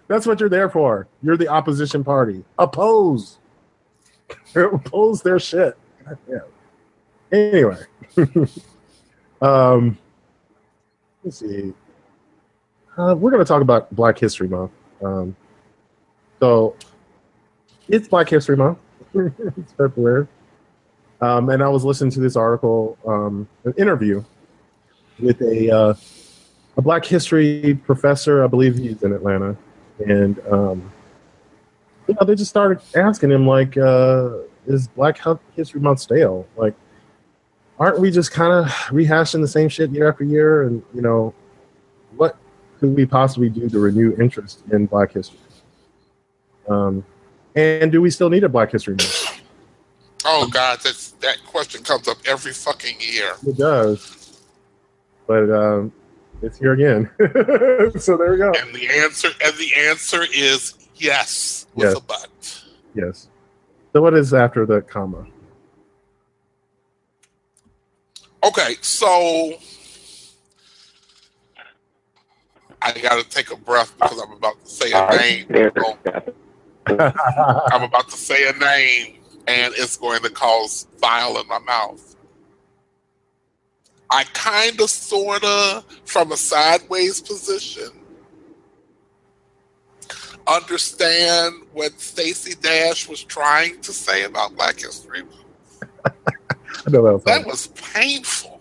That's 0.08 0.26
what 0.26 0.40
you're 0.40 0.50
there 0.50 0.70
for. 0.70 1.08
You're 1.22 1.38
the 1.38 1.48
opposition 1.48 2.04
party. 2.04 2.44
Oppose. 2.58 3.40
Oppose 4.56 5.22
their 5.22 5.40
shit. 5.40 5.78
Damn. 6.28 6.42
Anyway, 7.32 7.80
um, 9.42 9.98
let's 11.24 11.40
see. 11.40 11.74
Uh, 12.98 13.16
we're 13.18 13.32
going 13.32 13.44
to 13.44 13.48
talk 13.48 13.62
about 13.62 13.94
Black 13.96 14.20
History 14.20 14.48
Month. 14.48 14.72
Um, 15.04 15.36
so 16.40 16.76
it's 17.88 18.08
Black 18.08 18.30
History 18.30 18.56
Month. 18.56 18.78
it's 19.16 19.74
February. 19.74 20.28
Um, 21.22 21.50
and 21.50 21.64
I 21.64 21.70
was 21.70 21.84
listening 21.84 22.12
to 22.12 22.20
this 22.20 22.36
article, 22.36 22.98
um, 23.08 23.48
an 23.64 23.74
interview 23.78 24.24
with 25.20 25.42
a 25.42 25.72
uh, 25.72 25.94
a 26.78 26.82
Black 26.82 27.06
History 27.06 27.80
professor. 27.86 28.44
I 28.44 28.48
believe 28.48 28.78
he's 28.78 29.02
in 29.04 29.14
Atlanta, 29.14 29.56
and 30.06 30.40
um, 30.52 30.92
you 32.08 32.16
know 32.16 32.26
they 32.26 32.36
just 32.36 32.50
started 32.50 32.82
asking 32.96 33.32
him 33.32 33.48
like, 33.48 33.78
uh, 33.78 34.32
"Is 34.68 34.90
Black 34.90 35.20
History 35.56 35.80
Month 35.80 36.00
stale?" 36.00 36.46
Like, 36.58 36.74
aren't 37.80 38.00
we 38.00 38.12
just 38.12 38.32
kind 38.32 38.52
of 38.52 38.66
rehashing 38.90 39.42
the 39.42 39.48
same 39.48 39.70
shit 39.70 39.92
year 39.92 40.10
after 40.10 40.26
year? 40.26 40.64
And 40.64 40.84
you 40.94 41.02
know, 41.02 41.34
could 42.84 42.98
we 42.98 43.06
possibly 43.06 43.48
do 43.48 43.70
to 43.70 43.80
renew 43.80 44.14
interest 44.20 44.62
in 44.74 44.86
Black 44.88 45.14
history? 45.14 45.40
Um, 46.68 47.06
and 47.56 47.90
do 47.94 48.02
we 48.02 48.10
still 48.10 48.30
need 48.30 48.44
a 48.44 48.50
Black 48.50 48.74
History 48.74 48.96
Month? 48.96 49.42
Oh 50.26 50.50
God, 50.52 50.80
that's 50.84 51.12
that 51.22 51.38
question 51.46 51.82
comes 51.82 52.10
up 52.10 52.18
every 52.26 52.52
fucking 52.52 52.98
year. 53.00 53.36
It 53.48 53.56
does, 53.56 54.42
but 55.28 55.50
um, 55.50 55.94
it's 56.42 56.58
here 56.58 56.74
again. 56.74 57.10
so 58.02 58.18
there 58.18 58.32
we 58.32 58.38
go. 58.38 58.52
And 58.52 58.76
the 58.76 58.90
answer, 59.02 59.30
and 59.42 59.56
the 59.56 59.72
answer 59.88 60.24
is 60.36 60.74
yes 60.96 61.68
with 61.76 61.88
Yes. 61.88 61.98
a 61.98 62.02
but. 62.02 62.64
Yes. 62.96 63.30
So 63.94 64.02
what 64.02 64.14
is 64.14 64.34
after 64.34 64.66
the 64.66 64.82
comma? 64.82 65.26
Okay, 68.44 68.76
so 68.82 69.54
I 72.84 73.00
got 73.00 73.24
to 73.24 73.30
take 73.30 73.52
a 73.52 73.56
breath 73.56 73.94
because 73.98 74.22
I'm 74.22 74.34
about 74.34 74.64
to 74.64 74.70
say 74.70 74.92
a 74.92 75.18
name. 75.18 75.72
Oh, 75.78 75.98
I'm 76.88 77.84
about 77.84 78.10
to 78.10 78.18
say 78.18 78.50
a 78.50 78.54
name, 78.54 79.20
and 79.48 79.74
it's 79.78 79.96
going 79.98 80.22
to 80.24 80.30
cause 80.30 80.88
bile 81.00 81.40
in 81.40 81.48
my 81.48 81.60
mouth. 81.60 82.16
I 84.10 84.26
kind 84.34 84.80
of, 84.82 84.90
sort 84.90 85.44
of, 85.44 85.86
from 86.06 86.34
a 86.34 86.38
sideways 86.38 87.22
position, 87.22 87.90
understand 90.46 91.56
what 91.72 92.00
Stacey 92.00 92.54
Dash 92.62 93.08
was 93.08 93.24
trying 93.24 93.82
to 93.82 93.94
say 93.94 94.26
about 94.26 94.56
Black 94.56 94.80
History. 94.80 95.24
I 96.06 96.90
know 96.90 97.04
that 97.04 97.14
was 97.14 97.24
That 97.24 97.46
was 97.46 97.68
painful. 97.68 98.53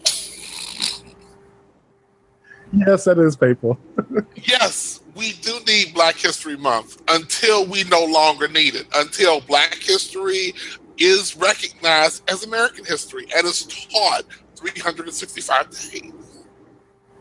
Yes, 2.73 3.05
that 3.05 3.19
is 3.19 3.37
painful. 3.37 3.79
Yes, 4.45 5.01
we 5.15 5.33
do 5.35 5.59
need 5.67 5.95
Black 5.95 6.17
History 6.17 6.57
Month 6.57 7.01
until 7.09 7.65
we 7.67 7.85
no 7.85 8.05
longer 8.05 8.49
need 8.49 8.75
it, 8.75 8.87
until 8.95 9.41
Black 9.41 9.75
history 9.75 10.53
is 10.99 11.37
recognized 11.37 12.29
as 12.31 12.45
American 12.45 12.85
history 12.85 13.27
and 13.37 13.47
is 13.47 13.65
taught 13.93 14.23
365 14.57 15.71
days. 15.71 16.13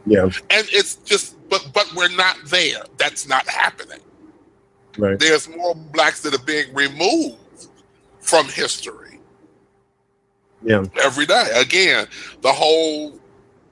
Yeah, 0.08 0.24
And 0.50 0.68
it's 0.72 0.96
just, 0.96 1.38
but 1.50 1.70
but 1.74 1.94
we're 1.96 2.10
not 2.16 2.38
there. 2.46 2.84
That's 2.98 3.28
not 3.28 3.48
happening. 3.48 4.00
right. 4.98 5.20
There's 5.20 5.48
more 5.50 5.76
blacks 5.76 6.22
that 6.24 6.34
are 6.34 6.44
being 6.44 6.74
removed 6.74 7.68
from 8.20 8.48
history 8.48 9.20
Yeah, 10.64 10.86
every 11.02 11.26
day. 11.28 11.50
Again, 11.56 12.08
the 12.42 12.52
whole 12.52 13.20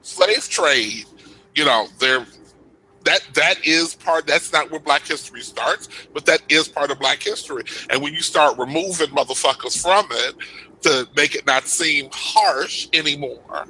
slave 0.02 0.48
trade, 0.48 1.04
you 1.60 1.66
know, 1.66 1.86
there 1.98 2.24
that 3.04 3.20
that 3.34 3.66
is 3.66 3.94
part 3.94 4.26
that's 4.26 4.50
not 4.50 4.70
where 4.70 4.80
black 4.80 5.06
history 5.06 5.42
starts, 5.42 5.90
but 6.14 6.24
that 6.24 6.40
is 6.48 6.68
part 6.68 6.90
of 6.90 6.98
black 6.98 7.22
history. 7.22 7.62
And 7.90 8.00
when 8.02 8.14
you 8.14 8.22
start 8.22 8.56
removing 8.58 9.08
motherfuckers 9.08 9.80
from 9.80 10.06
it 10.10 10.34
to 10.82 11.06
make 11.14 11.34
it 11.34 11.46
not 11.46 11.64
seem 11.66 12.08
harsh 12.12 12.88
anymore, 12.94 13.66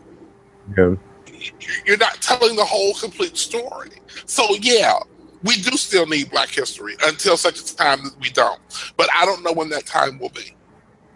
yeah, 0.77 0.95
you- 1.27 1.53
you're 1.85 1.97
not 1.97 2.21
telling 2.23 2.55
the 2.55 2.65
whole 2.65 2.95
complete 2.95 3.37
story. 3.37 3.91
So 4.25 4.55
yeah, 4.61 5.01
we 5.43 5.57
do 5.57 5.77
still 5.77 6.07
need 6.07 6.31
black 6.31 6.51
history 6.51 6.95
until 7.05 7.37
such 7.37 7.59
a 7.59 7.77
time 7.77 8.05
that 8.05 8.15
we 8.21 8.31
don't. 8.31 8.61
But 8.97 9.09
I 9.13 9.25
don't 9.25 9.43
know 9.43 9.53
when 9.53 9.69
that 9.71 9.87
time 9.87 10.21
will 10.21 10.29
be. 10.31 10.55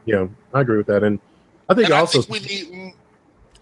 yeah. 0.06 0.26
I 0.52 0.62
agree 0.62 0.78
with 0.78 0.88
that, 0.88 1.04
and 1.04 1.20
I 1.68 1.74
think 1.74 1.84
And 1.86 1.94
also 1.94 2.18
I 2.18 2.22
think 2.22 2.42
we 2.42 2.48
need. 2.48 2.94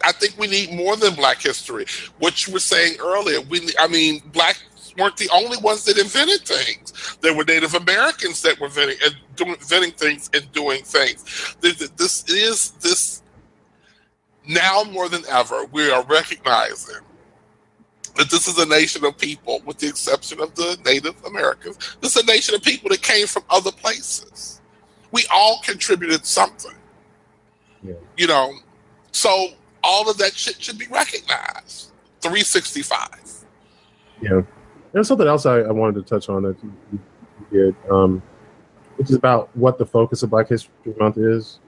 I 0.04 0.12
think 0.12 0.38
we 0.38 0.48
need 0.48 0.72
more 0.72 0.96
than 0.96 1.14
Black 1.14 1.42
history. 1.42 1.86
What 2.18 2.46
you 2.46 2.52
were 2.52 2.60
saying 2.60 2.96
earlier, 3.00 3.40
we. 3.42 3.70
I 3.78 3.88
mean, 3.88 4.20
blacks 4.32 4.62
weren't 4.98 5.16
the 5.16 5.30
only 5.32 5.58
ones 5.58 5.84
that 5.86 5.98
invented 5.98 6.42
things. 6.46 7.18
There 7.22 7.34
were 7.34 7.44
Native 7.44 7.74
Americans 7.74 8.42
that 8.42 8.60
were 8.60 8.66
inventing, 8.66 8.98
and 9.04 9.16
doing, 9.36 9.52
inventing 9.54 9.92
things 9.92 10.30
and 10.34 10.50
doing 10.52 10.84
things. 10.84 11.56
This, 11.60 11.88
this 11.90 12.24
is 12.30 12.72
this 12.82 13.22
now 14.48 14.84
more 14.84 15.08
than 15.08 15.24
ever. 15.28 15.66
We 15.72 15.90
are 15.90 16.04
recognizing 16.04 16.96
that 18.16 18.30
this 18.30 18.48
is 18.48 18.58
a 18.58 18.66
nation 18.66 19.04
of 19.04 19.18
people, 19.18 19.62
with 19.66 19.78
the 19.78 19.88
exception 19.88 20.40
of 20.40 20.54
the 20.56 20.78
Native 20.84 21.22
Americans. 21.24 21.96
This 22.00 22.16
is 22.16 22.22
a 22.24 22.26
nation 22.26 22.54
of 22.54 22.62
people 22.62 22.90
that 22.90 23.02
came 23.02 23.26
from 23.26 23.44
other 23.50 23.72
places. 23.72 24.60
We 25.12 25.26
all 25.32 25.60
contributed 25.64 26.26
something 26.26 26.74
Yeah. 27.82 27.94
you 28.16 28.26
know 28.28 28.54
so 29.12 29.48
all 29.84 30.08
of 30.08 30.18
that 30.18 30.34
shit 30.34 30.62
should 30.62 30.78
be 30.78 30.86
recognized 30.88 31.90
365 32.20 33.44
Yeah. 34.20 34.42
There's 34.92 35.08
something 35.08 35.26
else 35.26 35.46
I, 35.46 35.60
I 35.60 35.70
wanted 35.70 35.94
to 35.94 36.02
touch 36.02 36.28
on 36.28 36.42
that 36.42 36.56
you, 36.62 37.00
did, 37.50 37.76
um, 37.90 38.22
which 38.96 39.10
is 39.10 39.16
about 39.16 39.54
what 39.56 39.78
the 39.78 39.86
focus 39.86 40.22
of 40.22 40.30
Black 40.30 40.48
History 40.48 40.70
Month 40.98 41.18
is. 41.18 41.58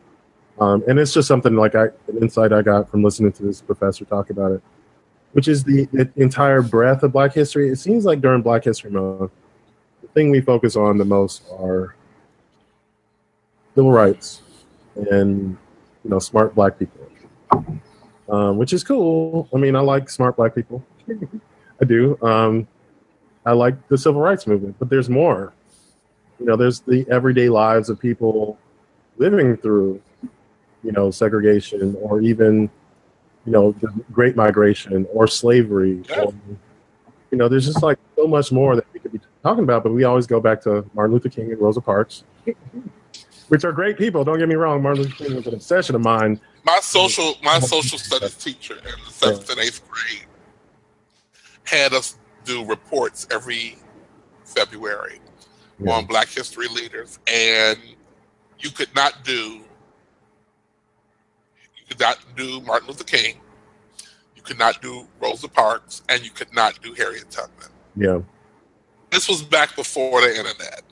Um, 0.60 0.84
and 0.86 0.98
it's 0.98 1.12
just 1.12 1.26
something 1.26 1.56
like 1.56 1.74
I, 1.74 1.84
an 2.06 2.18
insight 2.20 2.52
I 2.52 2.62
got 2.62 2.88
from 2.88 3.02
listening 3.02 3.32
to 3.32 3.42
this 3.42 3.60
professor 3.60 4.04
talk 4.04 4.30
about 4.30 4.52
it, 4.52 4.62
which 5.32 5.48
is 5.48 5.64
the, 5.64 5.86
the 5.92 6.08
entire 6.16 6.62
breadth 6.62 7.02
of 7.02 7.12
Black 7.12 7.32
history. 7.32 7.70
It 7.70 7.76
seems 7.76 8.04
like 8.04 8.20
during 8.20 8.42
Black 8.42 8.62
History 8.64 8.90
Month, 8.90 9.32
the 10.02 10.08
thing 10.08 10.30
we 10.30 10.40
focus 10.40 10.76
on 10.76 10.96
the 10.96 11.04
most 11.04 11.42
are 11.58 11.96
civil 13.74 13.90
rights 13.90 14.42
and 15.10 15.56
you 16.04 16.10
know 16.10 16.20
smart 16.20 16.54
Black 16.54 16.78
people, 16.78 17.08
um, 18.28 18.56
which 18.56 18.72
is 18.72 18.84
cool. 18.84 19.48
I 19.54 19.58
mean, 19.58 19.76
I 19.76 19.80
like 19.80 20.08
smart 20.08 20.36
Black 20.36 20.54
people. 20.54 20.84
I 21.80 21.84
do. 21.84 22.18
Um, 22.22 22.68
I 23.46 23.52
like 23.52 23.88
the 23.88 23.98
civil 23.98 24.20
rights 24.20 24.46
movement, 24.46 24.76
but 24.78 24.88
there's 24.88 25.10
more. 25.10 25.52
You 26.38 26.46
know, 26.46 26.56
there's 26.56 26.80
the 26.80 27.06
everyday 27.10 27.48
lives 27.48 27.88
of 27.90 28.00
people 28.00 28.58
living 29.16 29.56
through, 29.56 30.00
you 30.82 30.92
know, 30.92 31.10
segregation 31.10 31.96
or 32.00 32.20
even, 32.20 32.70
you 33.44 33.52
know, 33.52 33.72
the 33.72 33.88
Great 34.12 34.34
Migration 34.34 35.06
or 35.12 35.26
slavery. 35.26 36.02
Or, 36.16 36.32
you 37.30 37.38
know, 37.38 37.48
there's 37.48 37.66
just 37.66 37.82
like 37.82 37.98
so 38.16 38.26
much 38.26 38.50
more 38.50 38.76
that 38.76 38.86
we 38.92 39.00
could 39.00 39.12
be 39.12 39.20
talking 39.42 39.64
about, 39.64 39.82
but 39.82 39.92
we 39.92 40.04
always 40.04 40.26
go 40.26 40.40
back 40.40 40.62
to 40.62 40.88
Martin 40.94 41.12
Luther 41.12 41.28
King 41.28 41.52
and 41.52 41.60
Rosa 41.60 41.80
Parks, 41.80 42.24
which 43.54 43.64
are 43.64 43.70
great 43.70 43.96
people. 43.96 44.24
Don't 44.24 44.40
get 44.40 44.48
me 44.48 44.56
wrong. 44.56 44.82
Martin 44.82 45.04
Luther 45.04 45.14
King 45.26 45.36
was 45.36 45.46
an 45.46 45.54
obsession 45.54 45.94
of 45.94 46.00
mine. 46.00 46.40
my 46.64 46.80
social 46.82 47.36
my 47.40 47.60
social 47.60 47.98
studies 47.98 48.34
teacher 48.34 48.74
in 48.74 49.04
the 49.06 49.12
seventh 49.12 49.48
and 49.48 49.60
eighth 49.60 49.80
grade 49.88 50.26
had 51.62 51.92
us 51.94 52.16
do 52.44 52.64
reports 52.64 53.28
every 53.30 53.78
february 54.44 55.20
Yeah. 55.78 55.92
on 55.92 56.06
black 56.06 56.28
history 56.28 56.66
leaders 56.68 57.18
and 57.28 57.78
you 58.58 58.70
could 58.70 58.92
not 58.94 59.22
do 59.24 59.60
you 61.76 61.84
could 61.88 62.00
not 62.00 62.18
do 62.36 62.60
martin 62.62 62.88
luther 62.88 63.04
king 63.04 63.40
you 64.36 64.42
could 64.42 64.58
not 64.58 64.82
do 64.82 65.06
rosa 65.22 65.48
parks 65.48 66.02
and 66.08 66.22
you 66.24 66.30
could 66.30 66.52
not 66.54 66.80
do 66.82 66.92
harriet 66.94 67.30
tubman 67.30 67.68
Yeah. 67.96 68.20
this 69.10 69.28
was 69.28 69.42
back 69.42 69.74
before 69.76 70.20
the 70.22 70.36
internet. 70.36 70.82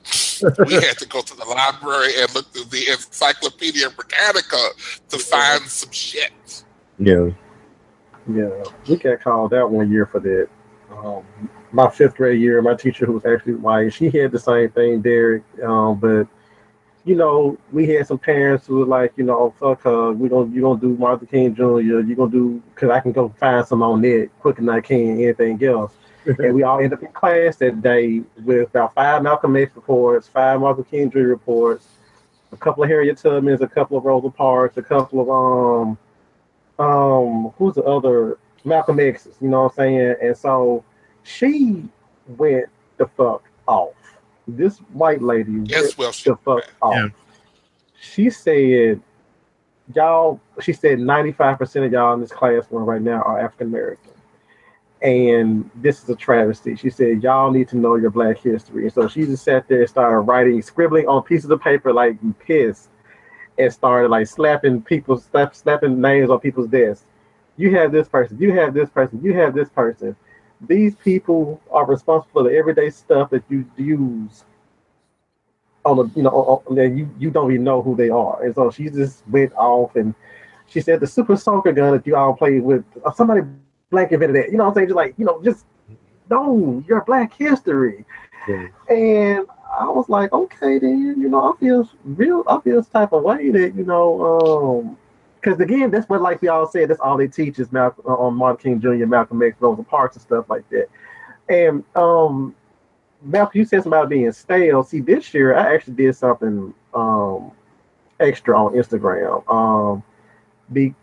we 0.67 0.73
had 0.73 0.97
to 0.97 1.07
go 1.07 1.21
to 1.21 1.35
the 1.35 1.45
library 1.45 2.13
and 2.19 2.33
look 2.35 2.51
through 2.53 2.65
the 2.65 2.89
Encyclopedia 2.91 3.89
Britannica 3.89 4.69
to 5.09 5.19
find 5.19 5.61
some 5.63 5.91
shit. 5.91 6.63
Yeah. 6.99 7.29
Yeah, 8.27 8.63
we 8.87 8.95
got 8.95 9.21
called 9.21 9.53
out 9.53 9.69
one 9.71 9.91
year 9.91 10.05
for 10.05 10.19
that. 10.21 10.47
Um, 10.91 11.25
my 11.71 11.89
fifth 11.89 12.15
grade 12.15 12.39
year, 12.39 12.61
my 12.61 12.75
teacher, 12.75 13.05
who 13.05 13.13
was 13.13 13.25
actually 13.25 13.55
white, 13.55 13.93
she 13.93 14.09
had 14.09 14.31
the 14.31 14.39
same 14.39 14.69
thing, 14.69 15.01
Derrick. 15.01 15.43
Um, 15.61 15.99
but 15.99 16.27
you 17.05 17.15
know, 17.15 17.57
we 17.71 17.87
had 17.87 18.07
some 18.07 18.19
parents 18.19 18.65
who 18.65 18.77
were 18.77 18.85
like, 18.85 19.13
you 19.17 19.25
know, 19.25 19.53
fuck 19.59 19.81
her, 19.83 20.13
we 20.13 20.29
gonna 20.29 20.49
you 20.51 20.61
gonna 20.61 20.79
do 20.79 20.95
Martin 20.95 21.27
King 21.27 21.53
Jr. 21.53 21.79
You're 21.79 22.15
gonna 22.15 22.31
do 22.31 22.61
because 22.73 22.89
I 22.89 23.01
can 23.01 23.11
go 23.11 23.33
find 23.39 23.65
some 23.67 23.83
on 23.83 24.01
net 24.01 24.29
quicker 24.39 24.61
than 24.61 24.69
I 24.69 24.79
can 24.79 25.19
anything 25.21 25.61
else. 25.63 25.93
And 26.25 26.53
we 26.53 26.63
all 26.63 26.79
end 26.79 26.93
up 26.93 27.01
in 27.03 27.11
class 27.11 27.57
that 27.57 27.81
day 27.81 28.21
with 28.43 28.69
about 28.69 28.93
five 28.93 29.23
Malcolm 29.23 29.55
X 29.55 29.75
reports, 29.75 30.27
five 30.27 30.59
Martin 30.59 30.83
King 30.85 31.11
Jr. 31.11 31.19
reports, 31.19 31.87
a 32.51 32.57
couple 32.57 32.83
of 32.83 32.89
Harriet 32.89 33.17
Tubmans, 33.17 33.61
a 33.61 33.67
couple 33.67 33.97
of 33.97 34.05
Rosa 34.05 34.29
Parks, 34.29 34.77
a 34.77 34.81
couple 34.83 35.21
of 35.21 35.29
um 35.29 35.97
um 36.85 37.53
who's 37.57 37.75
the 37.75 37.83
other 37.83 38.37
Malcolm 38.65 38.99
X's, 38.99 39.35
you 39.41 39.49
know 39.49 39.63
what 39.63 39.71
I'm 39.73 39.75
saying? 39.75 40.15
And 40.21 40.37
so 40.37 40.83
she 41.23 41.83
went 42.37 42.67
the 42.97 43.07
fuck 43.07 43.43
off. 43.67 43.93
This 44.47 44.77
white 44.93 45.21
lady 45.21 45.61
Yes, 45.65 45.83
went 45.83 45.97
well, 45.97 46.11
she, 46.11 46.29
the 46.29 46.35
fuck 46.37 46.69
off. 46.81 46.95
Yeah. 46.95 47.07
She 47.99 48.29
said, 48.29 49.01
y'all, 49.93 50.39
she 50.61 50.73
said 50.73 50.99
95% 50.99 51.85
of 51.85 51.91
y'all 51.91 52.13
in 52.13 52.21
this 52.21 52.31
classroom 52.31 52.83
right 52.83 53.01
now 53.01 53.21
are 53.21 53.39
African 53.39 53.67
American. 53.67 54.12
And 55.03 55.69
this 55.75 56.03
is 56.03 56.09
a 56.09 56.15
travesty. 56.15 56.75
She 56.77 56.89
said, 56.89 57.23
y'all 57.23 57.51
need 57.51 57.67
to 57.69 57.77
know 57.77 57.95
your 57.97 58.11
black 58.11 58.39
history. 58.39 58.85
And 58.85 58.93
so 58.93 59.07
she 59.09 59.25
just 59.25 59.43
sat 59.45 59.67
there 59.67 59.81
and 59.81 59.89
started 59.89 60.21
writing, 60.21 60.61
scribbling 60.61 61.07
on 61.09 61.23
pieces 61.23 61.51
of 61.51 61.61
paper 61.61 61.93
like 61.93 62.17
pissed. 62.39 62.89
and 63.57 63.71
started 63.73 64.09
like 64.09 64.27
slapping 64.27 64.81
people, 64.81 65.17
slap, 65.17 65.55
slapping 65.55 66.01
names 66.01 66.29
on 66.29 66.39
people's 66.39 66.67
desks. 66.69 67.05
You 67.57 67.75
have 67.77 67.91
this 67.91 68.09
person, 68.09 68.37
you 68.39 68.53
have 68.53 68.73
this 68.73 68.89
person, 68.89 69.21
you 69.23 69.33
have 69.35 69.53
this 69.53 69.69
person. 69.69 70.15
These 70.67 70.95
people 70.95 71.61
are 71.71 71.85
responsible 71.85 72.31
for 72.33 72.49
the 72.49 72.57
everyday 72.57 72.89
stuff 72.89 73.29
that 73.31 73.43
you 73.49 73.65
use 73.77 74.45
on 75.85 75.97
the, 75.97 76.11
you 76.15 76.23
know, 76.23 76.63
on, 76.67 76.97
you 76.97 77.09
you 77.19 77.29
don't 77.29 77.51
even 77.51 77.63
know 77.63 77.81
who 77.81 77.95
they 77.95 78.09
are. 78.09 78.43
And 78.43 78.55
so 78.55 78.71
she 78.71 78.89
just 78.89 79.27
went 79.27 79.53
off 79.55 79.95
and 79.95 80.15
she 80.67 80.81
said 80.81 80.99
the 81.01 81.07
super 81.07 81.35
soaker 81.37 81.73
gun 81.73 81.93
that 81.93 82.07
you 82.07 82.15
all 82.15 82.33
played 82.33 82.63
with, 82.63 82.85
uh, 83.05 83.11
somebody 83.11 83.41
black 83.93 84.11
invented 84.11 84.35
that. 84.35 84.51
You 84.51 84.57
know 84.57 84.65
what 84.65 84.71
I'm 84.71 84.75
saying? 84.75 84.87
Just 84.87 84.95
like, 84.95 85.13
you 85.17 85.25
know, 85.25 85.41
just 85.41 85.65
no, 86.29 86.83
your 86.87 87.03
black 87.05 87.33
history. 87.33 88.05
Yeah. 88.47 88.67
And 88.89 89.45
I 89.79 89.85
was 89.85 90.09
like, 90.09 90.33
okay, 90.33 90.79
then, 90.79 91.15
you 91.17 91.29
know, 91.29 91.53
I 91.53 91.59
feel 91.59 91.89
real, 92.03 92.43
I 92.47 92.59
feel 92.59 92.77
this 92.77 92.87
type 92.89 93.13
of 93.13 93.23
way 93.23 93.49
that, 93.51 93.75
you 93.75 93.85
know, 93.85 94.07
um, 94.39 94.97
because 95.39 95.59
again, 95.59 95.91
that's 95.91 96.07
what, 96.09 96.21
like 96.21 96.41
we 96.41 96.47
all 96.47 96.67
said, 96.67 96.89
that's 96.89 96.99
all 96.99 97.17
they 97.17 97.27
teach 97.27 97.59
is 97.59 97.71
Malcolm, 97.71 98.05
uh, 98.07 98.15
on 98.15 98.35
Martin 98.35 98.79
King 98.79 98.81
Jr., 98.81 99.05
Malcolm 99.05 99.41
X, 99.41 99.57
Rosa 99.59 99.83
Parks, 99.83 100.15
and 100.15 100.23
stuff 100.23 100.49
like 100.49 100.67
that. 100.69 100.87
And 101.49 101.83
um, 101.95 102.55
Malcolm, 103.21 103.59
you 103.59 103.65
said 103.65 103.83
something 103.83 103.99
about 103.99 104.09
being 104.09 104.31
stale. 104.31 104.83
See, 104.83 105.01
this 105.01 105.33
year 105.33 105.55
I 105.55 105.73
actually 105.73 105.95
did 105.95 106.15
something 106.15 106.73
um 106.93 107.51
extra 108.19 108.57
on 108.57 108.73
Instagram. 108.73 109.47
Um, 109.51 110.03
be 110.71 110.95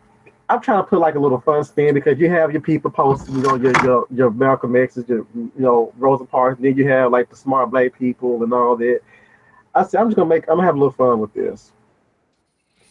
I'm 0.50 0.60
trying 0.60 0.82
to 0.82 0.88
put 0.88 0.98
like 0.98 1.14
a 1.14 1.20
little 1.20 1.40
fun 1.40 1.62
spin 1.62 1.94
because 1.94 2.18
you 2.18 2.28
have 2.28 2.50
your 2.50 2.60
people 2.60 2.90
posting, 2.90 3.36
you 3.36 3.42
know, 3.42 3.54
your 3.54 3.72
your, 3.84 4.06
your 4.10 4.30
Malcolm 4.32 4.74
X's, 4.74 5.08
your 5.08 5.24
you 5.34 5.50
know 5.56 5.92
Rosa 5.96 6.24
Parks, 6.24 6.56
and 6.56 6.66
then 6.66 6.76
you 6.76 6.88
have 6.88 7.12
like 7.12 7.30
the 7.30 7.36
smart 7.36 7.70
black 7.70 7.96
people 7.96 8.42
and 8.42 8.52
all 8.52 8.76
that. 8.76 9.00
I 9.76 9.84
said 9.84 10.00
I'm 10.00 10.08
just 10.08 10.16
gonna 10.16 10.28
make 10.28 10.48
I'm 10.48 10.56
gonna 10.56 10.66
have 10.66 10.74
a 10.74 10.78
little 10.78 10.92
fun 10.92 11.20
with 11.20 11.32
this, 11.34 11.70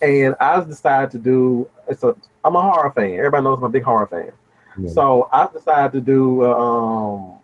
and 0.01 0.35
I 0.39 0.61
decided 0.61 1.11
to 1.11 1.17
do 1.17 1.69
it's 1.89 2.01
a 2.03 2.15
I'm 2.45 2.55
a 2.55 2.61
horror 2.61 2.91
fan. 2.91 3.15
Everybody 3.15 3.43
knows 3.43 3.57
I'm 3.57 3.65
a 3.65 3.69
big 3.69 3.83
horror 3.83 4.07
fan, 4.07 4.31
yeah. 4.77 4.89
so 4.89 5.27
I 5.33 5.47
decided 5.51 5.91
to 5.91 6.01
do 6.01 6.45
um, 6.45 7.39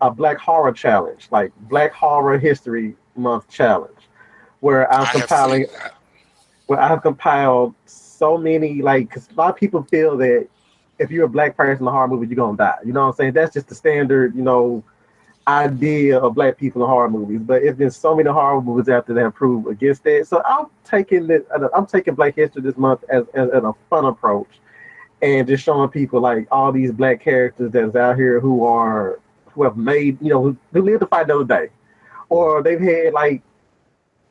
a 0.00 0.12
Black 0.12 0.38
Horror 0.38 0.72
Challenge, 0.72 1.26
like 1.32 1.52
Black 1.62 1.92
Horror 1.92 2.38
History 2.38 2.94
Month 3.16 3.48
challenge, 3.48 3.98
where 4.60 4.90
I'm 4.92 5.06
compiling, 5.06 5.66
where 6.66 6.80
I 6.80 6.86
have 6.86 7.02
compiled 7.02 7.74
so 8.20 8.36
many 8.36 8.82
like 8.82 9.08
because 9.08 9.28
a 9.30 9.34
lot 9.34 9.48
of 9.48 9.56
people 9.56 9.82
feel 9.84 10.16
that 10.18 10.46
if 10.98 11.10
you're 11.10 11.24
a 11.24 11.28
black 11.28 11.56
person 11.56 11.84
in 11.84 11.88
a 11.88 11.90
horror 11.90 12.06
movie, 12.06 12.26
you're 12.26 12.36
gonna 12.36 12.56
die. 12.56 12.76
You 12.84 12.92
know 12.92 13.00
what 13.00 13.12
I'm 13.12 13.14
saying? 13.14 13.32
That's 13.32 13.54
just 13.54 13.68
the 13.68 13.74
standard, 13.74 14.36
you 14.36 14.42
know, 14.42 14.84
idea 15.48 16.18
of 16.18 16.34
black 16.34 16.58
people 16.58 16.82
in 16.82 16.88
horror 16.88 17.08
movies. 17.08 17.40
But 17.40 17.62
it's 17.62 17.78
been 17.78 17.90
so 17.90 18.14
many 18.14 18.28
horror 18.28 18.60
movies 18.60 18.90
after 18.90 19.14
that 19.14 19.34
prove 19.34 19.66
against 19.66 20.04
that. 20.04 20.26
So 20.28 20.42
I'm 20.44 20.66
taking 20.84 21.26
this. 21.26 21.42
Uh, 21.50 21.68
I'm 21.74 21.86
taking 21.86 22.14
Black 22.14 22.36
History 22.36 22.60
this 22.60 22.76
month 22.76 23.02
as, 23.08 23.24
as, 23.32 23.48
as 23.48 23.64
a 23.64 23.74
fun 23.88 24.04
approach, 24.04 24.60
and 25.22 25.48
just 25.48 25.64
showing 25.64 25.88
people 25.88 26.20
like 26.20 26.46
all 26.50 26.70
these 26.72 26.92
black 26.92 27.22
characters 27.22 27.72
that's 27.72 27.96
out 27.96 28.16
here 28.16 28.38
who 28.38 28.66
are 28.66 29.18
who 29.46 29.64
have 29.64 29.78
made 29.78 30.18
you 30.20 30.28
know 30.28 30.42
who, 30.42 30.56
who 30.74 30.82
live 30.82 31.00
to 31.00 31.06
fight 31.06 31.24
another 31.24 31.44
day, 31.44 31.70
or 32.28 32.62
they've 32.62 32.80
had 32.80 33.14
like 33.14 33.40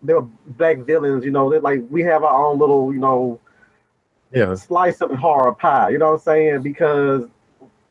they're 0.03 0.21
black 0.21 0.77
villains. 0.77 1.25
You 1.25 1.31
know, 1.31 1.49
they're 1.49 1.59
like 1.59 1.81
we 1.89 2.03
have 2.03 2.23
our 2.23 2.45
own 2.45 2.59
little 2.59 2.93
you 2.93 2.99
know 2.99 3.39
yeah. 4.31 4.55
slice 4.55 5.01
of 5.01 5.11
horror 5.11 5.53
pie. 5.53 5.89
You 5.89 5.97
know 5.97 6.07
what 6.07 6.13
I'm 6.13 6.19
saying? 6.19 6.61
Because 6.61 7.25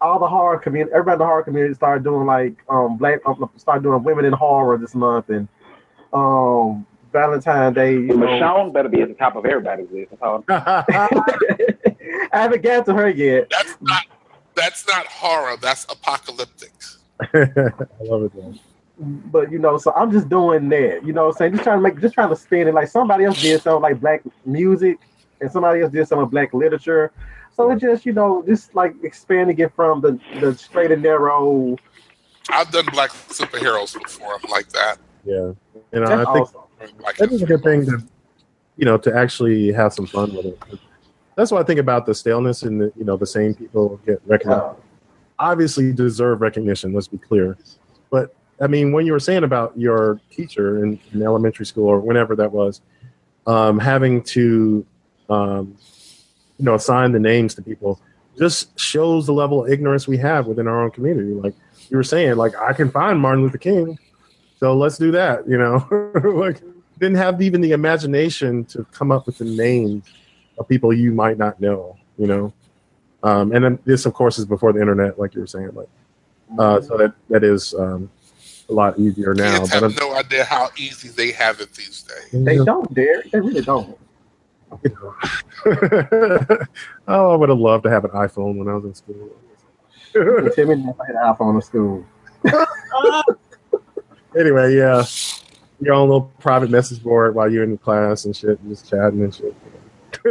all 0.01 0.19
the 0.19 0.29
horror 0.29 0.59
community, 0.59 0.93
everybody 0.93 1.15
in 1.15 1.19
the 1.19 1.27
horror 1.27 1.43
community 1.43 1.75
started 1.75 2.05
doing 2.05 2.27
like 2.27 2.55
um 2.69 2.97
black, 2.97 3.21
um, 3.27 3.51
started 3.57 3.83
doing 3.83 4.03
women 4.03 4.25
in 4.25 4.33
horror 4.33 4.79
this 4.79 4.95
month 4.95 5.29
and 5.29 5.49
um 6.13 6.87
Valentine's 7.13 7.75
Day. 7.75 7.93
You 7.93 8.13
Michonne 8.13 8.73
better 8.73 8.89
be 8.89 9.01
at 9.01 9.09
the 9.09 9.15
top 9.15 9.37
of 9.37 9.45
everybody's 9.45 9.91
list. 9.91 10.13
I 10.23 10.85
haven't 12.33 12.63
got 12.63 12.87
to 12.87 12.95
her 12.95 13.09
yet. 13.09 13.49
That's 13.51 13.77
not 13.81 14.05
that's 14.55 14.87
not 14.87 15.07
horror. 15.07 15.57
That's 15.61 15.85
apocalyptic. 15.85 16.73
I 17.21 17.73
love 18.03 18.25
it. 18.25 18.35
Man. 18.35 18.59
But 19.27 19.53
you 19.53 19.59
know, 19.59 19.79
so 19.79 19.93
I'm 19.93 20.11
just 20.11 20.29
doing 20.29 20.69
that. 20.71 21.05
You 21.05 21.13
know, 21.13 21.27
what 21.27 21.37
I'm 21.37 21.39
saying 21.39 21.53
just 21.53 21.65
trying 21.65 21.79
to 21.79 21.83
make, 21.83 22.01
just 22.01 22.15
trying 22.15 22.31
to 22.31 22.37
spin 22.37 22.69
it 22.69 22.75
like 22.75 22.89
somebody 22.89 23.25
else 23.25 23.41
did 23.41 23.63
something 23.63 23.83
like 23.83 24.01
black 24.01 24.23
music 24.45 24.99
and 25.41 25.51
somebody 25.51 25.83
else 25.83 25.93
did 25.93 26.07
some 26.09 26.19
of 26.19 26.31
black 26.31 26.53
literature. 26.55 27.13
So 27.55 27.71
it 27.73 27.81
just, 27.81 28.07
you 28.07 28.13
know, 28.13 28.45
just 28.47 28.75
like 28.75 28.95
expanding 29.03 29.59
it 29.59 29.75
from 29.75 30.01
the, 30.01 30.21
the 30.41 30.57
straight 30.57 30.93
and 30.93 31.03
narrow. 31.03 31.77
I've 32.51 32.71
done 32.71 32.87
black 32.93 33.11
superheroes 33.11 34.01
before 34.01 34.39
like 34.49 34.69
that. 34.71 34.99
Yeah. 35.25 35.53
And 35.93 36.05
I 36.05 36.33
think 36.33 36.49
like 37.01 37.17
that 37.17 37.33
is 37.33 37.43
a 37.43 37.47
good 37.47 37.63
thing 37.63 37.85
to, 37.87 38.03
you 38.77 38.85
know, 38.85 38.97
to 38.99 39.15
actually 39.15 39.73
have 39.73 39.93
some 39.93 40.07
fun 40.07 40.35
with 40.35 40.47
it. 40.47 40.63
That's 41.35 41.51
what 41.51 41.61
I 41.61 41.65
think 41.65 41.81
about 41.81 42.07
the 42.07 42.15
staleness 42.15 42.63
and 42.63 42.81
the, 42.81 42.93
you 42.97 43.05
know, 43.05 43.17
the 43.17 43.27
same 43.27 43.55
people 43.55 44.01
get 44.07 44.21
recognized. 44.27 44.77
Yeah. 44.77 44.85
Obviously 45.41 45.93
deserve 45.93 46.41
recognition, 46.41 46.93
let's 46.93 47.09
be 47.09 47.19
clear. 47.19 47.57
But 48.11 48.35
I 48.61 48.67
mean, 48.67 48.93
when 48.93 49.07
you 49.07 49.13
were 49.13 49.21
saying 49.21 49.45
about 49.45 49.77
your 49.79 50.21
teacher 50.31 50.85
in, 50.85 50.99
in 51.13 51.23
elementary 51.23 51.67
school 51.67 51.87
or 51.87 52.01
whenever 52.01 52.35
that 52.37 52.51
was, 52.51 52.81
um, 53.47 53.79
having 53.79 54.23
to 54.23 54.85
um, 55.29 55.77
you 56.59 56.65
know, 56.65 56.75
assign 56.75 57.13
the 57.13 57.21
names 57.21 57.55
to 57.55 57.63
people 57.63 58.01
just 58.39 58.79
shows 58.79 59.27
the 59.27 59.33
level 59.33 59.65
of 59.65 59.71
ignorance 59.71 60.07
we 60.07 60.17
have 60.19 60.47
within 60.47 60.69
our 60.69 60.85
own 60.85 60.91
community. 60.91 61.33
Like 61.33 61.55
you 61.91 61.97
were 61.97 62.05
saying, 62.05 62.37
like 62.37 62.55
I 62.57 62.73
can 62.73 62.91
find 62.91 63.19
Martin 63.19 63.43
Luther 63.43 63.59
King, 63.59 63.99
so 64.59 64.77
let's 64.77 64.97
do 64.97 65.11
that. 65.13 65.47
You 65.49 65.59
know, 65.59 65.87
like 66.35 66.63
didn't 66.99 67.17
have 67.17 67.43
even 67.43 67.61
the 67.61 67.73
imagination 67.73 68.65
to 68.67 68.85
come 68.93 69.11
up 69.13 69.27
with 69.27 69.39
the 69.39 69.45
names 69.45 70.05
of 70.59 70.69
people 70.69 70.93
you 70.93 71.13
might 71.13 71.39
not 71.39 71.61
know. 71.61 71.97
You 72.17 72.27
know, 72.27 72.53
um, 73.23 73.53
and 73.53 73.65
then 73.65 73.79
this, 73.85 74.07
of 74.07 74.15
course, 74.15 74.39
is 74.39 74.45
before 74.45 74.73
the 74.73 74.81
internet, 74.81 75.19
like 75.19 75.35
you 75.35 75.41
were 75.41 75.47
saying. 75.47 75.71
Like, 75.75 75.89
uh, 76.59 76.81
so 76.81 76.97
that 76.97 77.15
that 77.29 77.45
is 77.45 77.75
um, 77.75 78.11
a 78.69 78.73
lot 78.73 78.99
easier 78.99 79.35
now. 79.35 79.59
Kids 79.59 79.73
have 79.73 79.99
no 79.99 80.15
idea 80.15 80.45
how 80.45 80.71
easy 80.77 81.09
they 81.09 81.33
have 81.33 81.61
it 81.61 81.73
these 81.75 82.03
days. 82.03 82.45
They 82.45 82.57
don't, 82.57 82.93
dare. 82.95 83.23
They 83.33 83.41
really 83.41 83.63
don't. 83.63 83.99
oh, 87.09 87.33
I 87.33 87.37
would 87.37 87.49
have 87.49 87.59
loved 87.59 87.85
to 87.85 87.91
have 87.91 88.05
an 88.05 88.11
iPhone 88.11 88.57
when 88.57 88.69
I 88.69 88.75
was 88.75 88.85
in 88.85 88.95
school. 88.95 89.31
Tell 90.13 90.67
me 90.67 90.85
if 90.89 91.01
I 91.01 91.07
had 91.07 91.17
an 91.17 91.35
iPhone 91.35 91.55
in 91.57 91.63
school. 91.63 92.05
anyway, 94.39 94.77
yeah, 94.77 95.05
your 95.81 95.95
own 95.95 96.09
little 96.09 96.33
private 96.39 96.71
message 96.71 97.03
board 97.03 97.35
while 97.35 97.51
you're 97.51 97.65
in 97.65 97.79
class 97.79 98.25
and 98.25 98.37
shit, 98.37 98.61
and 98.61 98.71
just 98.71 98.89
chatting 98.89 99.23
and 99.23 99.35
shit. 99.35 99.55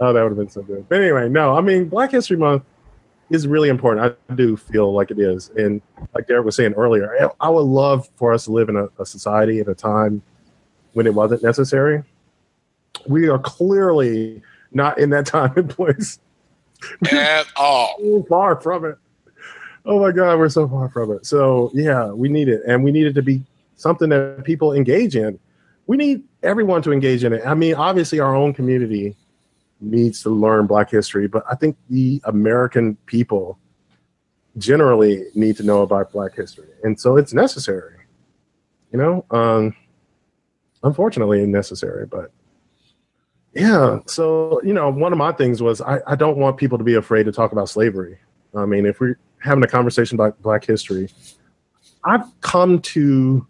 oh, 0.00 0.12
that 0.12 0.22
would 0.22 0.30
have 0.30 0.36
been 0.36 0.48
so 0.48 0.62
good. 0.62 0.88
But 0.88 1.00
anyway, 1.00 1.28
no, 1.28 1.56
I 1.56 1.60
mean, 1.60 1.88
Black 1.88 2.10
History 2.12 2.36
Month 2.36 2.64
is 3.30 3.46
really 3.46 3.68
important. 3.68 4.16
I 4.30 4.34
do 4.34 4.56
feel 4.56 4.92
like 4.92 5.10
it 5.10 5.18
is, 5.18 5.50
and 5.56 5.82
like 6.14 6.28
Derrick 6.28 6.44
was 6.44 6.56
saying 6.56 6.74
earlier, 6.74 7.30
I 7.40 7.48
would 7.48 7.60
love 7.60 8.08
for 8.16 8.32
us 8.32 8.44
to 8.44 8.52
live 8.52 8.68
in 8.68 8.76
a, 8.76 8.88
a 8.98 9.06
society 9.06 9.60
at 9.60 9.68
a 9.68 9.74
time 9.74 10.22
when 10.92 11.06
it 11.06 11.14
wasn't 11.14 11.42
necessary 11.42 12.04
we 13.06 13.28
are 13.28 13.38
clearly 13.38 14.42
not 14.72 14.98
in 14.98 15.10
that 15.10 15.26
time 15.26 15.52
and 15.56 15.70
place 15.70 16.18
at 17.10 17.46
all. 17.56 17.96
so 18.00 18.26
far 18.28 18.60
from 18.60 18.84
it. 18.84 18.96
Oh 19.86 20.00
my 20.00 20.12
God, 20.12 20.38
we're 20.38 20.48
so 20.48 20.66
far 20.68 20.88
from 20.88 21.12
it. 21.12 21.26
So 21.26 21.70
yeah, 21.74 22.10
we 22.10 22.28
need 22.28 22.48
it, 22.48 22.62
and 22.66 22.82
we 22.82 22.90
need 22.90 23.06
it 23.06 23.14
to 23.14 23.22
be 23.22 23.42
something 23.76 24.08
that 24.10 24.44
people 24.44 24.72
engage 24.72 25.14
in. 25.14 25.38
We 25.86 25.96
need 25.96 26.24
everyone 26.42 26.80
to 26.82 26.92
engage 26.92 27.24
in 27.24 27.34
it. 27.34 27.42
I 27.44 27.54
mean, 27.54 27.74
obviously, 27.74 28.18
our 28.18 28.34
own 28.34 28.54
community 28.54 29.14
needs 29.80 30.22
to 30.22 30.30
learn 30.30 30.66
Black 30.66 30.90
history, 30.90 31.28
but 31.28 31.44
I 31.50 31.54
think 31.54 31.76
the 31.90 32.22
American 32.24 32.96
people 33.06 33.58
generally 34.56 35.24
need 35.34 35.56
to 35.58 35.62
know 35.62 35.82
about 35.82 36.12
Black 36.12 36.34
history, 36.34 36.68
and 36.82 36.98
so 36.98 37.16
it's 37.16 37.34
necessary. 37.34 37.98
You 38.90 38.98
know, 38.98 39.26
um, 39.30 39.76
unfortunately, 40.82 41.44
necessary, 41.46 42.06
but 42.06 42.30
yeah. 43.54 43.98
So, 44.06 44.60
you 44.62 44.72
know, 44.72 44.90
one 44.90 45.12
of 45.12 45.18
my 45.18 45.32
things 45.32 45.62
was 45.62 45.80
I, 45.80 46.00
I 46.06 46.16
don't 46.16 46.36
want 46.36 46.56
people 46.56 46.78
to 46.78 46.84
be 46.84 46.94
afraid 46.94 47.24
to 47.24 47.32
talk 47.32 47.52
about 47.52 47.68
slavery. 47.68 48.18
I 48.54 48.66
mean, 48.66 48.86
if 48.86 49.00
we're 49.00 49.18
having 49.38 49.62
a 49.62 49.66
conversation 49.66 50.16
about 50.16 50.40
Black 50.42 50.64
history, 50.64 51.08
I've 52.04 52.24
come 52.40 52.80
to 52.80 53.46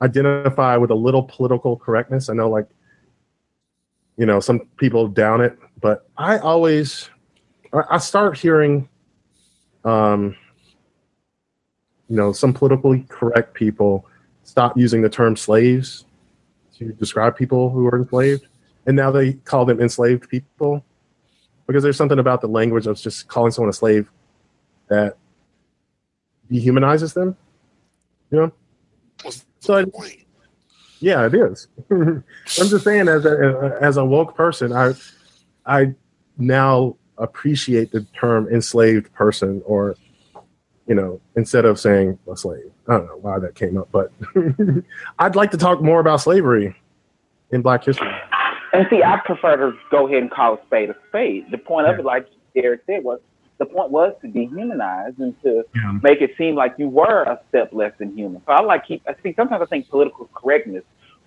identify 0.00 0.76
with 0.76 0.90
a 0.90 0.94
little 0.94 1.22
political 1.22 1.76
correctness. 1.76 2.28
I 2.28 2.34
know, 2.34 2.48
like, 2.48 2.68
you 4.16 4.26
know, 4.26 4.40
some 4.40 4.60
people 4.76 5.08
down 5.08 5.40
it, 5.40 5.56
but 5.80 6.08
I 6.16 6.38
always, 6.38 7.08
I 7.72 7.98
start 7.98 8.38
hearing, 8.38 8.88
um, 9.84 10.36
you 12.08 12.16
know, 12.16 12.32
some 12.32 12.52
politically 12.52 13.06
correct 13.08 13.54
people 13.54 14.06
stop 14.44 14.76
using 14.76 15.02
the 15.02 15.08
term 15.08 15.36
slaves 15.36 16.04
to 16.78 16.92
describe 16.92 17.36
people 17.36 17.70
who 17.70 17.86
are 17.86 17.96
enslaved 17.96 18.46
and 18.86 18.96
now 18.96 19.10
they 19.10 19.34
call 19.34 19.64
them 19.64 19.80
enslaved 19.80 20.28
people 20.28 20.84
because 21.66 21.82
there's 21.82 21.96
something 21.96 22.18
about 22.18 22.40
the 22.40 22.48
language 22.48 22.86
of 22.86 23.00
just 23.00 23.28
calling 23.28 23.52
someone 23.52 23.70
a 23.70 23.72
slave 23.72 24.10
that 24.88 25.16
dehumanizes 26.50 27.14
them. 27.14 27.36
You 28.30 28.38
know. 28.38 28.52
What's 29.22 29.44
so 29.60 29.86
point? 29.86 30.24
Yeah, 31.00 31.26
it 31.26 31.34
is. 31.34 31.68
I'm 31.90 32.24
just 32.46 32.84
saying, 32.84 33.08
as 33.08 33.24
a 33.24 33.78
as 33.80 33.96
a 33.96 34.04
woke 34.04 34.36
person, 34.36 34.72
I 34.72 34.92
I 35.66 35.94
now 36.38 36.96
appreciate 37.18 37.92
the 37.92 38.02
term 38.18 38.48
enslaved 38.48 39.12
person, 39.12 39.62
or 39.64 39.96
you 40.86 40.94
know, 40.94 41.20
instead 41.36 41.64
of 41.64 41.78
saying 41.78 42.18
a 42.30 42.36
slave. 42.36 42.70
I 42.88 42.98
don't 42.98 43.06
know 43.06 43.18
why 43.18 43.38
that 43.38 43.54
came 43.54 43.76
up, 43.76 43.88
but 43.92 44.12
I'd 45.18 45.36
like 45.36 45.52
to 45.52 45.56
talk 45.56 45.80
more 45.80 46.00
about 46.00 46.20
slavery 46.20 46.76
in 47.50 47.62
Black 47.62 47.84
history. 47.84 48.10
And 48.72 48.86
see, 48.88 49.02
I 49.02 49.20
prefer 49.24 49.56
to 49.56 49.76
go 49.90 50.06
ahead 50.06 50.22
and 50.22 50.30
call 50.30 50.54
a 50.54 50.58
spade 50.66 50.90
a 50.90 50.96
spade. 51.08 51.50
The 51.50 51.58
point 51.58 51.86
of 51.88 51.98
it, 51.98 52.04
like 52.04 52.26
Derrick 52.54 52.82
said, 52.86 53.04
was 53.04 53.20
the 53.58 53.66
point 53.66 53.90
was 53.90 54.14
to 54.22 54.28
dehumanize 54.28 55.18
and 55.18 55.40
to 55.42 55.64
Yeah. 55.74 55.98
make 56.02 56.20
it 56.22 56.36
seem 56.36 56.54
like 56.54 56.74
you 56.78 56.88
were 56.88 57.22
a 57.22 57.38
step 57.48 57.68
less 57.72 57.92
than 57.98 58.16
human. 58.16 58.42
So 58.46 58.52
I 58.52 58.62
like 58.62 58.86
keep. 58.86 59.02
I 59.06 59.12
think 59.12 59.36
sometimes 59.36 59.62
I 59.62 59.66
think 59.66 59.88
political 59.88 60.28
correctness 60.34 60.84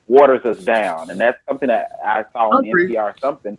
waters 0.08 0.44
us 0.46 0.64
down, 0.64 1.10
and 1.10 1.20
that's 1.20 1.38
something 1.48 1.68
that 1.68 1.92
I 2.04 2.26
saw 2.34 2.50
on. 2.58 2.66
NPR 2.66 3.20
something 3.20 3.58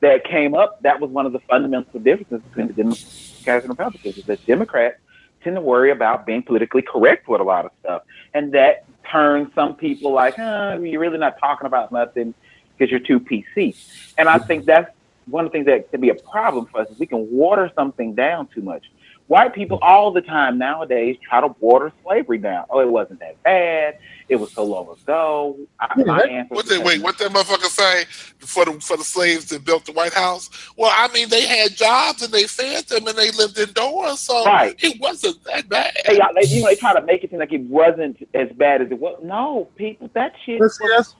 that 0.00 0.24
came 0.24 0.54
up. 0.54 0.80
That 0.82 1.00
was 1.00 1.10
one 1.10 1.26
of 1.26 1.32
the 1.32 1.40
fundamental 1.40 2.00
differences 2.00 2.40
between 2.48 2.68
the 2.68 2.72
Democrats 2.74 3.64
and 3.64 3.68
Republicans. 3.68 4.18
Is 4.18 4.24
that 4.24 4.44
Democrats 4.46 4.96
tend 5.44 5.56
to 5.56 5.62
worry 5.62 5.90
about 5.90 6.26
being 6.26 6.42
politically 6.42 6.82
correct 6.82 7.28
with 7.28 7.40
a 7.40 7.44
lot 7.44 7.66
of 7.66 7.70
stuff, 7.80 8.02
and 8.34 8.52
that 8.52 8.84
turns 9.10 9.54
some 9.54 9.76
people 9.76 10.12
like, 10.12 10.34
huh, 10.36 10.78
you're 10.80 11.00
really 11.00 11.18
not 11.18 11.38
talking 11.38 11.66
about 11.66 11.92
nothing 11.92 12.34
because 12.76 12.90
you're 12.90 13.00
too 13.00 13.20
PC. 13.20 13.76
And 14.18 14.28
I 14.28 14.38
think 14.38 14.64
that's 14.64 14.90
one 15.26 15.44
of 15.44 15.50
the 15.52 15.56
things 15.58 15.66
that 15.66 15.90
can 15.90 16.00
be 16.00 16.10
a 16.10 16.14
problem 16.14 16.66
for 16.66 16.80
us 16.80 16.90
is 16.90 16.98
we 16.98 17.06
can 17.06 17.30
water 17.30 17.70
something 17.74 18.14
down 18.14 18.46
too 18.48 18.62
much. 18.62 18.84
White 19.28 19.54
people 19.54 19.80
all 19.82 20.12
the 20.12 20.20
time 20.20 20.56
nowadays 20.56 21.16
try 21.20 21.40
to 21.40 21.48
water 21.58 21.92
slavery 22.04 22.38
down. 22.38 22.64
Oh, 22.70 22.78
it 22.78 22.88
wasn't 22.88 23.18
that 23.18 23.42
bad. 23.42 23.98
It 24.28 24.36
was 24.36 24.52
so 24.52 24.62
long 24.62 24.88
ago. 24.88 25.56
I, 25.80 25.92
Yeah, 25.96 26.04
my 26.04 26.18
that- 26.26 26.46
What 26.50 26.66
they 26.68 26.78
wait? 26.78 27.02
What 27.02 27.18
that 27.18 27.32
motherfucker 27.32 27.64
say 27.64 28.04
for 28.38 28.64
the 28.64 28.72
for 28.80 28.96
the 28.96 29.02
slaves 29.02 29.46
that 29.46 29.64
built 29.64 29.84
the 29.84 29.90
White 29.92 30.12
House? 30.12 30.48
Well, 30.76 30.92
I 30.94 31.12
mean, 31.12 31.28
they 31.28 31.44
had 31.44 31.72
jobs 31.74 32.22
and 32.22 32.32
they 32.32 32.44
fed 32.44 32.84
them 32.86 33.08
and 33.08 33.18
they 33.18 33.32
lived 33.32 33.58
indoors, 33.58 34.20
so 34.20 34.44
Right. 34.44 34.76
it 34.80 35.00
wasn't 35.00 35.42
that 35.42 35.68
bad. 35.68 35.96
They, 36.06 36.12
they, 36.36 36.46
you 36.46 36.62
know, 36.62 36.68
they 36.68 36.76
try 36.76 36.94
to 36.94 37.02
make 37.02 37.24
it 37.24 37.30
seem 37.30 37.40
like 37.40 37.52
it 37.52 37.62
wasn't 37.62 38.18
as 38.32 38.48
bad 38.52 38.80
as 38.80 38.92
it 38.92 39.00
was. 39.00 39.18
No, 39.24 39.68
people, 39.74 40.08
that 40.14 40.34
shit 40.44 40.60
That's 40.60 40.78
was 40.80 40.90
that's, 40.96 41.14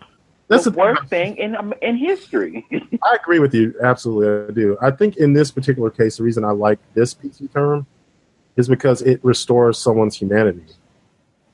that's 0.48 0.64
the 0.64 0.70
the 0.70 0.78
worst 0.78 1.04
thing 1.08 1.36
in 1.36 1.56
um, 1.56 1.74
in 1.82 1.96
history. 1.96 2.66
I 3.02 3.16
agree 3.20 3.38
with 3.38 3.54
you. 3.54 3.74
Absolutely, 3.82 4.48
I 4.48 4.54
do. 4.54 4.78
I 4.80 4.90
think 4.90 5.16
in 5.16 5.32
this 5.32 5.50
particular 5.50 5.90
case, 5.90 6.18
the 6.18 6.22
reason 6.22 6.44
I 6.44 6.52
like 6.52 6.78
this 6.94 7.14
PC 7.14 7.52
term 7.52 7.86
is 8.56 8.68
because 8.68 9.02
it 9.02 9.20
restores 9.22 9.78
someone's 9.78 10.16
humanity. 10.16 10.64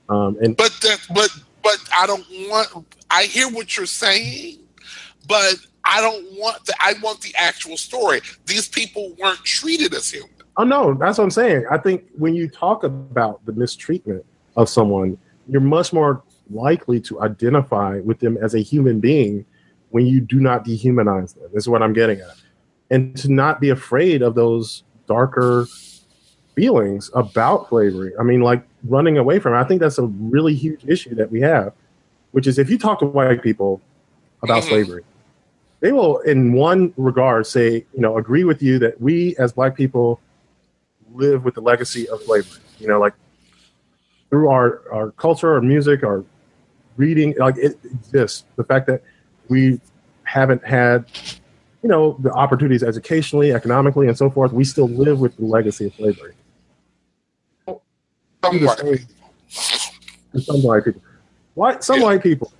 Um, 0.08 0.36
and 0.42 0.56
But 0.56 0.76
that, 0.82 1.00
but 1.14 1.30
but 1.62 1.78
I 1.98 2.06
don't 2.06 2.24
want. 2.50 2.86
I 3.10 3.24
hear 3.24 3.48
what 3.48 3.76
you're 3.76 3.86
saying, 3.86 4.58
but 5.26 5.54
I 5.84 6.00
don't 6.00 6.24
want 6.38 6.64
the. 6.66 6.74
I 6.78 6.94
want 7.02 7.20
the 7.22 7.34
actual 7.38 7.76
story. 7.76 8.20
These 8.46 8.68
people 8.68 9.14
weren't 9.18 9.42
treated 9.44 9.94
as 9.94 10.10
human. 10.10 10.30
oh 10.58 10.64
no, 10.64 10.94
that's 10.94 11.16
what 11.16 11.24
I'm 11.24 11.30
saying. 11.30 11.64
I 11.70 11.78
think 11.78 12.04
when 12.18 12.34
you 12.34 12.48
talk 12.48 12.84
about 12.84 13.44
the 13.46 13.52
mistreatment 13.52 14.24
of 14.56 14.68
someone, 14.68 15.16
you're 15.48 15.62
much 15.62 15.92
more 15.94 16.22
likely 16.52 17.00
to 17.00 17.20
identify 17.20 18.00
with 18.00 18.20
them 18.20 18.36
as 18.40 18.54
a 18.54 18.60
human 18.60 19.00
being 19.00 19.44
when 19.90 20.06
you 20.06 20.20
do 20.20 20.40
not 20.40 20.64
dehumanize 20.64 21.34
them. 21.34 21.50
This 21.52 21.64
Is 21.64 21.68
what 21.68 21.82
I'm 21.82 21.92
getting 21.92 22.20
at, 22.20 22.36
and 22.90 23.16
to 23.18 23.30
not 23.32 23.60
be 23.60 23.70
afraid 23.70 24.22
of 24.22 24.34
those 24.34 24.84
darker 25.06 25.66
feelings 26.54 27.10
about 27.14 27.68
slavery. 27.68 28.12
I 28.18 28.22
mean, 28.22 28.40
like 28.40 28.62
running 28.84 29.18
away 29.18 29.38
from 29.38 29.54
it. 29.54 29.58
I 29.58 29.64
think 29.64 29.80
that's 29.80 29.98
a 29.98 30.04
really 30.04 30.54
huge 30.54 30.84
issue 30.86 31.14
that 31.14 31.30
we 31.30 31.40
have, 31.40 31.72
which 32.32 32.46
is 32.46 32.58
if 32.58 32.68
you 32.68 32.78
talk 32.78 32.98
to 33.00 33.06
white 33.06 33.42
people 33.42 33.80
about 34.42 34.62
Mhm. 34.62 34.68
slavery, 34.68 35.04
they 35.80 35.92
will, 35.92 36.18
in 36.18 36.52
one 36.52 36.92
regard, 36.96 37.46
say, 37.46 37.84
you 37.94 38.00
know, 38.00 38.18
agree 38.18 38.44
with 38.44 38.62
you 38.62 38.78
that 38.78 39.00
we 39.00 39.34
as 39.38 39.52
black 39.52 39.74
people 39.76 40.20
live 41.14 41.44
with 41.44 41.54
the 41.54 41.60
legacy 41.60 42.08
of 42.08 42.22
slavery. 42.22 42.60
You 42.78 42.88
know, 42.88 43.00
like 43.00 43.14
through 44.30 44.48
our, 44.48 44.82
our 44.92 45.10
culture, 45.12 45.54
our 45.54 45.60
music, 45.60 46.04
our 46.04 46.24
reading, 46.96 47.34
like 47.38 47.56
it 47.56 47.78
exists. 47.84 48.44
The 48.56 48.64
fact 48.64 48.86
that 48.86 49.02
we 49.48 49.80
haven't 50.24 50.64
had, 50.64 51.06
you 51.82 51.88
know, 51.88 52.16
the 52.20 52.32
opportunities 52.32 52.82
educationally, 52.82 53.52
economically, 53.52 54.08
and 54.08 54.16
so 54.16 54.30
forth, 54.30 54.52
we 54.52 54.64
still 54.64 54.88
live 54.88 55.20
with 55.20 55.36
the 55.36 55.44
legacy 55.44 55.86
of 55.86 55.94
slavery. 55.94 56.34
Some 57.66 58.64
white 58.64 58.78
people. 58.78 58.98
some 60.40 60.62
white 60.62 60.84
people. 60.84 61.02
Why 61.54 61.78
some 61.80 62.00
Yeah. 62.00 62.06
white 62.06 62.22
people 62.22 62.52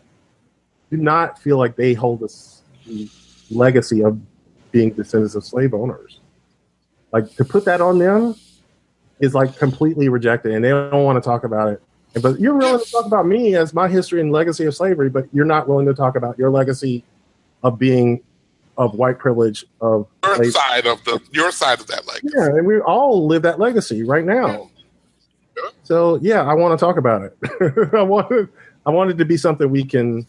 do 0.90 0.96
not 0.98 1.38
feel 1.38 1.56
like 1.56 1.76
they 1.76 1.94
hold 1.94 2.20
this 2.20 2.62
the 2.86 3.08
legacy 3.50 4.02
of 4.02 4.18
being 4.72 4.90
descendants 4.90 5.34
of 5.34 5.44
slave 5.44 5.72
owners. 5.74 6.20
Like 7.12 7.34
to 7.36 7.44
put 7.44 7.64
that 7.66 7.80
on 7.80 7.98
them 7.98 8.34
is 9.20 9.34
like 9.34 9.56
completely 9.56 10.08
rejected, 10.08 10.52
and 10.52 10.64
they 10.64 10.70
don't 10.70 11.04
want 11.04 11.22
to 11.22 11.26
talk 11.26 11.44
about 11.44 11.68
it. 11.68 11.82
But 12.20 12.40
you're 12.40 12.54
willing 12.54 12.84
to 12.84 12.90
talk 12.90 13.06
about 13.06 13.26
me 13.26 13.56
as 13.56 13.72
my 13.72 13.88
history 13.88 14.20
and 14.20 14.30
legacy 14.32 14.64
of 14.66 14.74
slavery, 14.74 15.08
but 15.08 15.26
you're 15.32 15.46
not 15.46 15.66
willing 15.68 15.86
to 15.86 15.94
talk 15.94 16.14
about 16.16 16.38
your 16.38 16.50
legacy 16.50 17.04
of 17.62 17.78
being 17.78 18.20
of 18.76 18.94
white 18.94 19.18
privilege 19.18 19.64
of 19.80 20.06
Your 20.24 20.34
slavery. 20.36 20.50
side 20.52 20.86
of 20.86 21.04
the 21.04 21.20
your 21.32 21.52
side 21.52 21.80
of 21.80 21.86
that 21.88 22.06
legacy. 22.06 22.28
Yeah, 22.36 22.46
and 22.46 22.66
we 22.66 22.80
all 22.80 23.26
live 23.26 23.42
that 23.42 23.58
legacy 23.58 24.02
right 24.02 24.24
now. 24.24 24.70
Yeah. 25.56 25.68
So 25.84 26.18
yeah, 26.22 26.42
I 26.42 26.54
want 26.54 26.78
to 26.78 26.84
talk 26.84 26.96
about 26.96 27.22
it. 27.22 27.36
I 27.94 28.02
wanted, 28.02 28.48
I 28.86 28.90
wanted 28.90 29.18
to 29.18 29.24
be 29.24 29.36
something 29.36 29.70
we 29.70 29.84
can, 29.84 30.26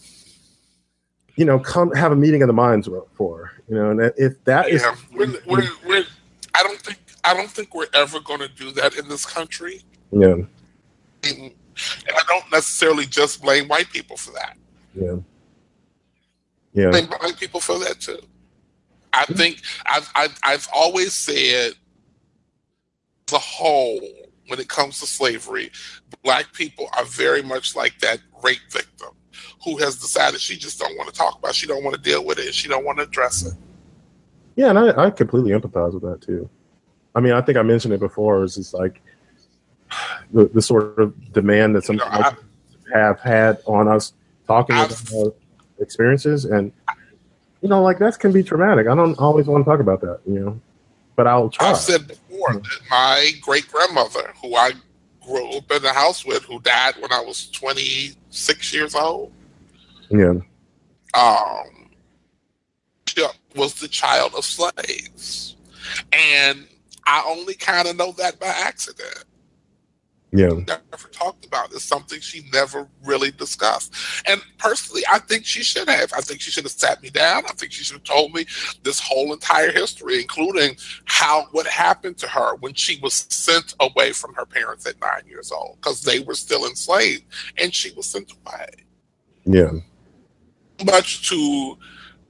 you 1.35 1.45
know, 1.45 1.59
come 1.59 1.91
have 1.93 2.11
a 2.11 2.15
meeting 2.15 2.41
of 2.43 2.47
the 2.47 2.53
minds 2.53 2.89
for. 3.15 3.51
You 3.69 3.75
know, 3.75 3.89
and 3.91 4.13
if 4.17 4.41
that 4.43 4.69
is, 4.69 4.81
Yeah, 4.81 4.95
we're, 5.13 5.33
we're, 5.47 5.67
we're, 5.85 6.05
I 6.53 6.63
don't 6.63 6.79
think 6.79 6.99
I 7.23 7.33
don't 7.33 7.49
think 7.49 7.73
we're 7.73 7.87
ever 7.93 8.19
going 8.19 8.41
to 8.41 8.49
do 8.49 8.71
that 8.71 8.95
in 8.97 9.07
this 9.07 9.25
country, 9.25 9.81
yeah, 10.11 10.35
and 11.23 11.51
and 12.07 12.15
I 12.15 12.21
don't 12.27 12.51
necessarily 12.51 13.05
just 13.05 13.41
blame 13.41 13.67
white 13.67 13.89
people 13.89 14.17
for 14.17 14.31
that. 14.31 14.57
yeah, 14.95 15.15
yeah, 16.73 16.89
blame 16.89 17.07
black 17.07 17.37
people 17.39 17.59
for 17.59 17.79
that 17.79 17.99
too. 17.99 18.19
I 19.13 19.25
think 19.25 19.61
I've 19.85 20.09
I've, 20.15 20.39
I've 20.43 20.67
always 20.73 21.13
said, 21.13 21.73
a 23.33 23.37
whole, 23.39 23.99
when 24.47 24.59
it 24.59 24.67
comes 24.67 24.99
to 24.99 25.07
slavery, 25.07 25.71
black 26.23 26.53
people 26.53 26.87
are 26.97 27.05
very 27.05 27.41
much 27.41 27.75
like 27.75 27.97
that 27.99 28.19
rape 28.43 28.59
victim 28.69 29.09
who 29.63 29.77
has 29.77 29.95
decided 29.95 30.39
she 30.39 30.57
just 30.57 30.79
don't 30.79 30.95
want 30.97 31.09
to 31.09 31.15
talk 31.15 31.39
about, 31.39 31.51
it, 31.51 31.55
she 31.55 31.65
don't 31.65 31.83
want 31.83 31.95
to 31.95 32.01
deal 32.01 32.23
with 32.23 32.37
it, 32.37 32.53
she 32.53 32.67
don't 32.67 32.85
want 32.85 32.97
to 32.97 33.03
address 33.05 33.45
it. 33.45 33.53
yeah, 34.55 34.69
and 34.69 34.77
I, 34.77 35.05
I 35.05 35.09
completely 35.09 35.51
empathize 35.51 35.93
with 35.93 36.03
that 36.03 36.21
too. 36.21 36.49
I 37.15 37.21
mean, 37.21 37.33
I 37.33 37.41
think 37.41 37.57
I 37.57 37.61
mentioned 37.61 37.93
it 37.93 37.99
before. 37.99 38.43
It's 38.43 38.55
just 38.55 38.73
like 38.73 39.01
the, 40.31 40.45
the 40.45 40.61
sort 40.61 40.97
of 40.99 41.33
demand 41.33 41.75
that 41.75 41.83
some 41.83 41.95
You 41.97 42.05
know, 42.05 42.31
have 42.93 43.19
had 43.19 43.57
on 43.65 43.87
us 43.87 44.13
talking 44.47 44.75
I've- 44.75 44.93
about 45.09 45.35
experiences 45.79 46.45
and 46.45 46.71
you 47.61 47.67
know 47.69 47.81
like 47.81 47.97
that 47.99 48.17
can 48.19 48.31
be 48.31 48.43
traumatic 48.43 48.87
i 48.87 48.95
don't 48.95 49.17
always 49.19 49.47
want 49.47 49.65
to 49.65 49.69
talk 49.69 49.79
about 49.79 49.99
that 50.01 50.19
you 50.25 50.39
know 50.39 50.61
but 51.15 51.27
i'll 51.27 51.49
try 51.49 51.71
I've 51.71 51.77
said 51.77 52.07
before 52.07 52.53
that 52.53 52.79
my 52.89 53.31
great 53.41 53.67
grandmother, 53.69 54.33
who 54.41 54.55
I 54.55 54.71
grew 55.25 55.57
up 55.57 55.71
in 55.71 55.81
the 55.81 55.91
house 55.93 56.25
with, 56.25 56.43
who 56.43 56.59
died 56.59 56.95
when 56.99 57.11
I 57.11 57.21
was 57.21 57.49
twenty 57.51 58.11
six 58.29 58.73
years 58.73 58.93
old, 58.95 59.31
yeah 60.09 60.33
um, 61.15 61.89
she 63.07 63.25
was 63.55 63.75
the 63.75 63.87
child 63.87 64.33
of 64.35 64.43
slaves. 64.45 65.55
And 66.11 66.67
I 67.05 67.23
only 67.27 67.53
kind 67.55 67.87
of 67.87 67.95
know 67.95 68.11
that 68.13 68.39
by 68.39 68.47
accident. 68.47 69.23
Yeah 70.33 70.47
Never 70.47 71.07
talked 71.11 71.45
about 71.45 71.71
it. 71.71 71.75
It's 71.75 71.83
something 71.83 72.19
she 72.19 72.43
never 72.51 72.87
really 73.03 73.31
discussed. 73.31 73.93
And 74.27 74.41
personally, 74.57 75.03
I 75.11 75.19
think 75.19 75.45
she 75.45 75.63
should 75.63 75.87
have. 75.87 76.11
I 76.13 76.21
think 76.21 76.41
she 76.41 76.51
should 76.51 76.63
have 76.63 76.71
sat 76.71 77.01
me 77.01 77.09
down. 77.09 77.43
I 77.45 77.53
think 77.53 77.71
she 77.71 77.83
should 77.83 77.95
have 77.95 78.03
told 78.03 78.33
me 78.33 78.45
this 78.83 78.99
whole 78.99 79.33
entire 79.33 79.71
history, 79.71 80.21
including 80.21 80.77
how 81.05 81.47
what 81.51 81.67
happened 81.67 82.17
to 82.19 82.27
her 82.27 82.55
when 82.57 82.73
she 82.73 82.99
was 83.01 83.25
sent 83.29 83.75
away 83.79 84.11
from 84.11 84.33
her 84.33 84.45
parents 84.45 84.85
at 84.85 84.99
nine 85.01 85.23
years 85.27 85.51
old 85.51 85.77
because 85.77 86.01
they 86.01 86.19
were 86.19 86.35
still 86.35 86.65
enslaved 86.65 87.23
and 87.57 87.73
she 87.73 87.91
was 87.93 88.05
sent 88.05 88.31
away 88.31 88.67
yeah 89.45 89.71
much 90.83 91.29
to 91.29 91.77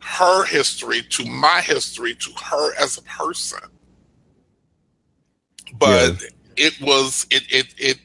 her 0.03 0.45
history, 0.45 1.01
to 1.01 1.25
my 1.25 1.61
history, 1.61 2.15
to 2.15 2.31
her 2.43 2.75
as 2.75 2.97
a 2.97 3.01
person. 3.03 3.59
But 5.77 6.23
it 6.55 6.79
was 6.81 7.25
it 7.29 7.43
it 7.49 7.73
it 7.77 7.99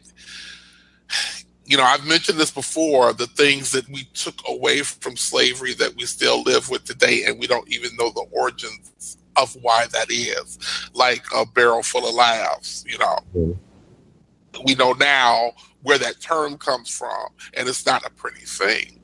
you 1.64 1.76
know, 1.76 1.82
I've 1.82 2.06
mentioned 2.06 2.38
this 2.38 2.50
before, 2.50 3.12
the 3.12 3.26
things 3.26 3.72
that 3.72 3.86
we 3.90 4.04
took 4.14 4.36
away 4.48 4.80
from 4.80 5.18
slavery 5.18 5.74
that 5.74 5.94
we 5.96 6.06
still 6.06 6.42
live 6.42 6.70
with 6.70 6.84
today 6.84 7.24
and 7.26 7.38
we 7.38 7.46
don't 7.46 7.70
even 7.70 7.94
know 7.98 8.08
the 8.08 8.24
origins 8.30 9.18
of 9.36 9.54
why 9.60 9.86
that 9.92 10.10
is. 10.10 10.58
Like 10.94 11.24
a 11.36 11.44
barrel 11.44 11.82
full 11.82 12.08
of 12.08 12.14
laughs, 12.14 12.86
you 12.88 12.96
know. 12.96 13.18
Mm. 13.36 13.58
We 14.64 14.76
know 14.76 14.92
now 14.92 15.52
where 15.82 15.98
that 15.98 16.22
term 16.22 16.56
comes 16.56 16.88
from, 16.88 17.28
and 17.52 17.68
it's 17.68 17.84
not 17.84 18.02
a 18.06 18.10
pretty 18.10 18.46
thing 18.46 18.98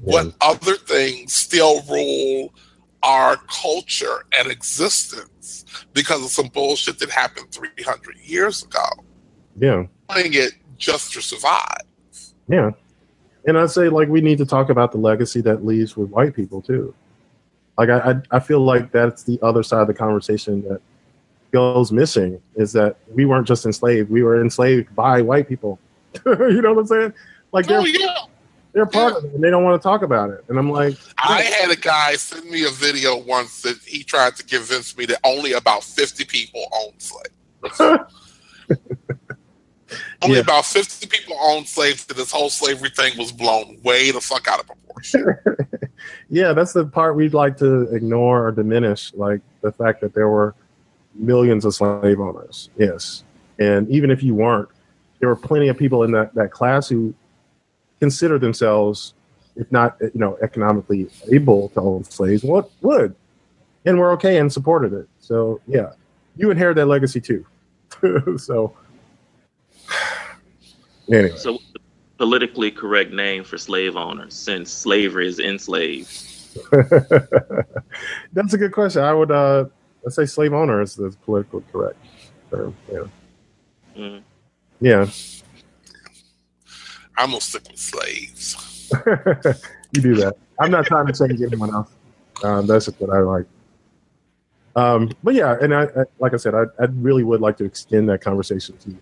what 0.00 0.34
other 0.40 0.74
things 0.74 1.32
still 1.32 1.82
rule 1.82 2.52
our 3.02 3.36
culture 3.48 4.24
and 4.38 4.50
existence 4.50 5.28
because 5.92 6.24
of 6.24 6.30
some 6.30 6.48
bullshit 6.48 6.98
that 6.98 7.10
happened 7.10 7.50
300 7.50 8.18
years 8.18 8.64
ago. 8.64 8.84
Yeah. 9.58 9.84
Playing 10.08 10.34
it 10.34 10.52
just 10.78 11.12
to 11.12 11.22
survive. 11.22 11.82
Yeah. 12.48 12.70
And 13.46 13.58
I'd 13.58 13.70
say 13.70 13.88
like 13.88 14.08
we 14.08 14.20
need 14.20 14.38
to 14.38 14.46
talk 14.46 14.70
about 14.70 14.92
the 14.92 14.98
legacy 14.98 15.40
that 15.42 15.64
leaves 15.64 15.96
with 15.96 16.10
white 16.10 16.34
people 16.34 16.62
too. 16.62 16.94
Like 17.76 17.88
I, 17.88 17.98
I, 17.98 18.36
I 18.36 18.40
feel 18.40 18.60
like 18.60 18.92
that's 18.92 19.24
the 19.24 19.38
other 19.42 19.62
side 19.62 19.80
of 19.80 19.86
the 19.88 19.94
conversation 19.94 20.62
that 20.68 20.80
goes 21.52 21.92
missing 21.92 22.40
is 22.54 22.72
that 22.72 22.96
we 23.12 23.24
weren't 23.24 23.46
just 23.46 23.66
enslaved; 23.66 24.10
we 24.10 24.22
were 24.22 24.40
enslaved 24.40 24.94
by 24.94 25.22
white 25.22 25.48
people. 25.48 25.78
you 26.26 26.62
know 26.62 26.74
what 26.74 26.80
I'm 26.80 26.86
saying? 26.86 27.14
Like 27.52 27.70
Oh, 27.70 27.84
yeah. 27.84 28.16
They're 28.72 28.86
part 28.86 29.16
of 29.16 29.24
it, 29.24 29.34
and 29.34 29.42
they 29.44 29.50
don't 29.50 29.64
want 29.64 29.80
to 29.80 29.86
talk 29.86 30.02
about 30.02 30.30
it. 30.30 30.44
And 30.48 30.58
I'm 30.58 30.70
like, 30.70 30.96
I 31.18 31.42
had 31.42 31.70
a 31.70 31.76
guy 31.76 32.14
send 32.14 32.48
me 32.50 32.64
a 32.64 32.70
video 32.70 33.16
once 33.18 33.62
that 33.62 33.78
he 33.84 34.02
tried 34.02 34.36
to 34.36 34.44
convince 34.44 34.96
me 34.96 35.04
that 35.06 35.18
only 35.24 35.52
about 35.52 35.84
50 35.84 36.24
people 36.24 36.64
own 36.72 36.92
slaves. 36.98 38.00
Only 40.22 40.36
Yeah. 40.36 40.42
about 40.42 40.64
50 40.64 41.06
people 41.08 41.36
own 41.40 41.66
slaves, 41.66 42.06
and 42.08 42.16
this 42.16 42.30
whole 42.30 42.48
slavery 42.48 42.90
thing 42.90 43.18
was 43.18 43.32
blown 43.32 43.78
way 43.82 44.10
the 44.10 44.20
fuck 44.20 44.48
out 44.48 44.60
of 44.60 44.66
proportion. 44.66 45.26
yeah, 46.30 46.52
that's 46.52 46.72
the 46.72 46.86
part 46.86 47.16
we'd 47.16 47.34
like 47.34 47.58
to 47.58 47.94
ignore 47.94 48.46
or 48.46 48.52
diminish, 48.52 49.12
like 49.14 49.40
the 49.60 49.72
fact 49.72 50.00
that 50.00 50.14
there 50.14 50.28
were 50.28 50.54
millions 51.14 51.64
of 51.64 51.74
slave 51.74 52.20
owners. 52.20 52.70
Yes, 52.78 53.24
and 53.58 53.88
even 53.90 54.10
if 54.10 54.22
you 54.22 54.34
weren't, 54.34 54.68
there 55.18 55.28
were 55.28 55.36
plenty 55.36 55.68
of 55.68 55.76
people 55.76 56.04
in 56.04 56.12
that 56.12 56.34
that 56.34 56.52
class 56.52 56.88
who 56.88 57.12
consider 58.02 58.36
themselves, 58.36 59.14
if 59.54 59.70
not 59.70 59.96
you 60.00 60.10
know 60.22 60.36
economically 60.42 61.08
able 61.30 61.68
to 61.68 61.80
own 61.80 62.02
slaves, 62.02 62.42
what 62.42 62.68
would, 62.80 63.14
and 63.84 63.96
were 63.96 64.10
okay 64.10 64.38
and 64.38 64.52
supported 64.52 64.92
it. 64.92 65.08
So 65.20 65.60
yeah, 65.68 65.90
you 66.36 66.50
inherit 66.50 66.74
that 66.78 66.86
legacy 66.86 67.20
too. 67.20 67.46
so 68.38 68.76
anyway. 71.12 71.36
So, 71.36 71.60
politically 72.18 72.72
correct 72.72 73.12
name 73.12 73.44
for 73.44 73.56
slave 73.56 73.96
owners, 73.96 74.34
since 74.34 74.68
slavery 74.72 75.28
is 75.28 75.38
enslaved. 75.38 76.10
That's 78.32 78.52
a 78.52 78.58
good 78.58 78.72
question. 78.72 79.02
I 79.02 79.14
would 79.14 79.30
uh 79.30 79.66
let's 80.02 80.16
say 80.16 80.26
slave 80.26 80.52
owner 80.52 80.82
is 80.82 80.96
the 80.96 81.14
politically 81.24 81.62
correct 81.70 81.98
term. 82.50 82.74
Yeah. 82.92 83.06
Mm. 83.96 84.22
Yeah. 84.80 85.06
I'm 87.22 87.30
gonna 87.30 87.40
stick 87.40 87.62
with 87.70 87.78
slaves. 87.78 88.90
you 89.92 90.02
do 90.02 90.14
that. 90.16 90.34
I'm 90.58 90.70
not 90.70 90.86
trying 90.86 91.06
to 91.06 91.12
change 91.12 91.40
anyone 91.40 91.72
else. 91.72 91.88
Um, 92.42 92.66
that's 92.66 92.86
just 92.86 93.00
what 93.00 93.10
I 93.10 93.20
like. 93.20 93.46
Um, 94.74 95.12
but 95.22 95.34
yeah, 95.34 95.56
and 95.60 95.74
I, 95.74 95.84
I 95.84 96.04
like 96.18 96.34
I 96.34 96.36
said, 96.36 96.54
I, 96.54 96.64
I 96.80 96.86
really 96.90 97.22
would 97.22 97.40
like 97.40 97.56
to 97.58 97.64
extend 97.64 98.08
that 98.08 98.22
conversation 98.22 98.76
to 98.78 98.96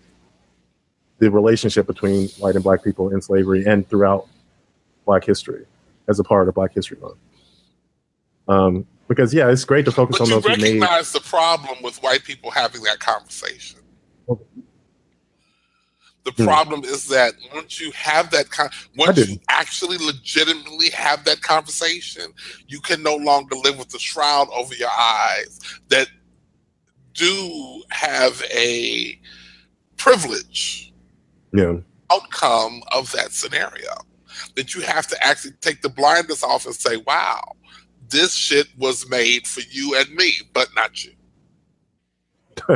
the 1.19 1.31
relationship 1.31 1.87
between 1.87 2.29
white 2.39 2.55
and 2.55 2.63
black 2.63 2.83
people 2.83 3.13
in 3.13 3.21
slavery 3.21 3.65
and 3.65 3.87
throughout 3.89 4.27
Black 5.05 5.23
history 5.23 5.65
as 6.07 6.19
a 6.19 6.23
part 6.23 6.47
of 6.47 6.55
Black 6.55 6.73
History 6.73 6.97
Month. 6.99 7.17
Um, 8.47 8.87
because 9.07 9.33
yeah, 9.33 9.49
it's 9.49 9.65
great 9.65 9.85
to 9.85 9.91
focus 9.91 10.17
But 10.17 10.23
on 10.23 10.27
you 10.29 10.35
those 10.35 10.45
recognize 10.45 11.11
the 11.11 11.19
problem 11.19 11.77
with 11.83 11.97
white 11.97 12.23
people 12.23 12.51
having 12.51 12.81
that 12.83 12.99
conversation. 12.99 13.79
The 16.23 16.31
Hmm. 16.33 16.43
problem 16.45 16.83
is 16.83 17.07
that 17.07 17.33
once 17.53 17.79
you 17.79 17.91
have 17.93 18.29
that 18.31 18.49
con- 18.51 18.69
once 18.95 19.17
you 19.27 19.39
actually 19.49 19.97
legitimately 19.97 20.89
have 20.91 21.23
that 21.25 21.41
conversation, 21.41 22.33
you 22.67 22.79
can 22.79 23.01
no 23.01 23.15
longer 23.15 23.55
live 23.55 23.77
with 23.79 23.89
the 23.89 23.99
shroud 23.99 24.47
over 24.53 24.75
your 24.75 24.91
eyes 24.91 25.59
that 25.89 26.09
do 27.13 27.83
have 27.89 28.41
a 28.51 29.19
privilege 29.97 30.93
Yeah, 31.53 31.77
outcome 32.11 32.83
of 32.91 33.11
that 33.13 33.31
scenario. 33.33 33.93
That 34.55 34.75
you 34.75 34.81
have 34.81 35.07
to 35.07 35.25
actually 35.25 35.53
take 35.61 35.81
the 35.81 35.89
blinders 35.89 36.43
off 36.43 36.65
and 36.65 36.75
say, 36.75 36.97
"Wow, 36.97 37.41
this 38.09 38.33
shit 38.35 38.67
was 38.77 39.09
made 39.09 39.47
for 39.47 39.61
you 39.61 39.95
and 39.95 40.09
me, 40.15 40.41
but 40.53 40.73
not 40.75 41.03
you." 41.03 41.13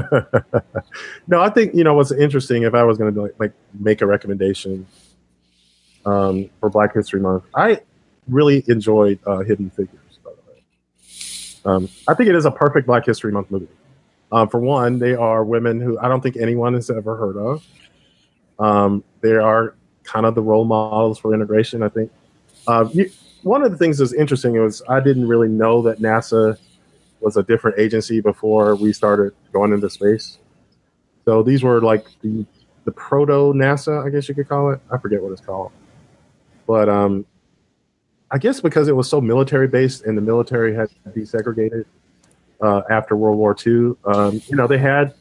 no, 1.28 1.42
I 1.42 1.50
think 1.50 1.74
you 1.74 1.84
know 1.84 1.94
what's 1.94 2.12
interesting. 2.12 2.64
If 2.64 2.74
I 2.74 2.84
was 2.84 2.98
going 2.98 3.14
to 3.14 3.34
like, 3.40 3.52
make 3.80 4.02
a 4.02 4.06
recommendation 4.06 4.86
um, 6.06 6.50
for 6.60 6.70
Black 6.70 6.94
History 6.94 7.20
Month, 7.20 7.44
I 7.54 7.82
really 8.28 8.64
enjoyed 8.68 9.20
uh, 9.26 9.40
Hidden 9.40 9.70
Figures. 9.72 10.20
By 10.24 10.32
the 10.32 10.52
way, 10.52 11.76
um, 11.76 11.90
I 12.08 12.14
think 12.14 12.30
it 12.30 12.36
is 12.36 12.46
a 12.46 12.52
perfect 12.52 12.88
Black 12.88 13.06
History 13.06 13.32
Month 13.32 13.52
movie. 13.52 13.68
Um, 14.32 14.50
for 14.50 14.60
one, 14.60 15.00
they 15.00 15.14
are 15.14 15.44
women 15.44 15.80
who 15.80 16.00
I 16.00 16.08
don't 16.08 16.22
think 16.22 16.38
anyone 16.38 16.74
has 16.74 16.90
ever 16.90 17.16
heard 17.16 17.38
of. 17.38 17.66
Um, 18.60 19.04
they 19.22 19.34
are 19.34 19.76
kind 20.04 20.26
of 20.26 20.36
the 20.36 20.42
role 20.42 20.66
models 20.66 21.20
for 21.20 21.34
integration. 21.34 21.84
I 21.84 21.90
think. 21.90 22.12
Uh, 22.68 22.90
you, 22.94 23.12
one 23.44 23.62
of 23.64 23.72
the 23.72 23.78
things 23.78 24.00
that's 24.00 24.14
interesting 24.14 24.60
was 24.60 24.82
I 24.90 25.00
didn't 25.00 25.28
really 25.28 25.48
know 25.48 25.84
that 25.84 26.00
NASA 26.00 26.58
was 27.20 27.38
a 27.38 27.44
different 27.44 27.80
agency 27.80 28.22
before 28.22 28.76
we 28.76 28.94
started 28.94 29.34
going 29.52 29.74
into 29.74 29.90
space. 29.90 30.38
So 31.26 31.44
these 31.44 31.64
were 31.64 31.82
like 31.82 32.06
the 32.22 32.46
the 32.86 32.92
proto 32.92 33.52
NASA, 33.54 34.06
I 34.06 34.10
guess 34.10 34.30
you 34.30 34.36
could 34.36 34.48
call 34.48 34.72
it. 34.72 34.80
I 34.92 34.98
forget 35.00 35.22
what 35.22 35.32
it's 35.32 35.42
called, 35.42 35.72
but 36.68 36.88
um, 36.88 37.26
I 38.32 38.38
guess 38.38 38.62
because 38.62 38.88
it 38.88 38.96
was 38.96 39.10
so 39.10 39.22
military 39.22 39.68
based 39.68 40.04
and 40.06 40.18
the 40.18 40.22
military 40.22 40.76
had 40.76 40.90
desegregated 41.10 41.86
uh, 42.62 42.82
after 42.90 43.16
World 43.16 43.38
War 43.38 43.56
II, 43.66 43.94
um, 44.06 44.42
you 44.48 44.56
know, 44.56 44.68
they 44.68 44.78
had 44.78 45.14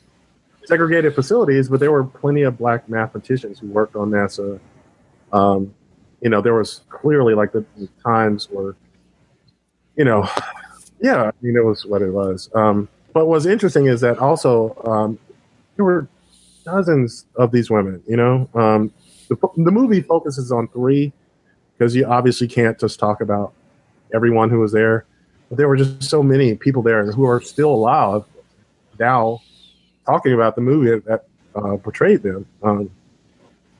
segregated 0.64 1.14
facilities, 1.14 1.68
but 1.68 1.80
there 1.80 1.92
were 1.92 2.04
plenty 2.04 2.42
of 2.42 2.56
black 2.56 2.88
mathematicians 2.88 3.58
who 3.58 3.68
worked 3.68 3.96
on 3.96 4.10
NASA. 4.10 4.58
Um, 5.32 5.74
you 6.20 6.30
know, 6.30 6.40
there 6.40 6.54
was 6.54 6.82
clearly 6.88 7.34
like 7.34 7.52
the, 7.52 7.64
the 7.76 7.88
times 8.04 8.48
where, 8.50 8.74
you 9.96 10.04
know, 10.04 10.28
yeah, 11.04 11.24
I 11.24 11.32
mean, 11.42 11.54
it 11.54 11.62
was 11.62 11.84
what 11.84 12.00
it 12.00 12.10
was. 12.10 12.48
Um, 12.54 12.88
but 13.12 13.26
what's 13.26 13.44
interesting 13.44 13.88
is 13.88 14.00
that 14.00 14.18
also 14.18 14.74
um, 14.86 15.18
there 15.76 15.84
were 15.84 16.08
dozens 16.64 17.26
of 17.36 17.52
these 17.52 17.68
women. 17.68 18.02
You 18.08 18.16
know, 18.16 18.48
um, 18.54 18.90
the, 19.28 19.36
the 19.58 19.70
movie 19.70 20.00
focuses 20.00 20.50
on 20.50 20.66
three 20.68 21.12
because 21.76 21.94
you 21.94 22.06
obviously 22.06 22.48
can't 22.48 22.80
just 22.80 22.98
talk 22.98 23.20
about 23.20 23.52
everyone 24.14 24.48
who 24.48 24.60
was 24.60 24.72
there. 24.72 25.04
But 25.50 25.58
there 25.58 25.68
were 25.68 25.76
just 25.76 26.02
so 26.04 26.22
many 26.22 26.54
people 26.54 26.80
there 26.80 27.12
who 27.12 27.26
are 27.26 27.42
still 27.42 27.74
alive 27.74 28.24
now, 28.98 29.42
talking 30.06 30.32
about 30.32 30.54
the 30.54 30.62
movie 30.62 31.02
that 31.06 31.26
uh, 31.54 31.76
portrayed 31.76 32.22
them. 32.22 32.46
Um, 32.62 32.90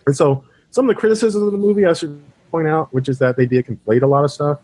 and 0.07 0.15
so, 0.15 0.45
some 0.71 0.91
of 0.91 0.95
the 0.95 1.01
criticisms 1.01 1.43
of 1.43 1.53
the 1.53 1.59
movie, 1.59 1.87
I 1.87 1.95
should 1.95 2.23
point 2.51 2.69
out, 2.69 2.93
which 2.93 3.09
is 3.09 3.19
that 3.21 3.39
they 3.39 3.47
did 3.47 3.65
conflate 3.65 4.03
a 4.03 4.07
lot 4.07 4.25
of 4.25 4.31
stuff 4.31 4.59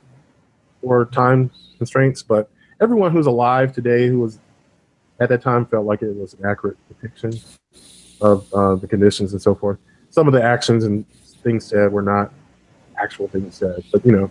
for 0.82 1.06
time 1.06 1.50
constraints, 1.80 2.22
but 2.22 2.50
everyone 2.78 3.10
who's 3.10 3.26
alive 3.26 3.72
today 3.72 4.06
who 4.06 4.20
was 4.20 4.38
at 5.18 5.30
that 5.30 5.40
time 5.40 5.64
felt 5.64 5.86
like 5.86 6.02
it 6.02 6.14
was 6.14 6.34
an 6.34 6.44
accurate 6.44 6.76
depiction 6.88 7.32
of 8.20 8.46
uh, 8.52 8.74
the 8.74 8.86
conditions 8.86 9.32
and 9.32 9.40
so 9.40 9.54
forth. 9.54 9.78
Some 10.10 10.26
of 10.26 10.34
the 10.34 10.42
actions 10.42 10.84
and 10.84 11.08
things 11.42 11.64
said 11.64 11.90
were 11.90 12.02
not 12.02 12.32
actual 13.02 13.28
things 13.28 13.56
said, 13.56 13.82
but 13.90 14.04
you 14.04 14.12
know, 14.12 14.30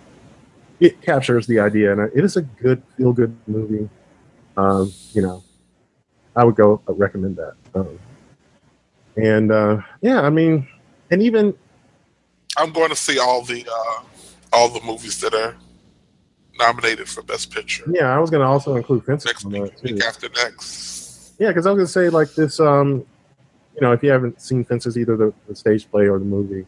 it 0.80 1.02
captures 1.02 1.48
the 1.48 1.60
idea, 1.60 1.92
and 1.92 2.00
it 2.16 2.24
is 2.24 2.38
a 2.38 2.44
good 2.44 2.84
feel 2.96 3.14
good 3.14 3.36
movie. 3.48 3.90
Um, 4.56 4.94
you 5.14 5.24
know, 5.24 5.44
I 6.36 6.44
would 6.46 6.56
go 6.56 6.82
uh, 6.88 6.94
recommend 6.94 7.36
that. 7.38 7.56
Um, 7.74 8.00
and 9.18 9.52
uh, 9.52 9.82
yeah, 10.02 10.22
I 10.22 10.30
mean, 10.30 10.68
and 11.10 11.22
even 11.24 11.56
I'm 12.58 12.72
going 12.72 12.90
to 12.90 12.96
see 12.96 13.18
all 13.18 13.42
the 13.42 13.66
uh, 13.68 14.04
all 14.54 14.70
the 14.70 14.82
movies 14.82 15.20
that 15.22 15.34
are 15.34 15.56
nominated 16.60 17.08
for 17.08 17.24
Best 17.24 17.52
Picture 17.52 17.86
yeah, 17.92 18.14
I 18.14 18.20
was 18.20 18.30
going 18.30 18.42
to 18.42 18.48
also 18.48 18.76
include 18.76 19.06
Fences 19.06 19.26
next 19.26 19.46
on 19.46 19.52
week, 19.52 19.74
week 19.82 20.04
after 20.04 20.30
next. 20.36 21.34
Yeah, 21.40 21.48
because 21.48 21.66
I 21.66 21.72
was 21.72 21.78
gonna 21.78 21.88
say 21.88 22.10
like 22.10 22.34
this. 22.34 22.60
Um, 22.60 23.06
you 23.76 23.82
know, 23.82 23.94
if 23.94 24.04
you 24.04 24.10
haven't 24.10 24.42
seen 24.42 24.66
Fences, 24.66 24.98
either 24.98 25.16
the, 25.16 25.34
the 25.48 25.56
stage 25.56 25.90
play 25.90 26.08
or 26.08 26.20
the 26.20 26.26
movie, 26.26 26.66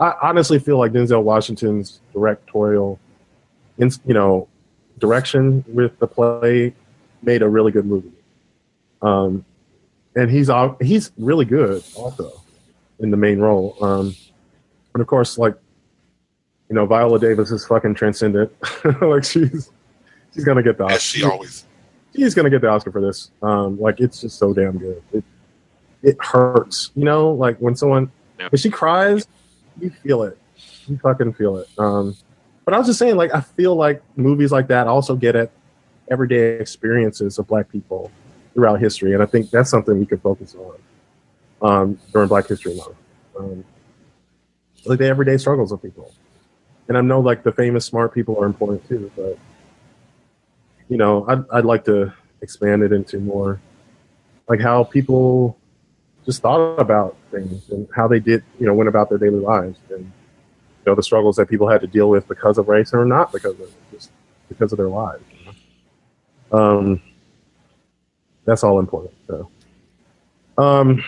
I 0.00 0.14
honestly 0.20 0.58
feel 0.58 0.78
like 0.78 0.92
Denzel 0.92 1.22
Washington's 1.22 2.00
directorial, 2.12 2.98
in, 3.78 3.90
you 4.04 4.14
know, 4.14 4.48
direction 4.98 5.64
with 5.68 5.96
the 6.00 6.08
play 6.08 6.74
made 7.22 7.42
a 7.42 7.48
really 7.48 7.70
good 7.70 7.86
movie. 7.86 8.12
Um, 9.00 9.44
and 10.16 10.30
he's 10.30 10.50
he's 10.80 11.12
really 11.16 11.44
good 11.44 11.84
also 11.94 12.42
in 12.98 13.10
the 13.10 13.16
main 13.16 13.38
role. 13.38 13.76
Um, 13.80 14.16
and 14.94 15.00
of 15.00 15.06
course, 15.06 15.38
like 15.38 15.54
you 16.70 16.76
know, 16.76 16.86
Viola 16.86 17.18
Davis 17.18 17.50
is 17.50 17.66
fucking 17.66 17.94
transcendent. 17.94 18.50
like 19.02 19.24
she's 19.24 19.70
she's 20.32 20.44
gonna 20.44 20.62
get 20.62 20.78
the 20.78 20.86
As 20.86 21.02
she 21.02 21.24
always 21.24 21.66
She's 22.16 22.34
gonna 22.34 22.50
get 22.50 22.60
the 22.62 22.68
Oscar 22.68 22.90
for 22.92 23.00
this. 23.00 23.30
Um, 23.42 23.78
like 23.78 24.00
it's 24.00 24.20
just 24.20 24.38
so 24.38 24.54
damn 24.54 24.78
good. 24.78 25.02
It 25.12 25.24
it 26.02 26.16
hurts, 26.20 26.90
you 26.94 27.04
know. 27.04 27.32
Like 27.32 27.58
when 27.58 27.76
someone 27.76 28.10
Yeah. 28.38 28.48
when 28.50 28.58
she 28.58 28.70
cries, 28.70 29.26
you 29.80 29.90
feel 29.90 30.22
it. 30.22 30.38
You 30.86 30.96
fucking 30.98 31.34
feel 31.34 31.58
it. 31.58 31.68
Um, 31.78 32.16
but 32.64 32.70
but 32.70 32.74
I 32.74 32.78
was 32.78 32.86
just 32.86 32.98
saying, 33.00 33.16
like, 33.16 33.34
I 33.34 33.40
feel 33.40 33.74
like 33.74 34.00
movies 34.16 34.52
like 34.52 34.68
that 34.68 34.86
also 34.86 35.16
get 35.16 35.34
at 35.34 35.50
everyday 36.10 36.58
experiences 36.60 37.38
of 37.38 37.48
Black 37.48 37.68
people 37.68 38.10
throughout 38.54 38.80
history, 38.80 39.12
and 39.12 39.22
I 39.22 39.26
think 39.26 39.50
that's 39.50 39.70
something 39.70 39.98
we 39.98 40.06
could 40.06 40.22
focus 40.22 40.54
on 40.54 40.76
um, 41.68 41.98
during 42.12 42.28
Black 42.28 42.46
History 42.46 42.74
Month. 42.76 42.94
Um, 43.36 43.64
like 44.86 44.98
the 45.00 45.06
everyday 45.06 45.36
struggles 45.36 45.72
of 45.72 45.82
people, 45.82 46.12
and 46.90 46.98
I 46.98 47.02
know 47.02 47.20
like 47.20 47.44
the 47.44 47.52
famous 47.52 47.86
smart 47.86 48.12
people 48.12 48.36
are 48.42 48.46
important 48.46 48.86
too, 48.88 49.12
but 49.14 49.38
you 50.88 50.96
know, 50.96 51.24
I'd 51.28 51.44
I'd 51.52 51.64
like 51.64 51.84
to 51.84 52.12
expand 52.42 52.82
it 52.82 52.90
into 52.90 53.20
more 53.20 53.60
like 54.48 54.60
how 54.60 54.82
people 54.82 55.56
just 56.26 56.42
thought 56.42 56.80
about 56.80 57.16
things 57.30 57.68
and 57.70 57.86
how 57.94 58.08
they 58.08 58.18
did, 58.18 58.42
you 58.58 58.66
know, 58.66 58.74
went 58.74 58.88
about 58.88 59.08
their 59.08 59.18
daily 59.18 59.38
lives 59.38 59.78
and 59.90 60.00
you 60.00 60.84
know 60.84 60.96
the 60.96 61.02
struggles 61.02 61.36
that 61.36 61.48
people 61.48 61.68
had 61.68 61.80
to 61.80 61.86
deal 61.86 62.10
with 62.10 62.26
because 62.26 62.58
of 62.58 62.66
race 62.66 62.92
or 62.92 63.04
not 63.04 63.30
because 63.32 63.58
of 63.60 63.72
just 63.92 64.10
because 64.48 64.72
of 64.72 64.76
their 64.76 64.88
lives. 64.88 65.22
You 65.38 65.52
know? 66.50 66.58
Um, 66.58 67.02
that's 68.44 68.64
all 68.64 68.80
important. 68.80 69.14
So, 69.28 69.48
um, 70.58 71.04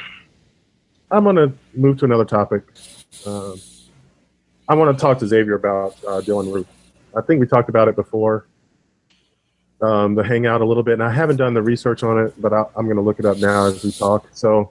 I'm 1.10 1.24
gonna 1.24 1.52
move 1.74 1.98
to 1.98 2.04
another 2.04 2.24
topic. 2.24 2.62
Um, 3.26 3.60
I 4.68 4.74
want 4.74 4.96
to 4.96 5.00
talk 5.00 5.18
to 5.18 5.26
Xavier 5.26 5.54
about 5.54 5.96
uh, 6.06 6.20
Dylann 6.20 6.52
Roof. 6.52 6.66
I 7.16 7.20
think 7.20 7.40
we 7.40 7.46
talked 7.46 7.68
about 7.68 7.88
it 7.88 7.96
before. 7.96 8.46
Um, 9.80 10.14
the 10.14 10.22
hangout 10.22 10.60
a 10.60 10.64
little 10.64 10.84
bit, 10.84 10.94
and 10.94 11.02
I 11.02 11.10
haven't 11.10 11.36
done 11.36 11.54
the 11.54 11.62
research 11.62 12.04
on 12.04 12.26
it, 12.26 12.40
but 12.40 12.52
I, 12.52 12.64
I'm 12.76 12.84
going 12.84 12.96
to 12.96 13.02
look 13.02 13.18
it 13.18 13.24
up 13.24 13.38
now 13.38 13.66
as 13.66 13.82
we 13.82 13.90
talk. 13.90 14.28
So, 14.32 14.70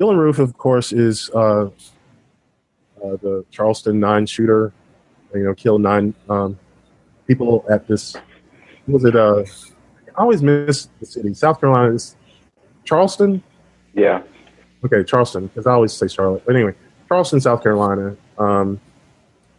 Dylann 0.00 0.18
Roof, 0.18 0.40
of 0.40 0.58
course, 0.58 0.92
is 0.92 1.30
uh, 1.30 1.66
uh, 1.66 1.68
the 2.98 3.44
Charleston 3.52 4.00
nine 4.00 4.26
shooter. 4.26 4.72
You 5.32 5.44
know, 5.44 5.54
killed 5.54 5.82
nine 5.82 6.12
um, 6.28 6.58
people 7.28 7.64
at 7.70 7.86
this. 7.86 8.16
Was 8.88 9.04
it? 9.04 9.14
Uh, 9.14 9.44
I 10.16 10.22
always 10.22 10.42
miss 10.42 10.88
the 10.98 11.06
city. 11.06 11.32
South 11.34 11.60
Carolina 11.60 11.94
is 11.94 12.16
Charleston. 12.84 13.42
Yeah. 13.94 14.22
Okay, 14.84 15.04
Charleston, 15.04 15.46
because 15.46 15.66
I 15.66 15.72
always 15.72 15.92
say 15.92 16.08
Charlotte. 16.08 16.42
But 16.44 16.56
anyway, 16.56 16.74
Charleston, 17.06 17.40
South 17.40 17.62
Carolina. 17.62 18.16
Um, 18.38 18.80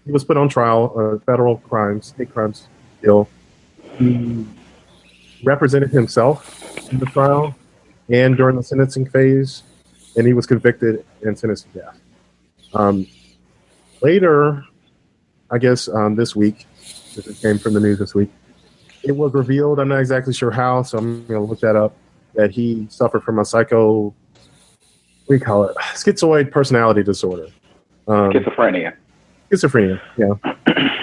he 0.05 0.11
was 0.11 0.23
put 0.23 0.37
on 0.37 0.49
trial, 0.49 0.93
uh, 0.97 1.23
federal 1.25 1.57
crimes, 1.57 2.07
state 2.07 2.33
crimes 2.33 2.67
deal. 3.01 3.29
He 3.97 4.45
represented 5.43 5.91
himself 5.91 6.91
in 6.91 6.99
the 6.99 7.05
trial 7.05 7.55
and 8.09 8.35
during 8.35 8.55
the 8.55 8.63
sentencing 8.63 9.07
phase, 9.09 9.63
and 10.17 10.25
he 10.25 10.33
was 10.33 10.45
convicted 10.45 11.05
and 11.21 11.37
sentenced 11.37 11.71
to 11.73 11.79
death. 11.79 11.99
Um, 12.73 13.07
later, 14.01 14.65
I 15.51 15.57
guess 15.57 15.87
um, 15.87 16.15
this 16.15 16.35
week, 16.35 16.65
because 17.09 17.27
it 17.27 17.41
came 17.41 17.59
from 17.59 17.73
the 17.73 17.79
news 17.79 17.99
this 17.99 18.15
week, 18.15 18.31
it 19.03 19.13
was 19.13 19.33
revealed. 19.33 19.79
I'm 19.79 19.87
not 19.87 19.99
exactly 19.99 20.33
sure 20.33 20.51
how, 20.51 20.83
so 20.83 20.97
I'm 20.97 21.25
going 21.27 21.41
to 21.41 21.47
look 21.47 21.59
that 21.61 21.75
up. 21.75 21.95
That 22.35 22.51
he 22.51 22.85
suffered 22.89 23.23
from 23.23 23.39
a 23.39 23.45
psycho, 23.45 24.03
what 24.03 24.15
do 25.27 25.33
you 25.33 25.39
call 25.39 25.63
it, 25.63 25.75
schizoid 25.93 26.51
personality 26.51 27.01
disorder. 27.01 27.47
Um, 28.07 28.31
Schizophrenia. 28.31 28.93
Schizophrenia. 29.51 30.01
Yeah. 30.17 30.35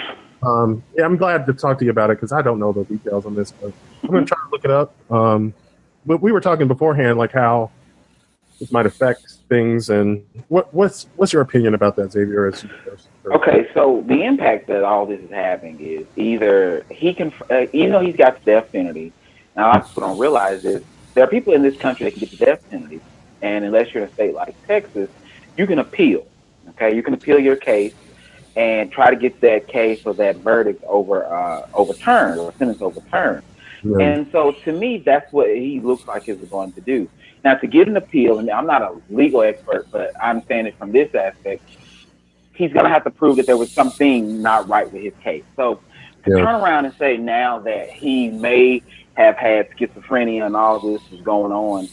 Um, 0.43 0.83
yeah, 0.95 1.03
I'm 1.03 1.17
glad 1.17 1.45
to 1.47 1.53
talk 1.53 1.79
to 1.79 1.85
you 1.85 1.91
about 1.91 2.11
it 2.11 2.17
because 2.17 2.31
I 2.31 2.41
don't 2.41 2.59
know 2.59 2.71
the 2.71 2.83
details 2.85 3.25
on 3.25 3.35
this, 3.35 3.51
but 3.51 3.73
I'm 4.03 4.09
going 4.09 4.23
to 4.23 4.29
try 4.29 4.37
to 4.37 4.49
look 4.51 4.63
it 4.63 4.71
up. 4.71 4.93
Um, 5.11 5.53
but 6.05 6.21
we 6.21 6.31
were 6.31 6.39
talking 6.39 6.67
beforehand, 6.67 7.17
like 7.17 7.33
how 7.33 7.71
this 8.59 8.71
might 8.71 8.85
affect 8.85 9.37
things, 9.49 9.89
and 9.89 10.23
what 10.47 10.73
what's 10.73 11.07
what's 11.15 11.33
your 11.33 11.41
opinion 11.41 11.73
about 11.73 11.95
that, 11.97 12.11
Xavier? 12.11 12.47
As 12.47 12.65
Okay, 13.25 13.67
so 13.73 14.03
the 14.07 14.23
impact 14.23 14.67
that 14.67 14.83
all 14.83 15.05
this 15.05 15.19
is 15.19 15.29
having 15.31 15.79
is 15.79 16.05
either 16.15 16.85
he 16.89 17.13
can, 17.13 17.33
uh, 17.49 17.65
even 17.73 17.91
though 17.91 17.99
he's 17.99 18.15
got 18.15 18.39
the 18.39 18.45
death 18.45 18.71
penalty. 18.71 19.11
Now, 19.55 19.79
people 19.79 20.01
don't 20.01 20.19
realize 20.19 20.63
is 20.65 20.83
there 21.15 21.23
are 21.23 21.27
people 21.27 21.53
in 21.53 21.63
this 21.63 21.77
country 21.77 22.05
that 22.05 22.11
can 22.11 22.19
get 22.19 22.29
the 22.29 22.45
death 22.45 22.69
penalty, 22.69 23.01
and 23.41 23.65
unless 23.65 23.93
you're 23.93 24.03
in 24.03 24.09
a 24.09 24.13
state 24.13 24.35
like 24.35 24.55
Texas, 24.67 25.09
you 25.57 25.65
can 25.65 25.79
appeal. 25.79 26.27
Okay, 26.69 26.95
you 26.95 27.01
can 27.01 27.15
appeal 27.15 27.39
your 27.39 27.55
case 27.55 27.93
and 28.57 28.91
try 28.91 29.11
to 29.11 29.15
get 29.15 29.39
that 29.41 29.67
case 29.67 30.01
or 30.03 30.15
that 30.15 30.37
verdict 30.37 30.83
over 30.87 31.31
uh, 31.31 31.67
overturned 31.75 32.39
or 32.39 32.53
sentence 32.57 32.81
overturned. 32.81 33.43
Yeah. 33.83 33.99
And 33.99 34.27
so, 34.31 34.53
to 34.65 34.71
me, 34.71 35.03
that's 35.05 35.31
what 35.31 35.47
he 35.49 35.79
looks 35.79 36.07
like 36.07 36.23
he's 36.25 36.37
going 36.49 36.73
to 36.73 36.81
do. 36.81 37.07
Now, 37.45 37.53
to 37.55 37.67
get 37.67 37.87
an 37.87 37.95
appeal, 37.95 38.39
and 38.39 38.49
I'm 38.49 38.65
not 38.65 38.81
a 38.81 38.99
legal 39.09 39.43
expert, 39.43 39.87
but 39.91 40.11
I'm 40.21 40.41
saying 40.47 40.65
it 40.65 40.77
from 40.79 40.91
this 40.91 41.13
aspect, 41.13 41.61
he's 42.55 42.73
going 42.73 42.85
to 42.85 42.89
have 42.89 43.03
to 43.03 43.11
prove 43.11 43.37
that 43.37 43.45
there 43.45 43.57
was 43.57 43.71
something 43.71 44.41
not 44.41 44.67
right 44.67 44.91
with 44.91 45.03
his 45.03 45.13
case. 45.23 45.45
So, 45.55 45.81
to 46.25 46.31
Yeah. 46.31 46.43
turn 46.43 46.55
around 46.55 46.85
and 46.85 46.95
say 46.97 47.15
now 47.15 47.59
that 47.59 47.91
he 47.91 48.29
may 48.29 48.81
have 49.13 49.37
had 49.37 49.69
schizophrenia 49.77 50.47
and 50.47 50.55
all 50.55 50.79
this 50.79 51.01
is 51.11 51.21
going 51.21 51.51
on, 51.51 51.87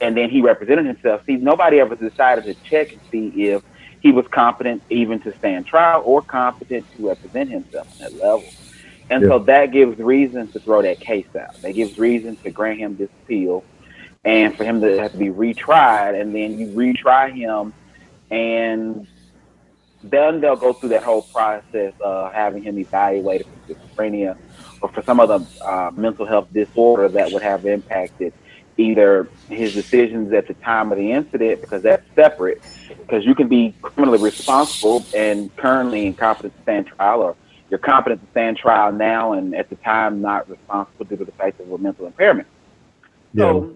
and 0.00 0.16
then 0.16 0.30
he 0.30 0.40
represented 0.40 0.86
himself. 0.86 1.20
See, 1.26 1.36
nobody 1.36 1.80
ever 1.80 1.94
decided 1.94 2.44
to 2.44 2.54
check 2.68 2.92
and 2.92 3.00
see 3.10 3.28
if 3.50 3.62
he 4.00 4.12
was 4.12 4.26
competent 4.28 4.82
even 4.90 5.20
to 5.20 5.36
stand 5.38 5.66
trial 5.66 6.02
or 6.04 6.22
competent 6.22 6.86
to 6.96 7.08
represent 7.08 7.50
himself 7.50 7.90
on 7.92 7.98
that 7.98 8.12
level. 8.14 8.44
And 9.10 9.24
so 9.24 9.38
that 9.40 9.72
gives 9.72 9.98
reason 9.98 10.48
to 10.48 10.60
throw 10.60 10.82
that 10.82 11.00
case 11.00 11.26
out. 11.34 11.60
That 11.62 11.72
gives 11.72 11.98
reason 11.98 12.36
to 12.36 12.50
grant 12.50 12.78
him 12.78 12.96
this 12.96 13.08
appeal 13.22 13.64
and 14.24 14.54
for 14.54 14.64
him 14.64 14.80
to 14.82 14.98
have 14.98 15.12
to 15.12 15.18
be 15.18 15.28
retried. 15.28 16.20
And 16.20 16.34
then 16.34 16.58
you 16.58 16.66
retry 16.68 17.32
him, 17.34 17.72
and 18.30 19.06
then 20.02 20.40
they'll 20.40 20.56
go 20.56 20.74
through 20.74 20.90
that 20.90 21.02
whole 21.02 21.22
process 21.22 21.94
of 22.00 22.32
having 22.32 22.62
him 22.62 22.78
evaluated 22.78 23.46
for 23.46 23.74
schizophrenia 23.74 24.36
or 24.82 24.88
for 24.90 25.02
some 25.02 25.20
other 25.20 25.44
uh, 25.62 25.90
mental 25.94 26.26
health 26.26 26.52
disorder 26.52 27.08
that 27.08 27.32
would 27.32 27.42
have 27.42 27.64
impacted 27.64 28.32
either 28.78 29.28
his 29.50 29.74
decisions 29.74 30.32
at 30.32 30.46
the 30.46 30.54
time 30.54 30.90
of 30.92 30.98
the 30.98 31.12
incident, 31.12 31.60
because 31.60 31.82
that's 31.82 32.06
separate, 32.14 32.62
because 32.88 33.24
you 33.26 33.34
can 33.34 33.48
be 33.48 33.74
criminally 33.82 34.22
responsible 34.22 35.04
and 35.14 35.54
currently 35.56 36.06
incompetent 36.06 36.56
to 36.56 36.62
stand 36.62 36.86
trial, 36.86 37.20
or 37.20 37.36
you're 37.70 37.78
competent 37.78 38.24
to 38.24 38.30
stand 38.30 38.56
trial 38.56 38.92
now 38.92 39.32
and 39.32 39.54
at 39.54 39.68
the 39.68 39.76
time 39.76 40.22
not 40.22 40.48
responsible 40.48 41.04
due 41.04 41.16
to 41.16 41.24
the 41.24 41.32
fact 41.32 41.60
of 41.60 41.70
a 41.70 41.78
mental 41.78 42.06
impairment. 42.06 42.46
So, 43.36 43.74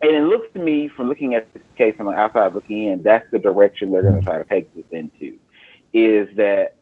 and 0.00 0.12
it 0.14 0.22
looks 0.22 0.52
to 0.54 0.60
me, 0.60 0.88
from 0.88 1.08
looking 1.08 1.34
at 1.34 1.52
this 1.52 1.62
case 1.76 1.96
from 1.96 2.06
the 2.06 2.12
outside 2.12 2.54
looking 2.54 2.84
in, 2.84 3.02
that's 3.02 3.28
the 3.32 3.38
direction 3.38 3.90
they're 3.90 4.02
going 4.02 4.14
to 4.14 4.22
try 4.22 4.38
to 4.38 4.44
take 4.44 4.72
this 4.74 4.84
into. 4.92 5.36
Is 5.92 6.28
that 6.36 6.76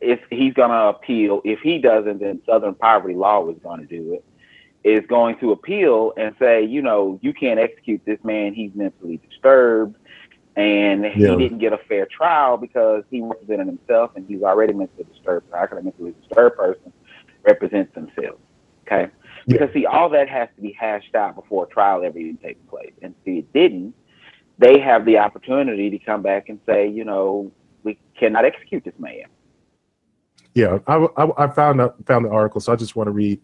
if 0.00 0.20
he's 0.30 0.54
going 0.54 0.70
to 0.70 0.86
appeal, 0.86 1.42
if 1.44 1.60
he 1.60 1.78
doesn't, 1.78 2.20
then 2.20 2.40
Southern 2.46 2.74
Poverty 2.74 3.14
Law 3.14 3.48
is 3.50 3.58
going 3.62 3.80
to 3.80 3.86
do 3.86 4.14
it. 4.14 4.24
Is 4.84 5.06
going 5.06 5.38
to 5.38 5.52
appeal 5.52 6.12
and 6.16 6.34
say, 6.40 6.64
you 6.64 6.82
know, 6.82 7.18
you 7.22 7.32
can't 7.32 7.60
execute 7.60 8.00
this 8.04 8.18
man. 8.24 8.52
He's 8.52 8.72
mentally 8.74 9.20
disturbed, 9.28 9.96
and 10.56 11.04
he 11.06 11.22
Yeah. 11.22 11.36
didn't 11.36 11.58
get 11.58 11.72
a 11.72 11.78
fair 11.78 12.06
trial 12.06 12.56
because 12.56 13.04
he 13.08 13.20
represented 13.22 13.68
himself, 13.68 14.10
and 14.16 14.26
he's 14.26 14.42
already 14.42 14.72
mentally 14.72 15.04
disturbed. 15.04 15.46
How 15.52 15.66
can 15.66 15.78
a 15.78 15.82
mentally 15.82 16.14
disturbed 16.20 16.56
person 16.56 16.92
represent 17.44 17.94
themselves? 17.94 18.40
Okay. 18.84 19.02
Yeah. 19.02 19.08
Because 19.46 19.72
see, 19.72 19.86
all 19.86 20.08
that 20.08 20.28
has 20.28 20.48
to 20.56 20.62
be 20.62 20.72
hashed 20.72 21.14
out 21.14 21.36
before 21.36 21.64
a 21.64 21.68
trial 21.68 22.04
ever 22.04 22.18
even 22.18 22.36
takes 22.38 22.60
place. 22.68 22.92
And 23.02 23.14
see, 23.24 23.38
it 23.38 23.52
didn't. 23.52 23.94
They 24.58 24.80
have 24.80 25.04
the 25.04 25.18
opportunity 25.18 25.90
to 25.90 25.98
come 25.98 26.22
back 26.22 26.48
and 26.48 26.58
say, 26.66 26.88
you 26.88 27.04
know, 27.04 27.52
we 27.84 27.98
cannot 28.18 28.44
execute 28.44 28.84
this 28.84 28.98
man. 28.98 29.26
Yeah, 30.54 30.80
I, 30.88 31.06
I, 31.16 31.44
I 31.44 31.46
found 31.48 31.80
out, 31.80 31.96
found 32.04 32.24
the 32.24 32.30
article, 32.30 32.60
so 32.60 32.72
I 32.72 32.76
just 32.76 32.96
want 32.96 33.06
to 33.06 33.12
read 33.12 33.40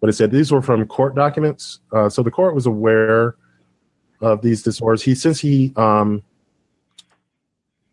what 0.00 0.08
it 0.08 0.14
said. 0.14 0.30
These 0.30 0.50
were 0.50 0.62
from 0.62 0.86
court 0.86 1.14
documents. 1.14 1.80
Uh, 1.92 2.08
so 2.08 2.22
the 2.22 2.30
court 2.30 2.54
was 2.54 2.66
aware 2.66 3.36
of 4.20 4.42
these 4.42 4.62
disorders. 4.62 5.02
He 5.02 5.14
since 5.14 5.40
he 5.40 5.72
um, 5.76 6.22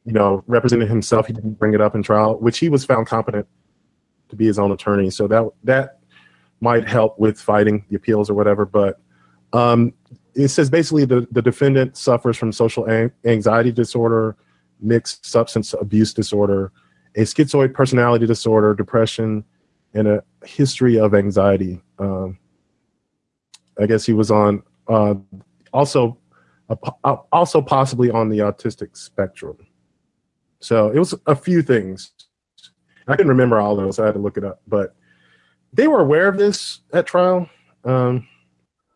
you 0.06 0.14
know 0.14 0.44
represented 0.48 0.90
himself, 0.90 1.28
he 1.28 1.34
didn't 1.34 1.60
bring 1.60 1.74
it 1.74 1.82
up 1.82 1.96
in 1.96 2.04
trial, 2.04 2.40
which 2.40 2.58
he 2.58 2.70
was 2.70 2.84
found 2.84 3.08
competent 3.08 3.48
to 4.30 4.36
be 4.36 4.46
his 4.46 4.58
own 4.58 4.72
attorney. 4.72 5.10
So 5.10 5.28
that 5.28 5.46
that 5.64 6.00
might 6.60 6.88
help 6.88 7.20
with 7.20 7.40
fighting 7.40 7.86
the 7.90 7.96
appeals 7.96 8.30
or 8.30 8.34
whatever. 8.34 8.66
But 8.66 9.00
um, 9.54 9.94
it 10.36 10.50
says 10.50 10.70
basically 10.70 11.06
the, 11.06 11.28
the 11.32 11.42
defendant 11.42 11.98
suffers 11.98 12.38
from 12.38 12.52
social 12.52 12.86
an- 12.86 13.12
anxiety 13.26 13.72
disorder, 13.72 14.36
mixed 14.80 15.26
substance 15.26 15.74
abuse 15.74 16.14
disorder, 16.14 16.72
a 17.16 17.22
schizoid 17.22 17.74
personality 17.74 18.26
disorder, 18.26 18.74
depression, 18.74 19.44
and 19.94 20.08
a 20.08 20.24
history 20.46 21.00
of 21.00 21.14
anxiety. 21.14 21.82
Um, 22.00 22.38
I 23.80 23.86
guess 23.86 24.06
he 24.06 24.14
was 24.14 24.32
on 24.32 24.64
uh, 24.88 25.16
also 25.74 26.18
uh, 26.70 27.18
also 27.32 27.62
possibly 27.62 28.10
on 28.10 28.30
the 28.30 28.40
autistic 28.40 28.98
spectrum. 28.98 29.58
So 30.60 30.90
it 30.90 31.00
was 31.00 31.14
a 31.28 31.36
few 31.36 31.62
things. 31.62 32.12
I 33.08 33.16
couldn't 33.16 33.30
remember 33.30 33.60
all 33.60 33.76
those. 33.76 34.00
I 34.00 34.06
had 34.06 34.16
to 34.16 34.20
look 34.20 34.38
it 34.38 34.44
up, 34.44 34.62
but 34.68 34.96
they 35.72 35.88
were 35.88 36.02
aware 36.02 36.28
of 36.28 36.38
this 36.38 36.82
at 36.94 37.06
trial. 37.06 37.50
Um, 37.86 38.28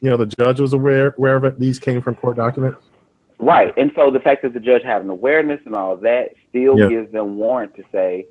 you 0.01 0.09
know, 0.09 0.17
the 0.17 0.25
judge 0.25 0.59
was 0.59 0.73
aware 0.73 1.13
aware 1.17 1.35
of 1.35 1.43
it. 1.45 1.59
These 1.59 1.79
came 1.79 2.01
from 2.01 2.15
court 2.15 2.37
documents. 2.37 2.83
Right. 3.39 3.73
And 3.75 3.91
so 3.95 4.11
the 4.11 4.19
fact 4.19 4.43
that 4.43 4.53
the 4.53 4.59
judge 4.59 4.83
had 4.83 5.01
an 5.01 5.09
awareness 5.09 5.59
and 5.65 5.75
all 5.75 5.97
that 5.97 6.29
still 6.49 6.77
Yeah. 6.77 6.89
gives 6.89 7.11
them 7.11 7.37
warrant 7.37 7.75
to 7.75 7.83
say, 7.91 8.27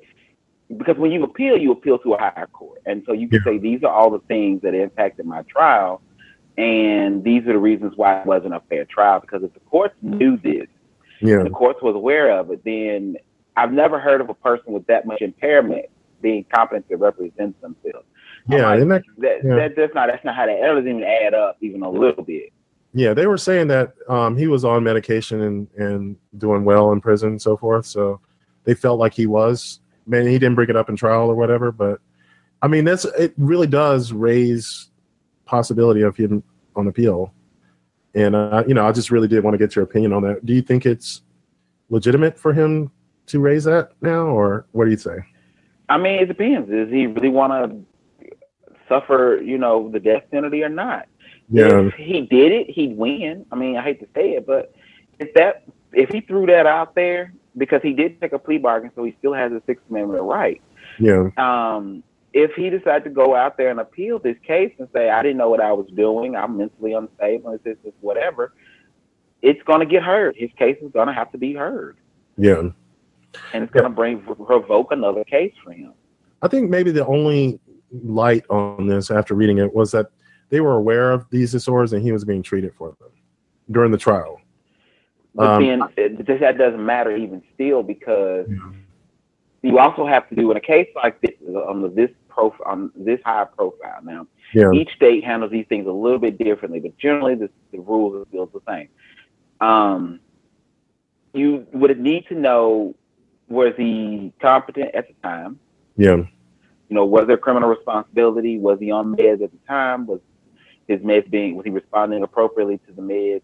because 0.77 0.97
when 0.97 1.11
you 1.11 1.23
appeal, 1.23 1.57
you 1.57 1.71
appeal 1.71 1.97
to 1.99 2.13
a 2.13 2.17
higher 2.17 2.47
court, 2.53 2.81
and 2.85 3.03
so 3.05 3.13
you 3.13 3.27
can 3.27 3.39
Yeah. 3.45 3.51
say 3.53 3.57
these 3.57 3.83
are 3.83 3.91
all 3.91 4.09
the 4.09 4.19
things 4.27 4.61
that 4.61 4.73
impacted 4.73 5.25
my 5.25 5.41
trial, 5.43 6.01
and 6.57 7.23
these 7.23 7.43
are 7.43 7.53
the 7.53 7.59
reasons 7.59 7.93
why 7.95 8.19
it 8.21 8.25
wasn't 8.25 8.53
a 8.53 8.61
fair 8.69 8.85
trial. 8.85 9.19
Because 9.19 9.43
if 9.43 9.53
the 9.53 9.59
courts 9.61 9.95
knew 10.01 10.37
this, 10.37 10.67
Yeah. 11.19 11.43
the 11.43 11.49
courts 11.49 11.81
was 11.81 11.95
aware 11.95 12.31
of 12.37 12.51
it, 12.51 12.63
then 12.63 13.17
I've 13.55 13.71
never 13.73 13.99
heard 13.99 14.21
of 14.21 14.29
a 14.29 14.33
person 14.33 14.73
with 14.73 14.85
that 14.87 15.05
much 15.05 15.21
impairment 15.21 15.85
being 16.21 16.45
competent 16.53 16.87
to 16.89 16.97
represent 16.97 17.59
themselves. 17.61 18.05
Yeah. 18.47 18.73
like, 18.73 18.87
that, 18.87 19.03
that, 19.19 19.43
Yeah. 19.43 19.55
that 19.55 19.75
that's 19.75 19.93
not 19.93 20.07
that's 20.09 20.23
not 20.25 20.35
how 20.35 20.45
that, 20.45 20.59
that 20.61 20.67
doesn't 20.67 20.87
even 20.87 21.03
add 21.03 21.33
up 21.33 21.57
even 21.61 21.83
a 21.83 21.89
little 21.89 22.23
bit. 22.23 22.51
yeah, 22.93 23.13
they 23.13 23.27
were 23.27 23.37
saying 23.37 23.67
that 23.67 23.93
um, 24.09 24.35
he 24.35 24.47
was 24.47 24.65
on 24.65 24.83
medication 24.83 25.41
and, 25.41 25.67
and 25.77 26.15
doing 26.37 26.63
well 26.65 26.91
in 26.91 26.99
prison 27.01 27.29
and 27.29 27.41
so 27.41 27.55
forth. 27.55 27.85
So 27.85 28.19
they 28.63 28.73
felt 28.73 28.99
like 28.99 29.13
he 29.13 29.27
was. 29.27 29.80
Man, 30.05 30.27
he 30.27 30.39
didn't 30.39 30.55
bring 30.55 30.69
it 30.69 30.75
up 30.75 30.89
in 30.89 30.95
trial 30.95 31.29
or 31.29 31.35
whatever. 31.35 31.71
But 31.71 31.99
I 32.61 32.67
mean, 32.67 32.85
that's 32.85 33.05
it. 33.05 33.33
Really 33.37 33.67
does 33.67 34.11
raise 34.11 34.89
possibility 35.45 36.01
of 36.01 36.15
him 36.15 36.43
on 36.75 36.87
appeal. 36.87 37.33
And 38.13 38.35
uh, 38.35 38.63
you 38.67 38.73
know, 38.73 38.87
I 38.87 38.91
just 38.91 39.11
really 39.11 39.27
did 39.27 39.43
want 39.43 39.53
to 39.53 39.57
get 39.57 39.75
your 39.75 39.83
opinion 39.83 40.13
on 40.13 40.23
that. 40.23 40.45
Do 40.45 40.53
you 40.53 40.61
think 40.61 40.85
it's 40.85 41.21
legitimate 41.89 42.37
for 42.37 42.53
him 42.53 42.91
to 43.27 43.39
raise 43.39 43.63
that 43.65 43.91
now, 44.01 44.27
or 44.27 44.65
what 44.71 44.85
do 44.85 44.91
you 44.91 44.97
say? 44.97 45.17
I 45.89 45.97
mean, 45.97 46.21
it 46.21 46.27
depends. 46.27 46.69
Does 46.69 46.89
he 46.89 47.07
really 47.07 47.29
want 47.29 47.51
to 47.51 48.65
suffer, 48.87 49.41
you 49.43 49.57
know, 49.57 49.89
the 49.89 49.99
death 49.99 50.23
penalty 50.31 50.63
or 50.63 50.69
not? 50.69 51.07
Yeah, 51.49 51.87
If 51.87 51.95
he 51.95 52.21
did 52.21 52.51
it, 52.53 52.69
he'd 52.69 52.95
win. 52.95 53.45
I 53.51 53.55
mean, 53.55 53.75
I 53.75 53.83
hate 53.83 53.99
to 53.99 54.07
say 54.15 54.31
it, 54.31 54.47
but 54.47 54.73
if 55.19 55.33
that 55.33 55.63
if 55.91 56.09
he 56.09 56.21
threw 56.21 56.45
that 56.45 56.65
out 56.65 56.95
there 56.95 57.33
because 57.57 57.81
he 57.81 57.93
did 57.93 58.19
take 58.21 58.33
a 58.33 58.39
plea 58.39 58.57
bargain, 58.57 58.91
so 58.95 59.03
he 59.03 59.15
still 59.19 59.33
has 59.33 59.51
a 59.51 59.61
Sixth 59.65 59.83
Amendment 59.89 60.23
right. 60.23 60.61
yeah, 60.99 61.29
Um, 61.37 62.03
if 62.33 62.51
he 62.53 62.69
decided 62.69 63.03
to 63.03 63.09
go 63.09 63.35
out 63.35 63.57
there 63.57 63.69
and 63.69 63.79
appeal 63.79 64.19
this 64.19 64.37
case 64.45 64.73
and 64.79 64.87
say, 64.93 65.09
"I 65.09 65.21
didn't 65.21 65.37
know 65.37 65.49
what 65.49 65.61
I 65.61 65.73
was 65.73 65.87
doing. 65.95 66.35
I'm 66.35 66.57
mentally 66.57 66.93
unstable. 66.93 67.57
It's 67.65 67.81
just 67.83 67.95
whatever," 68.01 68.53
it's 69.41 69.61
going 69.63 69.79
to 69.79 69.85
get 69.85 70.03
heard. 70.03 70.35
His 70.37 70.49
case 70.57 70.77
is 70.81 70.91
going 70.91 71.07
to 71.07 71.13
have 71.13 71.31
to 71.33 71.37
be 71.37 71.53
heard, 71.53 71.97
yeah. 72.37 72.69
and 73.53 73.63
it's 73.63 73.71
going 73.73 73.83
to 73.83 73.89
bring 73.89 74.21
provoke 74.21 74.91
another 74.91 75.23
case 75.23 75.53
for 75.63 75.73
him. 75.73 75.93
I 76.41 76.47
think 76.47 76.69
maybe 76.69 76.91
the 76.91 77.05
only 77.05 77.59
light 78.03 78.45
on 78.49 78.87
this 78.87 79.11
after 79.11 79.35
reading 79.35 79.57
it 79.57 79.73
was 79.73 79.91
that 79.91 80.07
they 80.49 80.61
were 80.61 80.75
aware 80.75 81.11
of 81.11 81.29
these 81.29 81.51
disorders 81.51 81.93
and 81.93 82.03
he 82.03 82.11
was 82.11 82.23
being 82.23 82.43
treated 82.43 82.73
for 82.75 82.95
them 82.99 83.09
during 83.71 83.91
the 83.91 83.97
trial. 83.97 84.40
But 85.33 85.47
Um, 85.47 85.63
then 85.63 85.81
it, 85.97 86.39
that 86.39 86.57
doesn't 86.57 86.85
matter 86.85 87.15
even 87.15 87.41
still 87.53 87.83
because 87.83 88.47
you 89.61 89.79
also 89.79 90.05
have 90.05 90.27
to 90.29 90.35
do 90.35 90.51
in 90.51 90.57
a 90.57 90.61
case 90.61 90.89
like 90.95 91.21
this 91.21 91.31
on 91.67 91.81
the, 91.81 91.89
this 91.89 92.09
profile 92.27 92.67
on 92.71 92.91
this 92.95 93.19
high 93.23 93.45
profile. 93.45 93.99
Now, 94.03 94.27
Yeah, 94.53 94.71
each 94.71 94.93
state 94.95 95.23
handles 95.23 95.51
these 95.51 95.67
things 95.67 95.87
a 95.87 95.91
little 95.91 96.19
bit 96.19 96.37
differently, 96.37 96.79
but 96.79 96.97
generally 96.97 97.35
the, 97.35 97.49
the 97.71 97.79
rules 97.79 98.15
are 98.15 98.27
still 98.29 98.47
the 98.47 98.61
same. 98.67 98.89
Um, 99.61 100.19
you 101.33 101.65
would 101.71 101.97
need 101.99 102.27
to 102.27 102.35
know 102.35 102.95
was 103.47 103.73
he 103.77 104.33
competent 104.41 104.95
at 104.95 105.07
the 105.07 105.13
time? 105.21 105.59
yeah, 105.97 106.15
You 106.15 106.27
know, 106.89 107.05
was 107.05 107.27
there 107.27 107.37
criminal 107.37 107.69
responsibility? 107.69 108.57
Was 108.57 108.79
he 108.79 108.91
on 108.91 109.15
meds 109.15 109.43
at 109.43 109.51
the 109.51 109.59
time? 109.67 110.07
Was 110.07 110.19
his 110.87 110.99
meds 111.01 111.29
being 111.29 111.55
was 111.55 111.65
he 111.65 111.69
responding 111.69 112.23
appropriately 112.23 112.79
to 112.87 112.91
the 112.93 113.01
meds, 113.01 113.41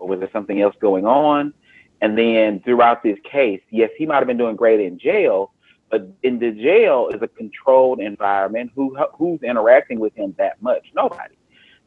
or 0.00 0.08
was 0.08 0.18
there 0.20 0.30
something 0.32 0.60
else 0.60 0.74
going 0.80 1.06
on? 1.06 1.54
And 2.00 2.16
then 2.16 2.60
throughout 2.60 3.02
this 3.02 3.18
case, 3.30 3.60
yes, 3.70 3.90
he 3.96 4.06
might 4.06 4.16
have 4.16 4.26
been 4.26 4.38
doing 4.38 4.56
great 4.56 4.80
in 4.80 4.98
jail, 4.98 5.52
but 5.90 6.08
in 6.22 6.38
the 6.38 6.50
jail 6.50 7.10
is 7.12 7.20
a 7.20 7.28
controlled 7.28 8.00
environment. 8.00 8.72
Who 8.74 8.96
who's 9.14 9.42
interacting 9.42 10.00
with 10.00 10.14
him 10.16 10.34
that 10.38 10.60
much? 10.62 10.86
Nobody. 10.94 11.34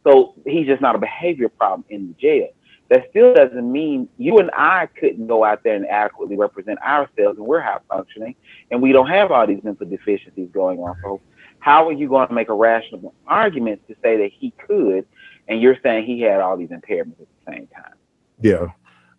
So 0.05 0.35
he's 0.45 0.67
just 0.67 0.81
not 0.81 0.95
a 0.95 0.99
behavior 0.99 1.49
problem 1.49 1.85
in 1.89 2.09
the 2.09 2.13
jail. 2.13 2.49
That 2.89 3.07
still 3.09 3.33
doesn't 3.33 3.71
mean 3.71 4.09
you 4.17 4.37
and 4.37 4.51
I 4.53 4.87
couldn't 4.87 5.27
go 5.27 5.43
out 5.43 5.63
there 5.63 5.75
and 5.75 5.87
adequately 5.87 6.35
represent 6.35 6.79
ourselves, 6.79 7.37
and 7.37 7.47
we're 7.47 7.61
high 7.61 7.79
functioning, 7.89 8.35
and 8.69 8.81
we 8.81 8.91
don't 8.91 9.07
have 9.07 9.31
all 9.31 9.47
these 9.47 9.63
mental 9.63 9.87
deficiencies 9.87 10.49
going 10.51 10.79
on. 10.79 10.95
So 11.01 11.21
how 11.59 11.87
are 11.87 11.93
you 11.93 12.09
going 12.09 12.27
to 12.27 12.33
make 12.33 12.49
a 12.49 12.53
rational 12.53 13.13
argument 13.25 13.81
to 13.87 13.95
say 14.03 14.17
that 14.17 14.31
he 14.37 14.51
could, 14.67 15.07
and 15.47 15.61
you're 15.61 15.77
saying 15.81 16.05
he 16.05 16.21
had 16.21 16.41
all 16.41 16.57
these 16.57 16.69
impairments 16.69 17.21
at 17.21 17.27
the 17.45 17.51
same 17.51 17.67
time? 17.67 17.95
Yeah. 18.43 18.67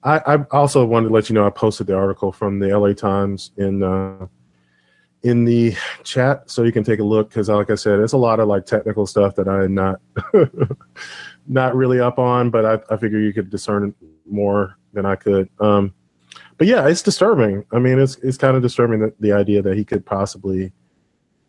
I, 0.05 0.19
I 0.27 0.37
also 0.51 0.85
wanted 0.85 1.09
to 1.09 1.15
let 1.15 1.29
you 1.31 1.35
know 1.35 1.47
I 1.47 1.51
posted 1.51 1.87
the 1.87 1.97
article 1.97 2.31
from 2.31 2.59
the 2.59 2.79
LA 2.79 2.93
Times 2.93 3.53
in 3.57 3.83
uh, 3.83 4.27
in 5.23 5.47
the 5.47 5.75
chat, 6.03 6.51
so 6.51 6.63
you 6.63 6.73
can 6.73 6.85
take 6.85 7.01
a 7.01 7.05
look. 7.05 7.31
Because, 7.31 7.49
like 7.49 7.71
I 7.71 7.75
said, 7.75 8.01
it's 8.01 8.13
a 8.13 8.19
lot 8.19 8.39
of 8.39 8.47
like 8.47 8.67
technical 8.67 9.07
stuff 9.07 9.35
that 9.37 9.49
I'm 9.49 9.75
not 9.75 10.01
not 11.47 11.75
really 11.75 12.01
up 12.01 12.19
on, 12.19 12.51
but 12.51 12.67
I, 12.67 12.95
I 12.95 12.99
figure 12.99 13.19
you 13.19 13.33
could 13.33 13.49
discern 13.49 13.95
more 14.29 14.77
than 14.93 15.07
I 15.07 15.17
could. 15.17 15.49
Um, 15.59 15.95
but 16.59 16.67
yeah, 16.67 16.87
it's 16.87 17.03
disturbing. 17.03 17.65
I 17.73 17.79
mean, 17.79 17.99
it's 17.99 18.17
it's 18.17 18.37
kind 18.37 18.57
of 18.57 18.63
disturbing 18.63 19.01
that 19.01 19.19
the 19.21 19.33
idea 19.33 19.63
that 19.63 19.77
he 19.77 19.87
could 19.87 20.05
possibly, 20.05 20.71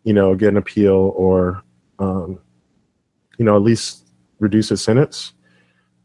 you 0.04 0.14
know, 0.14 0.34
get 0.34 0.48
an 0.48 0.56
appeal 0.56 1.12
or, 1.14 1.62
um, 1.98 2.40
you 3.38 3.44
know, 3.44 3.54
at 3.54 3.62
least 3.62 4.08
reduce 4.40 4.70
his 4.70 4.82
sentence 4.82 5.34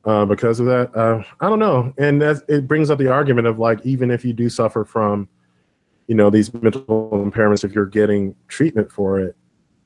uh, 0.05 0.25
because 0.25 0.59
of 0.59 0.65
that. 0.65 0.95
Uh, 0.95 1.23
I 1.39 1.49
don't 1.49 1.59
know, 1.59 1.93
and 1.97 2.21
that 2.21 2.43
it 2.47 2.67
brings 2.67 2.89
up 2.89 2.99
the 2.99 3.11
argument 3.11 3.47
of 3.47 3.59
like 3.59 3.85
even 3.85 4.11
if 4.11 4.25
you 4.25 4.33
do 4.33 4.49
suffer 4.49 4.83
from, 4.83 5.27
you 6.07 6.15
know, 6.15 6.29
these 6.29 6.53
mental 6.53 7.09
impairments, 7.11 7.63
if 7.63 7.73
you're 7.73 7.85
getting 7.85 8.35
treatment 8.47 8.91
for 8.91 9.19
it, 9.19 9.35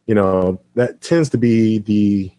you 0.05 0.15
know, 0.15 0.61
that 0.75 1.01
tends 1.01 1.29
to 1.29 1.37
be 1.37 1.79
the 1.79 2.31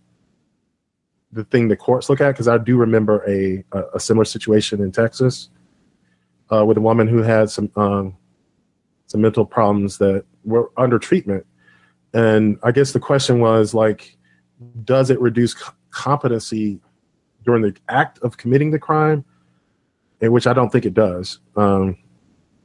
the 1.32 1.44
thing 1.44 1.68
the 1.68 1.76
courts 1.76 2.08
look 2.08 2.20
at. 2.20 2.32
Because 2.32 2.48
I 2.48 2.58
do 2.58 2.76
remember 2.76 3.22
a, 3.28 3.64
a 3.72 3.82
a 3.94 4.00
similar 4.00 4.24
situation 4.24 4.80
in 4.80 4.92
Texas 4.92 5.50
uh, 6.50 6.64
with 6.64 6.76
a 6.76 6.80
woman 6.82 7.08
who 7.08 7.22
had 7.22 7.50
some 7.50 7.70
um, 7.76 8.16
some 9.06 9.20
mental 9.20 9.44
problems 9.44 9.98
that 9.98 10.24
were 10.44 10.70
under 10.76 10.98
treatment, 10.98 11.46
and 12.14 12.58
I 12.62 12.72
guess 12.72 12.92
the 12.92 13.00
question 13.00 13.40
was 13.40 13.74
like, 13.74 14.16
does 14.84 15.10
it 15.10 15.20
reduce 15.20 15.54
competency 15.90 16.80
during 17.46 17.62
the 17.62 17.74
act 17.88 18.18
of 18.18 18.36
committing 18.36 18.70
the 18.70 18.78
crime? 18.78 19.24
In 20.20 20.32
which 20.32 20.46
I 20.46 20.52
don't 20.54 20.70
think 20.70 20.86
it 20.86 20.94
does. 20.94 21.40
Um, 21.56 21.96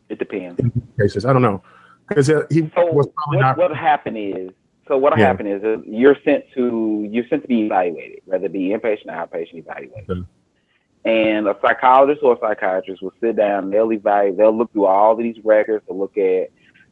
It 0.09 0.19
depends. 0.19 0.59
in 0.59 0.71
cases, 0.99 1.25
I 1.25 1.33
don't 1.33 1.41
know 1.41 1.61
because 2.07 2.27
he 2.27 2.69
So 2.75 2.85
was 2.91 3.05
what, 3.07 3.15
probably 3.15 3.39
not. 3.39 3.57
what 3.57 3.75
happened 3.75 4.17
is, 4.17 4.51
so 4.87 4.97
what 4.97 5.17
Yeah. 5.17 5.25
happened 5.27 5.49
is, 5.49 5.63
uh, 5.63 5.77
you're 5.85 6.17
sent 6.25 6.45
to 6.55 7.07
you're 7.09 7.25
sent 7.27 7.41
to 7.43 7.47
be 7.47 7.61
evaluated, 7.65 8.19
whether 8.25 8.45
it 8.45 8.51
be 8.53 8.69
inpatient 8.69 9.07
or 9.07 9.27
outpatient 9.27 9.55
evaluated. 9.59 10.09
Okay. 10.09 10.21
And 11.03 11.47
a 11.47 11.57
psychologist 11.61 12.21
or 12.23 12.33
a 12.35 12.39
psychiatrist 12.39 13.01
will 13.01 13.13
sit 13.21 13.35
down, 13.35 13.69
they'll 13.69 13.91
evaluate, 13.91 14.37
they'll 14.37 14.55
look 14.55 14.71
through 14.71 14.85
all 14.85 15.13
of 15.13 15.17
these 15.17 15.37
records 15.43 15.85
to 15.87 15.93
look 15.93 16.17
at 16.17 16.49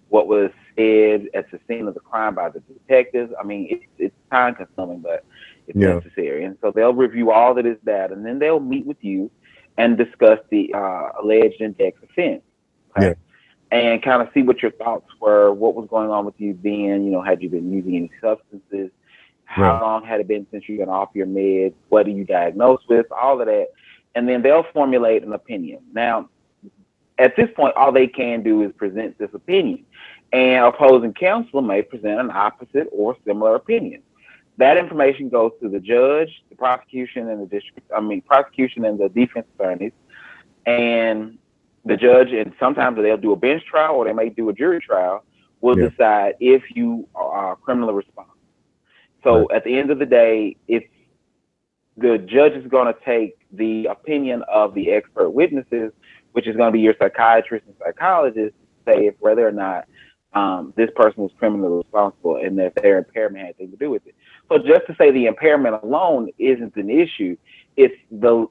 what 0.10 0.28
was 0.28 0.50
said 0.76 1.30
at 1.34 1.50
the 1.52 1.60
scene 1.68 1.88
of 1.88 1.94
the 1.94 2.00
crime 2.00 2.34
by 2.36 2.50
the 2.50 2.60
detectives. 2.62 3.32
I 3.40 3.44
mean, 3.44 3.68
it's 3.70 3.86
it's 3.98 4.16
time 4.32 4.56
consuming, 4.56 5.00
but 5.00 5.24
it's 5.70 5.78
Yeah. 5.78 5.96
necessary. 5.96 6.44
And 6.44 6.58
so 6.62 6.72
they'll 6.72 6.94
review 6.94 7.32
all 7.32 7.58
of 7.58 7.64
this 7.64 7.78
data, 7.86 8.14
and 8.14 8.26
then 8.26 8.40
they'll 8.40 8.60
meet 8.60 8.86
with 8.86 9.04
you 9.04 9.32
and 9.78 9.98
discuss 9.98 10.40
the 10.50 10.74
uh, 10.74 11.10
alleged 11.22 11.62
index 11.62 12.02
offense. 12.04 12.42
Yeah. 13.00 13.14
And 13.72 14.02
kind 14.02 14.22
of 14.22 14.30
see 14.34 14.42
what 14.42 14.62
your 14.64 14.72
thoughts 14.72 15.08
were, 15.22 15.54
what 15.54 15.76
was 15.76 15.88
going 15.90 16.10
on 16.10 16.26
with 16.26 16.34
you 16.40 16.58
then, 16.64 17.06
you 17.06 17.12
know, 17.12 17.22
had 17.22 17.42
you 17.42 17.50
been 17.50 17.72
using 17.72 17.96
any 17.96 18.12
substances? 18.20 18.90
How 19.46 19.74
Right. 19.74 19.82
long 19.82 20.04
had 20.04 20.20
it 20.20 20.28
been 20.28 20.46
since 20.52 20.68
you've 20.68 20.80
been 20.80 20.90
off 20.90 21.10
your 21.14 21.28
meds? 21.28 21.74
What 21.90 22.08
are 22.08 22.12
you 22.12 22.24
diagnosed 22.24 22.90
with? 22.90 23.06
All 23.12 23.40
of 23.40 23.48
that. 23.48 23.70
And 24.16 24.28
then 24.28 24.42
they'll 24.42 24.66
formulate 24.74 25.24
an 25.24 25.34
opinion. 25.34 25.80
Now, 25.94 26.30
at 27.20 27.36
this 27.36 27.50
point, 27.56 27.76
all 27.76 27.92
they 27.92 28.08
can 28.08 28.42
do 28.42 28.64
is 28.64 28.72
present 28.74 29.18
this 29.20 29.34
opinion. 29.34 29.86
And 30.34 30.66
opposing 30.66 31.14
counsel 31.14 31.62
may 31.62 31.82
present 31.82 32.20
an 32.20 32.32
opposite 32.32 32.88
or 32.92 33.16
similar 33.26 33.56
opinion. 33.56 34.02
That 34.60 34.76
information 34.76 35.30
goes 35.30 35.54
to 35.62 35.70
the 35.70 35.80
judge, 35.80 36.44
the 36.50 36.56
prosecution, 36.56 37.30
and 37.30 37.42
the 37.42 37.46
district, 37.46 37.90
I 37.96 38.02
mean, 38.02 38.22
prosecution 38.22 38.84
and 38.84 39.00
the 39.00 39.08
defense 39.08 39.48
attorneys. 39.58 39.94
And 40.66 41.38
the 41.86 41.96
judge, 41.96 42.34
and 42.34 42.52
sometimes 42.60 42.98
they'll 42.98 43.16
do 43.16 43.32
a 43.32 43.38
bench 43.38 43.64
trial 43.66 43.96
or 43.96 44.04
they 44.04 44.12
may 44.12 44.28
do 44.28 44.50
a 44.50 44.54
jury 44.54 44.82
trial, 44.82 45.24
will 45.62 45.80
Yeah. 45.80 45.88
decide 45.88 46.36
if 46.42 46.76
you 46.76 47.08
are 47.16 47.56
criminally 47.56 47.94
responsible. 47.94 48.36
So 49.24 49.50
at 49.50 49.64
the 49.64 49.78
end 49.78 49.92
of 49.92 50.00
the 50.00 50.06
day, 50.06 50.58
if 50.68 50.84
the 51.96 52.18
judge 52.18 52.54
is 52.54 52.68
going 52.68 52.94
to 52.94 53.00
take 53.06 53.38
the 53.54 53.86
opinion 53.86 54.44
of 54.44 54.74
the 54.74 54.92
expert 54.92 55.30
witnesses, 55.30 55.94
which 56.34 56.48
is 56.48 56.58
going 56.58 56.68
to 56.68 56.74
be 56.74 56.82
your 56.82 56.96
psychiatrist 57.00 57.66
and 57.66 57.76
psychologist, 57.80 58.56
to 58.56 58.92
say 58.94 59.08
if 59.08 59.16
whether 59.20 59.48
or 59.48 59.54
not 59.54 59.86
um, 60.34 60.74
this 60.76 60.90
person 60.96 61.24
was 61.24 61.32
criminally 61.40 61.78
responsible 61.78 62.36
and 62.36 62.60
that 62.60 62.76
their 62.76 62.98
impairment 62.98 63.38
had 63.38 63.56
anything 63.60 63.72
to 63.72 63.78
do 63.78 63.90
with 63.90 64.06
it. 64.06 64.16
So 64.50 64.58
just 64.58 64.88
to 64.88 64.96
say 64.98 65.12
the 65.12 65.28
impairment 65.28 65.84
alone 65.84 66.30
isn't 66.40 66.76
an 66.76 66.90
issue, 66.90 67.38
it's 67.78 67.96
the 68.12 68.48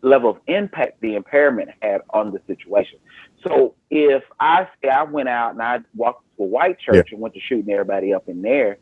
level 0.00 0.30
of 0.30 0.38
impact 0.46 1.00
the 1.00 1.14
impairment 1.14 1.70
had 1.80 2.00
on 2.10 2.32
the 2.32 2.40
situation. 2.46 2.98
So 3.46 3.74
if 3.90 4.24
I 4.40 4.68
say 4.82 4.88
I 4.88 5.04
went 5.04 5.28
out 5.28 5.52
and 5.52 5.62
I 5.62 5.80
walked 5.94 6.24
to 6.36 6.42
a 6.42 6.46
white 6.46 6.78
church 6.80 7.12
and 7.12 7.20
went 7.20 7.34
to 7.34 7.40
shooting 7.40 7.70
everybody 7.72 8.12
up 8.12 8.28
in 8.28 8.42
there, 8.42 8.78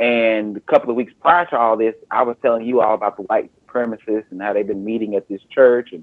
and 0.00 0.56
a 0.56 0.60
couple 0.60 0.90
of 0.90 0.96
weeks 0.96 1.12
prior 1.20 1.44
to 1.46 1.58
all 1.58 1.76
this, 1.76 1.94
I 2.10 2.22
was 2.22 2.36
telling 2.42 2.66
you 2.66 2.80
all 2.80 2.94
about 2.94 3.16
the 3.16 3.22
white 3.24 3.50
supremacists 3.66 4.30
and 4.30 4.40
how 4.40 4.54
they've 4.54 4.66
been 4.66 4.84
meeting 4.84 5.14
at 5.14 5.28
this 5.28 5.42
church, 5.50 5.90
and 5.92 6.02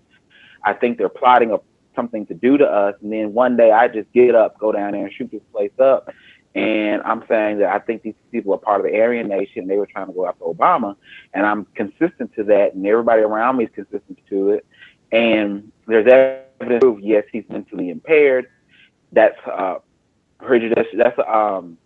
I 0.63 0.73
think 0.73 0.97
they're 0.97 1.09
plotting 1.09 1.51
a, 1.51 1.57
something 1.95 2.25
to 2.27 2.33
do 2.35 2.57
to 2.57 2.65
us. 2.65 2.95
And 3.01 3.11
then 3.11 3.33
one 3.33 3.57
day 3.57 3.71
I 3.71 3.87
just 3.87 4.11
get 4.13 4.35
up, 4.35 4.59
go 4.59 4.71
down 4.71 4.91
there 4.91 5.05
and 5.05 5.13
shoot 5.13 5.31
this 5.31 5.41
place 5.51 5.71
up. 5.79 6.09
And 6.57 7.03
I'm 7.03 7.23
saying 7.27 7.59
that 7.59 7.69
I 7.69 7.77
think 7.77 8.01
these 8.01 8.15
people 8.31 8.51
are 8.51 8.57
part 8.57 8.83
of 8.83 8.91
the 8.91 8.99
Aryan 8.99 9.27
Nation. 9.27 9.67
They 9.67 9.77
were 9.77 9.85
trying 9.85 10.07
to 10.07 10.13
go 10.13 10.25
after 10.25 10.43
Obama, 10.43 10.95
and 11.35 11.45
I'm 11.45 11.65
consistent 11.75 12.33
to 12.33 12.43
that, 12.45 12.73
and 12.73 12.83
everybody 12.87 13.21
around 13.21 13.57
me 13.57 13.65
is 13.65 13.69
consistent 13.75 14.17
to 14.29 14.49
it. 14.49 14.65
And 15.11 15.71
there's 15.85 16.07
evidence 16.07 16.81
proof. 16.81 16.99
Yes, 17.03 17.25
he's 17.31 17.43
mentally 17.47 17.91
impaired. 17.91 18.47
That's 19.11 19.37
uh, 19.45 19.75
prejudice. 20.39 20.87
That's 20.97 21.19
um, 21.27 21.77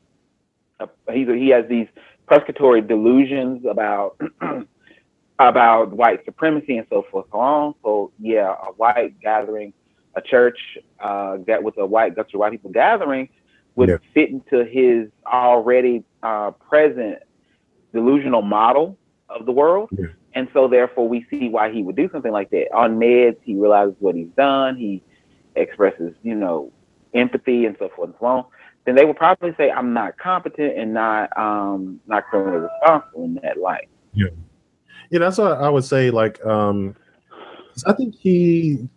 a, 0.80 0.88
he's 1.11 1.27
he 1.27 1.49
has 1.49 1.68
these 1.68 1.88
persecutory 2.26 2.88
delusions 2.88 3.65
about 3.69 4.22
about 5.39 5.91
white 5.91 6.23
supremacy 6.23 6.77
and 6.77 6.88
so 6.89 7.06
forth 7.11 7.26
so 7.30 7.39
on. 7.39 7.76
So 7.84 8.14
yeah, 8.22 8.53
a 8.53 8.72
white 8.77 9.19
gathering, 9.19 9.73
a 10.15 10.22
church 10.22 10.60
uh, 11.02 11.39
that 11.48 11.61
with 11.61 11.77
a 11.77 11.85
white 11.85 12.15
bunch 12.15 12.30
white 12.35 12.53
people 12.53 12.72
gathering 12.72 13.27
would 13.76 13.89
Yeah. 13.89 13.98
fit 14.14 14.30
into 14.30 14.65
his 14.65 15.10
already 15.26 16.03
uh, 16.23 16.52
present 16.52 17.19
delusional 17.93 18.41
model 18.41 18.98
of 19.30 19.45
the 19.45 19.52
world. 19.52 19.89
Yeah. 19.91 20.07
And 20.34 20.48
so 20.53 20.68
therefore 20.68 21.07
we 21.10 21.26
see 21.30 21.49
why 21.49 21.72
he 21.72 21.84
would 21.84 21.95
do 21.95 22.10
something 22.11 22.31
like 22.31 22.49
that. 22.52 22.73
On 22.73 22.98
meds, 22.99 23.38
he 23.43 23.56
realizes 23.56 23.95
what 23.99 24.15
he's 24.15 24.30
done, 24.38 24.77
he 24.77 25.02
expresses, 25.56 26.14
you 26.23 26.35
know, 26.35 26.72
empathy 27.14 27.65
and 27.65 27.76
so 27.77 27.89
forth 27.89 28.10
and 28.10 28.15
so 28.19 28.26
on. 28.26 28.45
Then 28.85 28.95
they 28.95 29.06
would 29.06 29.18
probably 29.18 29.53
say 29.57 29.69
I'm 29.69 29.93
not 29.93 30.18
competent 30.18 30.77
and 30.77 30.93
not 30.93 31.38
um 31.38 31.99
not 32.07 32.26
criminally 32.27 32.68
responsible 32.68 33.26
in 33.26 33.35
that 33.43 33.57
light. 33.60 33.89
Yeah, 34.14 35.19
that's 35.19 35.38
what 35.38 35.53
I 35.53 35.69
would 35.69 35.84
say. 35.84 36.10
Like, 36.10 36.43
um, 36.45 36.95
I 37.85 37.93
think 37.93 38.15
he. 38.15 38.88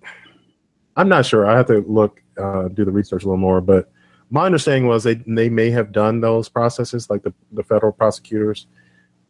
I'm 0.96 1.08
not 1.08 1.26
sure. 1.26 1.44
I 1.46 1.56
have 1.56 1.66
to 1.66 1.80
look, 1.88 2.22
uh, 2.40 2.68
do 2.68 2.84
the 2.84 2.92
research 2.92 3.24
a 3.24 3.26
little 3.26 3.36
more. 3.36 3.60
But 3.60 3.90
my 4.30 4.46
understanding 4.46 4.86
was 4.86 5.04
they 5.04 5.14
they 5.14 5.48
may 5.48 5.70
have 5.70 5.92
done 5.92 6.20
those 6.20 6.48
processes, 6.48 7.08
like 7.10 7.22
the 7.22 7.32
the 7.52 7.62
federal 7.62 7.92
prosecutors. 7.92 8.66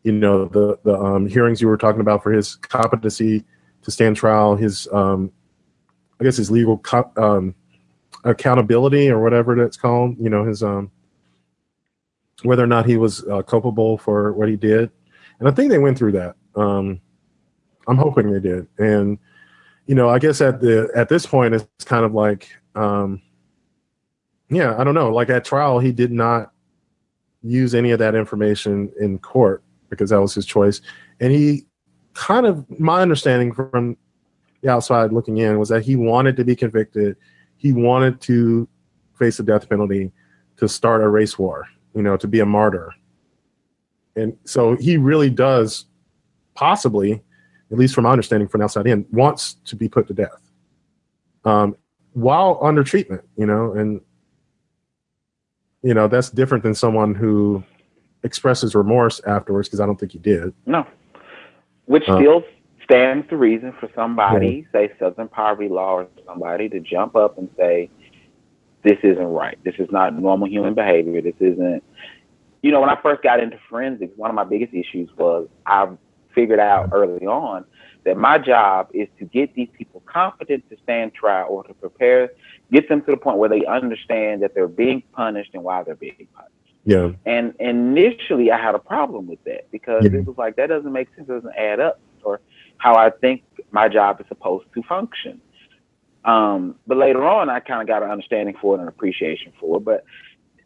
You 0.03 0.12
know, 0.12 0.47
the 0.47 0.79
the 0.85 0.95
um, 0.97 1.27
hearings 1.27 1.61
you 1.61 1.69
were 1.69 1.77
talking 1.77 2.01
about 2.01 2.23
for 2.23 2.33
his 2.33 2.57
competency 2.57 3.45
to 3.83 3.91
stand 3.91 4.16
trial, 4.16 4.57
his 4.57 4.89
um, 4.93 5.33
I 6.21 6.25
guess 6.25 6.37
his 6.37 6.51
legal 6.51 6.79
co- 6.79 7.11
um, 7.16 7.55
accountability 8.25 9.11
or 9.11 9.23
whatever 9.23 9.55
that's 9.57 9.77
called. 9.77 10.16
You 10.19 10.31
know, 10.31 10.45
his 10.45 10.62
um, 10.62 10.91
whether 12.43 12.62
or 12.62 12.69
not 12.69 12.87
he 12.87 12.97
was 12.97 13.25
uh, 13.29 13.43
culpable 13.43 13.99
for 13.99 14.33
what 14.33 14.49
he 14.49 14.57
did. 14.57 14.91
And 15.39 15.49
I 15.49 15.53
think 15.53 15.71
they 15.71 15.79
went 15.79 15.99
through 15.99 16.12
that. 16.12 16.37
Um, 16.55 17.01
I'm 17.89 17.97
hoping 17.97 18.31
they 18.33 18.41
did. 18.41 18.66
And 18.79 19.19
you 19.87 19.95
know, 19.95 20.09
I 20.09 20.19
guess 20.19 20.41
at 20.41 20.61
the 20.61 20.91
at 20.95 21.09
this 21.09 21.27
point, 21.27 21.55
it's 21.55 21.85
kind 21.85 22.05
of 22.05 22.15
like, 22.15 22.49
um, 22.75 23.21
yeah, 24.51 24.77
I 24.79 24.85
don't 24.85 24.95
know. 24.95 25.12
Like 25.12 25.31
at 25.31 25.45
trial, 25.45 25.79
he 25.79 25.93
did 25.93 26.12
not 26.12 26.53
use 27.43 27.75
any 27.75 27.91
of 27.91 27.99
that 27.99 28.15
information 28.15 28.93
in 29.01 29.19
court 29.19 29.62
because 29.91 30.11
that 30.11 30.21
was 30.21 30.35
his 30.35 30.47
choice. 30.47 30.81
And 31.21 31.33
he 31.33 31.66
kind 32.15 32.47
of, 32.47 32.65
my 32.79 33.03
understanding 33.03 33.53
from 33.53 33.97
the 34.62 34.71
outside 34.71 35.12
looking 35.12 35.39
in 35.39 35.59
was 35.59 35.69
that 35.69 35.85
he 35.85 35.97
wanted 35.97 36.37
to 36.37 36.45
be 36.45 36.57
convicted. 36.57 37.16
He 37.57 37.73
wanted 37.73 38.21
to 38.23 38.69
face 39.19 39.37
the 39.37 39.43
death 39.43 39.69
penalty 39.69 40.11
to 40.57 40.69
start 40.69 41.03
a 41.03 41.09
race 41.09 41.39
war, 41.39 41.66
you 41.95 42.03
know, 42.03 42.16
to 42.16 42.27
be 42.27 42.41
a 42.41 42.47
martyr. 42.47 42.93
And 44.16 44.37
so 44.45 44.77
he 44.77 44.97
really 44.97 45.31
does 45.31 45.87
possibly, 46.55 47.23
at 47.71 47.79
least 47.79 47.95
from 47.95 48.05
my 48.05 48.11
understanding 48.12 48.49
from 48.49 48.62
outside 48.62 48.87
in, 48.87 49.07
wants 49.11 49.55
to 49.65 49.77
be 49.77 49.89
put 49.89 50.07
to 50.09 50.15
death 50.15 50.51
um, 51.45 51.77
while 52.12 52.59
under 52.62 52.85
treatment, 52.85 53.23
you 53.37 53.47
know, 53.47 53.73
and, 53.73 54.01
you 55.85 55.93
know, 55.94 56.09
that's 56.09 56.31
different 56.31 56.65
than 56.65 56.74
someone 56.74 57.15
who 57.15 57.62
expresses 58.24 58.74
remorse 58.74 59.20
afterwards 59.27 59.69
because 59.69 59.81
I 59.81 59.86
don't 59.86 60.01
think 60.01 60.12
he 60.12 60.19
did. 60.19 60.52
No. 60.66 60.86
Which 61.85 62.09
Uh. 62.09 62.16
still 62.16 62.44
stands 62.82 63.28
to 63.28 63.36
reason 63.36 63.73
for 63.78 63.89
somebody, 63.94 64.66
say 64.73 64.90
Southern 64.98 65.28
Poverty 65.28 65.69
Law 65.69 65.97
or 65.97 66.06
somebody, 66.27 66.69
to 66.70 66.81
jump 66.81 67.15
up 67.16 67.36
and 67.39 67.48
say, 67.56 67.90
this 68.82 68.98
isn't 69.02 69.27
right. 69.27 69.59
This 69.65 69.74
is 69.78 69.89
not 69.90 70.19
normal 70.19 70.48
human 70.48 70.74
behavior. 70.74 71.20
This 71.23 71.35
isn't. 71.40 71.82
You 72.62 72.70
know, 72.73 72.81
when 72.81 72.90
I 72.90 72.98
first 73.02 73.23
got 73.23 73.40
into 73.40 73.59
forensics, 73.69 74.12
one 74.16 74.31
of 74.31 74.35
my 74.36 74.44
biggest 74.44 74.73
issues 74.73 75.11
was 75.19 75.48
I 75.66 75.89
figured 76.35 76.61
out 76.61 76.90
early 76.93 77.27
on 77.27 77.65
that 78.05 78.16
my 78.16 78.39
job 78.39 78.89
is 78.93 79.09
to 79.18 79.24
get 79.24 79.55
these 79.55 79.68
people 79.76 80.02
competent 80.06 80.68
to 80.70 80.76
stand 80.82 81.14
trial 81.14 81.47
or 81.51 81.64
to 81.64 81.74
prepare, 81.74 82.31
get 82.70 82.89
them 82.89 83.01
to 83.02 83.10
the 83.10 83.16
point 83.16 83.39
where 83.39 83.48
they 83.48 83.64
understand 83.66 84.43
that 84.43 84.55
they're 84.55 84.68
being 84.68 85.02
punished 85.12 85.51
and 85.55 85.64
why 85.64 85.82
they're 85.82 85.94
being 85.97 86.28
punished. 86.35 86.52
Yeah. 86.85 87.12
And 87.24 87.55
initially, 87.60 88.51
I 88.51 88.59
had 88.59 88.74
a 88.74 88.78
problem 88.78 89.26
with 89.26 89.43
that 89.44 89.70
because 89.70 90.05
Yeah. 90.05 90.18
it 90.18 90.26
was 90.26 90.36
like 90.36 90.56
that 90.56 90.68
doesn't 90.68 90.93
make 90.93 91.09
sense, 91.14 91.28
doesn't 91.28 91.56
add 91.56 91.81
up, 91.81 91.98
or 92.22 92.40
how 92.76 92.94
I 92.94 93.10
think 93.10 93.43
my 93.70 93.89
job 93.89 94.20
is 94.20 94.26
supposed 94.28 94.66
to 94.74 94.82
function. 94.82 95.40
Um, 96.24 96.76
but 96.86 96.97
later 96.97 97.24
on, 97.24 97.48
I 97.48 97.60
kind 97.60 97.81
of 97.81 97.86
got 97.86 98.02
an 98.02 98.10
understanding 98.10 98.55
for 98.60 98.76
it 98.76 98.81
and 98.81 98.89
appreciation 98.89 99.52
for 99.59 99.78
it. 99.78 99.85
But 99.85 100.05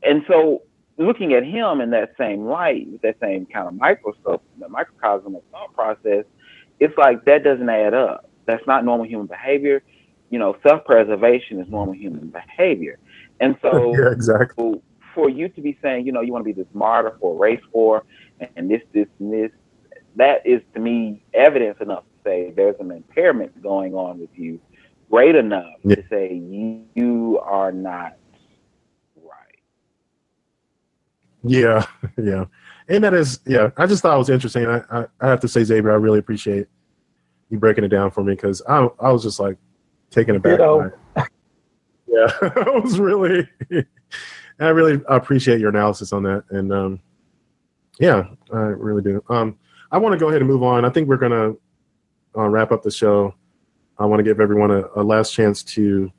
and 0.03 0.25
so 0.27 0.63
looking 0.99 1.33
at 1.33 1.45
him 1.45 1.81
in 1.81 1.91
that 1.91 2.15
same 2.19 2.47
light, 2.47 2.89
with 2.91 3.03
that 3.03 3.17
same 3.21 3.47
kind 3.47 3.69
of 3.69 3.75
microscope, 3.75 4.43
the 4.59 4.69
microcosm 4.69 5.37
of 5.37 5.43
thought 5.53 5.73
process, 5.75 6.25
it's 6.81 6.97
like 6.99 7.25
that 7.25 7.45
doesn't 7.45 7.69
add 7.69 7.95
up. 7.95 8.29
That's 8.47 8.67
not 8.67 8.85
normal 8.85 9.07
human 9.07 9.27
behavior. 9.27 9.83
You 10.31 10.39
know, 10.39 10.57
self-preservation 10.63 11.61
is 11.61 11.69
normal 11.69 11.95
human 11.95 12.29
behavior, 12.29 12.99
and 13.41 13.57
so 13.63 13.95
yeah, 13.99 14.11
exactly. 14.11 14.81
for 15.15 15.29
you 15.31 15.49
to 15.49 15.61
be 15.61 15.79
saying, 15.83 16.07
you 16.07 16.13
know, 16.13 16.21
you 16.21 16.33
want 16.33 16.45
to 16.45 16.53
be 16.53 16.53
this 16.53 16.71
martyr 16.75 17.17
for 17.21 17.35
a 17.35 17.39
race 17.39 17.63
war 17.73 18.05
and 18.57 18.71
this, 18.71 18.83
this, 18.93 19.07
and 19.19 19.33
this, 19.33 19.51
that 20.17 20.47
is 20.47 20.61
to 20.75 20.81
me 20.81 21.23
evidence 21.35 21.79
enough 21.81 22.05
to 22.05 22.23
say 22.25 22.53
there's 22.55 22.77
an 22.81 22.91
impairment 22.91 23.61
going 23.63 23.95
on 23.95 24.19
with 24.21 24.31
you, 24.35 24.61
great 25.11 25.35
enough 25.35 25.73
Yeah. 25.83 25.97
to 25.97 26.05
say 26.11 26.35
you, 26.35 26.85
you 26.95 27.41
are 27.43 27.73
not 27.73 28.17
right. 29.17 29.59
Yeah, 31.43 31.87
yeah, 32.19 32.45
and 32.89 33.05
that 33.05 33.15
is 33.15 33.41
yeah. 33.47 33.71
I 33.77 33.87
just 33.87 34.03
thought 34.03 34.15
it 34.15 34.19
was 34.19 34.31
interesting. 34.31 34.67
I 34.67 34.83
I, 34.91 35.07
I 35.21 35.29
have 35.29 35.41
to 35.41 35.49
say, 35.49 35.65
Xavier, 35.65 35.91
I 35.93 35.97
really 35.97 36.19
appreciate 36.19 36.67
you 37.51 37.59
breaking 37.59 37.85
it 37.85 37.89
down 37.89 38.11
for 38.11 38.23
me 38.23 38.35
because 38.35 38.63
I 38.69 38.89
I 39.01 39.11
was 39.11 39.23
just 39.23 39.41
like 39.41 39.57
taken 40.11 40.37
aback. 40.37 40.59
Ditto. 40.59 40.91
by 41.15 41.23
it. 41.23 41.29
Yeah, 42.07 42.33
I 42.57 42.71
was 42.71 42.99
really. 42.99 43.49
I 44.61 44.69
really 44.71 45.01
appreciate 45.09 45.61
your 45.61 45.69
analysis 45.69 46.13
on 46.13 46.25
that, 46.25 46.43
and 46.51 46.73
um, 46.73 47.01
yeah, 48.01 48.25
I 48.53 48.59
really 48.59 49.03
do. 49.03 49.23
Um, 49.29 49.57
I 49.93 49.99
want 49.99 50.15
to 50.15 50.19
go 50.19 50.29
ahead 50.29 50.41
and 50.41 50.51
move 50.51 50.65
on. 50.65 50.85
I 50.85 50.91
think 50.91 51.09
we're 51.09 51.17
gonna 51.17 51.53
uh, 52.37 52.49
wrap 52.49 52.73
up 52.73 52.83
the 52.83 52.91
show. 52.91 53.35
I 53.99 54.07
want 54.07 54.21
to 54.21 54.25
give 54.25 54.41
everyone 54.41 54.71
a, 54.71 54.85
a 54.97 55.03
last 55.03 55.33
chance 55.33 55.63
to 55.65 56.11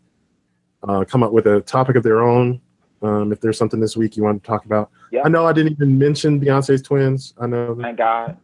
uh, 0.87 1.03
come 1.05 1.23
up 1.23 1.33
with 1.33 1.47
a 1.47 1.61
topic 1.61 1.95
of 1.97 2.03
their 2.03 2.21
own. 2.21 2.61
Um, 3.01 3.31
if 3.31 3.39
there's 3.39 3.57
something 3.57 3.79
this 3.79 3.95
week 3.95 4.17
you 4.17 4.23
want 4.23 4.43
to 4.43 4.47
talk 4.47 4.65
about, 4.65 4.89
Yeah. 5.11 5.21
I 5.25 5.29
know 5.29 5.45
I 5.45 5.53
didn't 5.53 5.71
even 5.73 5.97
mention 5.97 6.39
Beyonce's 6.39 6.81
twins. 6.81 7.33
I 7.39 7.47
know. 7.47 7.73
That, 7.75 7.81
Thank 7.83 7.97
God. 7.97 8.37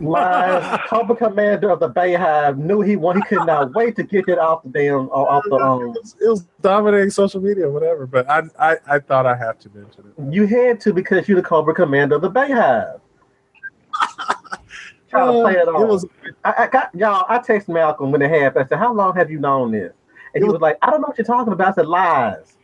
Lies. 0.00 0.80
Cobra 0.88 1.16
Commander 1.16 1.70
of 1.70 1.80
the 1.80 1.88
BeyHive 1.90 2.56
knew 2.58 2.82
he 2.82 2.96
won. 2.96 3.16
He 3.16 3.22
could 3.22 3.46
not 3.46 3.74
wait 3.74 3.96
to 3.96 4.02
get 4.02 4.28
it 4.28 4.38
off 4.38 4.62
the 4.62 4.68
damn 4.70 5.08
off 5.10 5.42
the 5.48 5.56
it, 5.56 5.62
um. 5.62 5.88
was, 5.88 6.16
it 6.22 6.28
was 6.28 6.42
dominating 6.60 7.10
social 7.10 7.40
media, 7.40 7.68
whatever. 7.68 8.06
But 8.06 8.28
I, 8.30 8.42
I, 8.58 8.76
I 8.86 8.98
thought 8.98 9.26
I 9.26 9.34
have 9.36 9.58
to 9.60 9.70
mention 9.74 10.04
it. 10.16 10.32
You 10.32 10.46
had 10.46 10.80
to 10.82 10.92
because 10.92 11.28
you're 11.28 11.40
the 11.40 11.46
Cobra 11.46 11.74
Commander 11.74 12.16
of 12.16 12.22
the 12.22 12.30
BeyHive. 12.30 13.00
Trying 15.10 15.26
to 15.32 15.40
play 15.42 15.52
it 15.54 15.68
Uh, 15.68 15.72
off. 15.72 15.82
it 15.82 15.86
was 15.88 16.06
I, 16.44 16.54
I 16.58 16.66
got 16.68 16.94
y'all. 16.94 17.26
I 17.28 17.38
texted 17.38 17.68
Malcolm 17.68 18.12
when 18.12 18.22
it 18.22 18.30
happened. 18.30 18.64
I 18.64 18.68
said, 18.68 18.78
"How 18.78 18.92
long 18.94 19.14
have 19.16 19.30
you 19.30 19.38
known 19.40 19.72
this?" 19.72 19.92
And 20.34 20.42
he 20.42 20.48
was 20.48 20.60
like, 20.62 20.78
"I 20.80 20.90
don't 20.90 21.00
know 21.02 21.08
what 21.08 21.18
you're 21.18 21.24
talking 21.26 21.52
about." 21.52 21.68
I 21.68 21.72
said, 21.74 21.86
"Lies." 21.86 22.56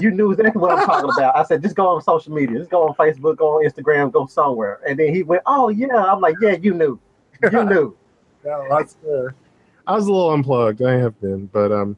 You 0.00 0.10
knew 0.10 0.32
exactly 0.32 0.60
what 0.60 0.78
I'm 0.78 0.84
talking 0.86 1.10
about. 1.16 1.36
I 1.36 1.44
said, 1.44 1.62
"Just 1.62 1.76
go 1.76 1.86
on 1.88 2.02
social 2.02 2.32
media. 2.32 2.58
Just 2.58 2.70
go 2.70 2.86
on 2.88 2.94
Facebook, 2.94 3.36
go 3.36 3.58
on 3.58 3.64
Instagram, 3.64 4.12
go 4.12 4.26
somewhere." 4.26 4.80
And 4.86 4.98
then 4.98 5.14
he 5.14 5.22
went, 5.22 5.42
"Oh 5.46 5.68
yeah." 5.68 6.04
I'm 6.04 6.20
like, 6.20 6.36
"Yeah, 6.40 6.52
you 6.52 6.74
knew. 6.74 6.98
You 7.50 7.64
knew." 7.64 7.96
Yeah, 8.44 8.58
I 8.72 8.84
swear. 8.84 9.34
I 9.86 9.94
was 9.94 10.06
a 10.06 10.12
little 10.12 10.32
unplugged. 10.32 10.82
I 10.82 10.92
have 10.94 11.20
been, 11.20 11.46
but 11.46 11.72
um, 11.72 11.96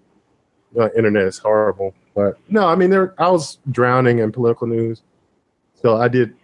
the 0.74 0.90
internet 0.96 1.24
is 1.26 1.38
horrible. 1.38 1.94
But 2.14 2.38
no, 2.48 2.66
I 2.66 2.74
mean, 2.76 2.90
there. 2.90 3.14
I 3.18 3.30
was 3.30 3.58
drowning 3.70 4.18
in 4.20 4.30
political 4.32 4.66
news, 4.66 5.02
so 5.74 5.96
I 5.96 6.08
did 6.08 6.34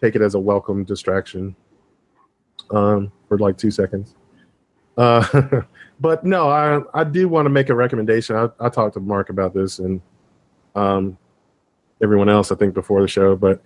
take 0.00 0.14
it 0.16 0.22
as 0.22 0.34
a 0.34 0.40
welcome 0.40 0.84
distraction. 0.84 1.54
Um, 2.70 3.12
for 3.28 3.38
like 3.38 3.58
two 3.58 3.70
seconds, 3.70 4.14
Uh, 4.96 5.60
but 6.00 6.24
no, 6.24 6.48
I 6.48 6.80
I 6.94 7.04
do 7.04 7.28
want 7.28 7.46
to 7.46 7.50
make 7.50 7.68
a 7.68 7.74
recommendation. 7.74 8.36
I, 8.36 8.48
I 8.58 8.68
talked 8.68 8.94
to 8.94 9.00
Mark 9.00 9.28
about 9.28 9.52
this 9.54 9.78
and 9.80 10.00
um, 10.74 11.16
everyone 12.02 12.28
else 12.28 12.50
I 12.52 12.54
think 12.56 12.74
before 12.74 13.00
the 13.02 13.08
show, 13.08 13.36
but 13.36 13.62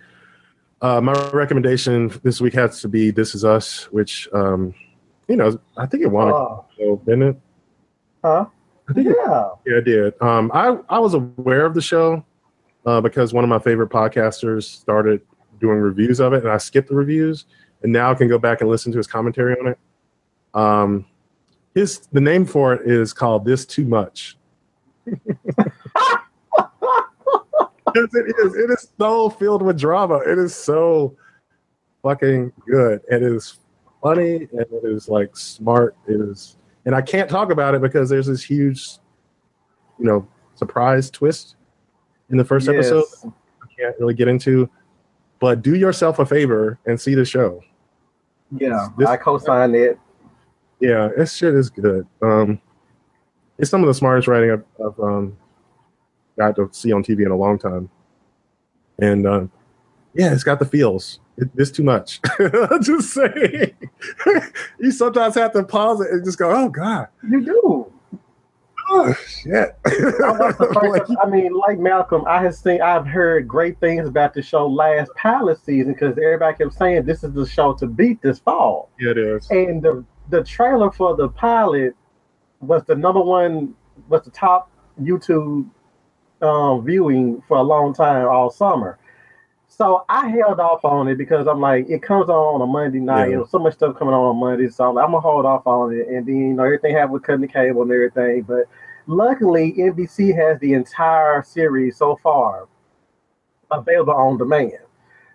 uh, 0.81 1.01
my 1.01 1.13
recommendation 1.33 2.11
this 2.23 2.39
week 2.39 2.53
has 2.53 2.81
to 2.81 2.87
be 2.87 3.11
"This 3.11 3.35
Is 3.35 3.43
Us," 3.43 3.83
which 3.91 4.29
um, 4.33 4.73
you 5.27 5.35
know 5.35 5.59
I 5.77 5.85
think 5.85 6.03
it 6.03 6.07
won 6.07 6.29
Oh. 6.29 6.65
a 6.69 6.75
show, 6.81 7.01
didn't 7.05 7.23
it? 7.23 7.37
Huh? 8.23 8.45
I 8.89 8.93
think 8.93 9.07
it- 9.07 9.15
Yeah. 9.25 9.49
yeah, 9.65 9.77
I 9.77 9.81
did. 9.81 10.21
Um, 10.21 10.51
I 10.53 10.77
I 10.89 10.99
was 10.99 11.13
aware 11.13 11.65
of 11.65 11.73
the 11.73 11.81
show 11.81 12.23
uh, 12.85 13.01
because 13.01 13.33
one 13.33 13.43
of 13.43 13.49
my 13.49 13.59
favorite 13.59 13.89
podcasters 13.89 14.63
started 14.63 15.21
doing 15.59 15.77
reviews 15.79 16.19
of 16.21 16.31
it, 16.33 16.43
and 16.43 16.51
I 16.51 16.57
skipped 16.57 16.87
the 16.89 16.95
reviews, 16.95 17.45
and 17.83 17.91
now 17.91 18.09
I 18.11 18.13
can 18.13 18.27
go 18.29 18.39
back 18.39 18.61
and 18.61 18.69
listen 18.69 18.91
to 18.93 18.97
his 18.97 19.07
commentary 19.07 19.55
on 19.59 19.67
it. 19.67 19.77
Um, 20.53 21.05
his 21.75 21.99
the 22.11 22.21
name 22.21 22.45
for 22.45 22.73
it 22.73 22.89
is 22.89 23.11
called 23.13 23.43
"This 23.45 23.65
Too 23.65 23.83
Much." 23.85 24.37
Yes, 27.95 28.07
it 28.13 28.35
is. 28.45 28.55
It 28.55 28.69
is 28.69 28.87
so 28.99 29.29
filled 29.31 29.63
with 29.63 29.79
drama. 29.79 30.17
It 30.17 30.37
is 30.37 30.53
so 30.53 31.15
fucking 32.03 32.51
good. 32.69 33.01
It 33.09 33.23
is 33.23 33.57
funny 34.03 34.35
and 34.51 34.61
it 34.71 34.83
is 34.83 35.09
like 35.09 35.35
smart. 35.35 35.95
It 36.07 36.21
is, 36.21 36.57
and 36.85 36.93
I 36.93 37.01
can't 37.01 37.29
talk 37.29 37.51
about 37.51 37.73
it 37.73 37.81
because 37.81 38.07
there's 38.09 38.27
this 38.27 38.43
huge, 38.43 38.87
you 39.97 40.05
know, 40.05 40.27
surprise 40.55 41.09
twist 41.09 41.55
in 42.29 42.37
the 42.37 42.45
first 42.45 42.67
episode. 42.69 43.05
I 43.25 43.65
can't 43.75 43.95
really 43.99 44.13
get 44.13 44.27
into, 44.27 44.69
but 45.39 45.63
do 45.63 45.75
yourself 45.75 46.19
a 46.19 46.25
favor 46.27 46.77
and 46.85 46.99
see 46.99 47.15
the 47.15 47.25
show. 47.25 47.61
Yeah, 48.55 48.87
This- 48.97 49.07
I 49.09 49.17
co-signed 49.17 49.75
it. 49.75 49.97
Yeah, 50.79 51.09
this 51.17 51.33
shit 51.33 51.55
is 51.55 51.69
good. 51.71 52.05
Um, 52.21 52.61
it's 53.57 53.69
some 53.69 53.81
of 53.81 53.87
the 53.87 53.93
smartest 53.93 54.27
writing 54.27 54.51
I've, 54.51 54.63
I've 54.85 54.99
um, 54.99 55.35
got 56.39 56.55
to 56.55 56.69
see 56.71 56.91
on 56.91 57.03
TV 57.03 57.25
in 57.25 57.31
a 57.31 57.35
long 57.35 57.59
time, 57.59 57.89
and 58.97 59.27
uh, 59.27 59.45
yeah, 60.13 60.33
it's 60.33 60.43
got 60.43 60.57
the 60.59 60.65
feels. 60.65 61.19
It, 61.37 61.49
it's 61.55 61.69
too 61.71 61.83
much. 61.83 62.19
I'm 62.39 62.81
just 62.81 63.13
saying. 63.13 63.75
you 64.79 64.91
sometimes 64.91 65.35
have 65.35 65.53
to 65.53 65.63
pause 65.63 66.01
it 66.01 66.11
and 66.11 66.23
just 66.25 66.39
go, 66.39 66.49
"Oh 66.51 66.69
God, 66.69 67.07
You 67.29 67.41
do. 67.45 67.91
oh 68.89 69.13
shit." 69.27 69.77
I, 69.85 70.87
Like, 70.87 71.03
I 71.23 71.29
mean, 71.29 71.53
like 71.53 71.77
Malcolm, 71.77 72.23
I 72.27 72.41
have 72.41 72.55
seen, 72.55 72.81
I've 72.81 73.05
heard 73.05 73.47
great 73.47 73.79
things 73.79 74.07
about 74.07 74.33
the 74.33 74.41
show 74.41 74.65
last 74.67 75.11
pilot 75.15 75.59
season 75.63 75.93
because 75.93 76.17
everybody 76.17 76.57
kept 76.57 76.73
saying 76.73 77.05
this 77.05 77.23
is 77.23 77.33
the 77.33 77.45
show 77.45 77.73
to 77.75 77.85
beat 77.87 78.21
this 78.21 78.39
fall. 78.39 78.89
yeah, 78.99 79.11
it 79.11 79.17
is. 79.17 79.49
And 79.51 79.81
the 79.81 80.03
the 80.29 80.43
trailer 80.43 80.91
for 80.91 81.15
the 81.15 81.27
pilot 81.29 81.95
was 82.61 82.83
the 82.85 82.95
number 82.95 83.21
one, 83.21 83.73
was 84.09 84.23
the 84.23 84.31
top 84.31 84.69
YouTube 85.01 85.67
um, 86.41 86.85
viewing 86.85 87.41
for 87.47 87.57
a 87.57 87.63
long 87.63 87.93
time 87.93 88.27
all 88.27 88.49
summer. 88.49 88.97
So 89.67 90.03
I 90.09 90.27
held 90.29 90.59
off 90.59 90.83
on 90.83 91.07
it 91.07 91.15
because 91.17 91.47
I'm 91.47 91.61
like, 91.61 91.89
it 91.89 92.01
comes 92.01 92.29
on 92.29 92.55
on 92.55 92.61
a 92.61 92.65
Monday 92.65 92.99
night. 92.99 93.29
Yeah. 93.29 93.37
There's 93.37 93.51
so 93.51 93.59
much 93.59 93.75
stuff 93.75 93.97
coming 93.97 94.13
on 94.13 94.35
on 94.35 94.37
Monday, 94.37 94.67
so 94.67 94.89
I'm, 94.89 94.95
like, 94.95 95.05
I'm 95.05 95.11
gonna 95.11 95.21
hold 95.21 95.45
off 95.45 95.65
on 95.67 95.93
it. 95.93 96.07
And 96.07 96.25
then 96.25 96.35
you 96.35 96.53
know 96.53 96.63
everything 96.63 96.93
happened 96.93 97.13
with 97.13 97.23
cutting 97.23 97.41
the 97.41 97.47
cable 97.47 97.83
and 97.83 97.91
everything. 97.91 98.41
But 98.41 98.65
luckily, 99.07 99.73
NBC 99.77 100.35
has 100.35 100.59
the 100.59 100.73
entire 100.73 101.43
series 101.43 101.97
so 101.97 102.17
far 102.21 102.67
available 103.71 104.13
on 104.13 104.37
demand. 104.37 104.79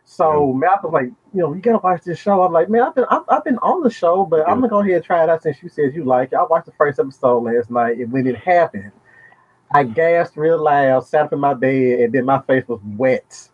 So 0.05 0.53
Malcolm's 0.53 0.93
like, 0.93 1.07
you 1.33 1.41
know, 1.41 1.55
you 1.55 1.63
gotta 1.63 1.79
watch 1.79 2.03
this 2.03 2.19
show. 2.19 2.43
I'm 2.43 2.53
like, 2.53 2.69
man, 2.69 2.83
I've 2.83 2.95
been 2.95 3.07
I've, 3.11 3.23
I've 3.29 3.45
been 3.45 3.59
on 3.59 3.83
the 3.83 3.91
show, 3.91 4.27
but 4.27 4.47
I'm 4.49 4.57
gonna 4.57 4.69
go 4.69 4.81
ahead 4.81 4.97
and 4.97 5.05
try 5.05 5.23
it 5.23 5.31
out 5.31 5.43
since 5.43 5.63
you 5.63 5.69
said 5.69 5.95
you 5.95 6.05
like 6.05 6.33
it. 6.33 6.37
I 6.37 6.45
watched 6.45 6.67
the 6.67 6.73
first 6.73 6.99
episode 6.99 7.45
last 7.45 7.71
night, 7.71 7.99
and 7.99 8.13
when 8.13 8.27
it 8.27 8.37
happened, 8.37 8.93
I 9.73 9.85
gasped 9.85 10.37
real 10.37 10.63
loud, 10.63 11.07
sat 11.07 11.27
up 11.27 11.33
in 11.33 11.41
my 11.41 11.55
bed, 11.55 12.01
and 12.01 12.13
then 12.13 12.25
my 12.25 12.41
face 12.43 12.67
was 12.69 12.81
wet. 12.97 13.49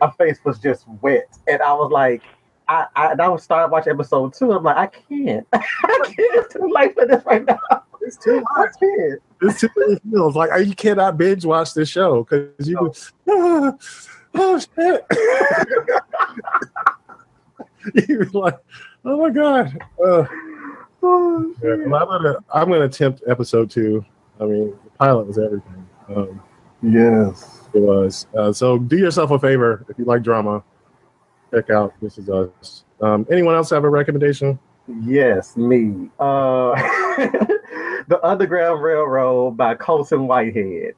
My 0.00 0.10
face 0.12 0.38
was 0.44 0.58
just 0.58 0.86
wet, 1.02 1.28
and 1.46 1.62
I 1.62 1.72
was 1.74 1.90
like, 1.90 2.22
I 2.68 2.86
I, 2.96 3.12
and 3.12 3.20
I 3.20 3.28
was 3.28 3.42
started 3.42 3.70
watching 3.70 3.92
episode 3.92 4.34
two. 4.34 4.52
I'm 4.52 4.62
like, 4.62 4.76
I 4.76 4.86
can't, 4.86 5.46
I 5.52 6.00
can't. 6.04 6.16
It's 6.18 6.54
too 6.54 6.70
late 6.72 6.94
for 6.94 7.06
this 7.06 7.24
right 7.24 7.44
now. 7.44 7.58
It's 8.00 8.16
too 8.16 8.44
can't. 8.80 9.20
It's 9.42 9.60
too 9.60 9.68
many 9.76 9.98
feels. 10.10 10.36
Like 10.36 10.50
you 10.66 10.74
cannot 10.74 11.16
binge 11.18 11.44
watch 11.44 11.74
this 11.74 11.88
show 11.88 12.24
because 12.24 12.68
you. 12.68 12.92
No. 13.26 13.72
Go, 13.72 13.78
oh 14.34 14.58
shit! 14.58 15.04
You're 18.08 18.24
like, 18.26 18.58
oh 19.04 19.18
my 19.18 19.30
god. 19.30 19.78
Uh, 20.04 20.24
Oh, 21.06 21.54
Yeah, 21.62 21.74
I'm 21.74 21.90
gonna 21.90 22.36
I'm 22.52 22.68
gonna 22.70 22.86
attempt 22.86 23.22
episode 23.26 23.70
two. 23.70 24.04
I 24.40 24.44
mean, 24.44 24.74
the 24.84 24.90
pilot 24.98 25.26
was 25.26 25.38
everything. 25.38 25.86
Um, 26.14 26.42
Yes. 26.82 27.66
it 27.72 27.80
was. 27.80 28.26
Uh, 28.36 28.52
so 28.52 28.78
do 28.78 28.98
yourself 28.98 29.30
a 29.30 29.38
favor 29.38 29.84
if 29.88 29.98
you 29.98 30.04
like 30.04 30.22
drama. 30.22 30.62
Check 31.52 31.70
out 31.70 31.94
This 32.02 32.18
Is 32.18 32.28
Us. 32.28 32.84
Um, 33.00 33.26
anyone 33.30 33.54
else 33.54 33.70
have 33.70 33.84
a 33.84 33.88
recommendation? 33.88 34.58
Yes, 35.02 35.56
me. 35.56 36.10
Uh, 36.18 36.74
the 38.08 38.20
Underground 38.22 38.82
Railroad 38.82 39.56
by 39.56 39.74
Colson 39.76 40.26
Whitehead. 40.26 40.94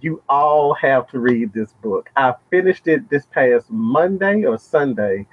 You 0.00 0.22
all 0.28 0.74
have 0.74 1.08
to 1.08 1.18
read 1.18 1.52
this 1.52 1.72
book. 1.82 2.10
I 2.16 2.34
finished 2.50 2.86
it 2.86 3.08
this 3.08 3.26
past 3.26 3.70
Monday 3.70 4.44
or 4.44 4.58
Sunday, 4.58 5.26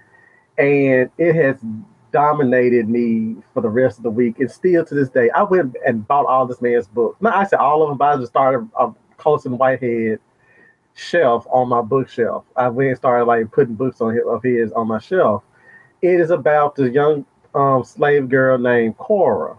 and 0.57 1.09
it 1.17 1.35
has 1.35 1.57
dominated 2.11 2.89
me 2.89 3.35
for 3.53 3.61
the 3.61 3.69
rest 3.69 3.97
of 3.97 4.03
the 4.03 4.09
week. 4.09 4.39
And 4.39 4.51
still 4.51 4.85
to 4.85 4.95
this 4.95 5.09
day, 5.09 5.29
I 5.31 5.43
went 5.43 5.75
and 5.85 6.07
bought 6.07 6.25
all 6.25 6.45
this 6.45 6.61
man's 6.61 6.87
books. 6.87 7.21
No, 7.21 7.29
I 7.29 7.45
said 7.45 7.59
all 7.59 7.83
of 7.83 7.89
them, 7.89 7.97
but 7.97 8.13
I 8.13 8.17
just 8.17 8.31
started 8.31 8.69
a 8.79 8.91
Colson 9.17 9.57
Whitehead 9.57 10.19
shelf 10.93 11.45
on 11.51 11.69
my 11.69 11.81
bookshelf. 11.81 12.45
I 12.55 12.69
went 12.69 12.89
and 12.89 12.97
started 12.97 13.25
like 13.25 13.51
putting 13.51 13.75
books 13.75 14.01
on 14.01 14.13
his, 14.13 14.23
of 14.27 14.43
his 14.43 14.71
on 14.73 14.87
my 14.87 14.99
shelf. 14.99 15.43
It 16.01 16.19
is 16.19 16.31
about 16.31 16.75
the 16.75 16.89
young 16.89 17.25
um, 17.55 17.83
slave 17.83 18.29
girl 18.29 18.57
named 18.57 18.97
Cora, 18.97 19.57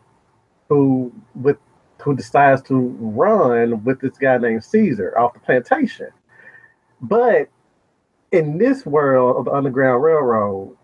who 0.68 1.12
with 1.34 1.56
who 2.02 2.16
decides 2.16 2.62
to 2.62 2.96
run 2.98 3.84
with 3.84 4.00
this 4.00 4.18
guy 4.18 4.36
named 4.36 4.64
Caesar 4.64 5.16
off 5.16 5.34
the 5.34 5.40
plantation. 5.40 6.08
But 7.00 7.48
in 8.32 8.58
this 8.58 8.84
world 8.84 9.36
of 9.36 9.44
the 9.44 9.52
Underground 9.52 10.02
Railroad, 10.02 10.76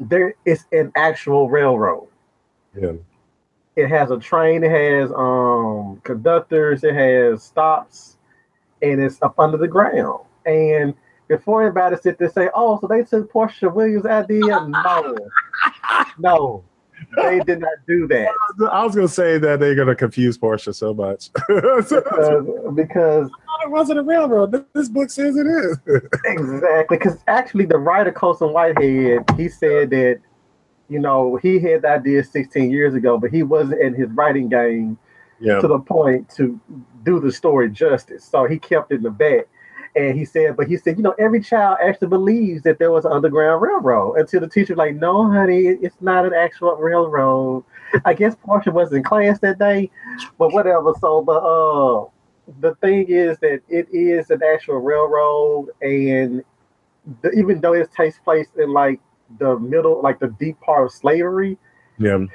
there 0.00 0.34
is 0.46 0.64
an 0.72 0.90
actual 0.96 1.48
railroad. 1.50 2.08
Yeah. 2.76 2.92
It 3.76 3.88
has 3.88 4.10
a 4.10 4.18
train, 4.18 4.64
it 4.64 4.70
has 4.70 5.12
um 5.12 6.00
conductors, 6.02 6.82
it 6.82 6.94
has 6.94 7.42
stops, 7.42 8.16
and 8.82 9.00
it's 9.00 9.22
up 9.22 9.38
under 9.38 9.58
the 9.58 9.68
ground. 9.68 10.24
And 10.46 10.94
before 11.28 11.62
anybody 11.62 11.96
sit 11.96 12.18
there 12.18 12.26
and 12.26 12.34
say, 12.34 12.50
"Oh, 12.54 12.80
so 12.80 12.86
they 12.86 13.04
took 13.04 13.32
Porsha 13.32 13.72
Williams' 13.72 14.06
idea," 14.06 14.66
no, 14.68 15.16
no, 16.18 16.64
they 17.16 17.40
did 17.40 17.60
not 17.60 17.72
do 17.86 18.06
that 18.06 18.28
I 18.72 18.84
was 18.84 18.94
gonna 18.94 19.08
say 19.08 19.38
that 19.38 19.60
they're 19.60 19.74
gonna 19.74 19.94
confuse 19.94 20.36
Porsha 20.36 20.74
so 20.74 20.92
much. 20.92 21.30
because, 21.48 21.92
because 22.74 23.30
it 23.62 23.70
wasn't 23.70 23.98
a 23.98 24.02
railroad. 24.02 24.64
This 24.74 24.88
book 24.88 25.10
says 25.10 25.36
it 25.36 25.46
is. 25.46 25.78
exactly 26.24 26.96
because 26.96 27.18
actually 27.26 27.66
the 27.66 27.78
writer 27.78 28.12
Colson 28.12 28.52
Whitehead 28.52 29.24
he 29.36 29.48
said 29.48 29.90
that 29.90 30.20
you 30.88 30.98
know 30.98 31.36
he 31.36 31.58
had 31.58 31.82
the 31.82 31.88
idea 31.88 32.24
16 32.24 32.70
years 32.70 32.94
ago, 32.94 33.18
but 33.18 33.30
he 33.30 33.42
wasn't 33.42 33.80
in 33.80 33.94
his 33.94 34.10
writing 34.10 34.48
game 34.48 34.98
yeah. 35.40 35.60
to 35.60 35.68
the 35.68 35.78
point 35.78 36.28
to 36.36 36.60
do 37.04 37.20
the 37.20 37.32
story 37.32 37.70
justice. 37.70 38.24
So 38.24 38.44
he 38.44 38.58
kept 38.58 38.92
it 38.92 38.96
in 38.96 39.02
the 39.02 39.10
back. 39.10 39.48
And 39.96 40.16
he 40.16 40.24
said, 40.24 40.56
but 40.56 40.68
he 40.68 40.76
said, 40.76 40.96
you 40.96 41.02
know, 41.02 41.14
every 41.18 41.40
child 41.40 41.78
actually 41.82 42.08
believes 42.08 42.62
that 42.62 42.78
there 42.78 42.92
was 42.92 43.04
an 43.04 43.12
underground 43.12 43.60
railroad 43.60 44.14
until 44.18 44.40
the 44.40 44.48
teacher's 44.48 44.76
like, 44.76 44.94
no, 44.94 45.28
honey, 45.30 45.62
it's 45.66 45.96
not 46.00 46.24
an 46.24 46.32
actual 46.32 46.76
railroad. 46.76 47.64
I 48.04 48.14
guess 48.14 48.36
Porsha 48.36 48.72
wasn't 48.72 48.98
in 48.98 49.02
class 49.02 49.40
that 49.40 49.58
day, 49.58 49.90
but 50.38 50.52
whatever. 50.52 50.94
So, 51.00 51.22
but 51.22 51.38
uh, 51.38 52.04
the 52.60 52.76
thing 52.76 53.06
is 53.08 53.36
that 53.38 53.62
it 53.68 53.88
is 53.92 54.30
an 54.30 54.42
actual 54.44 54.76
railroad, 54.76 55.70
and 55.82 56.44
the, 57.22 57.30
even 57.32 57.60
though 57.60 57.72
it 57.72 57.90
takes 57.92 58.18
place 58.20 58.46
in 58.56 58.72
like 58.72 59.00
the 59.40 59.58
middle, 59.58 60.00
like 60.02 60.20
the 60.20 60.28
deep 60.38 60.60
part 60.60 60.84
of 60.86 60.92
slavery, 60.92 61.58
Yeah. 61.98 62.26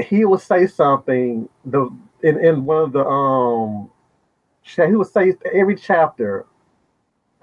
he 0.00 0.24
would 0.24 0.40
say 0.40 0.66
something 0.66 1.48
the 1.64 1.88
in, 2.22 2.44
in 2.44 2.64
one 2.64 2.82
of 2.82 2.92
the 2.92 3.04
um 3.04 3.90
he 4.76 4.96
would 4.96 5.06
say 5.06 5.34
every 5.52 5.76
chapter 5.76 6.46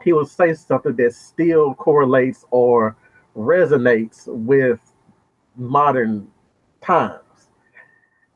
he 0.03 0.13
would 0.13 0.27
say 0.27 0.53
something 0.53 0.95
that 0.95 1.13
still 1.13 1.73
correlates 1.73 2.45
or 2.51 2.95
resonates 3.35 4.27
with 4.27 4.79
modern 5.55 6.27
times. 6.81 7.21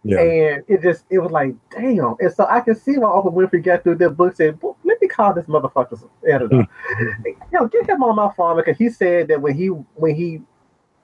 Yeah. 0.04 0.22
and 0.22 0.64
it 0.70 0.82
just 0.82 1.04
it 1.10 1.20
was 1.20 1.32
like 1.32 1.54
damn. 1.72 2.16
And 2.20 2.34
so 2.34 2.48
i 2.50 2.62
can 2.62 2.76
see 2.76 2.98
why 2.98 3.10
oprah 3.10 3.34
winfrey 3.34 3.62
got 3.62 3.84
through 3.84 3.96
their 3.96 4.10
book 4.10 4.36
"Well, 4.40 4.78
let 4.86 5.02
me 5.02 5.08
call 5.10 5.34
this 5.34 5.46
motherfucker's 5.46 6.06
editor. 6.28 6.64
Hmm. 6.64 7.30
Yo 7.52 7.68
get 7.68 7.90
him 7.90 8.02
on 8.04 8.16
my 8.16 8.32
phone 8.36 8.56
because 8.56 8.78
he 8.78 8.90
said 8.90 9.28
that 9.28 9.42
when 9.42 9.56
he 9.56 9.68
when 9.68 10.16
he 10.16 10.42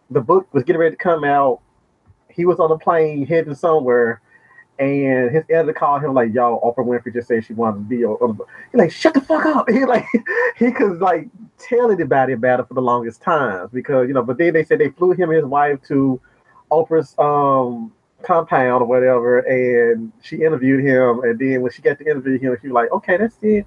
the 0.09 0.21
book 0.21 0.51
was 0.53 0.63
getting 0.63 0.79
ready 0.79 0.95
to 0.95 1.01
come 1.01 1.25
out 1.25 1.59
he 2.35 2.45
was 2.45 2.59
on 2.59 2.71
a 2.71 2.77
plane 2.77 3.25
heading 3.25 3.55
somewhere, 3.55 4.21
and 4.77 5.31
his 5.31 5.43
editor 5.49 5.73
called 5.73 6.03
him 6.03 6.13
like, 6.13 6.33
"Yo, 6.33 6.59
Oprah 6.59 6.85
Winfrey 6.85 7.13
just 7.13 7.27
said 7.27 7.45
she 7.45 7.53
wanted 7.53 7.77
to 7.77 7.83
be 7.83 8.05
on." 8.05 8.39
He 8.71 8.77
like, 8.77 8.91
"Shut 8.91 9.13
the 9.13 9.21
fuck 9.21 9.45
up!" 9.45 9.69
He 9.75 9.85
like 9.85 10.05
he 10.57 10.71
could 10.71 10.99
like 10.99 11.27
tell 11.57 11.91
anybody 11.91 12.33
about 12.33 12.59
it 12.59 12.67
for 12.67 12.73
the 12.73 12.81
longest 12.81 13.21
time 13.21 13.69
because 13.71 14.07
you 14.07 14.13
know. 14.13 14.23
But 14.23 14.37
then 14.37 14.53
they 14.53 14.63
said 14.63 14.79
they 14.79 14.89
flew 14.89 15.11
him 15.11 15.29
and 15.29 15.37
his 15.37 15.45
wife 15.45 15.81
to 15.87 16.19
Oprah's 16.71 17.15
um 17.19 17.93
compound 18.25 18.81
or 18.81 18.85
whatever, 18.85 19.39
and 19.39 20.11
she 20.21 20.37
interviewed 20.37 20.83
him. 20.83 21.23
And 21.23 21.39
then 21.39 21.61
when 21.61 21.71
she 21.71 21.81
got 21.81 21.97
to 21.99 22.05
interview 22.05 22.39
him, 22.39 22.57
she 22.61 22.67
was 22.67 22.73
like, 22.73 22.91
"Okay, 22.91 23.17
that's 23.17 23.37
it. 23.41 23.65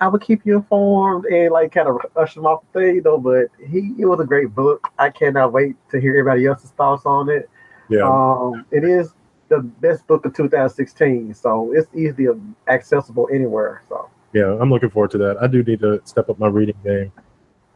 I 0.00 0.08
will 0.08 0.18
keep 0.18 0.42
you 0.44 0.56
informed," 0.56 1.24
and 1.26 1.50
like 1.52 1.72
kind 1.72 1.88
of 1.88 1.98
usher 2.14 2.40
him 2.40 2.46
off 2.46 2.62
the 2.72 2.80
thing, 2.80 2.94
you 2.96 3.02
know. 3.02 3.18
But 3.18 3.46
he, 3.58 3.94
it 3.98 4.06
was 4.06 4.20
a 4.20 4.24
great 4.24 4.54
book. 4.54 4.86
I 4.98 5.10
cannot 5.10 5.52
wait 5.52 5.76
to 5.90 6.00
hear 6.00 6.12
everybody 6.12 6.46
else's 6.46 6.70
thoughts 6.72 7.04
on 7.06 7.28
it. 7.28 7.50
Yeah. 7.88 8.04
Um, 8.04 8.64
it 8.70 8.84
is 8.84 9.12
the 9.54 9.62
best 9.62 10.06
book 10.06 10.24
of 10.24 10.34
2016, 10.34 11.34
so 11.34 11.72
it's 11.72 11.88
easily 11.94 12.28
accessible 12.68 13.28
anywhere. 13.32 13.82
So 13.88 14.10
yeah, 14.32 14.56
I'm 14.60 14.70
looking 14.70 14.90
forward 14.90 15.12
to 15.12 15.18
that. 15.18 15.36
I 15.40 15.46
do 15.46 15.62
need 15.62 15.80
to 15.80 16.00
step 16.04 16.28
up 16.28 16.38
my 16.38 16.48
reading 16.48 16.76
game. 16.84 17.12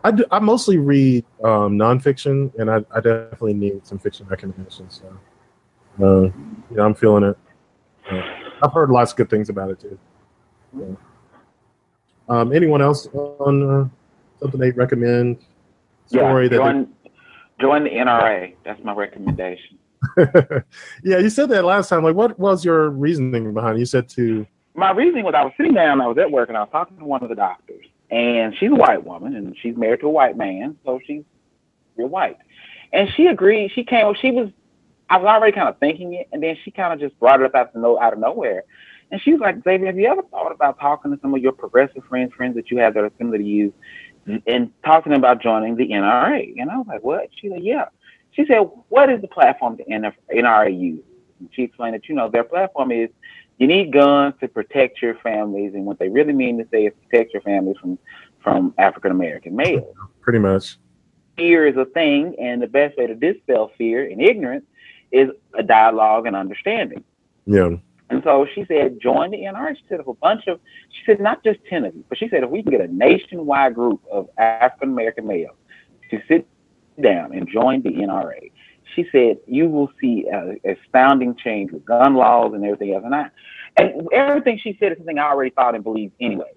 I, 0.05 0.11
do, 0.11 0.25
I 0.31 0.39
mostly 0.39 0.79
read 0.79 1.25
um, 1.43 1.79
nonfiction, 1.79 2.55
and 2.59 2.71
I, 2.71 2.79
I 2.95 3.01
definitely 3.01 3.55
need 3.55 3.87
some 3.87 3.99
fiction 3.99 4.27
recommendations. 4.27 5.03
So, 5.03 6.05
uh, 6.05 6.23
you 6.23 6.77
know, 6.77 6.85
I'm 6.85 6.95
feeling 6.95 7.25
it. 7.25 7.39
Uh, 8.11 8.23
I've 8.63 8.73
heard 8.73 8.91
lots 8.91 9.13
of 9.13 9.19
good 9.19 9.31
things 9.31 9.49
about 9.49 9.71
it 9.71 9.81
too. 9.81 9.99
Yeah. 10.77 10.95
Um, 12.29 12.53
anyone 12.53 12.83
else 12.83 13.07
on 13.13 13.63
uh, 13.63 13.89
something 14.41 14.61
they 14.61 14.71
recommend? 14.73 15.39
Story 16.07 16.49
yeah, 16.51 16.57
join, 16.57 16.89
they... 17.05 17.11
join 17.61 17.85
the 17.85 17.91
NRA. 17.91 18.55
That's 18.65 18.83
my 18.83 18.93
recommendation. 18.93 19.79
yeah, 21.03 21.19
you 21.19 21.31
said 21.31 21.49
that 21.51 21.65
last 21.65 21.89
time. 21.89 22.05
Like, 22.05 22.15
what 22.15 22.39
was 22.39 22.65
your 22.65 22.91
reasoning 22.91 23.53
behind? 23.55 23.77
It? 23.77 23.81
You 23.81 23.87
said 23.87 24.09
to. 24.11 24.47
My 24.75 24.93
reasoning 24.93 25.25
was 25.25 25.35
I 25.35 25.45
was 25.45 25.53
sitting 25.57 25.75
down, 25.75 26.01
I 26.01 26.07
was 26.07 26.19
at 26.19 26.31
work, 26.31 26.49
and 26.49 26.57
I 26.57 26.61
was 26.61 26.69
talking 26.71 26.97
to 26.99 27.05
one 27.05 27.23
of 27.23 27.29
the 27.29 27.35
doctors, 27.35 27.85
and 28.11 28.55
she's 28.59 28.71
a 28.71 28.75
white 28.75 29.05
woman, 29.05 29.35
and 29.35 29.57
she's 29.61 29.77
married 29.77 30.01
to 30.01 30.07
a 30.07 30.11
white 30.11 30.37
man, 30.37 30.77
so 30.85 31.01
she's 31.05 31.25
real 31.97 32.09
white, 32.09 32.39
and 32.93 33.09
she 33.17 33.27
agreed. 33.27 33.73
She 33.75 33.85
came. 33.85 34.15
She 34.21 34.31
was. 34.31 34.51
I 35.11 35.17
was 35.17 35.27
already 35.27 35.53
kind 35.53 35.69
of 35.69 35.79
thinking 35.79 36.15
it, 36.15 36.29
and 36.33 36.43
then 36.43 36.57
she 36.65 36.71
kind 36.71 36.93
of 36.93 37.01
just 37.01 37.19
brought 37.19 37.41
it 37.41 37.47
up 37.47 37.55
out 37.55 37.75
of 37.75 37.81
no 37.81 37.99
out 37.99 38.13
of 38.13 38.19
nowhere, 38.21 38.65
and 39.11 39.21
she 39.21 39.33
was 39.33 39.41
like, 39.41 39.65
"Xavier, 39.65 39.87
have 39.87 39.99
you 39.99 40.07
ever 40.07 40.23
thought 40.23 40.53
about 40.53 40.79
talking 40.79 41.11
to 41.11 41.19
some 41.21 41.35
of 41.35 41.43
your 41.43 41.53
progressive 41.53 42.05
friends, 42.05 42.33
friends 42.35 42.55
that 42.55 42.71
you 42.71 42.79
have 42.79 42.95
that 42.95 43.03
are 43.03 43.11
similar 43.19 43.39
to 43.39 43.45
you, 43.45 43.73
mm-hmm. 44.29 44.37
and 44.47 44.71
talking 44.85 45.15
about 45.15 45.43
joining 45.43 45.75
the 45.77 45.89
NRA?" 45.89 46.55
And 46.59 46.71
I 46.71 46.77
was 46.77 46.87
like, 46.87 47.03
"What?" 47.03 47.31
She's 47.41 47.51
like, 47.51 47.63
"Yeah." 47.65 47.87
She 48.39 48.47
said, 48.47 48.61
"What 48.89 49.11
is 49.11 49.21
the 49.21 49.29
platform 49.29 49.77
the 49.77 49.85
NRA 49.85 50.71
uses?" 50.71 51.05
And 51.41 51.49
she 51.53 51.63
explained 51.63 51.95
that 51.95 52.09
you 52.09 52.15
know 52.15 52.29
their 52.29 52.45
platform 52.45 52.93
is 52.93 53.11
you 53.59 53.67
need 53.67 53.93
guns 53.93 54.35
to 54.41 54.47
protect 54.47 55.03
your 55.03 55.17
families, 55.17 55.75
and 55.75 55.85
what 55.85 55.99
they 55.99 56.09
really 56.09 56.33
mean 56.33 56.57
to 56.59 56.69
say 56.71 56.87
is 56.87 56.93
protect 57.09 57.33
your 57.33 57.43
families 57.43 57.77
from 57.81 57.99
from 58.41 58.75
African 58.79 59.11
American 59.11 59.57
males. 59.57 59.93
Pretty 60.21 60.39
much. 60.39 60.79
Fear 61.37 61.67
is 61.67 61.77
a 61.77 61.85
thing, 61.87 62.37
and 62.39 62.63
the 62.63 62.69
best 62.69 62.97
way 62.97 63.09
to 63.09 63.15
dispel 63.15 63.73
fear 63.77 64.09
and 64.09 64.21
ignorance 64.21 64.65
is 65.11 65.31
a 65.55 65.63
dialogue 65.63 66.27
and 66.27 66.37
understanding. 66.37 67.03
Yeah. 67.47 67.71
And 68.11 68.23
so 68.25 68.47
she 68.55 68.65
said, 68.67 69.01
join 69.01 69.31
the 69.31 69.39
NRA. 69.39 69.77
She 69.77 69.83
said, 69.89 70.01
if 70.01 70.07
a 70.07 70.15
bunch 70.15 70.47
of, 70.47 70.59
she 70.91 71.03
said, 71.05 71.21
not 71.21 71.45
just 71.45 71.61
10 71.69 71.85
of 71.85 71.95
you, 71.95 72.05
but 72.09 72.17
she 72.17 72.29
said, 72.29 72.43
if 72.43 72.49
we 72.49 72.63
can 72.63 72.73
get 72.73 72.81
a 72.81 72.89
nationwide 72.89 73.75
group 73.75 74.03
of 74.11 74.29
African 74.39 74.91
American 74.91 75.27
males 75.27 75.57
to 76.11 76.21
sit 76.27 76.49
down 77.01 77.33
and 77.33 77.49
join 77.49 77.83
the 77.83 77.91
NRA. 77.91 78.51
She 78.95 79.07
said, 79.13 79.39
you 79.47 79.69
will 79.69 79.91
see 80.01 80.27
an 80.31 80.59
astounding 80.65 81.37
change 81.37 81.73
with 81.73 81.85
gun 81.85 82.15
laws 82.15 82.53
and 82.55 82.65
everything 82.65 82.95
else. 82.95 83.05
And 83.05 83.15
I, 83.15 83.31
and 83.77 84.09
everything 84.13 84.59
she 84.63 84.77
said 84.81 84.93
is 84.93 84.99
something 84.99 85.19
I 85.19 85.29
already 85.29 85.51
thought 85.51 85.75
and 85.75 85.85
believed 85.85 86.15
anyway. 86.21 86.53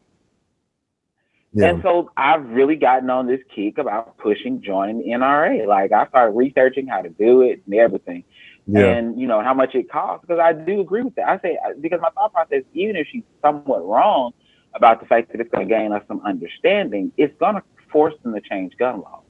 Yeah. 1.54 1.68
And 1.68 1.84
so 1.84 2.10
I've 2.16 2.48
really 2.50 2.78
gotten 2.78 3.10
on 3.10 3.28
this 3.28 3.42
kick 3.54 3.78
about 3.78 4.18
pushing 4.18 4.62
joining 4.62 5.00
the 5.00 5.10
NRA. 5.10 5.68
Like 5.68 5.92
I 5.92 6.08
started 6.08 6.32
researching 6.36 6.88
how 6.88 7.02
to 7.02 7.10
do 7.10 7.42
it 7.42 7.62
and 7.66 7.76
everything. 7.76 8.24
Yeah. 8.68 8.86
And 8.86 9.20
you 9.20 9.28
know 9.28 9.42
how 9.42 9.54
much 9.54 9.76
it 9.76 9.92
costs 9.92 10.26
because 10.26 10.40
I 10.40 10.54
do 10.54 10.80
agree 10.80 11.02
with 11.02 11.16
that. 11.16 11.28
I 11.28 11.40
say 11.40 11.58
because 11.82 12.00
my 12.02 12.10
thought 12.12 12.32
process, 12.32 12.64
even 12.74 12.96
if 12.96 13.08
she's 13.12 13.24
somewhat 13.42 13.86
wrong 13.86 14.32
about 14.74 15.02
the 15.02 15.06
fact 15.08 15.32
that 15.32 15.42
it's 15.42 15.52
going 15.52 15.68
to 15.68 15.74
gain 15.74 15.92
us 15.92 16.04
some 16.08 16.22
understanding, 16.26 17.12
it's 17.18 17.38
going 17.38 17.56
to 17.56 17.64
force 17.92 18.14
them 18.24 18.34
to 18.34 18.40
change 18.40 18.78
gun 18.78 19.02
laws 19.02 19.24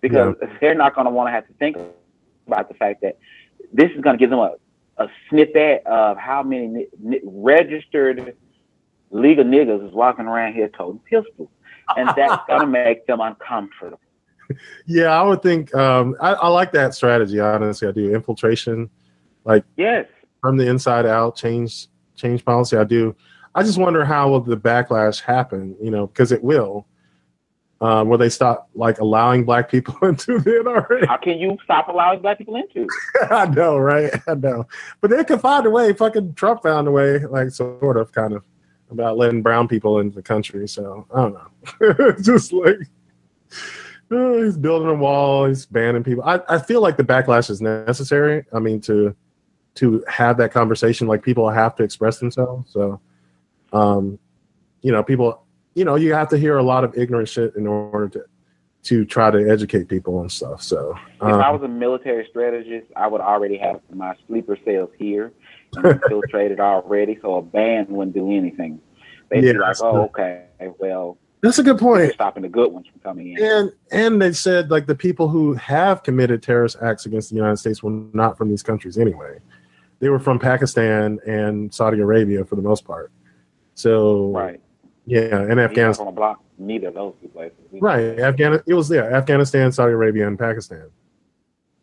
because 0.00 0.34
yeah. 0.40 0.48
they're 0.60 0.74
not 0.74 0.94
going 0.94 1.06
to 1.06 1.10
want 1.10 1.28
to 1.28 1.32
have 1.32 1.46
to 1.46 1.52
think 1.54 1.76
about 2.46 2.68
the 2.68 2.74
fact 2.74 3.02
that 3.02 3.18
this 3.72 3.90
is 3.92 4.00
going 4.00 4.16
to 4.16 4.18
give 4.18 4.30
them 4.30 4.38
a, 4.38 4.54
a 4.98 5.08
snippet 5.28 5.86
of 5.86 6.16
how 6.16 6.42
many 6.42 6.86
n- 7.04 7.20
registered 7.24 8.36
legal 9.10 9.44
niggas 9.44 9.86
is 9.86 9.92
walking 9.92 10.26
around 10.26 10.54
here 10.54 10.68
toting 10.68 11.00
pistols, 11.00 11.48
and 11.96 12.08
that's 12.16 12.42
going 12.48 12.60
to 12.60 12.66
make 12.66 13.06
them 13.06 13.20
uncomfortable. 13.20 14.00
Yeah, 14.86 15.08
I 15.08 15.22
would 15.22 15.42
think 15.42 15.72
um, 15.74 16.16
I, 16.20 16.32
I, 16.32 16.48
like 16.48 16.72
that 16.72 16.94
strategy. 16.94 17.38
Honestly, 17.38 17.86
I 17.86 17.92
do 17.92 18.12
infiltration, 18.12 18.90
like 19.44 19.64
yes, 19.76 20.06
from 20.40 20.56
the 20.56 20.68
inside 20.68 21.06
out, 21.06 21.36
change 21.36 21.86
change 22.16 22.44
policy. 22.44 22.76
I 22.76 22.84
do. 22.84 23.14
I 23.54 23.62
just 23.62 23.78
wonder 23.78 24.04
how 24.04 24.30
will 24.30 24.40
the 24.40 24.56
backlash 24.56 25.20
happen? 25.20 25.76
You 25.80 25.90
know, 25.92 26.08
because 26.08 26.32
it 26.32 26.42
will 26.42 26.86
um, 27.80 28.08
where 28.08 28.18
they 28.18 28.28
stop 28.28 28.68
like 28.74 28.98
allowing 28.98 29.44
black 29.44 29.70
people 29.70 29.96
into 30.02 30.38
the 30.38 30.50
NRA. 30.50 31.06
How 31.06 31.16
can 31.16 31.38
you 31.38 31.56
stop 31.64 31.88
allowing 31.88 32.20
black 32.20 32.38
people 32.38 32.56
into? 32.56 32.86
I 33.30 33.46
know, 33.46 33.78
right? 33.78 34.12
I 34.26 34.34
know, 34.34 34.66
but 35.00 35.10
they 35.10 35.24
can 35.24 35.38
find 35.38 35.66
a 35.66 35.70
way. 35.70 35.92
Fucking 35.92 36.34
Trump 36.34 36.62
found 36.62 36.88
a 36.88 36.90
way, 36.90 37.18
like 37.18 37.50
sort 37.50 37.96
of, 37.96 38.12
kind 38.12 38.34
of, 38.34 38.44
about 38.90 39.16
letting 39.16 39.40
brown 39.40 39.68
people 39.68 40.00
into 40.00 40.16
the 40.16 40.22
country. 40.22 40.66
So 40.66 41.06
I 41.14 41.22
don't 41.22 41.34
know. 41.34 42.14
Just 42.22 42.52
like 42.52 42.78
oh, 44.10 44.42
he's 44.42 44.56
building 44.56 44.88
a 44.88 44.94
wall, 44.94 45.46
he's 45.46 45.66
banning 45.66 46.02
people. 46.02 46.24
I, 46.24 46.40
I 46.48 46.58
feel 46.58 46.80
like 46.80 46.96
the 46.96 47.04
backlash 47.04 47.50
is 47.50 47.60
necessary. 47.60 48.44
I 48.52 48.58
mean, 48.58 48.80
to 48.82 49.14
to 49.76 50.04
have 50.08 50.36
that 50.38 50.52
conversation, 50.52 51.06
like 51.06 51.22
people 51.22 51.48
have 51.48 51.76
to 51.76 51.84
express 51.84 52.18
themselves. 52.18 52.72
So, 52.72 53.00
um, 53.72 54.18
you 54.82 54.90
know, 54.90 55.02
people 55.02 55.44
you 55.74 55.84
know, 55.84 55.96
you 55.96 56.12
have 56.14 56.28
to 56.30 56.38
hear 56.38 56.58
a 56.58 56.62
lot 56.62 56.84
of 56.84 56.96
ignorant 56.96 57.28
shit 57.28 57.54
in 57.56 57.66
order 57.66 58.08
to 58.08 58.24
to 58.82 59.04
try 59.04 59.30
to 59.30 59.50
educate 59.50 59.88
people 59.88 60.20
and 60.22 60.32
stuff. 60.32 60.62
So, 60.62 60.94
um, 61.20 61.30
if 61.30 61.36
I 61.36 61.48
um, 61.48 61.60
was 61.60 61.62
a 61.62 61.68
military 61.68 62.26
strategist, 62.30 62.86
I 62.96 63.06
would 63.08 63.20
already 63.20 63.58
have 63.58 63.80
my 63.92 64.14
sleeper 64.26 64.58
cells 64.64 64.90
here 64.98 65.32
infiltrated 65.76 66.60
already, 66.60 67.18
so 67.20 67.36
a 67.36 67.42
ban 67.42 67.86
wouldn't 67.88 68.14
do 68.14 68.30
anything. 68.30 68.80
They'd 69.28 69.44
yeah, 69.44 69.52
be 69.52 69.58
like, 69.58 69.76
"Oh, 69.82 70.02
okay, 70.04 70.44
well." 70.78 71.18
That's 71.42 71.58
a 71.58 71.62
good 71.62 71.78
point. 71.78 72.12
Stopping 72.12 72.42
the 72.42 72.50
good 72.50 72.70
ones 72.70 72.86
from 72.86 73.00
coming 73.00 73.32
in. 73.32 73.42
And 73.42 73.72
and 73.90 74.20
they 74.20 74.34
said 74.34 74.70
like 74.70 74.86
the 74.86 74.94
people 74.94 75.26
who 75.26 75.54
have 75.54 76.02
committed 76.02 76.42
terrorist 76.42 76.76
acts 76.82 77.06
against 77.06 77.30
the 77.30 77.36
United 77.36 77.56
States 77.56 77.82
were 77.82 77.92
not 78.12 78.36
from 78.36 78.50
these 78.50 78.62
countries 78.62 78.98
anyway. 78.98 79.38
They 80.00 80.10
were 80.10 80.18
from 80.18 80.38
Pakistan 80.38 81.18
and 81.26 81.72
Saudi 81.72 81.98
Arabia 81.98 82.44
for 82.44 82.56
the 82.56 82.62
most 82.62 82.84
part. 82.84 83.10
So 83.74 84.32
right 84.32 84.60
yeah, 85.10 85.40
and 85.40 85.58
Afghanistan. 85.58 86.06
On 86.06 86.14
block 86.14 86.40
neither 86.56 86.88
of 86.88 86.94
those 86.94 87.14
two 87.20 87.28
places. 87.28 87.58
Right, 87.72 88.18
Afghanistan. 88.20 88.64
It 88.66 88.74
was 88.74 88.88
there. 88.88 89.12
Afghanistan, 89.12 89.72
Saudi 89.72 89.92
Arabia, 89.92 90.26
and 90.28 90.38
Pakistan 90.38 90.88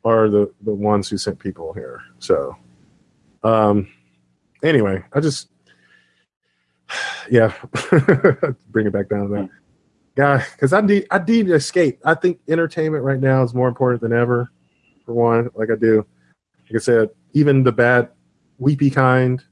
are 0.06 0.30
the 0.30 0.52
the 0.62 0.74
ones 0.74 1.10
who 1.10 1.18
sent 1.18 1.38
people 1.38 1.74
here. 1.74 2.02
So, 2.20 2.56
um, 3.44 3.90
anyway, 4.64 5.04
I 5.14 5.20
just 5.20 5.49
yeah, 7.30 7.54
bring 8.70 8.88
it 8.88 8.94
back 8.94 9.10
down 9.10 9.30
to 9.30 9.36
that. 9.36 9.49
Yeah, 10.18 10.44
because 10.54 10.72
I 10.72 10.82
need 10.82 11.06
I 11.12 11.20
need 11.20 11.48
to 11.48 11.56
escape. 11.56 11.99
I 12.06 12.14
think 12.16 12.40
entertainment 12.48 13.04
right 13.04 13.20
now 13.20 13.44
is 13.44 13.54
more 13.54 13.68
important 13.68 14.02
than 14.02 14.14
ever. 14.14 14.52
For 15.06 15.14
one, 15.14 15.49
like 15.54 15.70
I 15.70 15.76
do, 15.76 16.06
like 16.70 16.76
I 16.76 16.80
said, 16.80 17.10
even 17.34 17.64
the 17.64 17.72
bad, 17.72 18.10
weepy 18.58 18.90
kind 18.90 19.44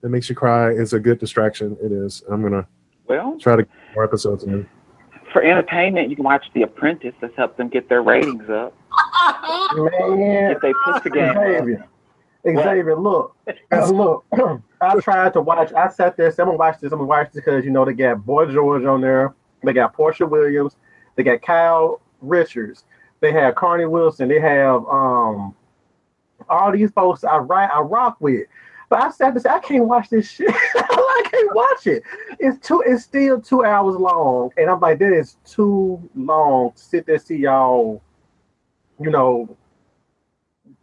that 0.00 0.10
makes 0.10 0.28
you 0.28 0.34
cry 0.34 0.70
is 0.70 0.92
a 0.92 1.00
good 1.00 1.18
distraction. 1.18 1.76
It 1.82 1.92
is. 1.92 2.22
I'm 2.30 2.42
gonna 2.42 2.66
well, 3.08 3.38
try 3.38 3.56
to 3.56 3.62
get 3.62 3.72
more 3.94 4.04
episodes 4.04 4.44
in. 4.44 4.68
For 5.32 5.42
entertainment, 5.42 6.08
you 6.08 6.16
can 6.16 6.24
watch 6.24 6.46
The 6.54 6.62
Apprentice. 6.62 7.14
That's 7.20 7.36
helped 7.36 7.56
them 7.56 7.68
get 7.68 7.88
their 7.88 8.02
ratings 8.02 8.48
up. 8.48 8.74
Man, 9.74 10.52
get 10.52 10.62
they 10.62 10.72
pussy 10.84 11.10
game. 11.14 11.34
Xavier, 11.34 11.88
Xavier, 12.44 12.96
look, 12.96 13.36
look. 13.72 14.24
I 14.80 14.98
tried 15.00 15.32
to 15.34 15.40
watch. 15.40 15.72
I 15.72 15.88
sat 15.88 16.16
there. 16.16 16.30
Said, 16.30 16.42
I'm 16.42 16.48
gonna 16.48 16.58
watch 16.58 16.80
this. 16.80 16.92
I'm 16.92 16.98
gonna 16.98 17.08
watch 17.08 17.32
this 17.32 17.44
because 17.44 17.64
you 17.64 17.70
know 17.70 17.84
they 17.84 17.92
got 17.92 18.24
Boy 18.24 18.46
George 18.46 18.84
on 18.84 19.00
there. 19.00 19.34
They 19.62 19.72
got 19.72 19.96
Porsha 19.96 20.28
Williams. 20.28 20.76
They 21.16 21.22
got 21.22 21.42
Kyle 21.42 22.00
Richards. 22.20 22.84
They 23.20 23.32
have 23.32 23.54
Carnie 23.54 23.86
Wilson. 23.86 24.28
They 24.28 24.40
have 24.40 24.86
um 24.86 25.54
all 26.48 26.72
these 26.72 26.90
folks 26.90 27.24
I 27.24 27.38
write 27.38 27.70
I 27.70 27.80
rock 27.80 28.18
with. 28.20 28.46
But 28.88 29.02
I 29.02 29.10
said, 29.10 29.46
I 29.46 29.58
can't 29.58 29.86
watch 29.86 30.10
this 30.10 30.30
shit. 30.30 30.48
I 30.54 31.22
can't 31.30 31.54
watch 31.54 31.86
it. 31.86 32.02
It's 32.38 32.64
two. 32.66 32.82
It's 32.86 33.02
still 33.02 33.40
two 33.40 33.64
hours 33.64 33.96
long, 33.96 34.50
and 34.56 34.70
I'm 34.70 34.78
like, 34.80 35.00
that 35.00 35.12
is 35.12 35.36
too 35.44 36.08
long 36.14 36.72
to 36.72 36.78
sit 36.78 37.06
there 37.06 37.18
see 37.18 37.36
y'all. 37.36 38.00
You 39.00 39.10
know, 39.10 39.56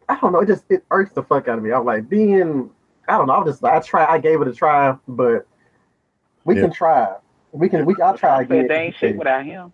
I 0.09 0.19
don't 0.19 0.33
know. 0.33 0.41
It 0.41 0.47
just 0.47 0.65
it 0.69 0.83
irks 0.91 1.13
the 1.13 1.23
fuck 1.23 1.47
out 1.47 1.57
of 1.57 1.63
me. 1.63 1.71
I'm 1.71 1.85
like 1.85 2.09
being. 2.09 2.69
I 3.07 3.17
don't 3.17 3.27
know. 3.27 3.33
I'm 3.33 3.45
just. 3.45 3.63
I 3.63 3.79
try. 3.79 4.05
I 4.05 4.17
gave 4.17 4.41
it 4.41 4.47
a 4.47 4.53
try, 4.53 4.95
but 5.07 5.47
we 6.43 6.55
Yeah. 6.55 6.63
can 6.63 6.73
try. 6.73 7.15
We 7.53 7.69
can. 7.69 7.85
We. 7.85 7.95
I'll 8.03 8.17
try 8.17 8.37
I 8.37 8.41
again. 8.41 8.63
said 8.63 8.69
they 8.69 8.75
ain't 8.81 8.95
shit 8.97 9.15
without 9.15 9.45
him. 9.45 9.71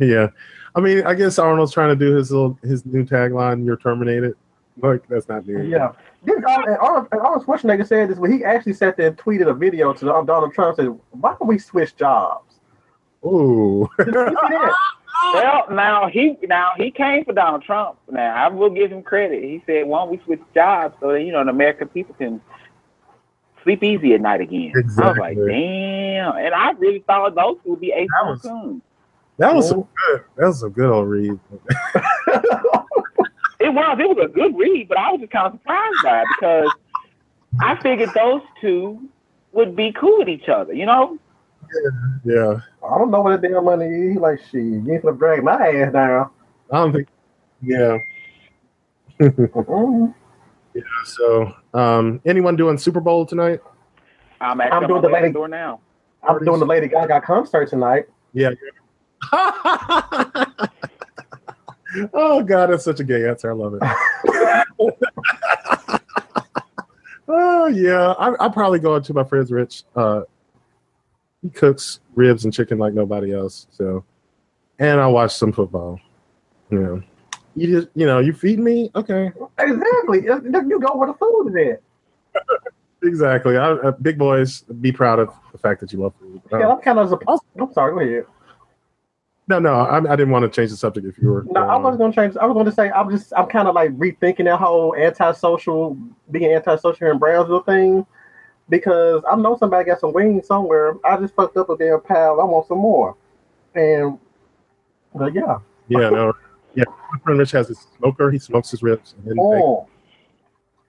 Yeah, 0.00 0.28
I 0.74 0.80
mean, 0.80 1.06
I 1.06 1.14
guess 1.14 1.38
Arnold's 1.38 1.72
trying 1.72 1.88
to 1.88 1.96
do 1.96 2.14
his 2.14 2.30
little 2.30 2.58
his 2.62 2.84
new 2.86 3.04
tagline. 3.04 3.64
You're 3.64 3.76
terminated. 3.78 4.34
Like 4.82 5.06
that's 5.08 5.28
not 5.28 5.46
new. 5.46 5.62
Yeah. 5.62 5.92
This 6.26 6.42
Arnold, 6.46 6.66
and 6.68 6.76
Arnold, 6.78 7.08
and 7.12 7.20
Arnold 7.20 7.46
Schwarzenegger 7.46 7.86
said 7.86 8.10
this 8.10 8.18
when 8.18 8.32
he 8.32 8.44
actually 8.44 8.72
sat 8.74 8.96
there 8.96 9.06
and 9.08 9.16
tweeted 9.16 9.48
a 9.48 9.54
video 9.54 9.92
to 9.94 10.12
um, 10.12 10.26
Donald 10.26 10.52
Trump 10.52 10.76
said, 10.76 10.88
"Why 11.12 11.34
don't 11.38 11.46
we 11.48 11.58
switch 11.58 11.94
jobs?" 11.96 12.54
Ooh. 13.24 13.88
Did 13.98 14.08
you 14.08 14.12
see 14.12 14.34
that? 14.34 14.74
Well, 15.32 15.64
now 15.70 16.08
he 16.08 16.36
now 16.42 16.72
he 16.76 16.90
came 16.90 17.24
for 17.24 17.32
Donald 17.32 17.62
Trump. 17.62 17.98
Now 18.10 18.34
I 18.34 18.48
will 18.48 18.68
give 18.68 18.92
him 18.92 19.02
credit. 19.02 19.42
He 19.42 19.62
said, 19.64 19.86
"Why 19.86 20.00
don't 20.00 20.10
we 20.10 20.20
switch 20.24 20.42
jobs 20.54 20.94
so 21.00 21.10
that 21.12 21.22
you 21.22 21.32
know 21.32 21.42
the 21.42 21.50
American 21.50 21.88
people 21.88 22.14
can 22.16 22.38
sleep 23.64 23.82
easy 23.82 24.12
at 24.14 24.20
night 24.20 24.42
again?" 24.42 24.72
I 24.76 24.80
was 24.86 24.96
like, 25.16 25.32
Exactly. 25.32 25.52
"Damn!" 25.52 26.36
And 26.36 26.54
I 26.54 26.72
really 26.72 26.98
thought 27.06 27.34
those 27.34 27.56
would 27.64 27.80
be 27.80 27.92
Ace 27.92 28.08
That 28.12 28.28
was- 28.28 28.80
That 29.38 29.54
was 29.54 29.68
some 29.70 29.88
good. 30.08 30.24
That 30.36 30.46
was 30.48 30.62
a 30.62 30.68
good 30.68 30.90
old 30.90 31.08
read. 31.08 31.40
It 33.66 33.74
was 33.74 33.98
it 33.98 34.08
was 34.08 34.18
a 34.24 34.28
good 34.28 34.56
read, 34.56 34.88
but 34.88 34.96
I 34.96 35.10
was 35.10 35.20
just 35.20 35.32
kind 35.32 35.46
of 35.48 35.52
surprised 35.54 35.96
by 36.04 36.20
it 36.20 36.26
because 36.38 36.70
I 37.60 37.74
figured 37.82 38.10
those 38.14 38.42
two 38.60 39.08
would 39.52 39.74
be 39.74 39.90
cool 39.92 40.18
with 40.18 40.28
each 40.28 40.48
other. 40.48 40.72
You 40.72 40.86
know, 40.86 41.18
Yeah, 42.24 42.60
I 42.88 42.98
don't 42.98 43.10
know 43.10 43.22
what 43.22 43.40
the 43.42 43.48
damn 43.48 43.64
money 43.64 43.86
is. 43.86 44.12
He 44.12 44.18
like, 44.20 44.38
she 44.52 44.58
you 44.58 44.92
ain't 44.92 45.02
gonna 45.02 45.16
drag 45.16 45.42
my 45.42 45.54
ass 45.54 45.92
down. 45.92 46.30
I 46.70 46.76
don't 46.76 46.92
think. 46.92 47.08
Yeah. 47.60 47.98
Mhm. 49.20 50.14
So, 51.06 51.52
um, 51.74 52.20
anyone 52.24 52.54
doing 52.54 52.78
Super 52.78 53.00
Bowl 53.00 53.26
tonight? 53.26 53.60
I'm 54.40 54.60
actually 54.60 54.76
I'm 54.76 54.86
doing 54.88 55.02
the 55.02 55.08
lady- 55.08 55.32
door 55.32 55.48
now. 55.48 55.80
I'm 56.22 56.44
doing 56.44 56.60
the 56.60 56.66
Lady 56.66 56.86
Gaga 56.86 57.20
concert 57.22 57.68
tonight. 57.68 58.04
Yeah. 58.32 58.50
oh 62.14 62.42
God, 62.42 62.70
that's 62.70 62.84
such 62.84 63.00
a 63.00 63.04
gay 63.04 63.28
answer. 63.28 63.50
I 63.50 63.54
love 63.54 63.74
it. 63.80 63.82
oh 67.28 67.66
yeah, 67.66 68.12
I, 68.18 68.30
I'll 68.40 68.50
probably 68.50 68.78
go 68.78 68.98
to 69.00 69.14
my 69.14 69.24
friend's 69.24 69.50
Rich. 69.50 69.84
Uh, 69.94 70.22
he 71.42 71.50
cooks 71.50 72.00
ribs 72.14 72.44
and 72.44 72.52
chicken 72.52 72.78
like 72.78 72.94
nobody 72.94 73.32
else. 73.32 73.66
So, 73.70 74.04
and 74.78 75.00
I 75.00 75.06
watch 75.06 75.34
some 75.34 75.52
football. 75.52 76.00
You 76.70 76.78
know, 76.80 77.02
you 77.54 77.66
just 77.68 77.88
you 77.94 78.06
know 78.06 78.18
you 78.18 78.32
feed 78.32 78.58
me. 78.58 78.90
Okay, 78.94 79.32
Exactly. 79.58 80.24
You 80.24 80.80
go 80.80 80.96
where 80.96 81.08
the 81.08 81.14
food 81.14 81.54
is 81.54 81.78
at. 82.34 82.42
exactly. 83.02 83.56
I, 83.56 83.70
uh, 83.72 83.90
big 83.92 84.18
boys, 84.18 84.62
be 84.80 84.92
proud 84.92 85.18
of 85.18 85.32
the 85.52 85.58
fact 85.58 85.80
that 85.80 85.92
you 85.92 86.00
love 86.00 86.14
food. 86.18 86.40
Uh, 86.52 86.58
Yeah, 86.58 86.68
I'm 86.68 86.80
kind 86.80 86.98
of. 86.98 87.14
I'm 87.28 87.72
sorry. 87.72 87.92
Go 87.94 88.00
ahead. 88.00 88.26
No, 89.48 89.58
no, 89.58 89.74
I, 89.74 89.98
I 89.98 90.16
didn't 90.16 90.30
want 90.30 90.42
to 90.42 90.48
change 90.48 90.70
the 90.70 90.76
subject. 90.76 91.06
If 91.06 91.18
you 91.18 91.28
were, 91.28 91.44
No, 91.50 91.60
I 91.60 91.76
wasn't 91.76 92.00
gonna 92.00 92.12
change. 92.12 92.36
I 92.36 92.46
was 92.46 92.54
gonna 92.54 92.72
say 92.72 92.90
I'm 92.90 93.10
just. 93.10 93.32
I'm 93.36 93.46
kind 93.46 93.68
of 93.68 93.74
like 93.74 93.90
rethinking 93.96 94.44
that 94.44 94.58
whole 94.58 94.94
antisocial, 94.96 95.96
being 96.30 96.52
antisocial 96.52 97.10
in 97.10 97.18
Brownsville 97.18 97.62
thing, 97.62 98.04
because 98.68 99.22
I 99.30 99.36
know 99.36 99.56
somebody 99.56 99.84
got 99.84 100.00
some 100.00 100.12
wings 100.12 100.46
somewhere. 100.46 100.94
I 101.04 101.16
just 101.18 101.34
fucked 101.34 101.56
up 101.56 101.70
a 101.70 101.76
damn 101.76 102.00
pal. 102.00 102.40
I 102.40 102.44
want 102.44 102.66
some 102.66 102.78
more, 102.78 103.16
and 103.74 104.18
but 105.14 105.34
yeah. 105.34 105.58
Yeah, 105.88 106.10
no. 106.10 106.32
Yeah, 106.74 106.84
my 107.12 107.18
friend 107.20 107.38
Rich 107.38 107.52
has 107.52 107.68
his 107.68 107.86
smoker. 107.96 108.30
He 108.30 108.38
smokes 108.38 108.70
his 108.70 108.82
ribs, 108.82 109.14
and 109.16 109.26
then 109.26 109.36
they, 109.36 109.42
Mm, 109.42 109.86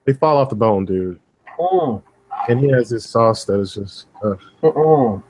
they 0.06 0.14
fall 0.14 0.38
off 0.38 0.50
the 0.50 0.56
bone, 0.56 0.84
dude. 0.86 1.20
mm, 1.58 2.02
And 2.50 2.60
he 2.60 2.70
has 2.72 2.90
this 2.90 3.10
sauce 3.10 3.46
that 3.46 3.60
is 3.60 3.76
just, 3.76 4.08
uh, 4.22 4.36
mm, 4.64 5.24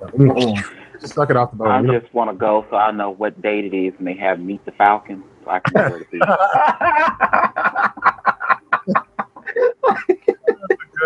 mm. 0.00 0.64
Just 1.04 1.14
suck 1.14 1.30
it 1.30 1.36
off 1.36 1.50
the 1.52 1.56
bone. 1.56 1.68
I 1.68 1.80
You 1.80 1.86
know? 1.88 2.00
just 2.00 2.12
want 2.14 2.30
to 2.30 2.36
go 2.36 2.66
so 2.70 2.76
I 2.76 2.90
know 2.90 3.10
what 3.10 3.40
date 3.42 3.64
it 3.66 3.74
is 3.76 3.94
and 3.98 4.06
they 4.06 4.14
have 4.14 4.40
Meet 4.40 4.64
the 4.64 4.72
Falcon, 4.72 5.22
so 5.44 5.50
I 5.50 5.60
can 5.60 5.72
know 5.74 5.90
where 5.90 5.98
to 6.00 6.10
be. 6.10 6.20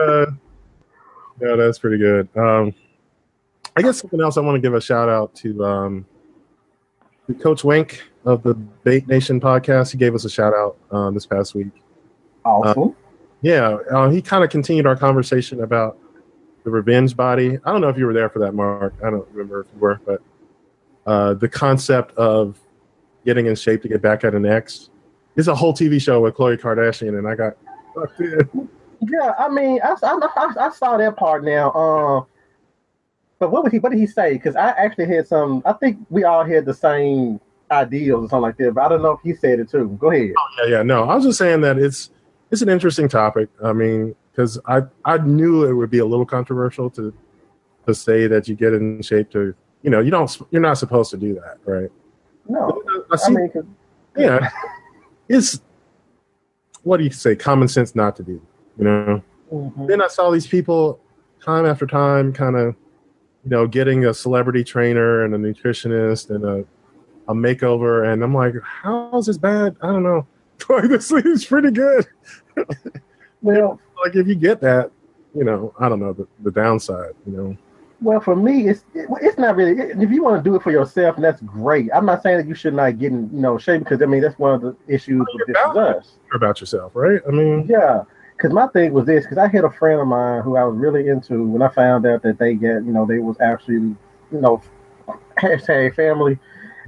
Uh, 0.01 0.27
yeah, 1.41 1.57
that's 1.57 1.79
pretty 1.79 1.99
good. 1.99 2.29
Um, 2.37 2.75
I 3.77 3.83
guess 3.83 4.01
something 4.01 4.21
else 4.21 4.37
I 4.37 4.41
want 4.41 4.57
to 4.57 4.61
give 4.61 4.75
a 4.75 4.81
shout 4.81 5.09
out 5.09 5.35
to, 5.37 5.65
um, 5.65 6.07
to 7.27 7.35
Coach 7.35 7.65
Wink 7.65 8.03
of 8.25 8.43
the 8.43 8.55
Bait 8.55 9.07
Nation 9.09 9.41
podcast. 9.41 9.93
He 9.93 9.99
gave 9.99 10.15
us 10.15 10.25
a 10.25 10.31
shout 10.31 10.53
out 10.55 10.77
um, 10.91 11.15
this 11.15 11.27
past 11.27 11.55
week. 11.55 11.69
awesome. 12.45 12.97
Yeah, 13.41 13.77
uh, 13.93 14.11
he 14.11 14.21
kind 14.21 14.43
of 14.43 14.51
continued 14.51 14.85
our 14.87 14.97
conversation 14.97 15.63
about 15.63 15.97
the 16.69 16.73
revenge 16.73 17.17
body. 17.17 17.59
I 17.65 17.73
don't 17.73 17.81
know 17.81 17.89
if 17.89 17.97
you 17.97 18.05
were 18.05 18.13
there 18.13 18.29
for 18.29 18.41
that, 18.41 18.53
Mark. 18.53 18.95
I 19.03 19.09
don't 19.09 19.27
remember 19.33 19.61
if 19.61 19.67
you 19.73 19.81
were, 19.81 20.01
but 20.05 20.21
uh, 21.07 21.35
the 21.35 21.49
concept 21.49 22.15
of 22.19 22.59
getting 23.25 23.47
in 23.47 23.55
shape 23.55 23.81
to 23.83 23.89
get 23.89 24.03
back 24.03 24.23
at 24.23 24.35
an 24.35 24.45
ex 24.45 24.91
is 25.37 25.49
a 25.49 25.55
whole 25.55 25.73
TV 25.73 26.01
show 26.01 26.21
with 26.21 26.35
Khloe 26.35 26.61
Kardashian, 26.61 27.19
and 27.19 27.27
I 27.27 27.35
got 27.35 27.57
sucked 27.95 28.21
in. 28.21 28.69
Yeah, 29.01 29.33
I 29.39 29.49
mean, 29.49 29.81
I, 29.83 29.95
I, 30.03 30.67
I, 30.67 30.71
saw 30.71 30.97
that 30.99 31.17
part 31.17 31.45
now. 31.45 31.73
Um, 31.73 32.27
but 33.39 33.51
what 33.51 33.63
would 33.63 33.73
he? 33.73 33.79
What 33.79 33.93
did 33.93 34.01
he 34.01 34.07
say? 34.07 34.35
Because 34.35 34.57
I 34.57 34.71
actually 34.71 35.07
had 35.07 35.27
some. 35.27 35.63
I 35.65 35.73
think 35.73 35.99
we 36.11 36.25
all 36.25 36.45
had 36.45 36.67
the 36.67 36.75
same 36.75 37.41
ideals 37.71 38.25
or 38.25 38.29
something 38.29 38.43
like 38.43 38.57
that. 38.59 38.75
But 38.75 38.85
I 38.85 38.89
don't 38.89 39.03
know 39.03 39.13
if 39.13 39.21
he 39.23 39.35
said 39.35 39.61
it 39.61 39.71
too. 39.71 39.97
Go 40.01 40.11
ahead. 40.11 40.33
Yeah, 40.59 40.67
yeah, 40.79 40.83
no, 40.83 41.05
I 41.05 41.15
was 41.15 41.25
just 41.25 41.39
saying 41.39 41.63
that 41.63 41.79
it's 41.79 42.11
it's 42.51 42.61
an 42.61 42.69
interesting 42.69 43.09
topic. 43.09 43.49
I 43.65 43.73
mean, 43.73 44.17
because 44.39 44.57
I 44.67 44.83
I 45.05 45.19
knew 45.19 45.65
it 45.65 45.73
would 45.73 45.91
be 45.91 45.99
a 45.99 46.05
little 46.07 46.25
controversial 46.25 46.89
to 46.91 47.13
to 47.89 47.95
say 47.95 48.29
that 48.29 48.47
you 48.47 48.55
get 48.55 48.73
in 48.73 49.03
shape 49.03 49.31
to 49.33 49.53
you 49.83 49.91
know 49.91 49.99
you 49.99 50.13
don't 50.13 50.31
you're 50.53 50.63
not 50.63 50.79
supposed 50.79 51.11
to 51.11 51.17
do 51.17 51.35
that, 51.35 51.59
right? 51.65 51.91
No, 52.49 52.81
I 53.11 53.15
I 53.15 53.17
see, 53.17 53.33
mean, 53.35 53.51
'cause- 53.51 53.65
yeah, 54.17 54.49
it's 55.29 55.61
what 56.85 56.99
do 56.99 57.05
you 57.05 57.11
say? 57.11 57.35
Common 57.35 57.67
sense 57.67 57.97
not 57.97 58.15
to 58.17 58.23
do, 58.23 58.41
you 58.79 58.85
know. 58.85 59.23
Mhm. 59.53 59.89
Then 59.89 60.01
I 60.01 60.07
saw 60.07 60.31
these 60.31 60.47
people 60.47 61.01
time 61.45 61.67
after 61.67 61.87
time, 61.87 62.33
kind 62.33 62.55
of, 62.57 62.77
you 63.45 63.51
know, 63.51 63.67
getting 63.67 64.05
a 64.07 64.15
celebrity 64.15 64.63
trainer 64.63 65.25
and 65.25 65.35
a 65.35 65.39
nutritionist 65.39 66.31
and 66.31 66.45
a 66.45 66.65
a 67.27 67.35
makeover, 67.35 68.11
and 68.11 68.23
I'm 68.23 68.33
like, 68.35 68.55
how 68.63 69.11
is 69.19 69.27
this 69.27 69.37
bad? 69.37 69.77
I 69.83 69.89
don't 69.89 70.05
know. 70.05 70.27
This 70.89 71.11
is 71.13 71.45
pretty 71.45 71.71
good. 71.71 72.07
well, 73.43 73.81
Like 74.05 74.17
if 74.17 74.27
you 74.27 74.35
get 74.35 74.61
that, 74.61 74.91
you 75.35 75.45
know, 75.45 75.75
I 75.79 75.89
don't 75.89 76.01
know 76.01 76.13
the, 76.13 76.27
the 76.43 76.51
downside, 76.51 77.15
you 77.27 77.33
know. 77.33 77.57
well, 78.01 78.21
for 78.21 78.37
me, 78.37 78.69
it's 78.69 78.85
it, 78.95 79.09
it's 79.21 79.39
not 79.39 79.57
really. 79.57 79.73
If 79.81 80.11
you 80.11 80.23
want 80.23 80.43
to 80.43 80.49
do 80.49 80.57
it 80.57 80.63
for 80.63 80.71
yourself, 80.71 81.17
and 81.17 81.25
that's 81.25 81.41
great. 81.43 81.91
I'm 81.95 82.07
not 82.07 82.23
saying 82.23 82.39
that 82.39 82.47
you 82.47 82.55
should 82.55 82.75
not 82.75 82.99
get 82.99 83.13
in, 83.13 83.31
you 83.33 83.41
know, 83.41 83.59
shape 83.59 83.81
because 83.81 84.03
I 84.03 84.07
mean 84.07 84.23
that's 84.23 84.39
one 84.39 84.55
of 84.55 84.63
the 84.63 84.77
issues 84.87 85.27
with 85.35 85.47
this 85.47 85.57
is 85.57 85.77
us. 85.77 86.13
About 86.33 86.61
yourself, 86.61 86.93
right? 86.95 87.21
I 87.27 87.31
mean, 87.31 87.67
Yeah, 87.69 88.05
because 88.37 88.53
my 88.53 88.69
thing 88.69 88.93
was 88.93 89.07
this: 89.07 89.25
because 89.25 89.39
I 89.39 89.49
had 89.49 89.65
a 89.65 89.71
friend 89.71 90.01
of 90.01 90.07
mine 90.07 90.43
who 90.43 90.57
I 90.57 90.65
was 90.65 90.77
really 90.77 91.09
into 91.09 91.45
when 91.45 91.63
I 91.63 91.69
found 91.69 92.07
out 92.07 92.23
that 92.23 92.39
they 92.39 92.55
get, 92.55 92.85
you 92.85 92.93
know, 92.93 93.05
they 93.07 93.19
was 93.19 93.37
actually, 93.41 93.75
you 93.75 93.97
know, 94.33 94.63
hashtag 95.39 95.95
family. 95.95 96.39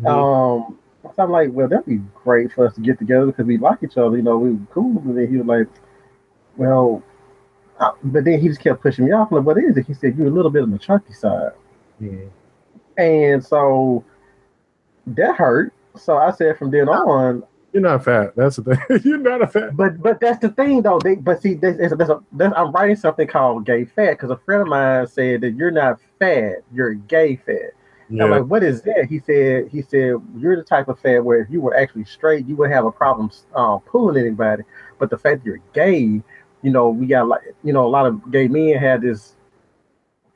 Um, 0.07 0.78
so 1.03 1.23
I'm 1.23 1.31
like, 1.31 1.51
well, 1.53 1.69
that'd 1.69 1.87
be 1.87 2.01
great 2.23 2.53
for 2.53 2.66
us 2.66 2.74
to 2.74 2.81
get 2.81 2.99
together 2.99 3.27
because 3.27 3.47
we 3.47 3.59
like 3.59 3.82
each 3.82 3.97
other, 3.97 4.16
you 4.16 4.23
know, 4.23 4.39
we 4.39 4.53
were 4.53 4.66
cool. 4.70 4.99
And 4.99 5.16
then 5.16 5.28
he 5.28 5.37
was 5.37 5.47
like, 5.47 5.66
well, 6.56 7.02
uh, 7.78 7.93
but 8.05 8.24
then 8.24 8.40
he 8.40 8.48
just 8.48 8.60
kept 8.60 8.82
pushing 8.82 9.06
me 9.06 9.12
off. 9.12 9.32
Like, 9.32 9.44
what 9.44 9.59
is 9.59 9.77
it? 9.77 9.86
He 9.86 9.94
said, 9.94 10.16
you're 10.16 10.28
a 10.28 10.31
little 10.31 10.51
bit 10.51 10.62
on 10.62 10.70
the 10.70 10.78
chunky 10.78 11.12
side, 11.12 11.52
Mhm. 12.01 12.28
and 12.97 13.44
so 13.44 14.05
that 15.06 15.36
hurt. 15.36 15.72
So 15.97 16.16
I 16.18 16.31
said 16.31 16.59
from 16.59 16.70
then 16.70 16.89
on, 16.89 17.43
you're 17.72 17.82
not 17.82 18.05
fat. 18.05 18.35
That's 18.36 18.56
the 18.56 18.74
thing. 18.74 19.01
you're 19.05 19.18
not 19.18 19.43
a 19.43 19.47
fat. 19.47 19.77
But 19.77 20.02
but 20.02 20.20
that's 20.20 20.40
the 20.40 20.48
thing 20.51 20.82
though. 20.82 20.98
They 20.98 21.14
but 21.14 21.40
see, 21.40 21.52
a, 21.52 21.56
there's, 21.56 21.93
I'm 22.56 22.72
writing 22.72 22.97
something 22.97 23.28
called 23.28 23.64
gay 23.64 23.85
fat 23.85 24.12
because 24.12 24.31
a 24.31 24.36
friend 24.39 24.62
of 24.62 24.68
mine 24.68 25.06
said 25.06 25.40
that 25.43 25.52
you're 25.52 25.70
not 25.70 26.01
fat, 26.18 26.56
you're 26.72 26.94
gay 26.94 27.36
fat. 27.36 27.72
Yeah. 28.09 28.24
I'm 28.24 28.31
like, 28.31 28.44
what 28.44 28.64
is 28.64 28.82
that? 28.82 29.06
He 29.09 29.20
said 29.20 29.68
he 29.68 29.82
said 29.82 30.14
you're 30.36 30.56
the 30.56 30.64
type 30.64 30.89
of 30.89 30.98
fat 30.98 31.24
where 31.24 31.40
if 31.40 31.48
you 31.48 31.60
were 31.60 31.77
actually 31.77 32.05
straight, 32.05 32.44
you 32.47 32.56
would 32.56 32.70
have 32.72 32.85
a 32.85 32.90
problem 32.90 33.31
um, 33.55 33.81
pulling 33.81 34.20
anybody. 34.20 34.64
But 34.98 35.10
the 35.10 35.18
fact 35.18 35.44
that 35.44 35.47
you're 35.47 35.60
gay, 35.72 36.20
you 36.62 36.70
know, 36.70 36.91
we 36.91 37.07
got 37.07 37.28
like 37.28 37.43
you 37.65 37.73
know 37.73 37.87
a 37.87 37.89
lot 37.89 38.07
of 38.07 38.31
gay 38.31 38.49
men 38.49 38.78
had 38.78 39.03
this 39.03 39.35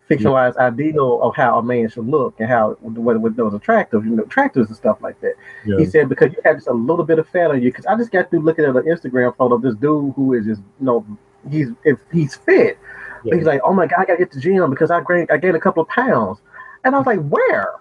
fictionalized 0.08 0.56
ideal 0.58 1.22
of 1.22 1.34
how 1.34 1.58
a 1.58 1.62
man 1.62 1.88
should 1.88 2.06
look 2.06 2.38
and 2.38 2.48
how 2.48 2.72
what 2.80 3.18
what 3.20 3.36
those 3.36 3.54
attractive, 3.54 4.04
you 4.04 4.12
know, 4.12 4.22
attractors 4.22 4.68
and 4.68 4.76
stuff 4.76 4.98
like 5.00 5.20
that. 5.20 5.34
yeah. 5.64 5.78
He 5.78 5.86
said 5.86 6.08
because 6.08 6.32
you 6.32 6.38
have 6.44 6.56
just 6.56 6.68
a 6.68 6.72
little 6.72 7.04
bit 7.04 7.18
of 7.18 7.28
fat 7.28 7.50
on 7.50 7.62
you. 7.62 7.70
Because 7.70 7.86
I 7.86 7.96
just 7.96 8.10
got 8.10 8.30
through 8.30 8.40
looking 8.40 8.64
at 8.64 8.76
an 8.76 8.82
Instagram 8.82 9.36
photo 9.36 9.54
of 9.54 9.62
this 9.62 9.74
dude 9.76 10.14
who 10.14 10.34
is 10.34 10.44
just 10.44 10.60
you 10.80 10.86
know 10.86 11.06
he's 11.50 11.68
if 11.84 11.98
he's 12.12 12.34
fit. 12.34 12.78
Yeah. 13.24 13.36
he's 13.36 13.46
like, 13.46 13.62
oh 13.64 13.72
my 13.72 13.86
god, 13.86 14.00
I 14.00 14.04
gotta 14.04 14.18
get 14.18 14.30
to 14.32 14.36
the 14.36 14.42
gym 14.42 14.70
because 14.70 14.90
I 14.90 15.02
gained 15.02 15.30
I 15.30 15.38
gained 15.38 15.56
a 15.56 15.60
couple 15.60 15.82
of 15.82 15.88
pounds, 15.88 16.40
and 16.84 16.94
I 16.94 16.98
was 16.98 17.06
like, 17.06 17.26
where? 17.28 17.74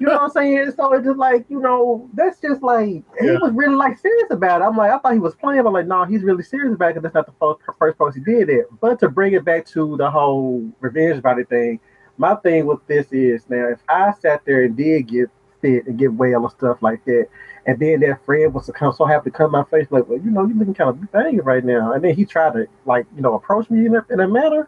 You 0.00 0.06
know 0.06 0.14
what 0.14 0.22
I'm 0.22 0.30
saying? 0.30 0.72
So 0.76 0.94
it's 0.94 1.04
just 1.04 1.18
like, 1.18 1.44
you 1.50 1.60
know, 1.60 2.08
that's 2.14 2.40
just 2.40 2.62
like 2.62 3.04
he 3.20 3.30
was 3.32 3.52
really 3.52 3.74
like 3.74 3.98
serious 3.98 4.30
about 4.30 4.62
it. 4.62 4.64
I'm 4.64 4.74
like, 4.74 4.90
I 4.90 4.98
thought 4.98 5.12
he 5.12 5.18
was 5.18 5.34
playing, 5.34 5.62
but 5.62 5.74
like, 5.74 5.86
no, 5.86 6.04
he's 6.04 6.22
really 6.22 6.42
serious 6.42 6.74
about 6.74 6.92
it 6.92 6.94
because 6.94 7.02
that's 7.02 7.14
not 7.14 7.26
the 7.26 7.32
first, 7.38 7.78
first 7.78 7.98
post 7.98 8.16
he 8.16 8.22
did 8.24 8.48
it. 8.48 8.66
But 8.80 8.98
to 9.00 9.10
bring 9.10 9.34
it 9.34 9.44
back 9.44 9.66
to 9.66 9.98
the 9.98 10.10
whole 10.10 10.66
revenge 10.80 11.22
body 11.22 11.44
thing, 11.44 11.80
my 12.16 12.34
thing 12.36 12.64
with 12.64 12.78
this 12.86 13.12
is 13.12 13.44
now 13.50 13.68
if 13.68 13.80
I 13.90 14.14
sat 14.18 14.42
there 14.46 14.64
and 14.64 14.74
did 14.74 15.06
get 15.06 15.28
fit 15.60 15.86
and 15.86 15.98
get 15.98 16.14
well 16.14 16.44
and 16.44 16.50
stuff 16.50 16.80
like 16.80 17.04
that, 17.04 17.28
and 17.66 17.78
then 17.78 18.00
that 18.00 18.24
friend 18.24 18.54
was 18.54 18.64
to 18.66 18.72
come 18.72 18.94
so 18.94 19.04
happy 19.04 19.28
to 19.28 19.36
come 19.36 19.52
my 19.52 19.64
face 19.64 19.88
like, 19.90 20.08
well, 20.08 20.18
you 20.18 20.30
know, 20.30 20.46
you're 20.46 20.56
looking 20.56 20.72
kind 20.72 20.88
of 20.88 21.12
banging 21.12 21.42
right 21.42 21.62
now, 21.62 21.92
and 21.92 22.02
then 22.02 22.16
he 22.16 22.24
tried 22.24 22.54
to 22.54 22.66
like, 22.86 23.04
you 23.14 23.20
know, 23.20 23.34
approach 23.34 23.68
me 23.68 23.84
in 23.84 23.94
a, 23.94 24.06
in 24.08 24.20
a 24.20 24.26
manner. 24.26 24.66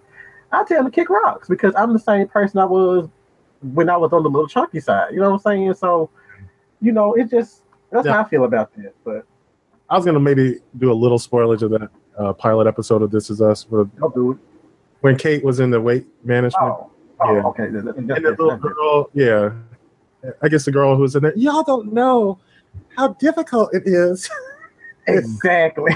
I 0.53 0.63
tell 0.65 0.81
him 0.81 0.85
to 0.85 0.91
kick 0.91 1.09
rocks 1.09 1.49
because 1.49 1.73
I'm 1.75 1.95
the 1.95 1.99
same 1.99 2.29
person 2.29 2.59
I 2.59 2.67
was 2.67 3.09
when 3.63 3.89
I 3.89 3.97
was 3.97 4.13
on 4.13 4.23
the 4.23 4.29
little 4.31 4.49
chunky 4.49 4.81
side. 4.81 5.13
You 5.13 5.21
know 5.21 5.31
what 5.31 5.35
I'm 5.35 5.39
saying? 5.41 5.75
So, 5.75 6.11
you 6.81 6.93
know, 6.93 7.15
it 7.15 7.31
just 7.31 7.63
that's 7.91 8.07
Yeah. 8.07 8.13
how 8.15 8.21
I 8.23 8.25
feel 8.29 8.45
about 8.45 8.75
that. 8.77 8.93
But 9.05 9.25
I 9.91 9.97
was 9.97 10.05
gonna 10.05 10.21
maybe 10.21 10.59
do 10.79 10.91
a 10.91 10.95
little 10.95 11.19
spoilage 11.19 11.63
of 11.63 11.71
that 11.73 11.89
uh, 12.19 12.33
pilot 12.33 12.67
episode 12.67 13.03
of 13.03 13.11
This 13.11 13.31
Is 13.31 13.41
Us 13.41 13.65
for 13.65 13.85
do 14.15 14.33
it. 14.33 14.39
when 15.01 15.17
Kate 15.17 15.45
was 15.45 15.61
in 15.61 15.71
the 15.71 15.81
weight 15.81 16.07
management. 16.25 16.63
Oh, 16.65 16.91
oh 17.21 17.35
Yeah. 17.35 17.43
okay. 17.47 17.65
And 17.65 18.09
the 18.09 18.35
little 18.39 18.57
girl, 18.57 19.11
yeah. 19.15 19.51
I 20.41 20.49
guess 20.49 20.65
the 20.65 20.71
girl 20.73 20.95
who 20.95 21.03
was 21.03 21.17
in 21.17 21.23
there. 21.25 21.37
Y'all 21.37 21.63
don't 21.65 21.93
know 21.93 22.39
how 22.97 23.09
difficult 23.15 23.75
it 23.75 23.83
is. 23.87 24.29
Exactly. 25.09 25.93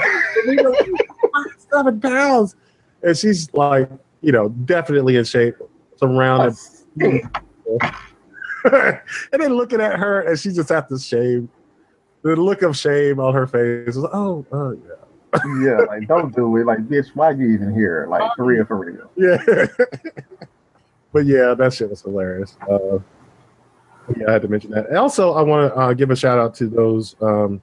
Seven 1.70 2.01
pounds, 2.01 2.56
and 3.05 3.16
she's 3.16 3.52
like, 3.55 3.88
you 4.20 4.32
know, 4.32 4.48
definitely 4.48 5.14
in 5.16 5.24
shape. 5.24 5.55
Some 5.97 6.16
round 6.16 6.56
and 8.72 9.01
then 9.43 9.55
looking 9.55 9.80
at 9.80 9.98
her, 9.98 10.22
and 10.22 10.38
she 10.38 10.52
just 10.52 10.68
had 10.68 10.88
this 10.88 11.05
shame. 11.05 11.48
The 12.22 12.34
look 12.34 12.62
of 12.62 12.76
shame 12.76 13.20
on 13.20 13.34
her 13.34 13.47
face 13.47 13.94
was, 13.94 14.09
oh, 14.12 14.44
oh 14.51 14.72
yeah. 14.72 15.40
yeah, 15.62 15.78
like 15.80 16.09
don't 16.09 16.34
do 16.34 16.56
it. 16.56 16.66
Like, 16.66 16.78
bitch, 16.88 17.09
why 17.14 17.28
are 17.28 17.32
you 17.34 17.51
even 17.51 17.74
here? 17.74 18.06
Like 18.10 18.34
for 18.36 18.44
real, 18.44 18.64
for 18.64 18.76
real. 18.78 19.10
Yeah. 19.16 19.66
but 21.12 21.26
yeah, 21.26 21.55
that 21.55 21.72
shit 21.72 21.90
was 21.90 22.02
hilarious. 22.02 22.56
Uh, 22.68 22.98
yeah, 24.16 24.28
I 24.28 24.32
had 24.32 24.43
to 24.43 24.48
mention 24.48 24.70
that. 24.70 24.88
And 24.88 24.97
also, 24.97 25.32
I 25.34 25.43
want 25.43 25.72
to 25.72 25.78
uh, 25.78 25.93
give 25.93 26.10
a 26.10 26.16
shout 26.16 26.38
out 26.38 26.55
to 26.56 26.68
those 26.68 27.16
um, 27.20 27.60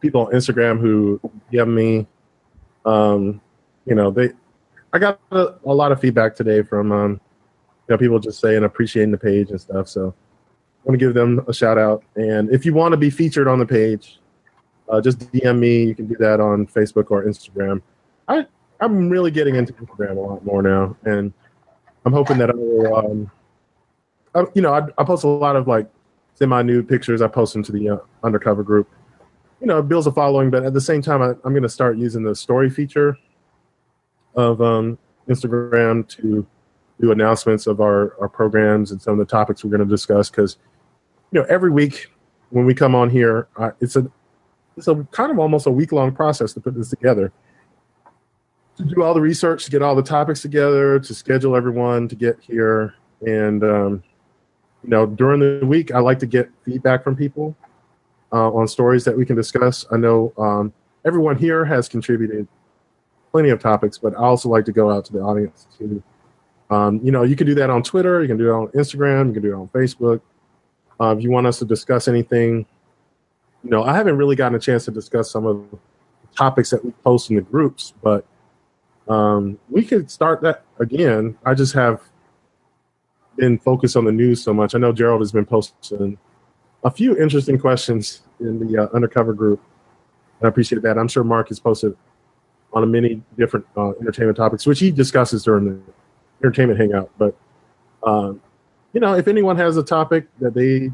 people 0.00 0.26
on 0.26 0.32
Instagram 0.32 0.80
who 0.80 1.20
give 1.50 1.68
me, 1.68 2.06
um, 2.84 3.40
you 3.86 3.94
know, 3.94 4.10
they. 4.10 4.30
I 4.92 4.98
got 4.98 5.20
a, 5.30 5.54
a 5.64 5.72
lot 5.72 5.92
of 5.92 6.00
feedback 6.00 6.34
today 6.34 6.62
from, 6.62 6.90
um, 6.90 7.20
know, 7.90 7.98
people 7.98 8.18
just 8.18 8.40
saying 8.40 8.64
appreciating 8.64 9.10
the 9.10 9.18
page 9.18 9.50
and 9.50 9.60
stuff. 9.60 9.88
So, 9.88 10.14
I 10.80 10.88
want 10.88 10.98
to 10.98 11.06
give 11.06 11.14
them 11.14 11.44
a 11.46 11.52
shout 11.52 11.76
out. 11.76 12.02
And 12.16 12.50
if 12.50 12.64
you 12.64 12.72
want 12.72 12.92
to 12.92 12.96
be 12.96 13.10
featured 13.10 13.46
on 13.46 13.58
the 13.58 13.66
page, 13.66 14.18
uh, 14.88 15.00
just 15.00 15.18
DM 15.18 15.58
me. 15.58 15.84
You 15.84 15.94
can 15.94 16.06
do 16.06 16.16
that 16.18 16.40
on 16.40 16.66
Facebook 16.66 17.10
or 17.10 17.24
Instagram. 17.24 17.82
I 18.28 18.46
I'm 18.80 19.10
really 19.10 19.30
getting 19.30 19.56
into 19.56 19.74
Instagram 19.74 20.16
a 20.16 20.20
lot 20.20 20.44
more 20.44 20.62
now, 20.62 20.96
and 21.04 21.32
I'm 22.06 22.12
hoping 22.12 22.38
that 22.38 22.50
I 22.50 22.54
will. 22.54 22.96
Um, 22.96 23.30
I, 24.34 24.44
you 24.54 24.62
know, 24.62 24.72
I, 24.72 24.86
I 24.96 25.04
post 25.04 25.24
a 25.24 25.28
lot 25.28 25.54
of 25.54 25.68
like 25.68 25.86
semi-nude 26.34 26.88
pictures. 26.88 27.20
I 27.20 27.28
post 27.28 27.52
them 27.52 27.62
to 27.64 27.72
the 27.72 27.90
uh, 27.90 27.98
undercover 28.22 28.62
group. 28.62 28.88
You 29.60 29.66
know, 29.66 29.82
builds 29.82 30.06
a 30.06 30.12
following, 30.12 30.50
but 30.50 30.64
at 30.64 30.72
the 30.72 30.80
same 30.80 31.02
time, 31.02 31.20
I, 31.20 31.30
I'm 31.44 31.52
going 31.52 31.62
to 31.62 31.68
start 31.68 31.98
using 31.98 32.22
the 32.22 32.34
story 32.34 32.70
feature 32.70 33.18
of 34.34 34.62
um, 34.62 34.96
Instagram 35.28 36.08
to 36.16 36.46
do 37.00 37.12
announcements 37.12 37.66
of 37.66 37.80
our, 37.80 38.14
our 38.20 38.28
programs 38.28 38.90
and 38.90 39.00
some 39.00 39.12
of 39.12 39.18
the 39.18 39.30
topics 39.30 39.64
we're 39.64 39.70
going 39.70 39.86
to 39.86 39.86
discuss. 39.86 40.30
Because 40.30 40.56
you 41.32 41.40
know, 41.40 41.46
every 41.48 41.70
week 41.70 42.08
when 42.50 42.64
we 42.64 42.74
come 42.74 42.94
on 42.94 43.10
here, 43.10 43.48
uh, 43.56 43.70
it's 43.80 43.96
a 43.96 44.10
it's 44.76 44.88
a 44.88 44.94
kind 45.10 45.30
of 45.30 45.38
almost 45.38 45.66
a 45.66 45.70
week 45.70 45.92
long 45.92 46.12
process 46.12 46.52
to 46.54 46.60
put 46.60 46.74
this 46.74 46.90
together 46.90 47.32
to 48.80 48.94
do 48.94 49.02
all 49.02 49.14
the 49.14 49.20
research, 49.20 49.64
to 49.64 49.70
get 49.70 49.82
all 49.82 49.94
the 49.94 50.02
topics 50.02 50.42
together, 50.42 50.98
to 50.98 51.14
schedule 51.14 51.56
everyone 51.56 52.08
to 52.08 52.14
get 52.14 52.38
here. 52.40 52.94
And, 53.26 53.62
um, 53.62 54.02
you 54.82 54.90
know, 54.90 55.06
during 55.06 55.40
the 55.40 55.66
week, 55.66 55.92
I 55.92 55.98
like 55.98 56.18
to 56.20 56.26
get 56.26 56.50
feedback 56.64 57.04
from 57.04 57.14
people 57.16 57.54
uh, 58.32 58.50
on 58.50 58.66
stories 58.66 59.04
that 59.04 59.16
we 59.16 59.26
can 59.26 59.36
discuss. 59.36 59.84
I 59.92 59.96
know 59.96 60.32
um, 60.38 60.72
everyone 61.04 61.36
here 61.36 61.64
has 61.64 61.88
contributed 61.88 62.48
plenty 63.30 63.50
of 63.50 63.60
topics, 63.60 63.98
but 63.98 64.14
I 64.14 64.20
also 64.20 64.48
like 64.48 64.64
to 64.64 64.72
go 64.72 64.90
out 64.90 65.04
to 65.06 65.12
the 65.12 65.20
audience 65.20 65.66
too. 65.78 66.02
Um, 66.70 67.00
you 67.02 67.10
know, 67.10 67.24
you 67.24 67.34
can 67.34 67.46
do 67.46 67.54
that 67.56 67.68
on 67.68 67.82
Twitter, 67.82 68.22
you 68.22 68.28
can 68.28 68.36
do 68.36 68.50
it 68.50 68.52
on 68.52 68.68
Instagram, 68.68 69.28
you 69.28 69.32
can 69.34 69.42
do 69.42 69.52
it 69.52 69.56
on 69.56 69.68
Facebook. 69.68 70.20
Uh, 71.00 71.14
if 71.16 71.22
you 71.22 71.30
want 71.30 71.46
us 71.46 71.58
to 71.58 71.64
discuss 71.64 72.06
anything, 72.06 72.64
you 73.64 73.70
know, 73.70 73.82
I 73.82 73.96
haven't 73.96 74.16
really 74.16 74.36
gotten 74.36 74.54
a 74.56 74.60
chance 74.60 74.84
to 74.84 74.90
discuss 74.90 75.30
some 75.30 75.46
of 75.46 75.68
the 75.70 75.78
topics 76.36 76.70
that 76.70 76.84
we 76.84 76.92
post 77.02 77.30
in 77.30 77.36
the 77.36 77.42
groups, 77.42 77.92
but 78.02 78.24
um, 79.08 79.58
we 79.68 79.84
could 79.84 80.10
start 80.10 80.40
that 80.42 80.64
again. 80.78 81.36
I 81.44 81.54
just 81.54 81.72
have 81.74 82.00
been 83.36 83.58
focused 83.58 83.96
on 83.96 84.04
the 84.04 84.12
news 84.12 84.42
so 84.42 84.54
much. 84.54 84.74
I 84.74 84.78
know 84.78 84.92
Gerald 84.92 85.20
has 85.20 85.32
been 85.32 85.46
posting 85.46 86.18
a 86.84 86.90
few 86.90 87.16
interesting 87.16 87.58
questions 87.58 88.22
in 88.38 88.58
the 88.60 88.84
uh, 88.84 88.88
undercover 88.94 89.32
group. 89.32 89.60
I 90.42 90.48
appreciate 90.48 90.82
that. 90.82 90.96
I'm 90.96 91.08
sure 91.08 91.24
Mark 91.24 91.48
has 91.48 91.58
posted 91.58 91.96
on 92.72 92.88
many 92.90 93.20
different 93.36 93.66
uh, 93.76 93.90
entertainment 94.00 94.36
topics, 94.36 94.66
which 94.66 94.78
he 94.78 94.90
discusses 94.90 95.42
during 95.42 95.64
the 95.64 95.80
entertainment 96.42 96.78
hangout. 96.78 97.10
But 97.18 97.36
um, 98.02 98.40
you 98.92 99.00
know, 99.00 99.14
if 99.14 99.28
anyone 99.28 99.56
has 99.56 99.76
a 99.76 99.82
topic 99.82 100.26
that 100.40 100.54
they 100.54 100.90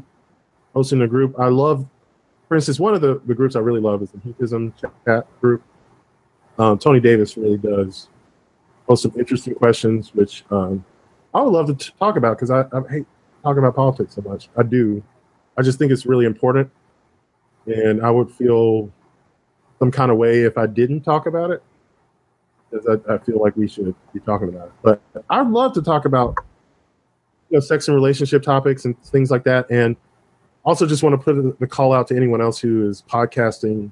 host 0.73 0.93
in 0.93 1.01
a 1.01 1.07
group, 1.07 1.35
I 1.39 1.47
love. 1.47 1.85
For 2.47 2.55
instance, 2.55 2.79
one 2.79 2.93
of 2.93 3.01
the, 3.01 3.21
the 3.25 3.35
groups 3.35 3.57
I 3.57 3.59
really 3.59 3.81
love 3.81 4.01
is 4.01 4.11
the 4.11 4.19
Geekism 4.19 4.71
chat 5.05 5.27
group. 5.41 5.61
Um, 6.57 6.77
Tony 6.77 7.01
Davis 7.01 7.35
really 7.35 7.57
does 7.57 8.07
post 8.87 9.03
some 9.03 9.13
interesting 9.19 9.53
questions, 9.53 10.15
which 10.15 10.45
um, 10.49 10.85
I 11.33 11.41
would 11.41 11.51
love 11.51 11.67
to 11.67 11.75
t- 11.75 11.91
talk 11.99 12.15
about 12.15 12.37
because 12.37 12.49
I, 12.49 12.61
I 12.61 12.81
hate 12.89 13.05
talking 13.43 13.59
about 13.59 13.75
politics 13.75 14.15
so 14.15 14.21
much. 14.21 14.47
I 14.55 14.63
do. 14.63 15.03
I 15.57 15.61
just 15.61 15.77
think 15.77 15.91
it's 15.91 16.05
really 16.05 16.25
important, 16.25 16.71
and 17.65 18.01
I 18.01 18.09
would 18.09 18.31
feel 18.31 18.89
some 19.79 19.91
kind 19.91 20.09
of 20.09 20.17
way 20.17 20.43
if 20.43 20.57
I 20.57 20.67
didn't 20.67 21.01
talk 21.01 21.25
about 21.25 21.51
it 21.51 21.61
because 22.69 22.99
I, 23.07 23.15
I 23.15 23.17
feel 23.19 23.41
like 23.41 23.55
we 23.55 23.67
should 23.67 23.93
be 24.13 24.19
talking 24.19 24.49
about 24.49 24.67
it. 24.67 24.73
But 24.81 25.01
I'd 25.29 25.47
love 25.47 25.73
to 25.73 25.81
talk 25.81 26.05
about 26.05 26.35
you 27.49 27.57
know 27.57 27.59
sex 27.59 27.87
and 27.87 27.95
relationship 27.95 28.43
topics 28.43 28.85
and 28.85 29.01
things 29.03 29.31
like 29.31 29.43
that, 29.45 29.69
and 29.69 29.95
also 30.65 30.85
just 30.85 31.03
want 31.03 31.13
to 31.13 31.17
put 31.17 31.59
the 31.59 31.67
call 31.67 31.93
out 31.93 32.07
to 32.07 32.15
anyone 32.15 32.41
else 32.41 32.59
who 32.59 32.89
is 32.89 33.03
podcasting 33.09 33.91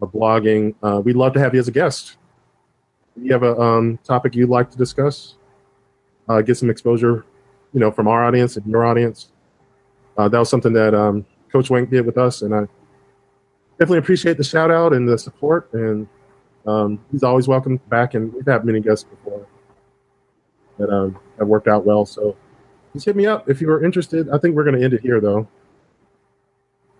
or 0.00 0.08
blogging. 0.08 0.74
Uh, 0.82 1.00
we'd 1.00 1.16
love 1.16 1.32
to 1.34 1.40
have 1.40 1.54
you 1.54 1.60
as 1.60 1.68
a 1.68 1.72
guest. 1.72 2.16
If 3.16 3.24
you 3.24 3.32
have 3.32 3.42
a 3.42 3.58
um, 3.60 3.98
topic 4.04 4.34
you'd 4.36 4.48
like 4.48 4.70
to 4.70 4.78
discuss, 4.78 5.34
uh, 6.28 6.40
get 6.40 6.56
some 6.56 6.70
exposure, 6.70 7.24
you 7.72 7.80
know, 7.80 7.90
from 7.90 8.06
our 8.06 8.24
audience 8.24 8.56
and 8.56 8.66
your 8.66 8.86
audience. 8.86 9.32
Uh, 10.16 10.28
that 10.28 10.38
was 10.38 10.48
something 10.48 10.72
that 10.72 10.94
um, 10.94 11.26
Coach 11.50 11.70
Wank 11.70 11.90
did 11.90 12.06
with 12.06 12.18
us, 12.18 12.42
and 12.42 12.54
I 12.54 12.66
definitely 13.78 13.98
appreciate 13.98 14.36
the 14.36 14.44
shout 14.44 14.70
out 14.70 14.92
and 14.92 15.08
the 15.08 15.18
support. 15.18 15.72
And 15.72 16.08
um, 16.68 17.00
he's 17.10 17.22
always 17.22 17.48
welcome 17.48 17.78
back, 17.88 18.12
and 18.14 18.32
we've 18.32 18.46
had 18.46 18.64
many 18.64 18.80
guests 18.80 19.04
before 19.04 19.46
that 20.78 20.90
um, 20.90 21.18
have 21.38 21.48
worked 21.48 21.66
out 21.66 21.86
well. 21.86 22.04
So 22.04 22.36
just 22.92 23.06
hit 23.06 23.16
me 23.16 23.24
up 23.26 23.48
if 23.48 23.62
you 23.62 23.70
are 23.70 23.82
interested. 23.82 24.28
I 24.28 24.36
think 24.36 24.54
we're 24.54 24.64
going 24.64 24.76
to 24.76 24.84
end 24.84 24.92
it 24.92 25.00
here, 25.00 25.18
though. 25.18 25.48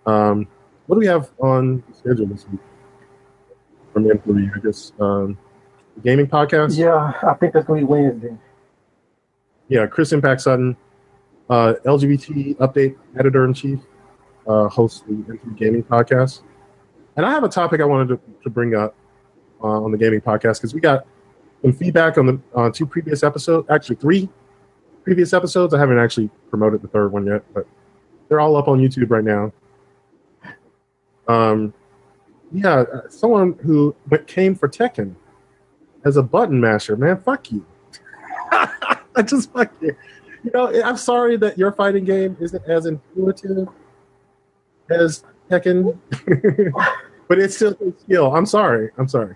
Um, 0.07 0.47
what 0.87 0.95
do 0.95 0.99
we 0.99 1.05
have 1.05 1.29
on 1.39 1.83
the 1.87 1.95
schedule 1.95 2.25
this 2.25 2.47
week 2.47 2.61
from 3.93 4.03
the 4.03 4.09
employee? 4.09 4.49
I 4.55 4.59
guess 4.59 4.91
um, 4.99 5.37
the 5.95 6.01
gaming 6.01 6.25
podcast. 6.25 6.75
Yeah, 6.75 7.13
I 7.21 7.35
think 7.35 7.53
that's 7.53 7.67
gonna 7.67 7.81
be 7.81 7.85
Wednesday. 7.85 8.35
yeah, 9.67 9.85
Chris 9.85 10.11
Impact 10.13 10.41
Sutton, 10.41 10.75
uh, 11.47 11.75
LGBT 11.85 12.57
update 12.57 12.95
editor 13.19 13.45
in 13.45 13.53
chief, 13.53 13.79
uh, 14.47 14.67
hosts 14.67 15.01
the 15.01 15.13
M3 15.13 15.57
Gaming 15.57 15.83
podcast. 15.83 16.41
And 17.17 17.25
I 17.25 17.29
have 17.29 17.43
a 17.43 17.49
topic 17.49 17.81
I 17.81 17.85
wanted 17.85 18.07
to, 18.15 18.19
to 18.43 18.49
bring 18.49 18.73
up 18.73 18.95
uh, 19.63 19.67
on 19.67 19.91
the 19.91 19.97
gaming 19.97 20.21
podcast 20.21 20.57
because 20.57 20.73
we 20.73 20.81
got 20.81 21.05
some 21.61 21.73
feedback 21.73 22.17
on 22.17 22.25
the 22.25 22.39
on 22.53 22.71
two 22.71 22.85
previous 22.85 23.23
episodes, 23.23 23.67
actually 23.69 23.95
three 23.97 24.29
previous 25.03 25.33
episodes. 25.33 25.73
I 25.73 25.79
haven't 25.79 25.99
actually 25.99 26.29
promoted 26.49 26.81
the 26.81 26.87
third 26.87 27.11
one 27.11 27.25
yet, 27.25 27.43
but 27.53 27.67
they're 28.27 28.39
all 28.39 28.55
up 28.55 28.67
on 28.67 28.79
YouTube 28.79 29.09
right 29.09 29.23
now. 29.23 29.51
Um, 31.27 31.73
yeah, 32.51 32.79
uh, 32.81 33.09
someone 33.09 33.53
who 33.61 33.95
went, 34.09 34.27
came 34.27 34.55
for 34.55 34.67
Tekken 34.67 35.15
as 36.05 36.17
a 36.17 36.23
button 36.23 36.59
masher, 36.59 36.95
man, 36.95 37.21
fuck 37.21 37.51
you. 37.51 37.65
I 38.51 39.21
just 39.23 39.51
fuck 39.51 39.71
you. 39.81 39.95
You 40.43 40.51
know, 40.53 40.83
I'm 40.83 40.97
sorry 40.97 41.37
that 41.37 41.57
your 41.57 41.71
fighting 41.71 42.05
game 42.05 42.37
isn't 42.39 42.63
as 42.65 42.85
intuitive 42.85 43.67
as 44.89 45.23
Tekken, 45.49 45.97
but 47.27 47.39
it's 47.39 47.55
still 47.55 47.75
takes 47.75 48.01
skill. 48.03 48.33
I'm 48.33 48.45
sorry. 48.45 48.89
I'm 48.97 49.07
sorry. 49.07 49.35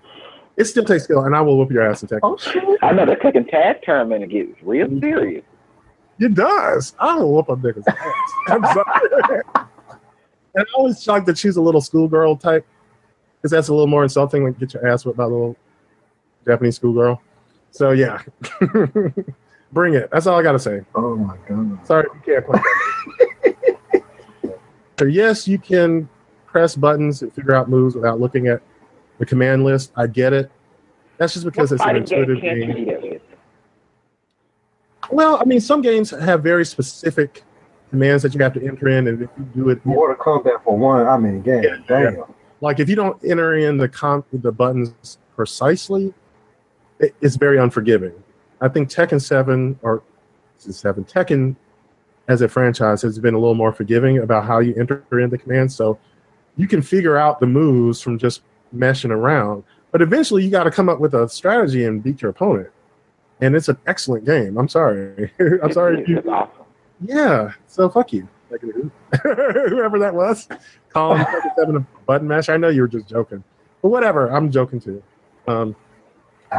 It 0.55 0.65
still 0.65 0.85
takes 0.85 1.05
skill, 1.05 1.25
and 1.25 1.35
I 1.35 1.41
will 1.41 1.57
whoop 1.57 1.71
your 1.71 1.81
ass 1.83 2.03
in 2.03 2.09
Tekken. 2.09 2.19
Oh 2.23 2.37
shit! 2.37 2.63
I 2.81 2.91
know 2.91 3.05
they're 3.05 3.15
Tekken 3.15 3.49
Tag 3.49 3.81
Tournament 3.83 4.23
and 4.23 4.31
get 4.31 4.47
real 4.61 4.87
mm-hmm. 4.87 4.99
serious. 4.99 5.43
It 6.19 6.35
does. 6.35 6.93
I 6.99 7.15
don't 7.17 7.31
whoop 7.31 7.49
a 7.49 7.55
nigga's 7.55 7.87
ass. 7.87 7.97
I'm 8.47 8.63
sorry. 8.63 9.41
and 10.55 10.65
I 10.65 10.65
always 10.75 11.01
shocked 11.01 11.25
that 11.25 11.37
she's 11.37 11.55
a 11.55 11.61
little 11.61 11.81
schoolgirl 11.81 12.37
type, 12.37 12.67
because 13.37 13.51
that's 13.51 13.67
a 13.69 13.73
little 13.73 13.87
more 13.87 14.03
insulting 14.03 14.43
when 14.43 14.53
you 14.53 14.59
get 14.59 14.75
your 14.75 14.87
ass 14.87 15.05
whipped 15.05 15.17
by 15.17 15.23
a 15.23 15.27
little 15.27 15.57
Japanese 16.45 16.75
schoolgirl. 16.75 17.19
So 17.71 17.89
yeah, 17.91 18.21
bring 19.71 19.95
it. 19.95 20.09
That's 20.11 20.27
all 20.27 20.39
I 20.39 20.43
gotta 20.43 20.59
say. 20.59 20.81
Oh 20.93 21.15
my 21.15 21.35
god. 21.47 21.85
Sorry, 21.85 22.05
you 22.13 22.21
can't 22.23 22.45
play. 22.45 24.01
so 24.99 25.05
yes, 25.05 25.47
you 25.47 25.57
can 25.57 26.07
press 26.45 26.75
buttons 26.75 27.23
and 27.23 27.33
figure 27.33 27.55
out 27.55 27.69
moves 27.69 27.95
without 27.95 28.19
looking 28.19 28.47
at 28.47 28.61
the 29.19 29.25
command 29.25 29.63
list. 29.63 29.91
I 29.95 30.07
get 30.07 30.33
it. 30.33 30.51
That's 31.17 31.33
just 31.33 31.45
because 31.45 31.71
What 31.71 31.75
it's 31.75 31.81
an 31.83 31.87
fighting 31.87 32.03
game 32.05 32.19
intuitive 32.31 32.41
game. 32.43 32.75
do 32.75 32.85
that 32.91 33.01
with? 33.01 33.21
Well, 35.11 35.37
I 35.39 35.45
mean, 35.45 35.59
some 35.59 35.81
games 35.81 36.09
have 36.11 36.41
very 36.43 36.65
specific 36.65 37.43
commands 37.89 38.23
that 38.23 38.33
you 38.33 38.41
have 38.41 38.53
to 38.53 38.65
enter 38.65 38.87
in, 38.87 39.07
and 39.07 39.21
if 39.23 39.29
you 39.37 39.43
do 39.63 39.69
it, 39.69 39.85
Mortal 39.85 40.15
Kombat 40.15 40.63
for 40.63 40.77
one. 40.77 41.05
I 41.05 41.17
mean, 41.17 41.41
game. 41.41 41.63
Yeah, 41.63 41.77
damn. 41.87 42.23
like 42.61 42.79
if 42.79 42.89
you 42.89 42.95
don't 42.95 43.23
enter 43.23 43.55
in 43.57 43.77
the 43.77 43.87
com- 43.89 44.23
the 44.31 44.51
buttons 44.51 45.17
precisely, 45.35 46.13
it, 46.99 47.13
it's 47.21 47.35
very 47.35 47.59
unforgiving. 47.59 48.13
I 48.61 48.69
think 48.69 48.89
Tekken 48.89 49.21
Seven 49.21 49.77
or 49.81 50.01
Seven 50.57 51.03
Tekken 51.03 51.55
as 52.29 52.41
a 52.41 52.47
franchise 52.47 53.01
has 53.01 53.19
been 53.19 53.33
a 53.33 53.37
little 53.39 53.55
more 53.55 53.73
forgiving 53.73 54.19
about 54.19 54.45
how 54.45 54.59
you 54.59 54.73
enter 54.75 55.03
in 55.19 55.29
the 55.29 55.37
commands, 55.37 55.75
so 55.75 55.99
you 56.55 56.67
can 56.67 56.81
figure 56.81 57.17
out 57.17 57.39
the 57.41 57.47
moves 57.47 58.01
from 58.01 58.17
just 58.17 58.41
meshing 58.75 59.11
around. 59.11 59.63
But 59.91 60.01
eventually, 60.01 60.43
you 60.43 60.49
got 60.49 60.63
to 60.63 60.71
come 60.71 60.89
up 60.89 60.99
with 60.99 61.13
a 61.13 61.29
strategy 61.29 61.85
and 61.85 62.01
beat 62.03 62.21
your 62.21 62.31
opponent. 62.31 62.69
And 63.41 63.55
it's 63.55 63.67
an 63.69 63.77
excellent 63.87 64.25
game. 64.25 64.57
I'm 64.57 64.67
sorry. 64.69 65.31
I'm 65.61 65.71
sorry. 65.71 66.03
you- 66.07 66.19
awesome. 66.29 66.65
yeah, 67.01 67.51
so 67.67 67.89
fuck 67.89 68.13
you. 68.13 68.27
Whoever 69.23 69.97
that 69.99 70.13
was, 70.13 70.47
call 70.89 71.17
seven 71.57 71.77
a 71.77 71.79
button 72.05 72.27
mash. 72.27 72.49
I 72.49 72.57
know 72.57 72.69
you 72.69 72.81
were 72.81 72.87
just 72.87 73.07
joking, 73.07 73.43
but 73.81 73.89
whatever. 73.89 74.29
I'm 74.29 74.51
joking 74.51 74.79
too. 74.79 75.01
Um, 75.47 75.75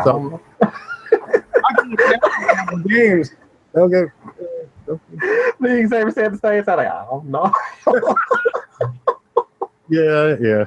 so 0.02 0.40
games. 2.86 3.30
They'll 3.72 3.88
get. 3.88 4.06
uh, 4.90 4.96
The 5.60 5.86
Xavier 5.88 6.10
said 6.10 6.32
the 6.32 6.38
same 6.38 6.64
thing. 6.64 6.76
Like, 6.76 6.88
I 6.88 7.06
don't 7.08 7.26
know. 7.26 7.52
yeah, 9.88 10.36
yeah. 10.40 10.64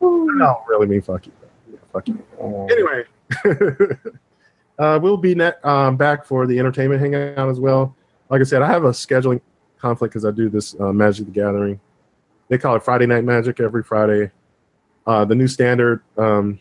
I 0.00 0.04
don't, 0.04 0.68
really 0.68 0.86
mean 0.86 1.02
fuck 1.02 1.26
you. 1.26 1.32
Yeah, 1.70 1.78
fuck 1.92 2.08
you. 2.08 2.22
Anyway, 2.70 3.04
uh, 4.78 4.98
we'll 5.02 5.16
be 5.16 5.34
net, 5.34 5.64
um, 5.64 5.96
back 5.96 6.24
for 6.24 6.46
the 6.46 6.58
entertainment 6.58 7.00
hangout 7.00 7.48
as 7.48 7.58
well. 7.58 7.96
Like 8.30 8.40
I 8.40 8.44
said, 8.44 8.62
I 8.62 8.68
have 8.68 8.84
a 8.84 8.90
scheduling 8.90 9.40
conflict 9.78 10.12
because 10.12 10.24
I 10.24 10.30
do 10.30 10.48
this 10.48 10.78
uh, 10.78 10.92
Magic 10.92 11.26
the 11.26 11.32
Gathering. 11.32 11.80
They 12.48 12.58
call 12.58 12.76
it 12.76 12.82
Friday 12.82 13.06
Night 13.06 13.24
Magic 13.24 13.60
every 13.60 13.82
Friday. 13.82 14.30
Uh, 15.06 15.24
the 15.24 15.34
new 15.34 15.48
standard 15.48 16.02
um, 16.16 16.58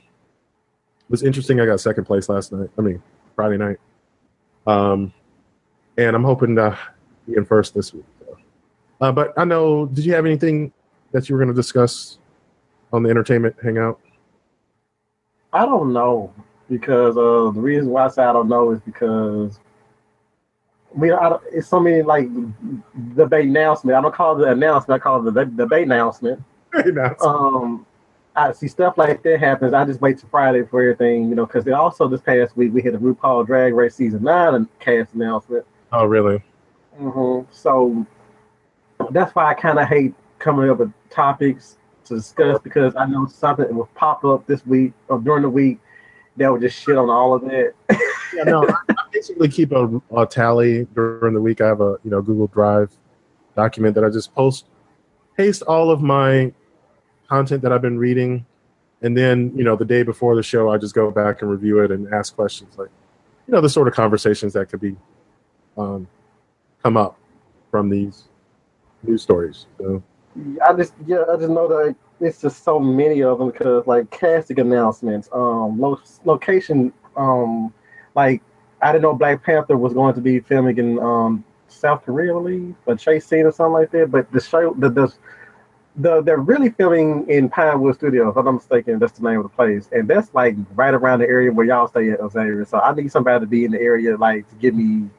was 1.09 1.23
interesting. 1.23 1.59
I 1.59 1.65
got 1.65 1.79
second 1.79 2.05
place 2.05 2.29
last 2.29 2.51
night. 2.51 2.69
I 2.77 2.81
mean, 2.81 3.01
Friday 3.35 3.57
night. 3.57 3.77
Um, 4.65 5.13
and 5.97 6.15
I'm 6.15 6.23
hoping 6.23 6.55
to 6.55 6.77
be 7.27 7.35
in 7.35 7.45
first 7.45 7.73
this 7.73 7.93
week. 7.93 8.05
So. 8.19 8.37
Uh, 9.01 9.11
but 9.11 9.33
I 9.37 9.45
know, 9.45 9.85
did 9.85 10.05
you 10.05 10.13
have 10.13 10.25
anything 10.25 10.71
that 11.11 11.27
you 11.27 11.35
were 11.35 11.39
going 11.39 11.53
to 11.53 11.59
discuss 11.59 12.19
on 12.93 13.03
the 13.03 13.09
entertainment 13.09 13.55
hangout? 13.61 13.99
I 15.53 15.65
don't 15.65 15.93
know 15.93 16.33
because 16.69 17.17
uh, 17.17 17.51
the 17.51 17.61
reason 17.61 17.89
why 17.89 18.05
I 18.05 18.07
say 18.09 18.23
I 18.23 18.33
don't 18.33 18.49
know 18.49 18.71
is 18.71 18.79
because 18.81 19.59
I 20.95 20.99
mean 20.99 21.13
I 21.13 21.37
it's 21.51 21.67
so 21.67 21.79
many 21.79 22.01
like 22.01 22.27
debate 23.15 23.45
announcement. 23.45 23.97
I 23.97 24.01
don't 24.01 24.13
call 24.13 24.35
it 24.37 24.45
the 24.45 24.51
announcement. 24.51 25.01
I 25.01 25.03
call 25.03 25.19
it 25.19 25.31
the 25.33 25.45
deb- 25.45 25.57
debate 25.57 25.83
announcement. 25.83 26.43
Um, 27.21 27.85
I 28.35 28.51
see 28.51 28.67
stuff 28.67 28.97
like 28.97 29.23
that 29.23 29.39
happens. 29.39 29.73
I 29.73 29.83
just 29.85 29.99
wait 29.99 30.19
till 30.19 30.29
Friday 30.29 30.63
for 30.63 30.81
everything, 30.81 31.29
you 31.29 31.35
know. 31.35 31.45
Because 31.45 31.67
also 31.69 32.07
this 32.07 32.21
past 32.21 32.55
week 32.55 32.73
we 32.73 32.81
had 32.81 32.93
a 32.93 32.99
RuPaul 32.99 33.45
Drag 33.47 33.73
Race 33.73 33.95
season 33.95 34.23
nine 34.23 34.53
and 34.53 34.79
cast 34.79 35.13
announcement. 35.13 35.65
oh, 35.91 36.05
really? 36.05 36.43
hmm 36.97 37.41
So 37.51 38.05
that's 39.11 39.33
why 39.33 39.49
I 39.49 39.53
kind 39.53 39.79
of 39.79 39.87
hate 39.87 40.13
coming 40.39 40.69
up 40.69 40.77
with 40.79 40.91
topics 41.09 41.76
to 42.07 42.15
discuss 42.15 42.59
because 42.59 42.95
I 42.95 43.05
know 43.05 43.27
something 43.27 43.73
will 43.75 43.89
pop 43.95 44.23
up 44.25 44.45
this 44.47 44.65
week 44.65 44.93
or 45.07 45.19
during 45.19 45.43
the 45.43 45.49
week 45.49 45.79
that 46.37 46.51
would 46.51 46.61
just 46.61 46.79
shit 46.81 46.97
on 46.97 47.09
all 47.09 47.33
of 47.33 47.41
that. 47.43 47.73
Yeah, 48.33 48.43
no, 48.43 48.67
I 48.67 48.73
I 48.89 49.03
basically 49.11 49.49
keep 49.49 49.71
a, 49.71 50.01
a 50.15 50.25
tally 50.25 50.85
during 50.93 51.33
the 51.33 51.41
week. 51.41 51.61
I 51.61 51.67
have 51.67 51.81
a 51.81 51.97
you 52.03 52.11
know 52.11 52.21
Google 52.21 52.47
Drive 52.47 52.91
document 53.55 53.95
that 53.95 54.03
I 54.03 54.09
just 54.09 54.33
post, 54.35 54.65
paste 55.35 55.63
all 55.63 55.89
of 55.89 56.01
my 56.01 56.53
content 57.27 57.61
that 57.63 57.71
I've 57.71 57.81
been 57.81 57.97
reading, 57.97 58.45
and 59.01 59.17
then 59.17 59.51
you 59.55 59.63
know 59.63 59.75
the 59.75 59.85
day 59.85 60.03
before 60.03 60.35
the 60.35 60.43
show, 60.43 60.69
I 60.69 60.77
just 60.77 60.93
go 60.93 61.09
back 61.09 61.41
and 61.41 61.49
review 61.49 61.79
it 61.79 61.91
and 61.91 62.13
ask 62.13 62.35
questions 62.35 62.77
like, 62.77 62.89
you 63.47 63.53
know, 63.53 63.61
the 63.61 63.69
sort 63.69 63.87
of 63.87 63.93
conversations 63.93 64.53
that 64.53 64.69
could 64.69 64.81
be 64.81 64.95
um, 65.77 66.07
come 66.83 66.97
up 66.97 67.17
from 67.71 67.89
these 67.89 68.25
news 69.03 69.21
stories. 69.21 69.65
So, 69.77 70.03
I 70.67 70.73
just 70.73 70.93
yeah, 71.05 71.23
I 71.31 71.37
just 71.37 71.49
know 71.49 71.67
that 71.67 71.95
it's 72.19 72.41
just 72.41 72.63
so 72.63 72.79
many 72.79 73.21
of 73.23 73.39
them 73.39 73.51
because 73.51 73.85
like 73.87 74.09
casting 74.11 74.59
announcements, 74.59 75.29
um, 75.31 75.79
lo- 75.79 76.01
location, 76.25 76.93
um, 77.15 77.73
like 78.15 78.41
I 78.81 78.91
didn't 78.91 79.03
know 79.03 79.13
Black 79.13 79.43
Panther 79.43 79.77
was 79.77 79.93
going 79.93 80.13
to 80.15 80.21
be 80.21 80.39
filming 80.39 80.77
in 80.77 80.99
um 80.99 81.43
South 81.67 82.03
Korea, 82.05 82.31
I 82.31 82.33
believe, 82.33 82.75
a 82.87 82.95
chase 82.95 83.25
scene 83.25 83.45
or 83.45 83.51
something 83.51 83.73
like 83.73 83.91
that. 83.91 84.11
But 84.11 84.31
the 84.31 84.41
show, 84.41 84.73
the 84.77 84.89
the, 84.89 85.13
the 85.97 86.21
they're 86.21 86.37
really 86.37 86.69
filming 86.69 87.27
in 87.29 87.49
Pinewood 87.49 87.95
Studios. 87.95 88.35
If 88.37 88.45
I'm 88.45 88.55
mistaken, 88.55 88.99
that's 88.99 89.17
the 89.17 89.27
name 89.27 89.37
of 89.39 89.43
the 89.43 89.49
place, 89.49 89.89
and 89.91 90.07
that's 90.07 90.33
like 90.33 90.55
right 90.75 90.93
around 90.93 91.19
the 91.19 91.27
area 91.27 91.51
where 91.51 91.65
y'all 91.65 91.87
stay 91.87 92.11
at 92.11 92.19
Xavier. 92.31 92.65
So 92.65 92.79
I 92.79 92.93
need 92.93 93.11
somebody 93.11 93.41
to 93.41 93.47
be 93.47 93.65
in 93.65 93.71
the 93.71 93.81
area, 93.81 94.17
like 94.17 94.47
to 94.49 94.55
give 94.55 94.75
me 94.75 95.09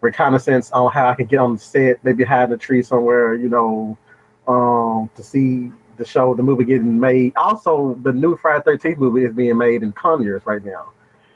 reconnaissance 0.00 0.70
on 0.72 0.90
how 0.92 1.08
I 1.10 1.14
can 1.14 1.26
get 1.26 1.38
on 1.38 1.54
the 1.54 1.58
set, 1.60 2.02
maybe 2.04 2.24
hide 2.24 2.44
in 2.44 2.52
a 2.52 2.56
tree 2.56 2.82
somewhere, 2.82 3.34
you 3.34 3.48
know, 3.48 3.98
um, 4.46 5.10
to 5.16 5.22
see 5.22 5.72
the 5.96 6.04
show, 6.04 6.34
the 6.34 6.42
movie 6.42 6.64
getting 6.64 6.98
made. 6.98 7.32
Also, 7.36 7.94
the 8.02 8.12
new 8.12 8.36
Friday 8.36 8.62
Thirteenth 8.64 8.98
movie 8.98 9.24
is 9.24 9.34
being 9.34 9.58
made 9.58 9.82
in 9.82 9.92
Conyers 9.92 10.42
right 10.46 10.64
now, 10.64 10.90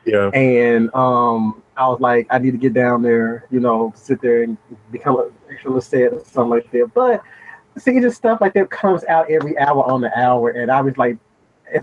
yeah, 0.05 0.31
and 0.31 0.93
um, 0.94 1.62
I 1.76 1.89
was 1.89 2.01
like, 2.01 2.26
I 2.31 2.39
need 2.39 2.52
to 2.52 2.59
get 2.59 2.72
down 2.72 3.02
there, 3.02 3.47
you 3.51 3.60
know, 3.60 3.93
sit 3.97 4.20
there 4.20 4.43
and 4.43 4.56
become 4.90 5.18
an 5.18 5.32
extra 5.51 5.81
set 5.81 6.12
or 6.12 6.24
something 6.24 6.51
like 6.51 6.70
that. 6.72 6.90
But 6.94 7.22
see, 7.76 8.01
just 8.01 8.16
stuff 8.16 8.40
like 8.40 8.55
that 8.55 8.70
comes 8.70 9.05
out 9.05 9.31
every 9.31 9.59
hour 9.59 9.85
on 9.85 10.01
the 10.01 10.18
hour, 10.18 10.51
and 10.51 10.70
I 10.70 10.81
was 10.81 10.97
like, 10.97 11.18
as 11.72 11.82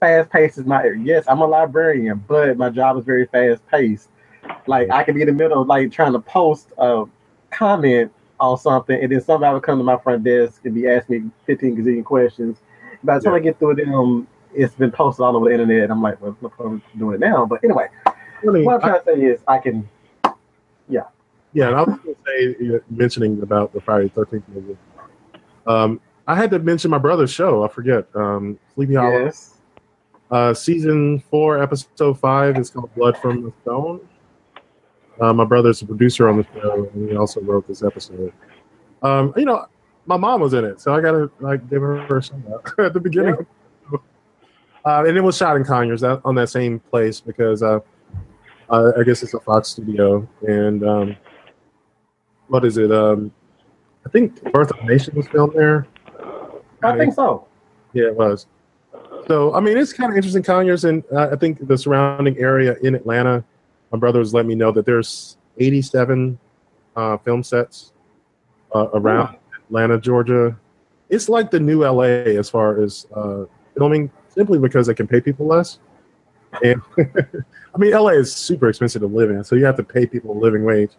fast 0.00 0.30
paced 0.30 0.58
as 0.58 0.66
my 0.66 0.84
yes, 1.02 1.24
I'm 1.28 1.40
a 1.40 1.46
librarian, 1.46 2.24
but 2.28 2.56
my 2.56 2.70
job 2.70 2.98
is 2.98 3.04
very 3.04 3.26
fast 3.26 3.66
paced. 3.68 4.08
Like 4.66 4.90
I 4.90 5.02
can 5.04 5.14
be 5.14 5.22
in 5.22 5.28
the 5.28 5.32
middle 5.32 5.62
of 5.62 5.68
like 5.68 5.90
trying 5.92 6.12
to 6.12 6.20
post 6.20 6.72
a 6.78 7.04
comment 7.50 8.12
on 8.40 8.56
something, 8.58 9.00
and 9.00 9.10
then 9.10 9.20
somebody 9.20 9.52
would 9.54 9.62
come 9.62 9.78
to 9.78 9.84
my 9.84 9.96
front 9.98 10.24
desk 10.24 10.60
and 10.64 10.74
be 10.74 10.86
asking 10.88 11.24
me 11.26 11.30
15 11.46 11.76
gazillion 11.76 12.04
questions. 12.04 12.58
By 13.04 13.18
the 13.18 13.24
time 13.24 13.34
I 13.34 13.40
get 13.40 13.58
through 13.58 13.76
them, 13.76 14.26
it's 14.54 14.74
been 14.74 14.90
posted 14.90 15.24
all 15.24 15.36
over 15.36 15.46
the 15.46 15.52
internet. 15.52 15.84
And 15.84 15.92
I'm 15.92 16.02
like, 16.02 16.20
well, 16.20 16.36
no 16.40 16.48
problem 16.48 16.82
doing 16.98 17.14
it 17.14 17.20
now. 17.20 17.46
But 17.46 17.62
anyway, 17.64 17.88
really, 18.42 18.64
what 18.64 18.82
I'm 18.82 18.94
I- 18.94 18.98
trying 18.98 19.16
to 19.16 19.20
say 19.22 19.26
is 19.26 19.40
I 19.46 19.58
can. 19.58 19.88
Yeah, 20.88 21.02
Yeah, 21.52 21.66
and 21.68 21.76
I 21.76 21.82
was 21.82 21.98
going 22.00 22.14
to 22.14 22.20
say, 22.78 22.80
mentioning 22.88 23.42
about 23.42 23.72
the 23.74 23.80
Friday 23.80 24.08
Thirteenth 24.08 24.48
movie. 24.48 24.76
Um, 25.66 26.00
I 26.26 26.34
had 26.34 26.50
to 26.52 26.58
mention 26.58 26.90
my 26.90 26.98
brother's 26.98 27.30
show. 27.30 27.62
I 27.62 27.68
forget. 27.68 28.06
Um, 28.14 28.58
Sleepy 28.74 28.94
Hollow. 28.94 29.24
Yes. 29.26 29.54
Uh, 30.30 30.52
season 30.54 31.20
four, 31.30 31.62
episode 31.62 32.18
five 32.18 32.56
is 32.58 32.70
called 32.70 32.94
Blood 32.94 33.16
from 33.18 33.42
the 33.42 33.52
Stone. 33.62 34.00
Uh, 35.20 35.32
my 35.32 35.44
brother's 35.44 35.82
a 35.82 35.86
producer 35.86 36.28
on 36.28 36.38
the 36.38 36.46
show, 36.54 36.88
and 36.94 37.10
he 37.10 37.16
also 37.16 37.40
wrote 37.40 37.66
this 37.66 37.82
episode. 37.82 38.32
Um, 39.02 39.32
you 39.36 39.44
know, 39.44 39.66
my 40.06 40.16
mom 40.16 40.40
was 40.40 40.54
in 40.54 40.64
it, 40.64 40.80
so 40.80 40.94
I 40.94 41.00
gotta 41.00 41.30
like 41.40 41.68
give 41.68 41.82
her 41.82 41.98
a 41.98 42.22
shout 42.22 42.38
out 42.52 42.78
at 42.78 42.92
the 42.92 43.00
beginning. 43.00 43.46
Uh, 44.84 45.04
and 45.06 45.18
it 45.18 45.20
was 45.20 45.36
shot 45.36 45.54
in 45.54 45.64
Conyers 45.64 46.00
that, 46.00 46.18
on 46.24 46.34
that 46.34 46.48
same 46.48 46.80
place 46.80 47.20
because 47.20 47.62
uh, 47.62 47.78
uh, 48.70 48.92
I 48.98 49.02
guess 49.02 49.22
it's 49.22 49.34
a 49.34 49.40
Fox 49.40 49.68
studio. 49.68 50.26
And 50.46 50.82
um, 50.82 51.16
what 52.46 52.64
is 52.64 52.78
it? 52.78 52.90
Um, 52.90 53.30
I 54.06 54.08
think 54.08 54.40
Birth 54.52 54.70
of 54.70 54.78
a 54.78 54.84
Nation 54.86 55.14
was 55.14 55.28
filmed 55.28 55.52
there. 55.54 55.86
I 56.82 56.96
think 56.96 57.12
so. 57.12 57.46
Yeah, 57.92 58.06
it 58.06 58.16
was. 58.16 58.46
So, 59.26 59.54
I 59.54 59.60
mean, 59.60 59.76
it's 59.76 59.92
kind 59.92 60.10
of 60.10 60.16
interesting, 60.16 60.42
Conyers, 60.42 60.84
and 60.84 61.04
uh, 61.12 61.28
I 61.32 61.36
think 61.36 61.66
the 61.66 61.76
surrounding 61.76 62.38
area 62.38 62.76
in 62.82 62.94
Atlanta. 62.94 63.44
My 63.90 63.98
brother 63.98 64.18
was 64.18 64.34
letting 64.34 64.48
me 64.48 64.54
know 64.54 64.72
that 64.72 64.84
there's 64.84 65.36
87 65.58 66.38
uh, 66.96 67.16
film 67.18 67.42
sets 67.42 67.92
uh, 68.74 68.88
around 68.92 69.36
Atlanta, 69.66 69.98
Georgia. 69.98 70.56
It's 71.08 71.28
like 71.28 71.50
the 71.50 71.60
new 71.60 71.84
LA 71.84 72.02
as 72.02 72.50
far 72.50 72.80
as 72.82 73.06
uh, 73.14 73.44
filming, 73.76 74.10
simply 74.28 74.58
because 74.58 74.86
they 74.86 74.94
can 74.94 75.06
pay 75.06 75.20
people 75.20 75.46
less. 75.46 75.78
And 76.62 76.82
I 76.98 77.78
mean, 77.78 77.92
LA 77.92 78.10
is 78.10 78.34
super 78.34 78.68
expensive 78.68 79.02
to 79.02 79.08
live 79.08 79.30
in, 79.30 79.44
so 79.44 79.56
you 79.56 79.64
have 79.64 79.76
to 79.76 79.82
pay 79.82 80.06
people 80.06 80.32
a 80.32 80.38
living 80.38 80.64
wage. 80.64 80.90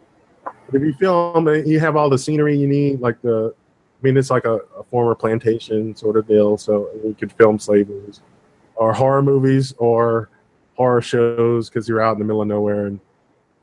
if 0.71 0.81
you 0.81 0.93
film, 0.93 1.47
you 1.65 1.79
have 1.79 1.95
all 1.95 2.09
the 2.09 2.17
scenery 2.17 2.57
you 2.57 2.67
need, 2.67 3.01
like 3.01 3.21
the. 3.21 3.53
I 3.53 4.01
mean, 4.01 4.15
it's 4.15 4.29
like 4.29 4.45
a, 4.45 4.59
a 4.77 4.83
former 4.83 5.13
plantation 5.13 5.93
sort 5.93 6.15
of 6.15 6.25
deal, 6.25 6.57
so 6.57 6.89
you 7.03 7.13
could 7.19 7.33
film 7.33 7.59
slave 7.59 7.89
movies, 7.89 8.21
or 8.75 8.93
horror 8.93 9.21
movies, 9.21 9.73
or 9.77 10.29
horror 10.79 11.01
shows 11.01 11.69
because 11.69 11.89
you're 11.89 12.01
out 12.01 12.13
in 12.13 12.19
the 12.19 12.25
middle 12.25 12.41
of 12.41 12.47
nowhere. 12.47 12.85
And 12.85 12.99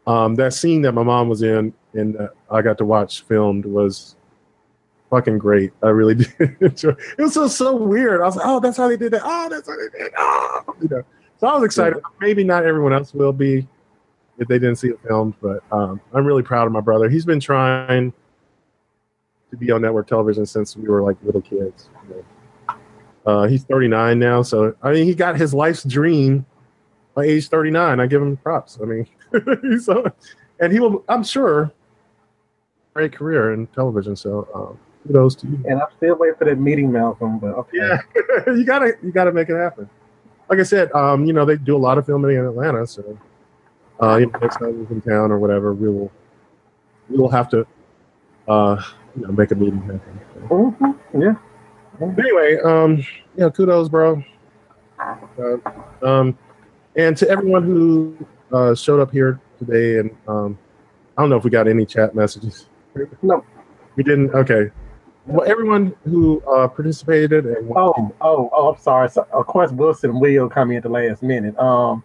um, 0.06 0.34
that 0.34 0.52
scene 0.52 0.82
that 0.82 0.93
my 0.93 1.02
mom 1.02 1.30
was 1.30 1.43
in 1.43 1.72
and 1.94 2.14
uh, 2.18 2.28
I 2.51 2.60
got 2.60 2.76
to 2.78 2.84
watch 2.84 3.22
filmed 3.22 3.64
was 3.64 4.16
fucking 5.09 5.38
great. 5.38 5.72
I 5.82 5.88
really 5.88 6.14
did 6.38 6.56
enjoy. 6.60 6.90
It 6.90 7.22
was 7.22 7.32
so 7.32 7.48
so 7.48 7.74
weird. 7.74 8.20
I 8.20 8.26
was 8.26 8.36
like, 8.36 8.47
oh, 8.47 8.60
that's 8.60 8.76
how 8.76 8.86
they 8.86 8.98
did 8.98 9.14
that. 9.14 9.22
Oh, 9.24 9.48
that's 9.48 9.66
how 9.66 9.76
they 9.76 9.98
did. 9.98 10.12
Oh, 10.18 10.76
you 10.82 10.88
know. 10.88 11.02
So 11.38 11.47
I 11.47 11.55
was 11.55 11.64
excited. 11.64 12.02
Maybe 12.20 12.44
not 12.44 12.66
everyone 12.66 12.93
else 12.93 13.14
will 13.14 13.32
be 13.32 13.66
if 14.38 14.47
they 14.47 14.59
didn't 14.59 14.76
see 14.76 14.88
it 14.88 15.01
filmed, 15.06 15.34
but 15.40 15.62
um, 15.72 15.98
I'm 16.12 16.26
really 16.26 16.43
proud 16.43 16.66
of 16.66 16.72
my 16.72 16.80
brother. 16.80 17.09
He's 17.09 17.24
been 17.24 17.40
trying 17.40 18.12
to 19.51 19.56
be 19.56 19.70
on 19.70 19.80
network 19.80 20.06
television 20.06 20.44
since 20.44 20.76
we 20.76 20.86
were 20.86 21.02
like 21.02 21.16
little 21.22 21.40
kids. 21.40 21.88
You 22.10 22.24
know. 22.68 22.74
uh, 23.24 23.48
he's 23.48 23.64
39 23.64 24.18
now, 24.18 24.43
so 24.43 24.76
I 24.82 24.93
mean, 24.93 25.06
he 25.06 25.14
got 25.14 25.36
his 25.36 25.55
life's 25.55 25.82
dream 25.82 26.44
by 27.16 27.24
age 27.24 27.48
39. 27.48 27.98
I 27.98 28.06
give 28.06 28.22
him 28.22 28.36
props. 28.36 28.78
I 28.80 28.84
mean, 28.84 29.09
so, 29.80 30.05
and 30.60 30.72
he 30.72 30.78
will, 30.78 31.02
I'm 31.09 31.24
sure, 31.24 31.72
great 32.94 33.12
career 33.12 33.55
in 33.55 33.66
television. 33.68 34.14
So, 34.14 34.47
um, 34.55 34.78
kudos 35.06 35.34
to 35.36 35.48
you. 35.48 35.64
And 35.68 35.80
I'm 35.80 35.88
still 35.97 36.14
waiting 36.16 36.36
for 36.36 36.44
that 36.44 36.60
meeting, 36.60 36.93
Malcolm. 36.93 37.38
But 37.38 37.55
okay. 37.56 37.78
Yeah, 37.78 37.98
you 38.47 38.64
gotta, 38.64 38.93
you 39.02 39.10
gotta 39.10 39.32
make 39.32 39.48
it 39.48 39.56
happen. 39.56 39.88
Like 40.48 40.60
I 40.60 40.62
said, 40.62 40.93
um, 40.93 41.24
you 41.24 41.32
know, 41.32 41.44
they 41.44 41.56
do 41.56 41.74
a 41.74 41.78
lot 41.78 41.98
of 41.98 42.06
filming 42.06 42.36
in 42.36 42.44
Atlanta, 42.44 42.86
so 42.86 43.18
uh, 44.01 44.16
you 44.16 44.26
know, 44.26 44.38
next 44.40 44.56
time 44.59 44.86
we're 44.86 44.94
in 44.94 45.01
town 45.01 45.32
or 45.32 45.38
whatever, 45.38 45.72
we 45.72 45.88
will, 45.88 46.12
we 47.09 47.16
will 47.16 47.30
have 47.30 47.48
to, 47.48 47.66
uh, 48.47 48.80
you 49.16 49.22
know, 49.22 49.32
make 49.32 49.51
a 49.51 49.55
meeting 49.55 49.80
happen. 49.80 50.20
So. 50.34 50.40
Mm-hmm. 50.40 51.22
Yeah. 51.22 51.34
Anyway, 52.01 52.59
um, 52.62 53.02
yeah, 53.36 53.48
kudos, 53.48 53.88
bro. 53.88 54.22
Uh, 55.01 55.56
um, 56.02 56.38
and 56.97 57.16
to 57.16 57.28
everyone 57.28 57.62
who 57.62 58.16
uh, 58.52 58.74
showed 58.74 59.01
up 59.01 59.10
here 59.10 59.40
today, 59.59 59.98
and 59.98 60.16
um, 60.28 60.59
I 61.16 61.23
don't 61.23 61.31
know 61.31 61.36
if 61.36 61.44
we 61.44 61.51
got 61.51 61.68
any 61.68 61.86
chat 61.86 62.14
messages. 62.14 62.66
No. 63.23 63.44
We 63.97 64.02
didn't. 64.02 64.35
Okay. 64.35 64.70
Well, 65.27 65.48
everyone 65.51 65.94
who 66.05 66.40
uh, 66.43 66.68
participated 66.68 67.47
and 67.47 67.70
Oh, 67.74 68.12
oh, 68.20 68.51
oh! 68.52 68.73
I'm 68.73 68.81
sorry. 68.81 69.10
So, 69.10 69.27
of 69.32 69.47
course, 69.47 69.73
Wilson 69.73 70.20
will 70.20 70.48
come 70.48 70.70
in 70.70 70.77
at 70.78 70.82
the 70.85 70.89
last 70.89 71.23
minute. 71.23 71.59
Um, 71.59 72.05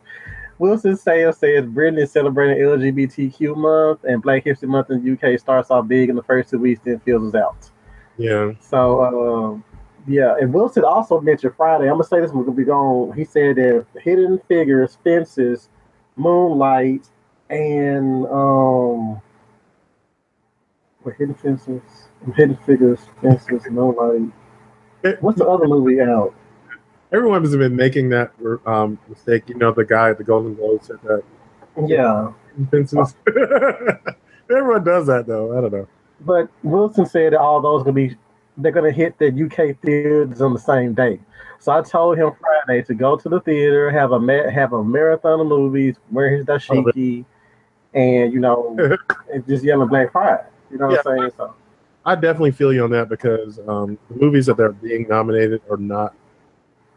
Wilson 0.57 0.95
Sales 0.95 1.37
says 1.37 1.65
Britain 1.65 1.99
is 1.99 2.11
celebrating 2.11 2.63
LGBTQ 2.63 3.55
month 3.57 4.03
and 4.03 4.21
Black 4.21 4.43
History 4.43 4.67
Month 4.67 4.91
in 4.91 5.03
the 5.03 5.33
UK 5.33 5.39
starts 5.39 5.71
off 5.71 5.87
big 5.87 6.09
in 6.09 6.15
the 6.15 6.23
first 6.23 6.51
two 6.51 6.59
weeks, 6.59 6.81
then 6.83 6.99
fizzles 6.99 7.33
out. 7.33 7.69
yeah, 8.17 8.51
So, 8.59 9.03
um, 9.03 9.63
yeah, 10.07 10.35
and 10.39 10.53
Wilson 10.53 10.83
also 10.83 11.19
mentioned 11.21 11.53
Friday. 11.55 11.85
I'm 11.85 11.93
gonna 11.93 12.03
say 12.03 12.21
this. 12.21 12.31
We're 12.31 12.43
gonna 12.43 12.57
be 12.57 12.65
gone. 12.65 13.13
He 13.15 13.25
said 13.25 13.57
that 13.57 13.85
Hidden 14.01 14.39
Figures, 14.47 14.97
Fences, 15.03 15.69
Moonlight, 16.15 17.07
and 17.49 18.25
um, 18.27 19.21
what 21.03 21.15
Hidden 21.17 21.35
Fences, 21.35 21.81
Hidden 22.35 22.57
Figures, 22.65 22.99
Fences, 23.21 23.63
Moonlight. 23.69 24.31
What's 25.19 25.39
the 25.39 25.47
other 25.47 25.67
movie 25.67 25.99
out? 26.01 26.35
everyone 27.11 27.43
has 27.43 27.55
been 27.55 27.75
making 27.75 28.09
that 28.09 28.31
um, 28.65 28.97
mistake. 29.07 29.49
You 29.49 29.55
know, 29.55 29.71
the 29.71 29.85
guy 29.85 30.09
at 30.09 30.17
the 30.17 30.23
Golden 30.23 30.55
Globe 30.55 30.83
said 30.83 30.97
that. 31.03 31.23
Yeah, 31.85 32.31
Fences. 32.69 33.15
everyone 34.49 34.83
does 34.83 35.07
that 35.07 35.25
though. 35.27 35.57
I 35.57 35.61
don't 35.61 35.71
know. 35.71 35.87
but 36.21 36.49
Wilson 36.63 37.05
said 37.05 37.33
that 37.33 37.39
all 37.39 37.61
those 37.61 37.83
gonna 37.83 37.93
be 37.93 38.17
they're 38.57 38.71
gonna 38.71 38.91
hit 38.91 39.17
the 39.17 39.27
UK 39.27 39.77
theaters 39.81 40.41
on 40.41 40.53
the 40.53 40.59
same 40.59 40.93
day. 40.93 41.19
So 41.59 41.71
I 41.71 41.81
told 41.81 42.17
him 42.17 42.31
Friday 42.39 42.81
to 42.83 42.93
go 42.93 43.15
to 43.15 43.29
the 43.29 43.39
theater, 43.41 43.91
have 43.91 44.11
a 44.11 44.19
ma- 44.19 44.49
have 44.49 44.73
a 44.73 44.83
marathon 44.83 45.39
of 45.39 45.47
movies, 45.47 45.95
wear 46.11 46.29
his 46.29 46.45
dashiki, 46.45 47.23
and 47.93 48.33
you 48.33 48.39
know, 48.39 48.77
and 49.33 49.47
just 49.47 49.63
yelling 49.63 49.87
Black 49.87 50.11
Pride. 50.11 50.45
You 50.71 50.77
know 50.77 50.87
what 50.87 51.05
I'm 51.07 51.17
saying? 51.17 51.31
So 51.37 51.53
I 52.05 52.15
definitely 52.15 52.51
feel 52.51 52.73
you 52.73 52.83
on 52.83 52.89
that 52.91 53.09
because 53.09 53.59
um, 53.67 53.97
the 54.09 54.15
movies 54.15 54.47
that 54.47 54.57
they're 54.57 54.71
being 54.71 55.07
nominated 55.07 55.61
are 55.69 55.77
not 55.77 56.15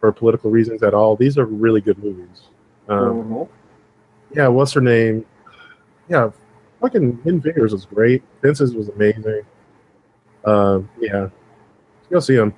for 0.01 0.13
political 0.13 0.51
reasons 0.51 0.83
at 0.83 0.95
all. 0.95 1.17
These 1.17 1.37
are 1.39 1.45
really 1.47 1.81
good 1.81 1.99
movies. 1.99 2.45
Um, 2.89 2.99
mhm. 2.99 3.49
yeah, 4.35 4.49
what's 4.49 4.73
her 4.73 4.81
name? 4.81 5.27
Yeah, 6.09 6.31
fucking 6.81 7.21
Hidden 7.25 7.43
Figures 7.43 7.73
was 7.73 7.87
great. 7.87 8.23
Fences 8.43 8.75
was 8.75 8.89
amazing. 8.89 9.43
Um, 10.45 10.89
yeah, 11.01 11.29
go 12.11 12.21
see 12.21 12.37
them. 12.37 12.55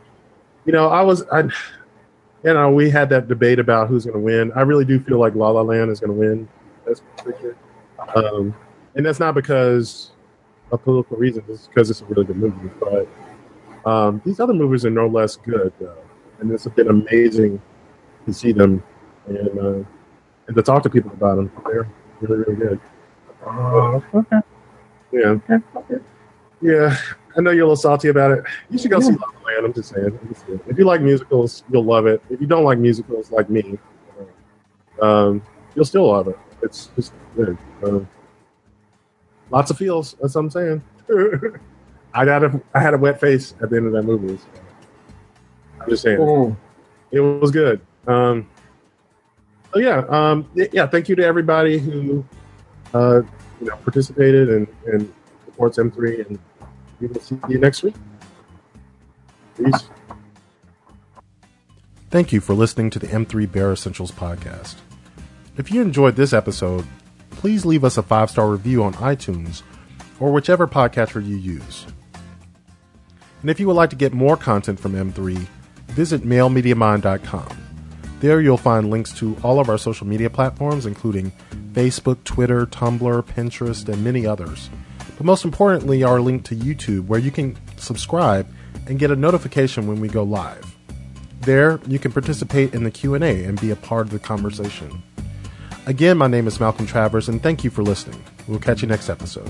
You 0.64 0.72
know, 0.72 0.88
I 0.88 1.02
was, 1.02 1.24
I, 1.32 1.42
you 1.42 2.54
know, 2.54 2.70
we 2.72 2.90
had 2.90 3.08
that 3.10 3.28
debate 3.28 3.58
about 3.58 3.88
who's 3.88 4.04
going 4.04 4.14
to 4.14 4.20
win. 4.20 4.52
I 4.54 4.62
really 4.62 4.84
do 4.84 4.98
feel 5.00 5.18
like 5.18 5.34
La 5.34 5.50
La 5.50 5.62
Land 5.62 5.90
is 5.90 6.00
going 6.00 6.12
to 6.12 6.18
win 6.18 6.48
Picture, 7.24 7.56
um, 8.14 8.54
and 8.94 9.04
that's 9.04 9.18
not 9.18 9.34
because 9.34 10.12
of 10.70 10.84
political 10.84 11.16
reasons. 11.16 11.44
It's 11.48 11.66
because 11.66 11.90
it's 11.90 12.00
a 12.00 12.04
really 12.04 12.24
good 12.24 12.36
movie. 12.36 12.70
But 12.78 13.08
um, 13.90 14.22
these 14.24 14.38
other 14.38 14.54
movies 14.54 14.84
are 14.86 14.90
no 14.90 15.08
less 15.08 15.34
good, 15.34 15.72
though, 15.80 15.98
and 16.38 16.52
it's 16.52 16.64
been 16.68 16.88
amazing 16.88 17.60
to 18.24 18.32
see 18.32 18.52
them 18.52 18.84
and 19.26 19.58
uh, 19.58 19.84
and 20.46 20.54
to 20.54 20.62
talk 20.62 20.84
to 20.84 20.90
people 20.90 21.10
about 21.10 21.36
them. 21.36 21.50
They're 21.66 21.88
really, 22.20 22.44
really 22.44 22.54
good. 22.56 22.80
Uh, 23.44 24.00
okay. 24.14 24.38
Yeah, 25.10 25.38
Okay. 25.50 25.98
yeah. 26.62 26.96
I 27.36 27.40
know 27.42 27.50
you're 27.50 27.64
a 27.64 27.66
little 27.66 27.76
salty 27.76 28.08
about 28.08 28.30
it. 28.30 28.44
You 28.70 28.78
should 28.78 28.90
go 28.90 29.00
see 29.00 29.12
La 29.12 29.26
La 29.26 29.52
Land. 29.52 29.66
I'm 29.66 29.72
just 29.74 29.90
saying. 29.90 30.18
I'm 30.20 30.28
just 30.28 30.46
saying. 30.46 30.60
If 30.66 30.78
you 30.78 30.84
like 30.84 31.02
musicals, 31.02 31.64
you'll 31.70 31.84
love 31.84 32.06
it. 32.06 32.22
If 32.30 32.40
you 32.40 32.46
don't 32.46 32.64
like 32.64 32.78
musicals, 32.78 33.30
like 33.30 33.50
me, 33.50 33.78
um, 35.02 35.42
you'll 35.74 35.84
still 35.84 36.08
love 36.08 36.28
it. 36.28 36.38
It's 36.62 36.90
just 36.96 37.12
good. 37.34 37.58
Um, 37.84 38.08
lots 39.50 39.70
of 39.70 39.76
feels. 39.76 40.16
That's 40.20 40.34
what 40.34 40.40
I'm 40.42 40.50
saying. 40.50 40.82
I 42.14 42.24
got 42.24 42.44
a, 42.44 42.60
I 42.72 42.80
had 42.80 42.94
a 42.94 42.98
wet 42.98 43.20
face 43.20 43.54
at 43.60 43.68
the 43.68 43.76
end 43.76 43.86
of 43.86 43.92
that 43.92 44.02
movie. 44.02 44.38
so 44.38 44.46
I'm 45.80 45.90
just 45.90 46.02
saying. 46.02 46.18
Mm. 46.18 46.56
it 47.10 47.20
was 47.20 47.50
good. 47.50 47.80
Um, 48.06 48.48
so 49.74 49.80
yeah, 49.80 50.04
um, 50.08 50.48
yeah. 50.54 50.86
Thank 50.86 51.10
you 51.10 51.16
to 51.16 51.24
everybody 51.24 51.78
who 51.78 52.24
uh, 52.94 53.20
you 53.60 53.66
know 53.66 53.76
participated 53.76 54.48
and, 54.48 54.66
and 54.86 55.12
supports 55.44 55.76
M3, 55.76 56.26
and 56.26 56.38
we 57.00 57.06
will 57.08 57.20
see 57.20 57.38
you 57.48 57.58
next 57.58 57.82
week. 57.82 57.94
Peace. 59.56 59.88
Thank 62.10 62.32
you 62.32 62.40
for 62.40 62.54
listening 62.54 62.90
to 62.90 62.98
the 62.98 63.08
M3 63.08 63.50
Bear 63.50 63.72
Essentials 63.72 64.12
podcast. 64.12 64.76
If 65.56 65.70
you 65.70 65.82
enjoyed 65.82 66.16
this 66.16 66.32
episode, 66.32 66.86
please 67.30 67.66
leave 67.66 67.84
us 67.84 67.96
a 67.96 68.02
five 68.02 68.30
star 68.30 68.48
review 68.48 68.82
on 68.84 68.94
iTunes 68.94 69.62
or 70.20 70.32
whichever 70.32 70.66
podcatcher 70.66 71.26
you 71.26 71.36
use. 71.36 71.86
And 73.40 73.50
if 73.50 73.60
you 73.60 73.66
would 73.66 73.76
like 73.76 73.90
to 73.90 73.96
get 73.96 74.12
more 74.12 74.36
content 74.36 74.80
from 74.80 74.92
M3, 74.92 75.46
visit 75.88 76.22
malemediamind.com. 76.22 77.48
There 78.20 78.40
you'll 78.40 78.56
find 78.56 78.90
links 78.90 79.12
to 79.18 79.36
all 79.42 79.60
of 79.60 79.68
our 79.68 79.78
social 79.78 80.06
media 80.06 80.30
platforms, 80.30 80.86
including 80.86 81.32
Facebook, 81.72 82.24
Twitter, 82.24 82.66
Tumblr, 82.66 83.22
Pinterest, 83.24 83.88
and 83.88 84.02
many 84.02 84.26
others. 84.26 84.70
But 85.16 85.24
most 85.24 85.44
importantly, 85.44 86.02
our 86.02 86.20
link 86.20 86.44
to 86.44 86.54
YouTube, 86.54 87.06
where 87.06 87.20
you 87.20 87.30
can 87.30 87.56
subscribe 87.76 88.46
and 88.86 88.98
get 88.98 89.10
a 89.10 89.16
notification 89.16 89.86
when 89.86 90.00
we 90.00 90.08
go 90.08 90.22
live. 90.22 90.76
There, 91.40 91.80
you 91.86 91.98
can 91.98 92.12
participate 92.12 92.74
in 92.74 92.84
the 92.84 92.90
Q&A 92.90 93.44
and 93.44 93.60
be 93.60 93.70
a 93.70 93.76
part 93.76 94.06
of 94.06 94.12
the 94.12 94.18
conversation. 94.18 95.02
Again, 95.86 96.18
my 96.18 96.26
name 96.26 96.46
is 96.46 96.58
Malcolm 96.58 96.86
Travers, 96.86 97.28
and 97.28 97.42
thank 97.42 97.62
you 97.62 97.70
for 97.70 97.82
listening. 97.82 98.22
We'll 98.48 98.58
catch 98.58 98.82
you 98.82 98.88
next 98.88 99.08
episode. 99.08 99.48